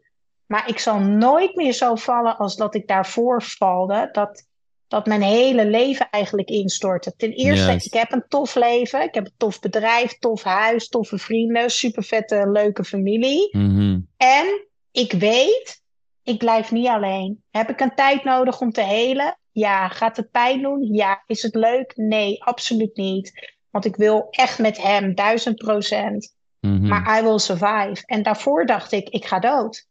Maar 0.50 0.68
ik 0.68 0.78
zal 0.78 0.98
nooit 0.98 1.54
meer 1.54 1.72
zo 1.72 1.94
vallen 1.94 2.36
als 2.36 2.56
dat 2.56 2.74
ik 2.74 2.86
daarvoor 2.86 3.42
valde. 3.42 4.08
Dat, 4.12 4.46
dat 4.88 5.06
mijn 5.06 5.22
hele 5.22 5.66
leven 5.66 6.10
eigenlijk 6.10 6.48
instortte. 6.48 7.14
Ten 7.16 7.32
eerste, 7.32 7.72
ik 7.72 7.92
heb 7.92 8.12
een 8.12 8.24
tof 8.28 8.54
leven. 8.54 9.02
Ik 9.02 9.14
heb 9.14 9.26
een 9.26 9.34
tof 9.36 9.60
bedrijf, 9.60 10.18
tof 10.18 10.42
huis, 10.42 10.88
toffe 10.88 11.18
vrienden, 11.18 11.70
super 11.70 12.02
vette, 12.02 12.50
leuke 12.50 12.84
familie. 12.84 13.56
Mhm. 13.56 14.00
En 14.16 14.66
ik 14.90 15.12
weet, 15.12 15.82
ik 16.22 16.38
blijf 16.38 16.70
niet 16.70 16.88
alleen. 16.88 17.42
Heb 17.50 17.68
ik 17.68 17.80
een 17.80 17.94
tijd 17.94 18.24
nodig 18.24 18.60
om 18.60 18.72
te 18.72 18.82
helen? 18.82 19.38
Ja. 19.52 19.88
Gaat 19.88 20.16
het 20.16 20.30
pijn 20.30 20.62
doen? 20.62 20.94
Ja. 20.94 21.22
Is 21.26 21.42
het 21.42 21.54
leuk? 21.54 21.92
Nee, 21.96 22.44
absoluut 22.44 22.96
niet. 22.96 23.56
Want 23.70 23.84
ik 23.84 23.96
wil 23.96 24.26
echt 24.30 24.58
met 24.58 24.82
hem, 24.82 25.14
duizend 25.14 25.56
procent. 25.56 26.34
Mhm. 26.60 26.86
Maar 26.86 27.18
I 27.18 27.22
will 27.22 27.38
survive. 27.38 28.02
En 28.06 28.22
daarvoor 28.22 28.66
dacht 28.66 28.92
ik, 28.92 29.08
ik 29.08 29.24
ga 29.24 29.38
dood. 29.38 29.88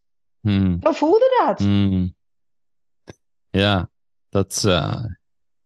Zo 0.84 0.91
voelde 0.91 1.43
dat. 1.45 1.60
Mm. 1.60 2.16
Ja, 3.50 3.89
dat 4.30 4.52
is, 4.52 4.64
eh, 4.64 5.04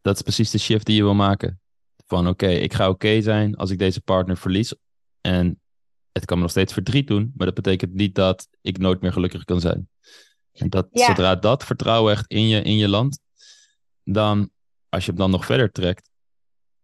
dat 0.02 0.16
is 0.16 0.22
precies 0.22 0.52
de 0.52 0.58
shift 0.58 0.86
die 0.86 0.96
je 0.96 1.04
wil 1.04 1.14
maken. 1.14 1.62
Van 2.06 2.28
oké, 2.28 2.48
ik 2.48 2.74
ga 2.74 2.90
oké 2.90 3.22
zijn 3.22 3.56
als 3.56 3.70
ik 3.70 3.80
deze 3.80 4.02
partner 4.02 4.38
verlies. 4.38 4.76
En 5.22 5.62
het 6.12 6.26
kan 6.26 6.38
me 6.38 6.44
nog 6.44 6.52
steeds 6.52 6.74
verdriet 6.74 7.08
doen, 7.08 7.32
maar 7.36 7.46
dat 7.46 7.56
betekent 7.56 7.94
niet 7.94 8.16
dat 8.16 8.48
ik 8.62 8.78
nooit 8.78 9.02
meer 9.02 9.14
gelukkig 9.14 9.44
kan 9.44 9.60
zijn. 9.60 9.90
En 10.52 10.70
dat, 10.70 10.88
Ja. 10.92 11.06
zodra 11.06 11.36
dat 11.36 11.64
vertrouwen 11.64 12.14
echt 12.14 12.28
in 12.28 12.48
je, 12.48 12.62
in 12.62 12.78
je 12.78 12.88
landt, 12.88 13.20
dan, 14.04 14.50
als 14.90 15.06
je 15.06 15.10
hem 15.10 15.20
dan 15.20 15.32
nog 15.32 15.46
verder 15.46 15.72
trekt. 15.72 16.10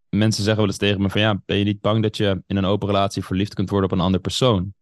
Mensen 0.09 0.43
zeggen 0.43 0.61
wel 0.61 0.71
eens 0.71 0.79
tegen 0.79 1.01
me 1.01 1.09
van 1.09 1.21
ja, 1.21 1.41
ben 1.45 1.57
je 1.57 1.63
niet 1.63 1.81
bang 1.81 2.03
dat 2.03 2.17
je 2.17 2.43
in 2.47 2.57
een 2.57 2.65
open 2.65 2.87
relatie 2.87 3.23
verliefd 3.23 3.53
kunt 3.53 3.69
worden 3.69 3.89
op 3.91 3.97
een 3.97 4.03
andere 4.03 4.23
persoon? 4.23 4.73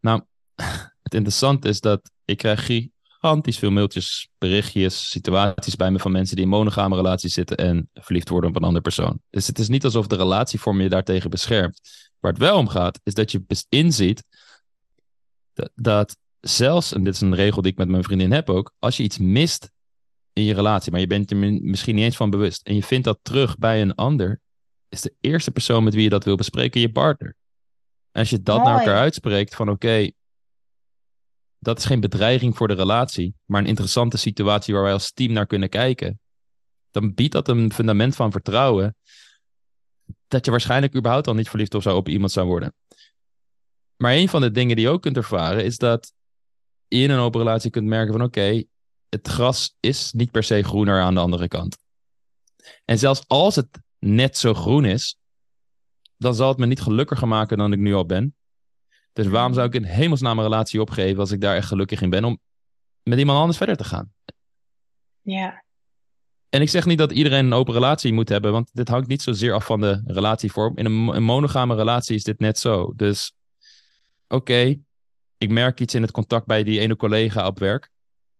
Nou, 0.00 0.22
het 1.02 1.14
interessante 1.14 1.68
is 1.68 1.80
dat 1.80 2.10
ik 2.30 2.36
krijg 2.36 2.66
gigantisch 2.66 3.58
veel 3.58 3.70
mailtjes, 3.70 4.28
berichtjes, 4.38 5.10
situaties 5.10 5.76
bij 5.76 5.90
me 5.90 5.98
van 5.98 6.12
mensen 6.12 6.36
die 6.36 6.44
in 6.44 6.50
monogame 6.50 6.96
relaties 6.96 7.32
zitten 7.32 7.56
en 7.56 7.90
verliefd 7.94 8.28
worden 8.28 8.50
op 8.50 8.56
een 8.56 8.62
andere 8.62 8.82
persoon. 8.82 9.20
Dus 9.30 9.46
het 9.46 9.58
is 9.58 9.68
niet 9.68 9.84
alsof 9.84 10.06
de 10.06 10.16
relatievorm 10.16 10.80
je 10.80 10.88
daartegen 10.88 11.30
beschermt. 11.30 11.80
Waar 12.18 12.32
het 12.32 12.40
wel 12.40 12.58
om 12.58 12.68
gaat, 12.68 13.00
is 13.02 13.14
dat 13.14 13.30
je 13.30 13.44
inziet 13.68 14.24
dat, 15.52 15.70
dat 15.74 16.16
zelfs, 16.40 16.92
en 16.92 17.04
dit 17.04 17.14
is 17.14 17.20
een 17.20 17.34
regel 17.34 17.62
die 17.62 17.72
ik 17.72 17.78
met 17.78 17.88
mijn 17.88 18.04
vriendin 18.04 18.32
heb 18.32 18.50
ook, 18.50 18.74
als 18.78 18.96
je 18.96 19.02
iets 19.02 19.18
mist 19.18 19.70
in 20.32 20.44
je 20.44 20.54
relatie, 20.54 20.92
maar 20.92 21.00
je 21.00 21.06
bent 21.06 21.30
er 21.30 21.36
mi- 21.36 21.60
misschien 21.62 21.94
niet 21.94 22.04
eens 22.04 22.16
van 22.16 22.30
bewust 22.30 22.66
en 22.66 22.74
je 22.74 22.82
vindt 22.82 23.04
dat 23.04 23.18
terug 23.22 23.58
bij 23.58 23.80
een 23.80 23.94
ander, 23.94 24.40
is 24.88 25.00
de 25.00 25.14
eerste 25.20 25.50
persoon 25.50 25.84
met 25.84 25.94
wie 25.94 26.02
je 26.02 26.08
dat 26.08 26.24
wil 26.24 26.36
bespreken 26.36 26.80
je 26.80 26.92
partner. 26.92 27.34
En 28.12 28.20
als 28.20 28.30
je 28.30 28.42
dat 28.42 28.64
naar 28.64 28.78
elkaar 28.78 28.98
uitspreekt 28.98 29.54
van 29.54 29.68
oké, 29.68 30.10
dat 31.60 31.78
is 31.78 31.84
geen 31.84 32.00
bedreiging 32.00 32.56
voor 32.56 32.68
de 32.68 32.74
relatie, 32.74 33.34
maar 33.44 33.60
een 33.60 33.66
interessante 33.66 34.16
situatie 34.16 34.74
waar 34.74 34.82
wij 34.82 34.92
als 34.92 35.12
team 35.12 35.32
naar 35.32 35.46
kunnen 35.46 35.68
kijken, 35.68 36.20
dan 36.90 37.14
biedt 37.14 37.32
dat 37.32 37.48
een 37.48 37.72
fundament 37.72 38.16
van 38.16 38.32
vertrouwen 38.32 38.96
dat 40.28 40.44
je 40.44 40.50
waarschijnlijk 40.50 40.96
überhaupt 40.96 41.26
al 41.26 41.34
niet 41.34 41.48
verliefd 41.48 41.74
of 41.74 41.82
zo 41.82 41.96
op 41.96 42.08
iemand 42.08 42.32
zou 42.32 42.46
worden. 42.46 42.74
Maar 43.96 44.12
een 44.12 44.28
van 44.28 44.40
de 44.40 44.50
dingen 44.50 44.76
die 44.76 44.84
je 44.84 44.90
ook 44.90 45.02
kunt 45.02 45.16
ervaren 45.16 45.64
is 45.64 45.78
dat 45.78 46.12
je 46.86 46.98
in 46.98 47.10
een 47.10 47.18
open 47.18 47.40
relatie 47.40 47.70
kunt 47.70 47.86
merken 47.86 48.12
van 48.12 48.22
oké, 48.22 48.64
het 49.08 49.28
gras 49.28 49.76
is 49.80 50.12
niet 50.12 50.30
per 50.30 50.42
se 50.42 50.62
groener 50.62 51.00
aan 51.00 51.14
de 51.14 51.20
andere 51.20 51.48
kant. 51.48 51.78
En 52.84 52.98
zelfs 52.98 53.24
als 53.26 53.56
het 53.56 53.68
net 53.98 54.36
zo 54.36 54.54
groen 54.54 54.84
is, 54.84 55.18
dan 56.16 56.34
zal 56.34 56.48
het 56.48 56.58
me 56.58 56.66
niet 56.66 56.80
gelukkiger 56.80 57.28
maken 57.28 57.58
dan 57.58 57.72
ik 57.72 57.78
nu 57.78 57.94
al 57.94 58.06
ben. 58.06 58.34
Dus 59.12 59.26
waarom 59.26 59.54
zou 59.54 59.66
ik 59.66 59.74
in 59.74 59.84
hemelsnaam 59.84 60.38
een 60.38 60.44
relatie 60.44 60.80
opgeven 60.80 61.18
als 61.18 61.30
ik 61.30 61.40
daar 61.40 61.56
echt 61.56 61.66
gelukkig 61.66 62.02
in 62.02 62.10
ben 62.10 62.24
om 62.24 62.38
met 63.02 63.18
iemand 63.18 63.38
anders 63.38 63.58
verder 63.58 63.76
te 63.76 63.84
gaan? 63.84 64.12
Ja. 65.22 65.64
En 66.48 66.60
ik 66.60 66.68
zeg 66.68 66.86
niet 66.86 66.98
dat 66.98 67.12
iedereen 67.12 67.44
een 67.44 67.52
open 67.52 67.74
relatie 67.74 68.12
moet 68.12 68.28
hebben, 68.28 68.52
want 68.52 68.70
dit 68.72 68.88
hangt 68.88 69.08
niet 69.08 69.22
zozeer 69.22 69.52
af 69.52 69.64
van 69.64 69.80
de 69.80 70.02
relatievorm. 70.06 70.76
In 70.76 70.84
een, 70.84 70.92
mo- 70.92 71.12
een 71.12 71.22
monogame 71.22 71.74
relatie 71.74 72.14
is 72.14 72.24
dit 72.24 72.38
net 72.38 72.58
zo. 72.58 72.92
Dus 72.96 73.32
oké, 74.28 74.76
ik 75.38 75.50
merk 75.50 75.80
iets 75.80 75.94
in 75.94 76.02
het 76.02 76.10
contact 76.10 76.46
bij 76.46 76.62
die 76.62 76.80
ene 76.80 76.96
collega 76.96 77.46
op 77.46 77.58
werk. 77.58 77.90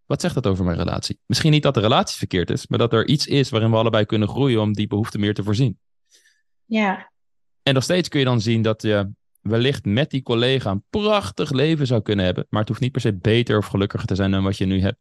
Wat 0.07 0.21
zegt 0.21 0.35
dat 0.35 0.47
over 0.47 0.65
mijn 0.65 0.77
relatie? 0.77 1.19
Misschien 1.27 1.51
niet 1.51 1.63
dat 1.63 1.75
de 1.75 1.81
relatie 1.81 2.19
verkeerd 2.19 2.51
is, 2.51 2.67
maar 2.67 2.79
dat 2.79 2.93
er 2.93 3.07
iets 3.07 3.27
is 3.27 3.51
waarin 3.51 3.71
we 3.71 3.77
allebei 3.77 4.05
kunnen 4.05 4.29
groeien 4.29 4.61
om 4.61 4.73
die 4.73 4.87
behoefte 4.87 5.19
meer 5.19 5.35
te 5.35 5.43
voorzien. 5.43 5.79
Ja. 6.65 7.13
En 7.63 7.75
nog 7.75 7.83
steeds 7.83 8.09
kun 8.09 8.19
je 8.19 8.25
dan 8.25 8.41
zien 8.41 8.63
dat 8.63 8.83
je 8.83 9.11
wellicht 9.41 9.85
met 9.85 10.11
die 10.11 10.23
collega 10.23 10.71
een 10.71 10.85
prachtig 10.91 11.51
leven 11.51 11.87
zou 11.87 12.03
kunnen 12.03 12.25
hebben, 12.25 12.47
maar 12.49 12.61
het 12.61 12.69
hoeft 12.69 12.81
niet 12.81 12.93
per 12.93 13.01
se 13.01 13.15
beter 13.15 13.59
of 13.59 13.67
gelukkiger 13.67 14.07
te 14.07 14.15
zijn 14.15 14.31
dan 14.31 14.43
wat 14.43 14.59
je 14.59 14.67
nu 14.67 14.81
hebt. 14.81 14.99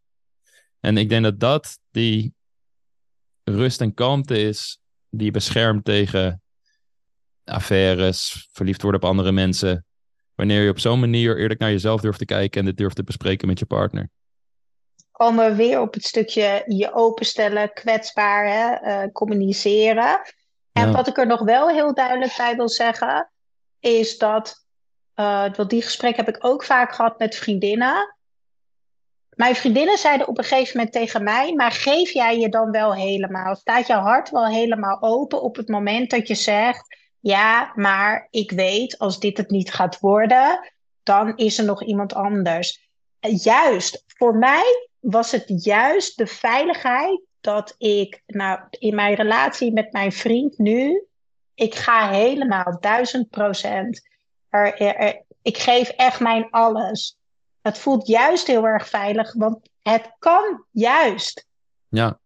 En 0.80 0.98
ik 0.98 1.10
denk 1.10 1.24
dat 1.24 1.40
dat 1.40 1.80
die 1.92 2.34
rust 3.44 3.82
en 3.82 3.94
kalmte 3.94 4.42
is 4.42 4.80
die 5.10 5.26
je 5.26 5.32
beschermt 5.32 5.86
tegen 5.86 6.42
affaires, 7.44 8.50
verliefd 8.52 8.82
worden 8.82 9.02
op 9.02 9.08
andere 9.08 9.32
mensen. 9.32 9.86
Wanneer 10.36 10.64
je 10.64 10.70
op 10.70 10.80
zo'n 10.80 11.00
manier 11.00 11.40
eerlijk 11.40 11.60
naar 11.60 11.72
jezelf 11.72 12.02
durft 12.02 12.20
te 12.20 12.26
kijken 12.26 12.60
en 12.60 12.66
dit 12.66 12.78
durft 12.78 12.96
te 12.96 13.04
bespreken 13.04 13.48
met 13.48 13.60
je 13.60 13.66
partner. 13.66 14.10
Komen 15.12 15.50
we 15.50 15.56
weer 15.56 15.80
op 15.82 15.94
het 15.94 16.04
stukje 16.04 16.64
je 16.66 16.94
openstellen, 16.94 17.74
kwetsbaar, 17.74 18.48
hè, 18.48 18.74
eh, 18.74 19.12
communiceren. 19.12 20.22
En 20.72 20.88
Ja. 20.88 20.92
wat 20.92 21.08
ik 21.08 21.18
er 21.18 21.28
nog 21.28 21.42
wel 21.42 21.70
heel 21.70 21.94
duidelijk 21.94 22.34
bij 22.38 22.56
wil 22.56 22.70
zeggen, 22.70 23.32
is 23.80 24.18
dat, 24.18 24.66
eh 25.14 25.54
want 25.56 25.70
die 25.70 25.82
gesprek 25.82 26.16
heb 26.16 26.28
ik 26.28 26.46
ook 26.46 26.64
vaak 26.64 26.94
gehad 26.94 27.20
met 27.20 27.36
vriendinnen. 27.36 28.16
Mijn 29.30 29.56
vriendinnen 29.56 29.98
zeiden 29.98 30.28
op 30.28 30.38
een 30.38 30.44
gegeven 30.44 30.78
moment 30.78 30.96
tegen 30.96 31.24
mij, 31.24 31.54
maar 31.54 31.72
geef 31.72 32.12
jij 32.12 32.40
je 32.40 32.50
dan 32.50 32.72
wel 32.72 32.94
helemaal? 32.94 33.56
Staat 33.56 33.88
je 33.88 33.94
hart 33.94 34.30
wel 34.30 34.48
helemaal 34.48 35.02
open 35.02 35.42
op 35.42 35.56
het 35.56 35.68
moment 35.68 36.10
dat 36.10 36.28
je 36.28 36.36
zegt, 36.36 36.98
ja, 37.20 37.72
maar 37.76 38.28
ik 38.30 38.52
weet 38.52 38.98
als 38.98 39.20
dit 39.20 39.38
het 39.38 39.50
niet 39.50 39.74
gaat 39.74 40.00
worden, 40.00 40.74
dan 41.04 41.38
is 41.38 41.58
er 41.58 41.66
nog 41.66 41.84
iemand 41.84 42.14
anders. 42.14 42.90
Eh, 43.20 43.44
Juist, 43.44 44.04
voor 44.08 44.36
mij 44.36 44.88
was 45.00 45.32
het 45.32 45.64
juist 45.64 46.18
de 46.18 46.28
veiligheid 46.28 47.22
dat 47.42 47.76
ik, 47.78 48.22
nou, 48.26 48.60
in 48.70 48.96
mijn 48.96 49.16
relatie 49.16 49.74
met 49.74 49.92
mijn 49.92 50.12
vriend 50.12 50.58
nu, 50.58 51.08
ik 51.60 51.76
ga 51.76 52.10
helemaal 52.10 52.78
duizend 52.80 53.30
procent. 53.30 54.02
Ik 55.42 55.58
geef 55.58 55.90
echt 55.90 56.20
mijn 56.20 56.50
alles. 56.50 57.18
Het 57.62 57.78
voelt 57.78 58.08
juist 58.08 58.48
heel 58.48 58.66
erg 58.66 58.88
veilig, 58.88 59.34
want 59.34 59.70
het 59.82 60.16
kan 60.20 60.66
juist. 60.72 61.48
Ja. 61.88 62.20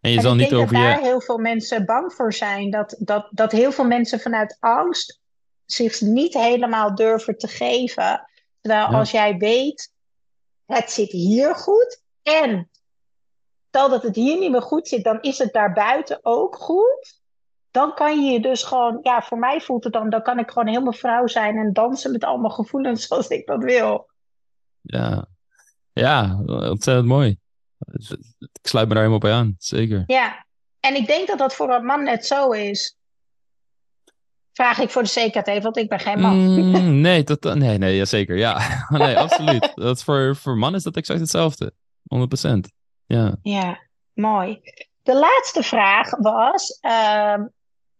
En 0.00 0.10
je 0.10 0.16
En 0.16 0.22
zal 0.22 0.32
ik 0.32 0.38
niet 0.38 0.48
denk 0.48 0.62
over 0.62 0.74
dat 0.74 0.82
daar 0.82 1.00
heel 1.00 1.20
veel 1.20 1.38
mensen 1.38 1.84
bang 1.84 2.12
voor 2.12 2.32
zijn. 2.32 2.70
Dat, 2.70 2.96
dat, 2.98 3.28
dat 3.30 3.52
heel 3.52 3.72
veel 3.72 3.84
mensen 3.84 4.20
vanuit 4.20 4.56
angst 4.60 5.20
zich 5.64 6.00
niet 6.00 6.34
helemaal 6.34 6.94
durven 6.94 7.38
te 7.38 7.48
geven. 7.48 8.28
Terwijl 8.60 8.90
Ja. 8.90 8.98
als 8.98 9.10
jij 9.10 9.36
weet, 9.36 9.92
het 10.66 10.90
zit 10.90 11.10
hier 11.10 11.54
goed. 11.54 12.02
En 12.22 12.70
stel 13.68 13.88
dat 13.88 14.02
het 14.02 14.16
hier 14.16 14.38
niet 14.38 14.50
meer 14.50 14.62
goed 14.62 14.88
zit, 14.88 15.04
dan 15.04 15.20
is 15.20 15.38
het 15.38 15.52
daarbuiten 15.52 16.18
ook 16.22 16.56
goed. 16.56 17.15
Dan 17.76 17.94
kan 17.94 18.24
je 18.24 18.32
je 18.32 18.40
dus 18.40 18.62
gewoon, 18.62 18.98
ja, 19.02 19.22
voor 19.22 19.38
mij 19.38 19.60
voelt 19.60 19.84
het 19.84 19.92
dan, 19.92 20.10
dan 20.10 20.22
kan 20.22 20.38
ik 20.38 20.48
gewoon 20.50 20.68
helemaal 20.68 20.92
vrouw 20.92 21.26
zijn 21.26 21.56
en 21.56 21.72
dansen 21.72 22.12
met 22.12 22.24
allemaal 22.24 22.50
gevoelens 22.50 23.02
zoals 23.06 23.28
ik 23.28 23.46
dat 23.46 23.62
wil. 23.62 24.10
Ja. 24.80 25.26
ja, 25.92 26.38
ontzettend 26.46 27.06
mooi. 27.06 27.38
Ik 28.38 28.68
sluit 28.68 28.88
me 28.88 28.94
daar 28.94 29.02
helemaal 29.02 29.28
bij 29.28 29.32
aan, 29.32 29.54
zeker. 29.58 30.04
Ja, 30.06 30.46
en 30.80 30.94
ik 30.94 31.06
denk 31.06 31.26
dat 31.26 31.38
dat 31.38 31.54
voor 31.54 31.70
een 31.70 31.84
man 31.84 32.02
net 32.02 32.26
zo 32.26 32.50
is. 32.50 32.96
Vraag 34.52 34.78
ik 34.78 34.90
voor 34.90 35.02
de 35.02 35.08
zekerheid 35.08 35.46
even, 35.46 35.62
want 35.62 35.76
ik 35.76 35.88
ben 35.88 36.00
geen 36.00 36.20
man. 36.20 36.36
Mm, 36.36 37.00
nee, 37.08 37.24
dat, 37.24 37.54
nee, 37.54 37.78
nee, 37.78 37.96
ja, 37.96 38.04
zeker. 38.04 38.36
Ja, 38.36 38.60
nee, 38.88 39.18
absoluut. 39.18 39.72
Dat 39.74 40.02
voor, 40.02 40.36
voor 40.36 40.56
mannen 40.56 40.78
is 40.78 40.84
dat 40.84 40.96
exact 40.96 41.20
hetzelfde. 41.20 41.72
100%. 42.46 42.58
Ja. 43.06 43.36
Ja, 43.42 43.80
mooi. 44.12 44.60
De 45.02 45.18
laatste 45.18 45.62
vraag 45.62 46.10
was, 46.16 46.78
ehm, 46.80 47.44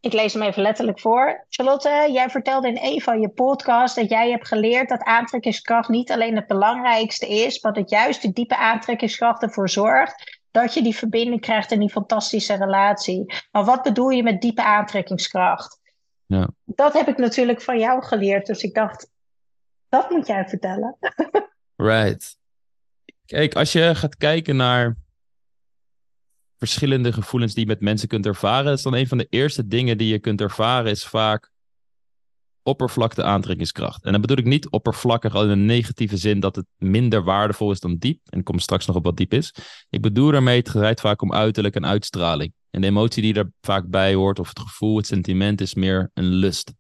ik 0.07 0.13
lees 0.13 0.33
hem 0.33 0.43
even 0.43 0.63
letterlijk 0.63 1.01
voor. 1.01 1.47
Charlotte, 1.49 2.09
jij 2.13 2.31
vertelde 2.31 2.69
in 2.69 2.79
een 2.81 3.01
van 3.01 3.21
je 3.21 3.29
podcasts 3.29 3.97
dat 3.97 4.11
jij 4.11 4.31
hebt 4.31 4.49
geleerd 4.49 4.89
dat 4.89 5.03
aantrekkingskracht 5.03 5.89
niet 5.89 6.11
alleen 6.11 6.37
het 6.37 6.47
belangrijkste 6.47 7.29
is, 7.29 7.63
maar 7.63 7.73
dat 7.73 7.91
juist 7.91 8.23
die 8.23 8.33
diepe 8.33 8.57
aantrekkingskracht 8.57 9.43
ervoor 9.43 9.69
zorgt 9.69 10.41
dat 10.51 10.75
je 10.75 10.83
die 10.83 10.97
verbinding 10.97 11.41
krijgt 11.41 11.71
in 11.71 11.81
die 11.81 11.91
fantastische 11.91 12.55
relatie. 12.55 13.35
Maar 13.51 13.65
wat 13.65 13.83
bedoel 13.83 14.09
je 14.09 14.23
met 14.23 14.41
diepe 14.41 14.63
aantrekkingskracht? 14.63 15.81
Ja. 16.27 16.49
Dat 16.65 16.93
heb 16.93 17.09
ik 17.09 17.17
natuurlijk 17.17 17.63
van 17.63 17.79
jou 17.79 18.03
geleerd, 18.03 18.47
dus 18.47 18.63
ik 18.63 18.75
dacht, 18.75 19.11
dat 19.89 20.11
moet 20.11 20.27
jij 20.27 20.49
vertellen. 20.49 20.97
Right. 21.77 22.37
Kijk, 23.27 23.55
als 23.55 23.73
je 23.73 23.95
gaat 23.95 24.17
kijken 24.17 24.57
naar 24.57 24.97
verschillende 26.59 27.13
gevoelens 27.13 27.55
die 27.55 27.63
je 27.63 27.71
met 27.71 27.81
mensen 27.81 28.09
kunt 28.09 28.27
ervaren, 28.27 28.73
is 28.73 28.83
dan 28.83 28.95
een 28.95 29.09
van 29.09 29.19
de 29.19 29.27
eerste 29.31 29.67
dingen 29.67 29.99
die 29.99 30.09
je 30.09 30.19
kunt 30.19 30.41
ervaren, 30.41 30.91
is 30.91 31.07
vaak 31.07 31.51
oppervlakte 32.67 33.23
aantrekkingskracht. 33.23 34.05
En 34.05 34.13
dan 34.13 34.21
bedoel 34.21 34.37
ik 34.37 34.45
niet 34.45 34.69
oppervlakkig 34.69 35.35
in 35.35 35.49
een 35.49 35.67
negatieve 35.67 36.17
zin 36.17 36.41
dat 36.41 36.57
het 36.57 36.67
minder 36.77 37.25
waardevol 37.25 37.71
is 37.71 37.81
dan 37.81 37.97
diep. 37.97 38.21
En 38.25 38.39
ik 38.39 38.45
kom 38.45 38.59
straks 38.59 38.87
nog 38.87 38.97
op 38.97 39.05
wat 39.05 39.17
diep 39.17 39.33
is. 39.33 39.55
Ik 39.91 40.01
bedoel 40.01 40.31
daarmee, 40.31 40.57
het 40.57 40.65
draait 40.65 41.01
vaak 41.01 41.23
om 41.23 41.33
uiterlijk 41.33 41.75
en 41.75 41.87
uitstraling. 41.87 42.53
En 42.71 42.81
de 42.81 42.87
emotie 42.87 43.23
die 43.23 43.35
er 43.35 43.53
vaak 43.61 43.89
bij 43.89 44.15
hoort, 44.15 44.39
of 44.39 44.49
het 44.49 44.61
gevoel, 44.61 44.97
het 44.97 45.07
sentiment, 45.07 45.61
is 45.61 45.75
meer 45.75 46.11
een 46.15 46.25
lust. 46.25 46.73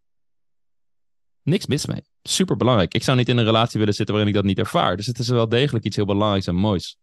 Niks 1.42 1.66
mis 1.66 1.86
mee. 1.86 2.02
Super 2.22 2.56
belangrijk. 2.56 2.94
Ik 2.94 3.02
zou 3.02 3.16
niet 3.16 3.28
in 3.28 3.36
een 3.36 3.44
relatie 3.44 3.78
willen 3.78 3.94
zitten 3.94 4.14
waarin 4.14 4.34
ik 4.34 4.38
dat 4.40 4.48
niet 4.48 4.58
ervaar. 4.58 4.96
Dus 4.96 5.06
het 5.06 5.18
is 5.18 5.28
wel 5.28 5.48
degelijk 5.48 5.84
iets 5.84 5.96
heel 5.96 6.04
belangrijks 6.04 6.46
en 6.46 6.54
moois. 6.54 6.96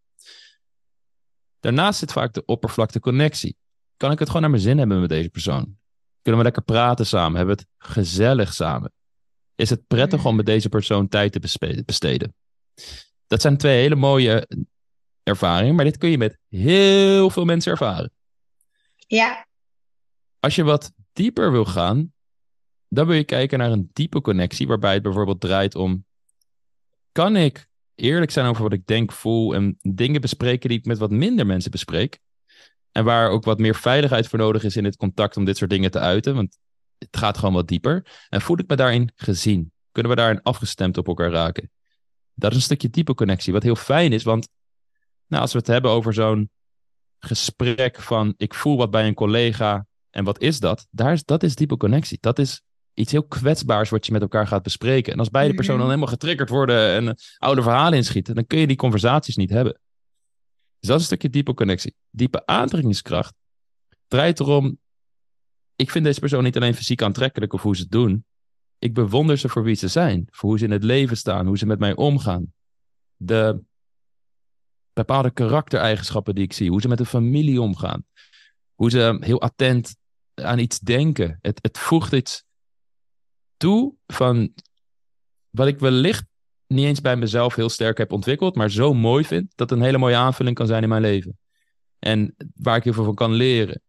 Daarnaast 1.64 2.00
zit 2.00 2.12
vaak 2.12 2.34
de 2.34 2.46
oppervlakte 2.46 3.00
connectie. 3.00 3.58
Kan 3.98 4.12
ik 4.12 4.20
het 4.20 4.28
gewoon 4.28 4.42
naar 4.42 4.52
mijn 4.52 4.64
zin 4.64 4.78
hebben 4.78 5.00
met 5.00 5.10
deze 5.10 5.30
persoon? 5.30 5.78
Kunnen 6.22 6.42
we 6.42 6.48
lekker 6.48 6.64
praten 6.64 7.06
samen? 7.06 7.38
Hebben 7.38 7.56
we 7.56 7.62
het 7.62 7.92
gezellig 7.92 8.54
samen? 8.54 8.94
Is 9.56 9.70
het 9.70 9.88
prettig 9.88 10.26
om 10.26 10.36
met 10.36 10.46
deze 10.46 10.70
persoon 10.70 11.08
tijd 11.08 11.32
te 11.32 11.84
besteden? 11.86 12.36
Dat 13.28 13.42
zijn 13.42 13.58
twee 13.58 13.82
hele 13.82 13.96
mooie 13.96 14.48
ervaringen, 15.24 15.76
maar 15.76 15.86
dit 15.86 15.98
kun 15.98 16.10
je 16.10 16.18
met 16.18 16.38
heel 16.50 17.30
veel 17.30 17.46
mensen 17.46 17.72
ervaren. 17.72 18.12
Ja, 19.08 19.48
Als 20.40 20.56
je 20.56 20.64
wat 20.64 20.92
dieper 21.14 21.52
wil 21.52 21.66
gaan, 21.66 22.14
dan 22.88 23.06
wil 23.08 23.16
je 23.16 23.24
kijken 23.24 23.60
naar 23.60 23.72
een 23.72 23.90
diepe 23.94 24.22
connectie, 24.22 24.68
waarbij 24.68 24.94
het 24.94 25.04
bijvoorbeeld 25.04 25.42
draait 25.42 25.76
om: 25.76 26.06
kan 27.12 27.36
ik 27.36 27.68
eerlijk 27.96 28.32
zijn 28.32 28.46
over 28.46 28.64
wat 28.64 28.74
ik 28.74 28.86
denk, 28.86 29.12
voel 29.12 29.56
en 29.56 29.78
dingen 29.82 30.22
bespreken 30.22 30.70
die 30.70 30.78
ik 30.78 30.86
met 30.86 30.98
wat 30.98 31.12
minder 31.12 31.46
mensen 31.46 31.72
bespreek? 31.72 32.20
En 32.92 33.04
waar 33.04 33.30
ook 33.30 33.44
wat 33.44 33.60
meer 33.60 33.76
veiligheid 33.76 34.28
voor 34.28 34.40
nodig 34.40 34.64
is 34.64 34.76
in 34.76 34.86
het 34.86 34.98
contact 34.98 35.38
om 35.38 35.46
dit 35.46 35.58
soort 35.58 35.70
dingen 35.70 35.92
te 35.92 36.00
uiten, 36.00 36.36
want 36.36 36.58
het 36.98 37.18
gaat 37.18 37.38
gewoon 37.38 37.54
wat 37.54 37.68
dieper. 37.68 38.06
En 38.30 38.42
voel 38.42 38.60
ik 38.60 38.68
me 38.68 38.76
daarin 38.76 39.12
gezien? 39.16 39.72
Kunnen 39.92 40.12
we 40.12 40.18
daarin 40.18 40.42
afgestemd 40.42 40.98
op 40.98 41.08
elkaar 41.08 41.32
raken? 41.32 41.72
Dat 42.34 42.52
is 42.52 42.58
een 42.58 42.64
stukje 42.64 42.90
diepe 42.90 43.14
connectie, 43.14 43.54
wat 43.54 43.64
heel 43.64 43.76
fijn 43.76 44.14
is, 44.14 44.24
want 44.24 44.50
nou, 45.28 45.42
als 45.42 45.52
we 45.52 45.58
het 45.58 45.68
hebben 45.68 45.92
over 45.92 46.14
zo'n 46.14 46.50
gesprek 47.20 48.02
van 48.02 48.34
ik 48.38 48.54
voel 48.54 48.78
wat 48.78 48.92
bij 48.92 49.08
een 49.08 49.14
collega 49.14 49.86
en 50.10 50.24
wat 50.24 50.42
is 50.42 50.60
dat? 50.60 50.88
Daar 50.92 51.14
is, 51.14 51.24
dat 51.24 51.44
is 51.44 51.56
diepe 51.56 51.78
connectie. 51.78 52.18
Dat 52.22 52.40
is 52.40 52.62
iets 52.94 53.12
heel 53.12 53.24
kwetsbaars 53.24 53.90
wat 53.90 54.06
je 54.06 54.12
met 54.12 54.22
elkaar 54.22 54.48
gaat 54.48 54.64
bespreken. 54.64 55.14
En 55.14 55.20
als 55.20 55.30
beide 55.30 55.50
Mhm. 55.50 55.58
personen 55.58 55.82
dan 55.82 55.90
helemaal 55.92 56.14
getriggerd 56.14 56.50
worden 56.50 56.90
en 56.96 57.08
eh, 57.08 57.14
oude 57.38 57.62
verhalen 57.62 57.98
inschieten, 57.98 58.36
dan 58.36 58.48
kun 58.48 58.60
je 58.60 58.68
die 58.68 58.76
conversaties 58.76 59.36
niet 59.36 59.50
hebben. 59.50 59.74
Dus 60.80 60.90
dat 60.90 60.96
is 60.96 61.02
een 61.02 61.18
stukje 61.18 61.30
diepe 61.30 61.54
connectie. 61.54 61.96
Diepe 62.10 62.46
aantrekkingskracht 62.46 63.34
draait 64.08 64.40
erom. 64.40 64.80
Ik 65.76 65.92
vind 65.92 66.06
deze 66.06 66.20
persoon 66.20 66.44
niet 66.44 66.56
alleen 66.56 66.76
fysiek 66.76 67.02
aantrekkelijk 67.02 67.54
of 67.54 67.62
hoe 67.62 67.76
ze 67.76 67.82
het 67.82 67.92
doen. 67.92 68.26
Ik 68.80 68.94
bewonder 68.94 69.38
ze 69.38 69.50
voor 69.50 69.64
wie 69.64 69.76
ze 69.76 69.88
zijn, 69.88 70.28
voor 70.32 70.50
hoe 70.50 70.58
ze 70.60 70.66
in 70.66 70.72
het 70.72 70.84
leven 70.84 71.18
staan, 71.18 71.46
hoe 71.46 71.58
ze 71.58 71.66
met 71.66 71.80
mij 71.80 71.96
omgaan. 71.96 72.54
De 73.16 73.62
bepaalde 74.94 75.32
karaktereigenschappen 75.32 76.36
die 76.36 76.44
ik 76.44 76.54
zie, 76.54 76.70
hoe 76.70 76.82
ze 76.82 76.88
met 76.88 76.98
de 76.98 77.06
familie 77.06 77.62
omgaan, 77.62 78.06
hoe 78.74 78.90
ze 78.90 79.18
heel 79.20 79.42
attent 79.42 79.96
aan 80.34 80.60
iets 80.60 80.80
denken. 80.80 81.38
Het, 81.42 81.60
het 81.62 81.78
voegt 81.78 82.14
iets 82.14 82.44
toe 83.58 83.96
van 84.08 84.54
wat 85.50 85.68
ik 85.68 85.80
wellicht 85.80 86.26
niet 86.68 86.86
eens 86.86 87.02
bij 87.02 87.16
mezelf 87.16 87.56
heel 87.56 87.70
sterk 87.70 87.98
heb 87.98 88.12
ontwikkeld, 88.12 88.56
maar 88.56 88.72
zo 88.72 88.94
mooi 88.94 89.24
vind 89.24 89.52
dat 89.56 89.70
het 89.70 89.80
een 89.80 89.86
hele 89.86 89.98
mooie 89.98 90.16
aanvulling 90.16 90.56
kan 90.56 90.68
zijn 90.68 90.84
in 90.84 90.90
mijn 90.90 91.02
leven. 91.02 91.38
En 92.00 92.36
waar 92.56 92.78
ik 92.78 92.84
heel 92.84 92.94
van 92.94 93.16
kan 93.16 93.34
leren. 93.34 93.82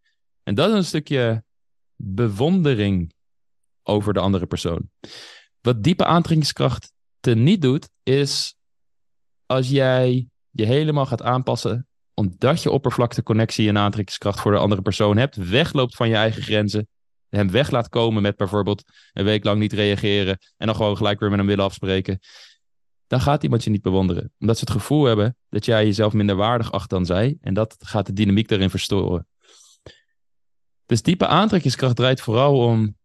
En 0.43 0.55
dat 0.55 0.69
is 0.69 0.75
een 0.75 0.85
stukje 0.85 1.45
bewondering 1.97 3.13
over 3.83 4.13
de 4.13 4.21
andere 4.21 4.47
persoon. 4.47 4.91
Wat 5.61 5.83
diepe 5.83 6.05
aantrekkingskracht 6.05 6.93
te 7.21 7.35
niet 7.35 7.63
doet, 7.63 7.89
is 8.03 8.57
als 9.47 9.69
jij 9.69 10.29
je 10.51 10.65
helemaal 10.65 11.07
gaat 11.07 11.23
aanpassen, 11.23 11.89
omdat 12.15 12.63
je 12.63 12.71
oppervlakte 12.71 13.23
connectie 13.23 13.69
en 13.69 13.79
aantrekkingskracht 13.79 14.41
voor 14.41 14.53
de 14.53 14.59
andere 14.59 14.83
persoon 14.83 15.17
hebt, 15.17 15.37
wegloopt 15.37 15.97
van 15.97 16.09
je 16.09 16.15
eigen 16.15 16.43
grenzen, 16.43 16.89
hem 17.35 17.51
weg 17.51 17.71
laat 17.71 17.89
komen 17.89 18.23
met 18.23 18.37
bijvoorbeeld 18.37 18.83
een 19.13 19.25
week 19.25 19.45
lang 19.45 19.59
niet 19.59 19.73
reageren 19.73 20.39
en 20.57 20.67
dan 20.67 20.77
gewoon 20.77 20.97
gelijk 20.97 21.21
weer 21.21 21.29
met 21.29 21.39
hem 21.39 21.47
willen 21.49 21.65
afspreken. 21.65 22.19
dan 23.07 23.21
gaat 23.21 23.43
iemand 23.43 23.65
je 23.65 23.71
niet 23.71 23.83
bewonderen. 23.83 24.33
Omdat 24.39 24.59
ze 24.59 24.65
het 24.65 24.73
gevoel 24.73 25.05
hebben 25.05 25.37
dat 25.49 25.65
jij 25.65 25.85
jezelf 25.85 26.13
minder 26.13 26.37
waardig 26.37 26.73
acht 26.73 26.91
dan 26.91 27.07
zij. 27.07 27.39
En 27.41 27.55
dat 27.55 27.77
gaat 27.79 28.07
de 28.07 28.13
dynamiek 28.13 28.49
daarin 28.49 28.71
verstoren. 28.71 29.27
Dus 30.87 31.03
diepe 31.03 31.27
aantrekkingskracht 31.27 31.97
draait 31.97 32.21
vooral 32.21 32.59
om 32.59 32.97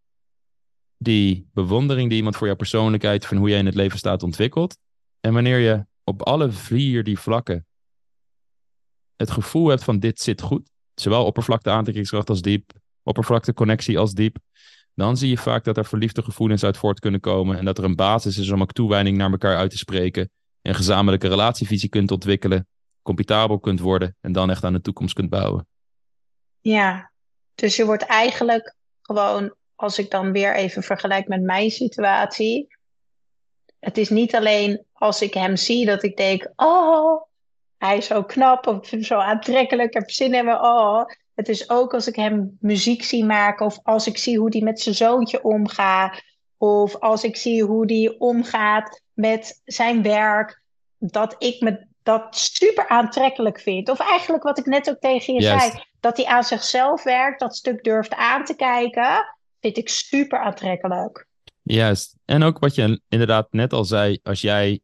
die 0.97 1.49
bewondering 1.53 2.07
die 2.09 2.17
iemand 2.17 2.35
voor 2.35 2.47
jouw 2.47 2.55
persoonlijkheid, 2.55 3.25
van 3.25 3.37
hoe 3.37 3.49
jij 3.49 3.59
in 3.59 3.65
het 3.65 3.75
leven 3.75 3.97
staat, 3.97 4.23
ontwikkelt. 4.23 4.77
En 5.19 5.33
wanneer 5.33 5.57
je 5.57 5.85
op 6.03 6.21
alle 6.21 6.51
vier 6.51 7.03
die 7.03 7.19
vlakken 7.19 7.67
het 9.15 9.31
gevoel 9.31 9.67
hebt 9.67 9.83
van 9.83 9.99
dit 9.99 10.19
zit 10.19 10.41
goed, 10.41 10.69
zowel 10.93 11.25
oppervlakte 11.25 11.69
aantrekkingskracht 11.69 12.29
als 12.29 12.41
diep, 12.41 12.71
oppervlakte 13.09 13.53
connectie 13.53 13.99
als 13.99 14.13
diep, 14.13 14.37
dan 14.93 15.17
zie 15.17 15.29
je 15.29 15.37
vaak 15.37 15.63
dat 15.63 15.77
er 15.77 15.85
verliefde 15.85 16.21
gevoelens 16.21 16.63
uit 16.63 16.77
voort 16.77 16.99
kunnen 16.99 17.19
komen 17.19 17.57
en 17.57 17.65
dat 17.65 17.77
er 17.77 17.83
een 17.83 17.95
basis 17.95 18.37
is 18.37 18.51
om 18.51 18.61
ook 18.61 18.71
toewijding 18.71 19.17
naar 19.17 19.31
elkaar 19.31 19.57
uit 19.57 19.71
te 19.71 19.77
spreken, 19.77 20.29
een 20.61 20.75
gezamenlijke 20.75 21.27
relatievisie 21.27 21.89
kunt 21.89 22.11
ontwikkelen, 22.11 22.67
computabel 23.01 23.59
kunt 23.59 23.79
worden 23.79 24.15
en 24.21 24.31
dan 24.31 24.49
echt 24.49 24.63
aan 24.63 24.73
de 24.73 24.81
toekomst 24.81 25.13
kunt 25.13 25.29
bouwen. 25.29 25.67
Ja, 26.61 27.11
dus 27.55 27.75
je 27.75 27.85
wordt 27.85 28.03
eigenlijk 28.03 28.75
gewoon, 29.01 29.53
als 29.75 29.99
ik 29.99 30.11
dan 30.11 30.31
weer 30.31 30.55
even 30.55 30.83
vergelijk 30.83 31.27
met 31.27 31.41
mijn 31.41 31.71
situatie, 31.71 32.67
het 33.79 33.97
is 33.97 34.09
niet 34.09 34.35
alleen 34.35 34.83
als 34.93 35.21
ik 35.21 35.33
hem 35.33 35.55
zie 35.55 35.85
dat 35.85 36.03
ik 36.03 36.17
denk, 36.17 36.51
oh, 36.55 37.21
hij 37.77 37.97
is 37.97 38.05
zo 38.05 38.23
knap 38.23 38.67
of 38.67 38.91
zo 39.01 39.17
aantrekkelijk, 39.17 39.93
heb 39.93 40.09
zin 40.09 40.33
in 40.33 40.47
hem, 40.47 40.49
oh. 40.49 41.03
Het 41.39 41.49
is 41.49 41.69
ook 41.69 41.93
als 41.93 42.07
ik 42.07 42.15
hem 42.15 42.57
muziek 42.59 43.03
zie 43.03 43.25
maken 43.25 43.65
of 43.65 43.79
als 43.83 44.07
ik 44.07 44.17
zie 44.17 44.39
hoe 44.39 44.49
hij 44.49 44.61
met 44.61 44.79
zijn 44.79 44.95
zoontje 44.95 45.43
omgaat 45.43 46.21
of 46.57 46.95
als 46.95 47.23
ik 47.23 47.35
zie 47.35 47.63
hoe 47.63 47.85
hij 47.85 48.15
omgaat 48.17 49.01
met 49.13 49.61
zijn 49.65 50.01
werk, 50.01 50.61
dat 50.97 51.35
ik 51.37 51.61
me 51.61 51.85
dat 52.03 52.37
super 52.37 52.87
aantrekkelijk 52.87 53.59
vind. 53.59 53.89
Of 53.89 53.99
eigenlijk 53.99 54.43
wat 54.43 54.57
ik 54.57 54.65
net 54.65 54.89
ook 54.89 54.99
tegen 54.99 55.33
je 55.33 55.41
zei, 55.41 55.83
dat 55.99 56.17
hij 56.17 56.25
aan 56.25 56.43
zichzelf 56.43 57.03
werkt, 57.03 57.39
dat 57.39 57.55
stuk 57.55 57.83
durft 57.83 58.13
aan 58.13 58.45
te 58.45 58.55
kijken, 58.55 59.35
vind 59.59 59.77
ik 59.77 59.89
super 59.89 60.39
aantrekkelijk. 60.39 61.27
Juist. 61.61 62.15
En 62.25 62.43
ook 62.43 62.59
wat 62.59 62.75
je 62.75 63.01
inderdaad 63.09 63.47
net 63.51 63.73
al 63.73 63.85
zei, 63.85 64.19
als 64.23 64.41
jij 64.41 64.79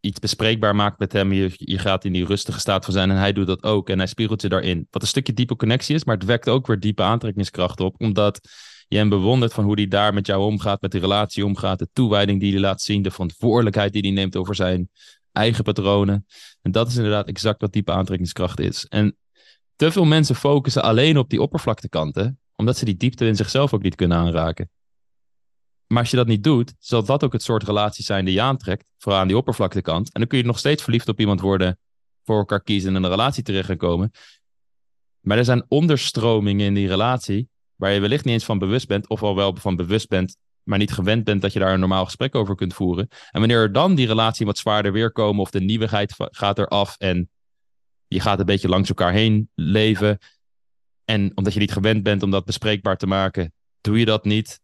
iets 0.00 0.18
bespreekbaar 0.18 0.74
maakt 0.74 0.98
met 0.98 1.12
hem, 1.12 1.32
je, 1.32 1.78
gaat 1.78 2.04
in 2.04 2.12
die 2.12 2.24
rustige 2.24 2.60
staat 2.60 2.84
van 2.84 2.94
zijn 2.94 3.10
en 3.10 3.16
hij 3.16 3.32
doet 3.32 3.46
dat 3.46 3.62
ook 3.62 3.88
en 3.88 3.98
hij 3.98 4.06
spiegelt 4.06 4.42
je 4.42 4.48
daarin. 4.48 4.86
Wat 4.90 5.02
een 5.02 5.08
stukje 5.08 5.32
diepe 5.32 5.56
connectie 5.56 5.94
is, 5.94 6.04
maar 6.04 6.14
het 6.14 6.24
wekt 6.24 6.48
ook 6.48 6.66
weer 6.66 6.80
diepe 6.80 7.02
aantrekkingskracht 7.02 7.80
op, 7.80 7.94
omdat 8.00 8.40
je 8.88 8.96
hem 8.96 9.08
bewondert 9.08 9.52
van 9.52 9.64
hoe 9.64 9.74
hij 9.74 9.88
daar 9.88 10.14
met 10.14 10.26
jou 10.26 10.42
omgaat, 10.42 10.80
met 10.80 10.90
die 10.90 11.00
relatie 11.00 11.44
omgaat, 11.44 11.78
de 11.78 11.88
toewijding 11.92 12.40
die 12.40 12.52
hij 12.52 12.60
laat 12.60 12.82
zien, 12.82 13.02
de 13.02 13.10
verantwoordelijkheid 13.10 13.92
die 13.92 14.02
hij 14.02 14.10
neemt 14.10 14.36
over 14.36 14.54
zijn 14.54 14.90
eigen 15.32 15.64
patronen. 15.64 16.26
En 16.62 16.72
dat 16.72 16.88
is 16.88 16.96
inderdaad 16.96 17.28
exact 17.28 17.60
wat 17.60 17.72
diepe 17.72 17.92
aantrekkingskracht 17.92 18.60
is. 18.60 18.86
En 18.86 19.16
te 19.76 19.90
veel 19.90 20.04
mensen 20.04 20.34
focussen 20.34 20.82
alleen 20.82 21.18
op 21.18 21.30
die 21.30 21.42
oppervlaktekanten, 21.42 22.38
omdat 22.56 22.76
ze 22.76 22.84
die 22.84 22.96
diepte 22.96 23.26
in 23.26 23.36
zichzelf 23.36 23.74
ook 23.74 23.82
niet 23.82 23.94
kunnen 23.94 24.18
aanraken. 24.18 24.70
Maar 25.88 25.98
als 25.98 26.10
je 26.10 26.16
dat 26.16 26.26
niet 26.26 26.44
doet, 26.44 26.74
zal 26.78 27.04
dat 27.04 27.24
ook 27.24 27.32
het 27.32 27.42
soort 27.42 27.62
relatie 27.62 28.04
zijn 28.04 28.24
die 28.24 28.34
je 28.34 28.40
aantrekt, 28.40 28.84
vooral 28.98 29.20
aan 29.20 29.28
die 29.28 29.36
oppervlaktekant. 29.36 30.12
En 30.12 30.20
dan 30.20 30.28
kun 30.28 30.38
je 30.38 30.44
nog 30.44 30.58
steeds 30.58 30.82
verliefd 30.82 31.08
op 31.08 31.20
iemand 31.20 31.40
worden, 31.40 31.78
voor 32.24 32.38
elkaar 32.38 32.62
kiezen 32.62 32.90
en 32.90 32.96
in 32.96 33.02
een 33.02 33.10
relatie 33.10 33.42
terecht 33.42 33.66
gaan 33.66 33.76
komen. 33.76 34.10
Maar 35.20 35.38
er 35.38 35.44
zijn 35.44 35.64
onderstromingen 35.68 36.66
in 36.66 36.74
die 36.74 36.88
relatie, 36.88 37.48
waar 37.74 37.92
je 37.92 38.00
wellicht 38.00 38.24
niet 38.24 38.34
eens 38.34 38.44
van 38.44 38.58
bewust 38.58 38.86
bent, 38.86 39.08
of 39.08 39.22
al 39.22 39.36
wel 39.36 39.56
van 39.56 39.76
bewust 39.76 40.08
bent, 40.08 40.36
maar 40.62 40.78
niet 40.78 40.92
gewend 40.92 41.24
bent 41.24 41.42
dat 41.42 41.52
je 41.52 41.58
daar 41.58 41.72
een 41.72 41.80
normaal 41.80 42.04
gesprek 42.04 42.34
over 42.34 42.54
kunt 42.54 42.74
voeren. 42.74 43.08
En 43.30 43.40
wanneer 43.40 43.58
er 43.58 43.72
dan 43.72 43.94
die 43.94 44.06
relatie 44.06 44.46
wat 44.46 44.58
zwaarder 44.58 44.92
weerkomen, 44.92 45.42
of 45.42 45.50
de 45.50 45.60
nieuwigheid 45.60 46.14
gaat 46.16 46.58
eraf 46.58 46.96
en 46.98 47.30
je 48.06 48.20
gaat 48.20 48.38
een 48.38 48.46
beetje 48.46 48.68
langs 48.68 48.88
elkaar 48.88 49.12
heen 49.12 49.50
leven. 49.54 50.18
En 51.04 51.32
omdat 51.34 51.52
je 51.52 51.60
niet 51.60 51.72
gewend 51.72 52.02
bent 52.02 52.22
om 52.22 52.30
dat 52.30 52.44
bespreekbaar 52.44 52.96
te 52.96 53.06
maken, 53.06 53.52
doe 53.80 53.98
je 53.98 54.04
dat 54.04 54.24
niet. 54.24 54.60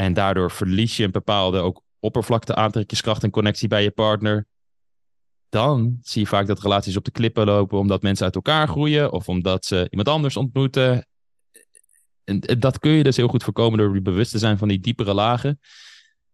En 0.00 0.12
daardoor 0.12 0.50
verlies 0.50 0.96
je 0.96 1.04
een 1.04 1.10
bepaalde 1.10 1.58
ook 1.58 1.82
oppervlakte, 1.98 2.54
aantrekkingskracht 2.54 3.22
en 3.22 3.30
connectie 3.30 3.68
bij 3.68 3.82
je 3.82 3.90
partner. 3.90 4.46
Dan 5.48 5.98
zie 6.02 6.22
je 6.22 6.28
vaak 6.28 6.46
dat 6.46 6.60
relaties 6.60 6.96
op 6.96 7.04
de 7.04 7.10
klippen 7.10 7.46
lopen 7.46 7.78
omdat 7.78 8.02
mensen 8.02 8.24
uit 8.24 8.34
elkaar 8.34 8.68
groeien 8.68 9.12
of 9.12 9.28
omdat 9.28 9.64
ze 9.64 9.86
iemand 9.90 10.08
anders 10.08 10.36
ontmoeten. 10.36 11.06
En 12.24 12.40
dat 12.58 12.78
kun 12.78 12.90
je 12.90 13.02
dus 13.02 13.16
heel 13.16 13.28
goed 13.28 13.42
voorkomen 13.42 13.78
door 13.78 13.94
je 13.94 14.02
bewust 14.02 14.30
te 14.30 14.38
zijn 14.38 14.58
van 14.58 14.68
die 14.68 14.80
diepere 14.80 15.14
lagen. 15.14 15.60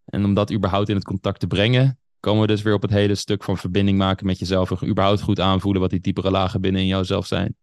En 0.04 0.24
om 0.24 0.34
dat 0.34 0.52
überhaupt 0.52 0.88
in 0.88 0.94
het 0.94 1.04
contact 1.04 1.40
te 1.40 1.46
brengen, 1.46 1.98
komen 2.20 2.40
we 2.40 2.46
dus 2.46 2.62
weer 2.62 2.74
op 2.74 2.82
het 2.82 2.90
hele 2.90 3.14
stuk 3.14 3.44
van 3.44 3.58
verbinding 3.58 3.98
maken 3.98 4.26
met 4.26 4.38
jezelf. 4.38 4.70
En 4.70 4.88
überhaupt 4.88 5.20
goed 5.20 5.40
aanvoelen 5.40 5.80
wat 5.80 5.90
die 5.90 6.00
diepere 6.00 6.30
lagen 6.30 6.60
binnen 6.60 6.80
in 6.80 6.86
jouzelf 6.86 7.26
zijn. 7.26 7.56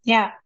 Ja, 0.00 0.39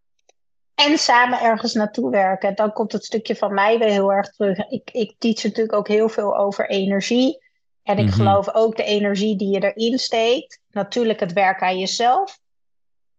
en 0.75 0.99
samen 0.99 1.41
ergens 1.41 1.75
naartoe 1.75 2.11
werken. 2.11 2.55
Dan 2.55 2.73
komt 2.73 2.93
het 2.93 3.05
stukje 3.05 3.37
van 3.37 3.55
mij 3.55 3.79
weer 3.79 3.89
heel 3.89 4.13
erg 4.13 4.31
terug. 4.31 4.59
Ik, 4.59 4.91
ik 4.93 5.15
teach 5.19 5.43
natuurlijk 5.43 5.73
ook 5.73 5.89
heel 5.89 6.09
veel 6.09 6.37
over 6.37 6.69
energie. 6.69 7.43
En 7.83 7.99
ik 7.99 8.07
mhm. 8.07 8.15
geloof 8.15 8.55
ook 8.55 8.77
de 8.77 8.85
energie 8.85 9.37
die 9.37 9.51
je 9.51 9.73
erin 9.73 9.99
steekt. 9.99 10.61
Natuurlijk 10.71 11.21
het 11.21 11.33
werk 11.33 11.63
aan 11.63 11.79
jezelf. 11.79 12.39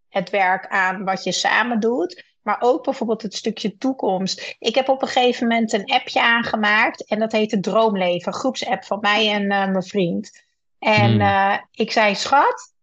Het 0.09 0.29
werk 0.29 0.67
aan 0.67 1.03
wat 1.03 1.23
je 1.23 1.31
samen 1.31 1.79
doet. 1.79 2.23
Maar 2.41 2.57
ook 2.59 2.83
bijvoorbeeld 2.83 3.21
het 3.21 3.35
stukje 3.35 3.77
toekomst. 3.77 4.55
Ik 4.59 4.75
heb 4.75 4.89
op 4.89 5.01
een 5.01 5.07
gegeven 5.07 5.47
moment 5.47 5.73
een 5.73 5.85
appje 5.85 6.21
aangemaakt. 6.21 7.05
En 7.05 7.19
dat 7.19 7.31
heet 7.31 7.49
de 7.49 7.59
Droomleven. 7.59 8.33
Groepsapp 8.33 8.83
van 8.83 8.99
mij 9.01 9.31
en 9.31 9.41
uh, 9.41 9.47
mijn 9.47 9.83
vriend. 9.83 10.43
En 10.79 11.19
uh, 11.19 11.57
ik 11.71 11.91
zei, 11.91 12.15
schat, 12.15 12.73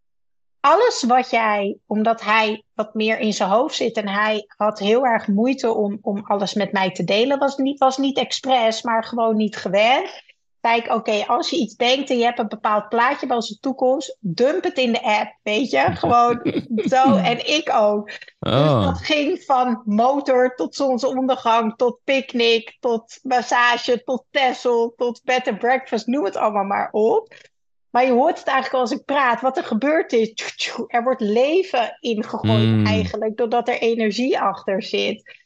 alles 0.62 1.02
wat 1.02 1.30
jij, 1.30 1.78
omdat 1.86 2.22
hij 2.22 2.64
wat 2.74 2.94
meer 2.94 3.18
in 3.18 3.32
zijn 3.32 3.48
hoofd 3.48 3.74
zit 3.74 3.96
en 3.96 4.08
hij 4.08 4.44
had 4.56 4.78
heel 4.78 5.06
erg 5.06 5.26
moeite 5.26 5.74
om, 5.74 5.98
om 6.02 6.24
alles 6.24 6.54
met 6.54 6.72
mij 6.72 6.90
te 6.90 7.04
delen, 7.04 7.38
was 7.38 7.56
niet, 7.56 7.78
was 7.78 7.98
niet 7.98 8.18
expres, 8.18 8.82
maar 8.82 9.04
gewoon 9.04 9.36
niet 9.36 9.56
gewend. 9.56 10.22
Kijk, 10.60 10.92
oké, 10.92 11.24
als 11.26 11.50
je 11.50 11.56
iets 11.56 11.74
denkt 11.74 12.10
en 12.10 12.18
je 12.18 12.24
hebt 12.24 12.38
een 12.38 12.48
bepaald 12.48 12.88
plaatje 12.88 13.26
van 13.26 13.42
zijn 13.42 13.58
toekomst, 13.60 14.16
dump 14.20 14.64
het 14.64 14.78
in 14.78 14.92
de 14.92 15.02
app, 15.02 15.38
weet 15.42 15.70
je? 15.70 15.78
Gewoon 15.78 16.40
zo. 16.92 17.16
En 17.16 17.48
ik 17.48 17.72
ook. 17.74 18.06
Dus 18.38 18.52
oh. 18.52 18.84
dat 18.84 18.98
ging 18.98 19.42
van 19.42 19.82
motor 19.84 20.54
tot 20.54 20.74
zonsondergang, 20.74 21.76
tot 21.76 21.98
picknick, 22.04 22.76
tot 22.80 23.18
massage, 23.22 24.02
tot 24.04 24.24
Tessel, 24.30 24.92
tot 24.96 25.20
bed 25.24 25.48
and 25.48 25.58
breakfast, 25.58 26.06
noem 26.06 26.24
het 26.24 26.36
allemaal 26.36 26.64
maar 26.64 26.88
op. 26.90 27.34
Maar 27.92 28.04
je 28.04 28.12
hoort 28.12 28.38
het 28.38 28.48
eigenlijk 28.48 28.82
als 28.82 28.90
ik 28.90 29.04
praat, 29.04 29.40
wat 29.40 29.56
er 29.56 29.64
gebeurd 29.64 30.12
is. 30.12 30.32
Er 30.86 31.02
wordt 31.02 31.20
leven 31.20 31.96
ingegooid 32.00 32.68
mm. 32.68 32.86
eigenlijk, 32.86 33.36
doordat 33.36 33.68
er 33.68 33.78
energie 33.78 34.40
achter 34.40 34.82
zit. 34.82 35.38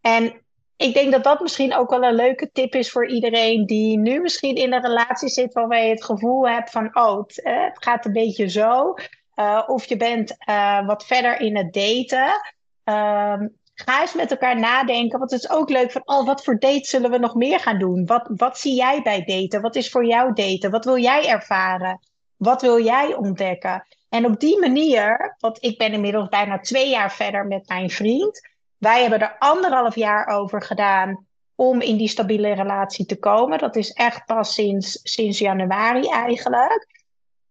En 0.00 0.40
ik 0.76 0.94
denk 0.94 1.12
dat 1.12 1.24
dat 1.24 1.40
misschien 1.40 1.74
ook 1.74 1.90
wel 1.90 2.02
een 2.02 2.14
leuke 2.14 2.50
tip 2.52 2.74
is 2.74 2.90
voor 2.90 3.08
iedereen 3.08 3.66
die 3.66 3.98
nu 3.98 4.20
misschien 4.20 4.54
in 4.54 4.72
een 4.72 4.82
relatie 4.82 5.28
zit 5.28 5.52
waarbij 5.52 5.84
je 5.84 5.90
het 5.90 6.04
gevoel 6.04 6.48
hebt 6.48 6.70
van, 6.70 6.96
oh, 6.96 7.18
het, 7.18 7.42
eh, 7.42 7.64
het 7.64 7.84
gaat 7.84 8.04
een 8.04 8.12
beetje 8.12 8.48
zo. 8.48 8.94
Uh, 9.36 9.62
of 9.66 9.84
je 9.84 9.96
bent 9.96 10.36
uh, 10.48 10.86
wat 10.86 11.06
verder 11.06 11.40
in 11.40 11.56
het 11.56 11.72
daten. 11.72 12.40
Um, 12.84 13.56
ga 13.76 14.00
eens 14.00 14.14
met 14.14 14.30
elkaar 14.30 14.58
nadenken. 14.58 15.18
Want 15.18 15.30
het 15.30 15.42
is 15.42 15.50
ook 15.50 15.70
leuk 15.70 15.90
van, 15.90 16.02
oh, 16.04 16.26
wat 16.26 16.44
voor 16.44 16.58
dates 16.58 16.90
zullen 16.90 17.10
we 17.10 17.18
nog 17.18 17.34
meer 17.34 17.60
gaan 17.60 17.78
doen? 17.78 18.06
Wat, 18.06 18.30
wat 18.36 18.58
zie 18.58 18.74
jij 18.74 19.02
bij 19.02 19.24
daten? 19.24 19.60
Wat 19.60 19.76
is 19.76 19.90
voor 19.90 20.06
jou 20.06 20.32
daten? 20.32 20.70
Wat 20.70 20.84
wil 20.84 20.98
jij 20.98 21.28
ervaren? 21.28 22.00
Wat 22.36 22.62
wil 22.62 22.82
jij 22.82 23.14
ontdekken? 23.14 23.86
En 24.08 24.26
op 24.26 24.40
die 24.40 24.58
manier, 24.58 25.36
want 25.38 25.64
ik 25.64 25.78
ben 25.78 25.92
inmiddels 25.92 26.28
bijna 26.28 26.58
twee 26.58 26.88
jaar 26.88 27.12
verder 27.12 27.46
met 27.46 27.68
mijn 27.68 27.90
vriend. 27.90 28.40
Wij 28.78 29.00
hebben 29.00 29.20
er 29.20 29.36
anderhalf 29.38 29.94
jaar 29.94 30.26
over 30.26 30.62
gedaan 30.62 31.26
om 31.54 31.80
in 31.80 31.96
die 31.96 32.08
stabiele 32.08 32.54
relatie 32.54 33.06
te 33.06 33.18
komen. 33.18 33.58
Dat 33.58 33.76
is 33.76 33.90
echt 33.90 34.24
pas 34.24 34.54
sinds, 34.54 35.00
sinds 35.02 35.38
januari 35.38 36.08
eigenlijk. 36.08 37.04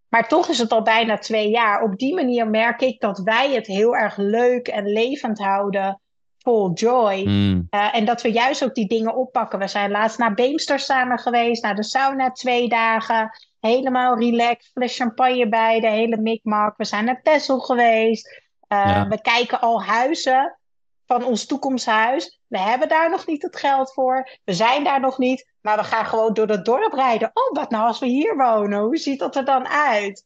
Maar 0.10 0.28
toch 0.28 0.50
is 0.50 0.58
het 0.58 0.72
al 0.72 0.82
bijna 0.82 1.18
twee 1.18 1.50
jaar. 1.50 1.82
Op 1.82 1.98
die 1.98 2.14
manier 2.14 2.48
merk 2.48 2.82
ik 2.82 3.00
dat 3.00 3.20
wij 3.20 3.54
het 3.54 3.68
heel 3.68 3.96
erg 3.96 4.18
leuk 4.18 4.68
en 4.68 4.86
levend 4.86 5.40
houden 5.40 6.00
vol 6.46 6.74
joy. 6.74 7.24
Hmm. 7.24 7.68
Eh, 7.70 7.96
en 7.96 8.06
dat 8.06 8.22
we 8.22 8.32
juist 8.32 8.64
ook 8.64 8.76
die 8.76 8.88
dingen 8.88 9.16
oppakken. 9.16 9.60
We 9.60 9.68
zijn 9.68 9.92
laatst 9.92 10.18
naar 10.18 10.34
Beemster 10.34 10.80
samen 10.80 11.20
geweest, 11.20 11.64
naar 11.64 11.76
de 11.76 11.84
sauna 11.84 12.32
twee 12.32 12.70
dagen. 12.70 13.32
Helemaal 13.60 14.20
relaxed, 14.20 14.72
fles 14.74 14.96
champagne 14.96 15.50
bij, 15.50 15.80
de 15.80 15.90
hele 15.90 16.18
mikmak. 16.18 16.78
We 16.78 16.86
zijn 16.86 17.06
naar 17.06 17.22
Texel 17.22 17.60
geweest. 17.60 18.42
Uh, 18.70 19.08
We 19.10 19.22
kijken 19.22 19.62
al 19.62 19.84
huizen 19.84 20.58
van 21.06 21.24
ons 21.24 21.46
toekomsthuis. 21.46 22.40
We 22.48 22.60
hebben 22.60 22.88
daar 22.88 23.10
nog 23.10 23.28
niet 23.28 23.42
het 23.42 23.56
geld 23.56 23.94
voor. 23.94 24.30
We 24.44 24.54
zijn 24.54 24.84
daar 24.84 25.00
nog 25.00 25.18
niet. 25.18 25.54
Maar 25.62 25.78
we 25.78 25.84
gaan 25.84 26.06
gewoon 26.06 26.34
door 26.34 26.48
het 26.48 26.66
dorp 26.66 26.94
rijden. 26.94 27.32
Oh, 27.34 27.56
wat 27.56 27.70
nou 27.70 27.88
als 27.88 28.00
we 28.00 28.06
hier 28.06 28.36
wonen? 28.38 28.80
Hoe 28.80 28.98
ziet 28.98 29.20
dat 29.20 29.36
er 29.36 29.46
dan 29.46 29.68
uit? 29.68 30.24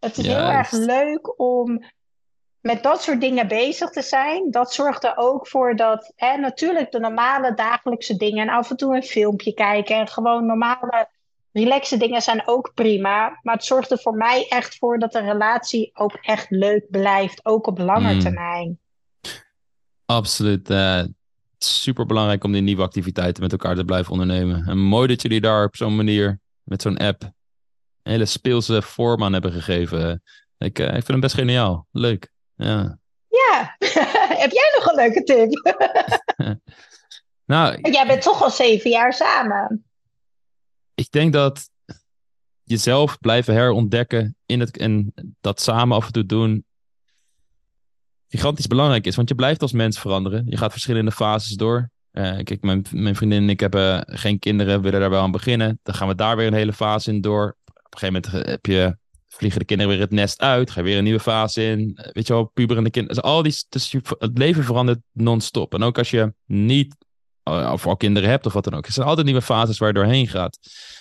Het 0.00 0.18
is 0.18 0.26
heel 0.26 0.36
erg 0.36 0.70
leuk 0.70 1.40
om 1.40 1.84
met 2.60 2.82
dat 2.82 3.02
soort 3.02 3.20
dingen 3.20 3.48
bezig 3.48 3.90
te 3.90 4.02
zijn, 4.02 4.50
dat 4.50 4.72
zorgt 4.74 5.04
er 5.04 5.12
ook 5.16 5.48
voor 5.48 5.76
dat 5.76 6.12
hè, 6.16 6.36
natuurlijk 6.36 6.90
de 6.90 6.98
normale 6.98 7.54
dagelijkse 7.54 8.16
dingen 8.16 8.48
en 8.48 8.54
af 8.54 8.70
en 8.70 8.76
toe 8.76 8.96
een 8.96 9.02
filmpje 9.02 9.54
kijken 9.54 9.96
en 9.96 10.08
gewoon 10.08 10.46
normale 10.46 11.08
relaxe 11.52 11.96
dingen 11.96 12.22
zijn 12.22 12.42
ook 12.46 12.70
prima. 12.74 13.38
Maar 13.42 13.54
het 13.54 13.64
zorgt 13.64 13.90
er 13.90 13.98
voor 13.98 14.14
mij 14.14 14.46
echt 14.48 14.76
voor 14.78 14.98
dat 14.98 15.12
de 15.12 15.20
relatie 15.20 15.90
ook 15.94 16.18
echt 16.20 16.46
leuk 16.50 16.90
blijft. 16.90 17.40
Ook 17.44 17.66
op 17.66 17.78
lange 17.78 18.14
Mm. 18.14 18.20
termijn. 18.20 18.78
Absoluut. 20.06 20.70
eh 20.70 21.02
super 21.60 22.06
belangrijk 22.06 22.44
om 22.44 22.52
die 22.52 22.62
nieuwe 22.62 22.82
activiteiten 22.82 23.42
met 23.42 23.52
elkaar 23.52 23.74
te 23.74 23.84
blijven 23.84 24.12
ondernemen. 24.12 24.66
En 24.66 24.78
mooi 24.78 25.08
dat 25.08 25.22
jullie 25.22 25.40
daar 25.40 25.64
op 25.64 25.76
zo'n 25.76 25.96
manier, 25.96 26.40
met 26.62 26.82
zo'n 26.82 26.96
app, 26.96 27.22
een 27.22 27.32
hele 28.12 28.24
speelse 28.26 28.82
vorm 28.82 29.22
aan 29.24 29.32
hebben 29.32 29.52
gegeven. 29.52 30.22
Ik, 30.58 30.78
eh, 30.78 30.86
ik 30.86 30.92
vind 30.92 31.06
hem 31.08 31.20
best 31.20 31.34
geniaal. 31.34 31.86
Leuk. 31.92 32.30
Ja. 32.58 32.98
Ja, 33.28 33.76
heb 34.42 34.50
jij 34.50 34.72
nog 34.76 34.86
een 34.86 34.94
leuke 34.94 35.22
tip? 35.22 35.50
Nou, 37.44 37.90
jij 37.90 38.06
bent 38.06 38.22
toch 38.22 38.42
al 38.42 38.50
zeven 38.50 38.90
jaar 38.90 39.12
samen. 39.12 39.84
ik 40.94 41.10
denk 41.10 41.32
dat 41.32 41.70
jezelf 42.62 43.18
blijven 43.18 43.54
herontdekken 43.54 44.36
in 44.46 44.60
het, 44.60 44.76
en 44.76 45.12
dat 45.40 45.60
samen 45.60 45.96
af 45.96 46.06
en 46.06 46.12
toe 46.12 46.26
doen 46.26 46.64
gigantisch 48.28 48.66
belangrijk 48.66 49.06
is. 49.06 49.16
Want 49.16 49.28
je 49.28 49.34
blijft 49.34 49.62
als 49.62 49.72
mens 49.72 49.98
veranderen. 49.98 50.44
Je 50.46 50.56
gaat 50.56 50.72
verschillende 50.72 51.12
fases 51.12 51.56
door. 51.56 51.90
Eh, 52.10 52.38
kijk, 52.42 52.62
mijn, 52.62 52.84
mijn 52.90 53.16
vriendin 53.16 53.42
en 53.42 53.48
ik 53.48 53.60
hebben 53.60 54.04
geen 54.06 54.38
kinderen, 54.38 54.82
willen 54.82 55.00
daar 55.00 55.10
wel 55.10 55.22
aan 55.22 55.30
beginnen. 55.30 55.80
Dan 55.82 55.94
gaan 55.94 56.08
we 56.08 56.14
daar 56.14 56.36
weer 56.36 56.46
een 56.46 56.52
hele 56.52 56.72
fase 56.72 57.10
in 57.10 57.20
door. 57.20 57.56
Op 57.64 57.94
een 57.94 57.98
gegeven 57.98 58.30
moment 58.30 58.48
heb 58.48 58.66
je, 58.66 58.96
vliegen 59.28 59.58
de 59.58 59.66
kinderen 59.66 59.92
weer 59.92 60.02
het 60.02 60.10
nest 60.10 60.40
uit. 60.40 60.70
Ga 60.70 60.80
je 60.80 60.86
weer 60.86 60.98
een 60.98 61.04
nieuwe 61.04 61.20
fase 61.20 61.64
in. 61.64 61.92
Eh, 61.94 62.12
Weet 62.12 62.26
je 62.26 62.32
wel, 62.32 62.44
puberende 62.44 62.90
kinderen. 62.90 63.16
Dus 63.16 63.30
al 63.30 63.42
die, 63.42 63.64
dus 63.68 63.94
het 64.18 64.38
leven 64.38 64.64
verandert 64.64 65.00
non-stop. 65.12 65.74
En 65.74 65.82
ook 65.82 65.98
als 65.98 66.10
je 66.10 66.34
niet 66.46 66.96
eh, 67.42 67.70
of 67.72 67.86
al 67.86 67.96
kinderen 67.96 68.28
hebt 68.28 68.46
of 68.46 68.52
wat 68.52 68.64
dan 68.64 68.74
ook. 68.74 68.86
Er 68.86 68.92
zijn 68.92 69.06
altijd 69.06 69.26
nieuwe 69.26 69.42
fases 69.42 69.78
waar 69.78 69.88
je 69.88 69.94
doorheen 69.94 70.28
gaat. 70.28 70.58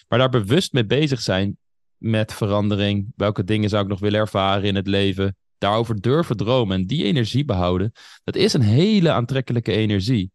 Maar 0.07 0.19
daar 0.19 0.29
bewust 0.29 0.73
mee 0.73 0.85
bezig 0.85 1.21
zijn 1.21 1.57
met 1.97 2.33
verandering. 2.33 3.11
Welke 3.15 3.43
dingen 3.43 3.69
zou 3.69 3.83
ik 3.83 3.89
nog 3.89 3.99
willen 3.99 4.19
ervaren 4.19 4.63
in 4.63 4.75
het 4.75 4.87
leven? 4.87 5.35
Daarover 5.57 6.01
durven 6.01 6.37
dromen 6.37 6.77
en 6.77 6.87
die 6.87 7.03
energie 7.03 7.45
behouden. 7.45 7.91
Dat 8.23 8.35
is 8.35 8.53
een 8.53 8.61
hele 8.61 9.11
aantrekkelijke 9.11 9.71
energie. 9.71 10.31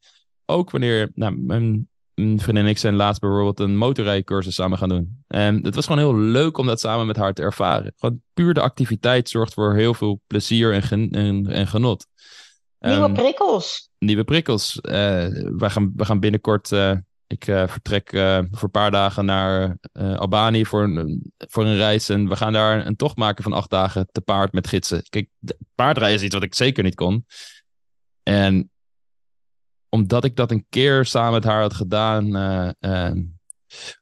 Ook 0.46 0.70
wanneer 0.70 1.10
nou, 1.14 1.36
mijn, 1.36 1.88
mijn 2.14 2.40
vriendin 2.40 2.64
en 2.64 2.70
ik 2.70 2.78
zijn 2.78 2.94
laatst 2.94 3.20
bijvoorbeeld 3.20 3.60
een 3.60 3.76
motorrijcursus 3.76 4.54
samen 4.54 4.78
gaan 4.78 4.88
doen. 4.88 5.24
En 5.26 5.64
het 5.64 5.74
was 5.74 5.86
gewoon 5.86 6.00
heel 6.00 6.16
leuk 6.16 6.58
om 6.58 6.66
dat 6.66 6.80
samen 6.80 7.06
met 7.06 7.16
haar 7.16 7.32
te 7.32 7.42
ervaren. 7.42 7.92
Gewoon 7.96 8.22
puur 8.34 8.54
de 8.54 8.60
activiteit 8.60 9.28
zorgt 9.28 9.54
voor 9.54 9.74
heel 9.74 9.94
veel 9.94 10.20
plezier 10.26 10.72
en, 10.72 10.82
gen- 10.82 11.10
en, 11.10 11.46
en 11.46 11.66
genot. 11.66 12.06
Nieuwe 12.78 13.04
Ehm, 13.04 13.12
prikkels. 13.14 13.90
nieuwe 13.98 14.24
prikkels. 14.24 14.78
Wij, 14.80 15.70
gaan, 15.70 15.92
we 15.96 16.04
gaan 16.04 16.20
binnenkort. 16.20 16.72
eh, 16.72 16.92
ik 17.26 17.46
eh, 17.46 17.68
vertrek 17.68 18.08
voor 18.50 18.62
een 18.62 18.70
paar 18.70 18.90
dagen 18.90 19.24
naar 19.24 19.78
Albanië 19.92 20.66
voor 20.66 20.82
een, 20.82 21.32
voor 21.38 21.64
een 21.64 21.76
reis. 21.76 22.08
En 22.08 22.28
we 22.28 22.36
gaan 22.36 22.52
daar 22.52 22.86
een 22.86 22.96
tocht 22.96 23.16
maken 23.16 23.42
van 23.42 23.52
acht 23.52 23.70
dagen 23.70 24.08
te 24.12 24.20
paard 24.20 24.52
met 24.52 24.66
gidsen. 24.66 25.02
Kijk, 25.08 25.28
de- 25.38 25.58
paardrijden 25.74 26.18
is 26.18 26.24
iets 26.24 26.34
wat 26.34 26.42
ik 26.42 26.54
zeker 26.54 26.82
niet 26.84 26.94
kon. 26.94 27.26
En 28.22 28.70
omdat 29.94 30.24
ik 30.24 30.36
dat 30.36 30.50
een 30.50 30.66
keer 30.68 31.04
samen 31.04 31.32
met 31.32 31.44
haar 31.44 31.60
had 31.60 31.74
gedaan 31.74 32.36
eh, 32.36 33.08
eh, 33.08 33.16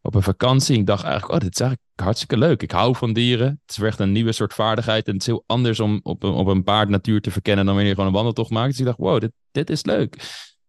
op 0.02 0.14
een 0.14 0.22
vakantie. 0.22 0.78
Ik 0.78 0.86
dacht 0.86 1.02
eigenlijk, 1.02 1.32
oh, 1.32 1.40
dit 1.40 1.54
is 1.54 1.60
eigenlijk 1.60 1.90
hartstikke 2.00 2.38
leuk. 2.38 2.62
Ik 2.62 2.70
hou 2.70 2.96
van 2.96 3.12
dieren. 3.12 3.60
Het 3.66 3.76
is 3.76 3.82
echt 3.82 3.98
een 3.98 4.12
nieuwe 4.12 4.32
soort 4.32 4.54
vaardigheid. 4.54 5.06
En 5.06 5.12
het 5.12 5.20
is 5.20 5.26
heel 5.26 5.44
anders 5.46 5.80
om 5.80 6.00
op 6.02 6.22
een, 6.22 6.32
op 6.32 6.46
een 6.46 6.62
paard 6.62 6.88
natuur 6.88 7.20
te 7.20 7.30
verkennen 7.30 7.64
dan 7.64 7.74
wanneer 7.74 7.92
je 7.92 7.96
gewoon 7.96 8.10
een 8.10 8.16
wandeltocht 8.16 8.50
maakt. 8.50 8.70
Dus 8.70 8.78
ik 8.78 8.84
dacht, 8.84 8.98
wow, 8.98 9.20
dit, 9.20 9.32
dit 9.50 9.70
is 9.70 9.84
leuk. 9.84 10.16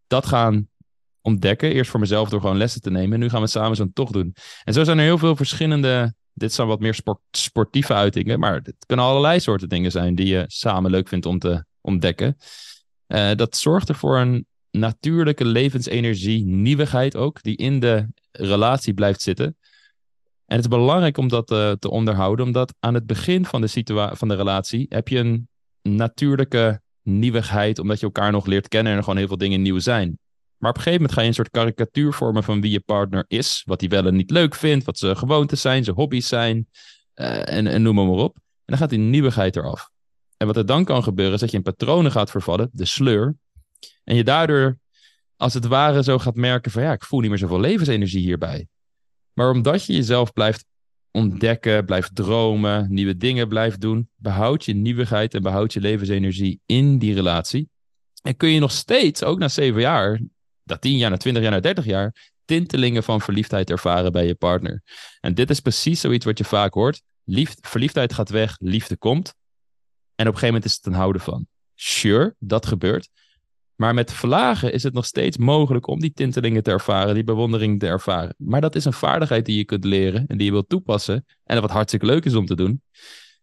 Dat 0.07 0.25
gaan 0.25 0.69
ontdekken. 1.21 1.71
Eerst 1.71 1.91
voor 1.91 1.99
mezelf 1.99 2.29
door 2.29 2.41
gewoon 2.41 2.57
lessen 2.57 2.81
te 2.81 2.91
nemen. 2.91 3.13
En 3.13 3.19
nu 3.19 3.29
gaan 3.29 3.41
we 3.41 3.47
samen 3.47 3.75
zo'n 3.75 3.93
tocht 3.93 4.13
doen. 4.13 4.35
En 4.63 4.73
zo 4.73 4.83
zijn 4.83 4.97
er 4.97 5.03
heel 5.03 5.17
veel 5.17 5.35
verschillende... 5.35 6.13
Dit 6.33 6.53
zijn 6.53 6.67
wat 6.67 6.79
meer 6.79 6.93
sport, 6.93 7.19
sportieve 7.31 7.93
uitingen. 7.93 8.39
Maar 8.39 8.53
het 8.53 8.85
kunnen 8.85 9.05
allerlei 9.05 9.39
soorten 9.39 9.69
dingen 9.69 9.91
zijn 9.91 10.15
die 10.15 10.27
je 10.27 10.43
samen 10.47 10.91
leuk 10.91 11.07
vindt 11.07 11.25
om 11.25 11.39
te 11.39 11.65
ontdekken. 11.81 12.37
Eh, 13.07 13.31
dat 13.35 13.57
zorgt 13.57 13.89
er 13.89 13.95
voor 13.95 14.17
een 14.19 14.45
natuurlijke 14.71 15.45
levensenergie, 15.45 16.45
nieuwigheid 16.45 17.15
ook, 17.15 17.43
die 17.43 17.57
in 17.57 17.79
de 17.79 18.07
relatie 18.31 18.93
blijft 18.93 19.21
zitten. 19.21 19.45
En 20.45 20.57
het 20.57 20.59
is 20.65 20.77
belangrijk 20.77 21.17
om 21.17 21.27
dat 21.27 21.51
eh, 21.51 21.71
te 21.71 21.89
onderhouden, 21.89 22.45
omdat 22.45 22.73
aan 22.79 22.93
het 22.93 23.05
begin 23.05 23.45
van 23.45 23.61
de, 23.61 24.09
van 24.13 24.27
de 24.27 24.35
relatie 24.35 24.85
heb 24.89 25.07
je 25.07 25.17
een 25.17 25.47
natuurlijke 25.81 26.81
nieuwigheid, 27.01 27.79
omdat 27.79 27.99
je 27.99 28.05
elkaar 28.05 28.31
nog 28.31 28.45
leert 28.45 28.67
kennen 28.67 28.91
en 28.91 28.97
er 28.97 29.03
gewoon 29.03 29.19
heel 29.19 29.27
veel 29.27 29.37
dingen 29.37 29.61
nieuw 29.61 29.79
zijn. 29.79 30.19
Maar 30.57 30.69
op 30.69 30.75
een 30.75 30.83
gegeven 30.83 31.01
moment 31.01 31.13
ga 31.13 31.21
je 31.21 31.27
een 31.27 31.33
soort 31.33 31.49
karikatuur 31.49 32.13
vormen 32.13 32.43
van 32.43 32.61
wie 32.61 32.71
je 32.71 32.79
partner 32.79 33.25
is, 33.27 33.63
wat 33.65 33.79
hij 33.79 33.89
wel 33.89 34.05
en 34.05 34.15
niet 34.15 34.31
leuk 34.31 34.55
vindt, 34.55 34.85
wat 34.85 34.97
zijn 34.97 35.17
gewoontes 35.17 35.61
zijn, 35.61 35.83
zijn 35.83 35.95
hobby's 35.95 36.27
zijn, 36.27 36.67
eh, 37.13 37.53
en, 37.55 37.67
en 37.67 37.81
noem 37.81 37.95
maar 37.95 38.05
op. 38.05 38.35
En 38.35 38.41
dan 38.65 38.77
gaat 38.77 38.89
die 38.89 38.99
nieuwigheid 38.99 39.55
eraf. 39.55 39.89
En 40.37 40.47
wat 40.47 40.57
er 40.57 40.65
dan 40.65 40.83
kan 40.83 41.03
gebeuren, 41.03 41.33
is 41.33 41.39
dat 41.39 41.51
je 41.51 41.57
in 41.57 41.63
patronen 41.63 42.11
gaat 42.11 42.31
vervallen, 42.31 42.69
de 42.71 42.85
sleur, 42.85 43.35
en 44.03 44.15
je 44.15 44.23
daardoor 44.23 44.79
als 45.37 45.53
het 45.53 45.65
ware 45.65 46.03
zo 46.03 46.17
gaat 46.19 46.35
merken 46.35 46.71
van 46.71 46.83
ja, 46.83 46.91
ik 46.91 47.03
voel 47.03 47.19
niet 47.19 47.29
meer 47.29 47.39
zoveel 47.39 47.59
levensenergie 47.59 48.21
hierbij. 48.21 48.67
Maar 49.33 49.49
omdat 49.49 49.85
je 49.85 49.93
jezelf 49.93 50.33
blijft 50.33 50.65
ontdekken, 51.11 51.85
blijft 51.85 52.15
dromen, 52.15 52.87
nieuwe 52.89 53.17
dingen 53.17 53.47
blijft 53.47 53.81
doen, 53.81 54.09
behoud 54.15 54.65
je 54.65 54.73
nieuwigheid 54.73 55.33
en 55.33 55.41
behoud 55.41 55.73
je 55.73 55.79
levensenergie 55.79 56.59
in 56.65 56.97
die 56.97 57.13
relatie. 57.13 57.69
En 58.21 58.37
kun 58.37 58.49
je 58.49 58.59
nog 58.59 58.71
steeds, 58.71 59.23
ook 59.23 59.39
na 59.39 59.47
zeven 59.47 59.81
jaar, 59.81 60.21
na 60.63 60.77
tien 60.77 60.97
jaar, 60.97 61.09
na 61.09 61.17
twintig 61.17 61.43
jaar, 61.43 61.51
na 61.51 61.59
dertig 61.59 61.85
jaar, 61.85 62.31
tintelingen 62.45 63.03
van 63.03 63.21
verliefdheid 63.21 63.69
ervaren 63.69 64.11
bij 64.11 64.27
je 64.27 64.35
partner. 64.35 64.81
En 65.19 65.33
dit 65.33 65.49
is 65.49 65.59
precies 65.59 65.99
zoiets 66.01 66.25
wat 66.25 66.37
je 66.37 66.43
vaak 66.43 66.73
hoort. 66.73 67.01
Lief, 67.23 67.55
verliefdheid 67.61 68.13
gaat 68.13 68.29
weg, 68.29 68.55
liefde 68.59 68.97
komt. 68.97 69.33
En 70.15 70.27
op 70.27 70.33
een 70.33 70.39
gegeven 70.39 70.47
moment 70.47 70.65
is 70.65 70.75
het 70.75 70.85
een 70.85 70.93
houden 70.93 71.21
van. 71.21 71.47
Sure, 71.75 72.35
dat 72.39 72.65
gebeurt. 72.65 73.09
Maar 73.75 73.93
met 73.93 74.13
vlagen 74.13 74.73
is 74.73 74.83
het 74.83 74.93
nog 74.93 75.05
steeds 75.05 75.37
mogelijk 75.37 75.87
om 75.87 75.99
die 75.99 76.13
tintelingen 76.13 76.63
te 76.63 76.71
ervaren, 76.71 77.13
die 77.13 77.23
bewondering 77.23 77.79
te 77.79 77.87
ervaren. 77.87 78.35
Maar 78.37 78.61
dat 78.61 78.75
is 78.75 78.85
een 78.85 78.93
vaardigheid 78.93 79.45
die 79.45 79.57
je 79.57 79.65
kunt 79.65 79.83
leren 79.83 80.25
en 80.27 80.37
die 80.37 80.45
je 80.45 80.51
wilt 80.51 80.69
toepassen. 80.69 81.25
En 81.43 81.61
wat 81.61 81.71
hartstikke 81.71 82.05
leuk 82.05 82.25
is 82.25 82.35
om 82.35 82.45
te 82.45 82.55
doen. 82.55 82.81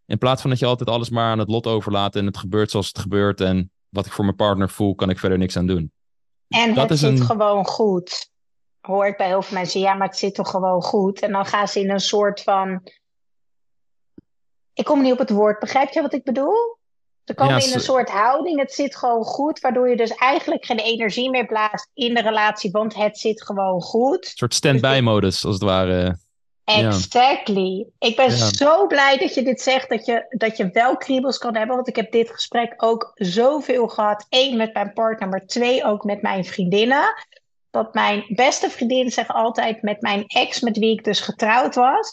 In 0.07 0.19
plaats 0.19 0.41
van 0.41 0.51
dat 0.51 0.59
je 0.59 0.67
altijd 0.67 0.89
alles 0.89 1.11
maar 1.11 1.31
aan 1.31 1.39
het 1.39 1.49
lot 1.49 1.67
overlaat 1.67 2.17
en 2.17 2.27
het 2.27 2.37
gebeurt 2.37 2.71
zoals 2.71 2.87
het 2.89 2.99
gebeurt. 2.99 3.41
En 3.41 3.71
wat 3.89 4.07
ik 4.07 4.13
voor 4.13 4.25
mijn 4.25 4.37
partner 4.37 4.69
voel, 4.71 4.95
kan 4.95 5.11
ik 5.11 5.19
verder 5.19 5.39
niks 5.39 5.57
aan 5.57 5.67
doen. 5.67 5.93
En 6.49 6.75
dat 6.75 6.83
het 6.83 6.91
is 6.93 7.01
zit 7.01 7.19
een- 7.19 7.25
gewoon 7.27 7.67
goed. 7.67 8.31
Hoor 8.81 9.07
ik 9.07 9.17
bij 9.17 9.27
heel 9.27 9.43
veel 9.43 9.57
mensen, 9.59 9.81
ja, 9.81 9.95
maar 9.95 10.09
het 10.09 10.17
zit 10.19 10.35
toch 10.35 10.51
gewoon 10.51 10.83
goed. 10.83 11.21
En 11.21 11.33
dan 11.33 11.47
gaan 11.47 11.69
ze 11.69 11.81
in 11.81 11.91
een 11.91 12.01
soort 12.01 12.43
van. 12.43 12.83
Ik 14.73 14.85
kom 14.85 15.03
niet 15.03 15.13
op 15.13 15.19
het 15.19 15.31
woord, 15.31 15.59
begrijp 15.59 15.91
je 15.93 16.03
wat 16.03 16.15
ik 16.15 16.25
bedoel? 16.25 16.78
Ze 17.29 17.35
komen 17.35 17.59
Ja, 17.59 17.67
in 17.67 17.73
een 17.73 17.81
soort 17.81 18.11
houding, 18.11 18.61
het 18.61 18.73
zit 18.73 18.97
gewoon 18.97 19.25
goed, 19.25 19.61
waardoor 19.61 19.89
je 19.91 19.97
dus 19.97 20.15
eigenlijk 20.15 20.65
geen 20.65 20.79
energie 20.79 21.31
meer 21.31 21.47
blaast 21.47 21.91
in 21.95 22.15
de 22.15 22.21
relatie, 22.21 22.71
want 22.71 22.95
het 22.95 23.19
zit 23.19 23.43
gewoon 23.43 23.81
goed. 23.81 24.25
Een 24.25 24.33
soort 24.35 24.55
stand-by 24.55 25.01
modus, 25.03 25.45
als 25.45 25.55
het 25.55 25.63
ware. 25.65 26.19
Ja. 26.65 26.87
Exactly. 26.87 27.87
Ik 27.99 28.17
ben 28.17 28.37
Ja. 28.37 28.53
zo 28.53 28.87
blij 28.87 29.19
dat 29.19 29.35
je 29.35 29.43
dit 29.43 29.61
zegt, 29.61 29.89
dat 29.89 30.07
je, 30.07 30.27
dat 30.29 30.57
je 30.57 30.71
wel 30.73 30.97
kriebels 30.97 31.39
kan 31.39 31.57
hebben. 31.57 31.77
Want 31.77 31.89
ik 31.89 31.97
heb 31.97 32.13
dit 32.13 32.31
gesprek 32.31 32.75
ook 32.77 33.11
zoveel 33.15 33.89
gehad. 33.89 34.27
Eén, 34.29 34.57
met 34.57 34.75
mijn 34.75 34.93
partner, 34.93 35.29
maar 35.29 35.47
twee, 35.47 35.85
ook 35.85 36.05
met 36.05 36.23
mijn 36.23 36.45
vriendinnen. 36.45 37.15
Dat 37.71 37.95
mijn 37.95 38.25
beste 38.29 38.71
vriendin 38.71 39.11
zegt 39.11 39.31
altijd 39.31 39.83
met 39.83 40.01
mijn 40.01 40.25
ex, 40.27 40.61
met 40.61 40.79
wie 40.79 40.93
ik 40.93 41.05
dus 41.05 41.21
getrouwd 41.21 41.75
was. 41.75 42.13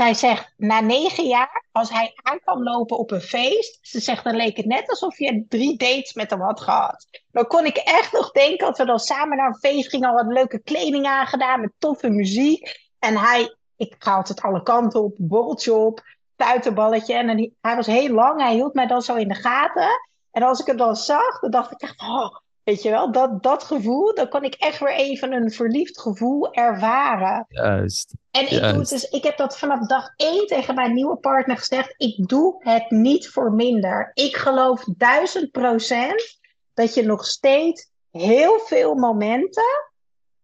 Zij 0.00 0.14
zegt, 0.14 0.52
na 0.56 0.80
negen 0.80 1.24
jaar, 1.24 1.64
als 1.72 1.90
hij 1.90 2.12
aan 2.22 2.40
kwam 2.40 2.62
lopen 2.62 2.98
op 2.98 3.10
een 3.10 3.20
feest. 3.20 3.78
Ze 3.82 4.00
zegt, 4.00 4.24
dan 4.24 4.36
leek 4.36 4.56
het 4.56 4.66
net 4.66 4.88
alsof 4.88 5.18
je 5.18 5.44
drie 5.48 5.76
dates 5.76 6.14
met 6.14 6.30
hem 6.30 6.40
had 6.40 6.60
gehad. 6.60 7.06
Dan 7.32 7.46
kon 7.46 7.64
ik 7.64 7.76
echt 7.76 8.12
nog 8.12 8.30
denken, 8.30 8.66
dat 8.66 8.78
we 8.78 8.84
dan 8.84 8.98
samen 8.98 9.36
naar 9.36 9.46
een 9.46 9.58
feest 9.58 9.88
gingen. 9.88 10.08
Al 10.08 10.14
wat 10.14 10.32
leuke 10.32 10.58
kleding 10.58 11.06
aangedaan, 11.06 11.60
met 11.60 11.72
toffe 11.78 12.08
muziek. 12.08 12.90
En 12.98 13.16
hij 13.16 13.56
ik 13.76 13.94
ga 13.98 14.14
altijd 14.14 14.42
alle 14.42 14.62
kanten 14.62 15.02
op, 15.02 15.14
borreltje 15.18 15.74
op, 15.74 16.02
stuiterballetje. 16.34 17.14
En 17.14 17.26
dan, 17.26 17.50
hij 17.60 17.76
was 17.76 17.86
heel 17.86 18.14
lang, 18.14 18.40
hij 18.40 18.54
hield 18.54 18.74
mij 18.74 18.86
dan 18.86 19.02
zo 19.02 19.14
in 19.14 19.28
de 19.28 19.34
gaten. 19.34 19.88
En 20.30 20.42
als 20.42 20.60
ik 20.60 20.66
hem 20.66 20.76
dan 20.76 20.96
zag, 20.96 21.40
dan 21.40 21.50
dacht 21.50 21.72
ik 21.72 21.80
echt, 21.80 22.00
oh, 22.00 22.36
weet 22.70 22.82
je 22.82 22.90
wel, 22.90 23.12
dat, 23.12 23.42
dat 23.42 23.64
gevoel, 23.64 24.14
dan 24.14 24.28
kon 24.28 24.44
ik 24.44 24.54
echt 24.54 24.78
weer 24.78 24.94
even 24.94 25.32
een 25.32 25.50
verliefd 25.50 26.00
gevoel 26.00 26.54
ervaren. 26.54 27.44
Juist. 27.48 28.14
En 28.30 28.42
ik, 28.42 28.50
doe 28.50 28.60
het 28.60 28.88
dus, 28.88 29.08
ik 29.08 29.22
heb 29.22 29.36
dat 29.36 29.58
vanaf 29.58 29.86
dag 29.86 30.12
één 30.16 30.46
tegen 30.46 30.74
mijn 30.74 30.94
nieuwe 30.94 31.16
partner 31.16 31.56
gezegd, 31.56 31.94
ik 31.96 32.28
doe 32.28 32.54
het 32.58 32.90
niet 32.90 33.28
voor 33.28 33.52
minder. 33.52 34.10
Ik 34.14 34.36
geloof 34.36 34.84
duizend 34.96 35.50
procent 35.50 36.38
dat 36.74 36.94
je 36.94 37.02
nog 37.02 37.26
steeds 37.26 37.90
heel 38.10 38.58
veel 38.58 38.94
momenten 38.94 39.90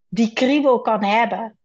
die 0.09 0.33
kriebel 0.33 0.81
kan 0.81 1.05
hebben. 1.05 1.57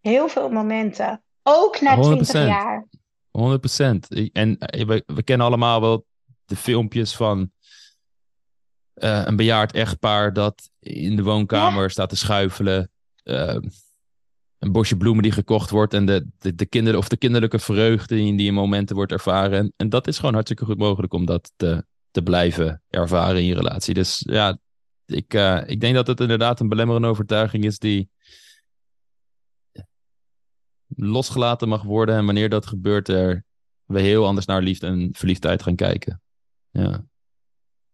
Heel 0.00 0.28
veel 0.28 0.50
momenten. 0.50 1.22
Ook 1.42 1.80
na 1.80 2.00
20 2.00 2.28
100%. 2.28 2.46
jaar. 2.46 2.86
100%. 2.88 4.28
En 4.32 4.58
eh, 4.58 4.86
we, 4.86 5.02
we 5.06 5.22
kennen 5.22 5.46
allemaal 5.46 5.80
wel 5.80 6.04
de 6.44 6.56
filmpjes 6.56 7.16
van 7.16 7.50
eh, 8.98 9.22
een 9.24 9.36
bejaard 9.36 9.72
echtpaar 9.72 10.32
dat 10.32 10.70
in 10.80 11.16
de 11.16 11.22
woonkamer 11.22 11.90
staat 11.90 12.08
te 12.08 12.16
schuifelen. 12.16 12.90
Eh, 13.22 13.56
een 14.58 14.72
bosje 14.72 14.96
bloemen 14.96 15.22
die 15.22 15.32
gekocht 15.32 15.70
wordt 15.70 15.94
en 15.94 16.06
de, 16.06 16.26
de, 16.38 16.54
de 16.54 16.66
kinderen 16.66 16.98
of 16.98 17.08
de 17.08 17.16
kinderlijke 17.16 17.58
vreugde 17.58 18.14
die, 18.14 18.36
die 18.36 18.46
in 18.46 18.54
momenten 18.54 18.96
wordt 18.96 19.12
ervaren. 19.12 19.58
En, 19.58 19.72
en 19.76 19.88
dat 19.88 20.06
is 20.06 20.16
gewoon 20.16 20.34
hartstikke 20.34 20.64
goed 20.64 20.78
mogelijk 20.78 21.12
om 21.12 21.24
dat 21.24 21.52
te, 21.56 21.84
te 22.10 22.22
blijven 22.22 22.82
ervaren 22.90 23.40
in 23.40 23.46
je 23.46 23.54
relatie. 23.54 23.94
Dus 23.94 24.22
ja, 24.26 24.58
ik, 25.06 25.34
uh, 25.34 25.62
ik 25.66 25.80
denk 25.80 25.94
dat 25.94 26.06
het 26.06 26.20
inderdaad 26.20 26.60
een 26.60 26.68
belemmerende 26.68 27.08
overtuiging 27.08 27.64
is 27.64 27.78
die 27.78 28.10
losgelaten 30.96 31.68
mag 31.68 31.82
worden. 31.82 32.16
En 32.16 32.24
wanneer 32.24 32.48
dat 32.48 32.66
gebeurt, 32.66 33.08
er 33.08 33.44
we 33.84 34.00
heel 34.00 34.26
anders 34.26 34.46
naar 34.46 34.62
liefde 34.62 34.86
en 34.86 35.08
verliefdheid 35.12 35.62
gaan 35.62 35.76
kijken. 35.76 36.22
Ja. 36.70 37.04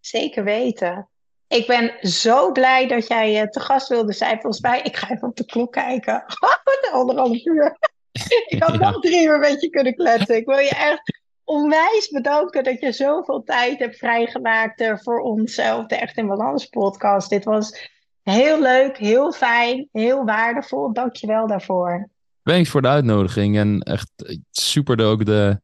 Zeker 0.06 0.44
weten. 0.44 1.08
Ik 1.48 1.66
ben 1.66 1.94
zo 2.00 2.52
blij 2.52 2.88
dat 2.88 3.06
jij 3.06 3.42
uh, 3.42 3.48
te 3.48 3.60
gast 3.60 3.88
wilde 3.88 4.12
zijn. 4.12 4.40
Volgens 4.40 4.62
mij, 4.62 4.80
ik 4.82 4.96
ga 4.96 5.10
even 5.10 5.28
op 5.28 5.36
de 5.36 5.44
klok 5.44 5.72
kijken. 5.72 6.24
de 6.80 6.90
anderhalf 6.92 7.44
uur. 7.44 7.78
ik 8.48 8.62
had 8.62 8.78
nog 8.78 9.00
drie 9.00 9.26
uur 9.26 9.38
met 9.38 9.60
je 9.60 9.70
kunnen 9.70 9.94
kletsen. 9.94 10.36
Ik 10.36 10.46
wil 10.46 10.58
je 10.58 10.70
echt 10.70 11.20
onwijs 11.44 12.08
bedanken 12.10 12.64
dat 12.64 12.80
je 12.80 12.92
zoveel 12.92 13.42
tijd 13.42 13.78
hebt 13.78 13.96
vrijgemaakt 13.96 14.80
uh, 14.80 14.96
voor 14.96 15.20
ons 15.20 15.58
uh, 15.58 15.76
op 15.78 15.88
de 15.88 15.96
Echt 15.96 16.16
in 16.16 16.26
Balans 16.26 16.66
podcast. 16.66 17.30
Dit 17.30 17.44
was 17.44 17.90
heel 18.22 18.60
leuk, 18.60 18.98
heel 18.98 19.32
fijn, 19.32 19.88
heel 19.92 20.24
waardevol. 20.24 20.92
Dank 20.92 21.16
je 21.16 21.26
wel 21.26 21.46
daarvoor. 21.46 22.08
Thanks 22.42 22.70
voor 22.70 22.82
de 22.82 22.88
uitnodiging. 22.88 23.56
En 23.56 23.80
echt 23.80 24.10
super 24.50 25.04
ook 25.04 25.24
de 25.24 25.62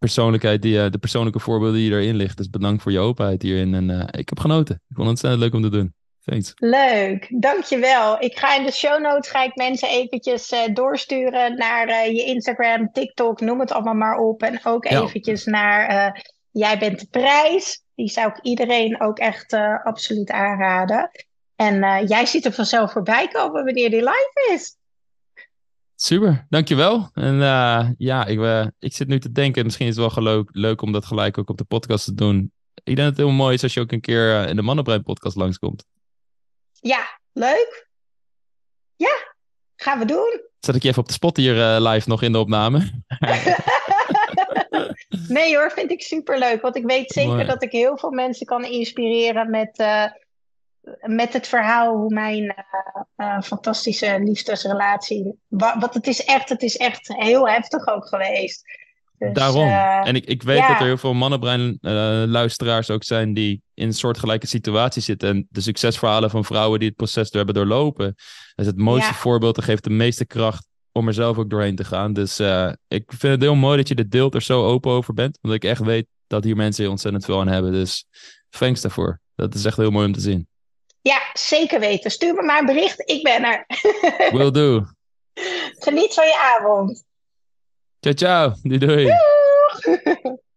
persoonlijkheid, 0.00 0.62
die, 0.62 0.90
de 0.90 0.98
persoonlijke 0.98 1.38
voorbeelden 1.38 1.78
die 1.78 1.92
erin 1.92 2.16
ligt. 2.16 2.36
Dus 2.36 2.50
bedankt 2.50 2.82
voor 2.82 2.92
je 2.92 2.98
openheid 2.98 3.42
hierin. 3.42 3.74
En 3.74 3.88
uh, 3.88 4.02
ik 4.10 4.28
heb 4.28 4.38
genoten. 4.38 4.74
Ik 4.74 4.96
vond 4.96 4.98
het 4.98 5.08
ontzettend 5.08 5.42
leuk 5.42 5.54
om 5.54 5.62
te 5.62 5.76
doen. 5.76 5.94
Thanks. 6.24 6.52
Leuk, 6.56 7.26
dankjewel. 7.40 8.22
Ik 8.22 8.38
ga 8.38 8.56
in 8.56 8.64
de 8.64 8.72
show 8.72 9.00
notes 9.02 9.30
ga 9.30 9.44
ik 9.44 9.56
mensen 9.56 9.88
eventjes 9.88 10.52
uh, 10.52 10.58
doorsturen 10.74 11.56
naar 11.56 12.10
je 12.10 12.24
Instagram, 12.24 12.92
TikTok, 12.92 13.40
noem 13.40 13.60
het 13.60 13.72
allemaal 13.72 13.94
maar 13.94 14.18
op. 14.18 14.42
En 14.42 14.60
ook 14.64 14.88
ja. 14.88 15.02
eventjes 15.02 15.44
naar 15.44 16.20
Jij 16.52 16.78
bent 16.78 17.00
de 17.00 17.06
prijs. 17.10 17.82
Die 17.94 18.08
zou 18.08 18.28
ik 18.28 18.38
iedereen 18.42 19.00
ook 19.00 19.18
echt 19.18 19.52
absoluut 19.84 20.30
aanraden. 20.30 21.10
En 21.56 22.06
jij 22.06 22.26
ziet 22.26 22.44
er 22.44 22.52
vanzelf 22.52 22.92
voorbij 22.92 23.28
komen 23.28 23.64
wanneer 23.64 23.90
die 23.90 24.02
live 24.02 24.50
is. 24.52 24.76
Super, 26.02 26.46
dankjewel. 26.48 27.10
En 27.14 27.34
uh, 27.34 27.88
ja, 27.98 28.26
ik, 28.26 28.38
uh, 28.38 28.66
ik 28.78 28.94
zit 28.94 29.08
nu 29.08 29.20
te 29.20 29.32
denken, 29.32 29.64
misschien 29.64 29.86
is 29.86 29.96
het 29.96 30.14
wel 30.14 30.24
leuk, 30.24 30.48
leuk 30.52 30.82
om 30.82 30.92
dat 30.92 31.04
gelijk 31.04 31.38
ook 31.38 31.50
op 31.50 31.58
de 31.58 31.64
podcast 31.64 32.04
te 32.04 32.14
doen. 32.14 32.52
Ik 32.74 32.84
denk 32.84 32.98
dat 32.98 33.06
het 33.06 33.16
heel 33.16 33.30
mooi 33.30 33.54
is 33.54 33.62
als 33.62 33.74
je 33.74 33.80
ook 33.80 33.92
een 33.92 34.00
keer 34.00 34.42
uh, 34.42 34.48
in 34.48 34.56
de 34.56 34.62
Mannenbrein 34.62 35.02
podcast 35.02 35.36
langskomt. 35.36 35.84
Ja, 36.72 37.20
leuk. 37.32 37.88
Ja, 38.96 39.34
gaan 39.76 39.98
we 39.98 40.04
doen. 40.04 40.40
Zet 40.60 40.74
ik 40.74 40.82
je 40.82 40.88
even 40.88 41.02
op 41.02 41.08
de 41.08 41.12
spot 41.12 41.36
hier 41.36 41.80
live 41.80 42.08
nog 42.08 42.22
in 42.22 42.32
de 42.32 42.38
opname? 42.38 42.78
nee 45.28 45.56
hoor, 45.56 45.70
vind 45.70 45.90
ik 45.90 46.02
super 46.02 46.38
leuk. 46.38 46.62
Want 46.62 46.76
ik 46.76 46.84
weet 46.84 47.10
zeker 47.10 47.32
mooi. 47.32 47.46
dat 47.46 47.62
ik 47.62 47.72
heel 47.72 47.98
veel 47.98 48.10
mensen 48.10 48.46
kan 48.46 48.64
inspireren 48.64 49.50
met 49.50 49.76
met 51.00 51.32
het 51.32 51.46
verhaal 51.46 51.96
hoe 51.96 52.14
mijn 52.14 52.42
uh, 52.42 52.54
uh, 53.16 53.40
fantastische 53.40 54.20
liefdesrelatie. 54.22 55.38
Wat, 55.48 55.74
wat, 55.78 55.94
het 55.94 56.06
is 56.06 56.24
echt, 56.24 56.48
het 56.48 56.62
is 56.62 56.76
echt 56.76 57.08
heel 57.16 57.48
heftig 57.48 57.86
ook 57.86 58.08
geweest. 58.08 58.62
Dus, 59.18 59.32
Daarom. 59.32 59.66
Uh, 59.66 60.06
en 60.06 60.14
ik, 60.16 60.24
ik 60.24 60.42
weet 60.42 60.58
ja. 60.58 60.68
dat 60.68 60.80
er 60.80 60.86
heel 60.86 60.96
veel 60.96 61.14
mannenbrein-luisteraars 61.14 62.90
ook 62.90 63.04
zijn 63.04 63.34
die 63.34 63.62
in 63.74 63.86
een 63.86 63.92
soortgelijke 63.92 64.46
situatie 64.46 65.02
zitten. 65.02 65.28
En 65.28 65.46
de 65.50 65.60
succesverhalen 65.60 66.30
van 66.30 66.44
vrouwen 66.44 66.78
die 66.78 66.88
het 66.88 66.96
proces 66.96 67.30
door 67.30 67.44
hebben 67.44 67.54
doorlopen. 67.54 68.04
Dat 68.04 68.16
is 68.54 68.66
het 68.66 68.78
mooiste 68.78 69.12
ja. 69.12 69.16
voorbeeld. 69.16 69.54
Dat 69.54 69.64
geeft 69.64 69.84
de 69.84 69.90
meeste 69.90 70.26
kracht 70.26 70.68
om 70.92 71.06
er 71.06 71.14
zelf 71.14 71.38
ook 71.38 71.50
doorheen 71.50 71.76
te 71.76 71.84
gaan. 71.84 72.12
Dus 72.12 72.40
ik 72.88 73.04
vind 73.06 73.32
het 73.32 73.40
heel 73.40 73.54
mooi 73.54 73.76
dat 73.76 73.88
je 73.88 73.94
dit 73.94 74.10
deelt, 74.10 74.34
er 74.34 74.42
zo 74.42 74.64
open 74.64 74.90
over 74.90 75.14
bent. 75.14 75.38
Omdat 75.42 75.62
ik 75.62 75.70
echt 75.70 75.82
weet 75.82 76.06
dat 76.26 76.44
hier 76.44 76.56
mensen 76.56 76.90
ontzettend 76.90 77.24
veel 77.24 77.40
aan 77.40 77.48
hebben. 77.48 77.72
Dus 77.72 78.06
thanks 78.48 78.80
daarvoor. 78.80 79.20
Dat 79.34 79.54
is 79.54 79.64
echt 79.64 79.76
heel 79.76 79.90
mooi 79.90 80.06
om 80.06 80.12
te 80.12 80.20
zien. 80.20 80.48
Ja, 81.02 81.20
zeker 81.32 81.80
weten. 81.80 82.10
Stuur 82.10 82.34
me 82.34 82.42
maar 82.42 82.58
een 82.58 82.66
bericht. 82.66 83.10
Ik 83.10 83.22
ben 83.22 83.44
er. 83.44 83.66
Will 84.36 84.50
do. 84.50 84.84
Geniet 85.78 86.14
van 86.14 86.26
je 86.26 86.36
avond. 86.38 87.04
Ciao, 88.00 88.14
ciao. 88.14 88.54
Doei, 88.62 88.78
doei. 88.78 89.04
Doeg. 89.04 90.38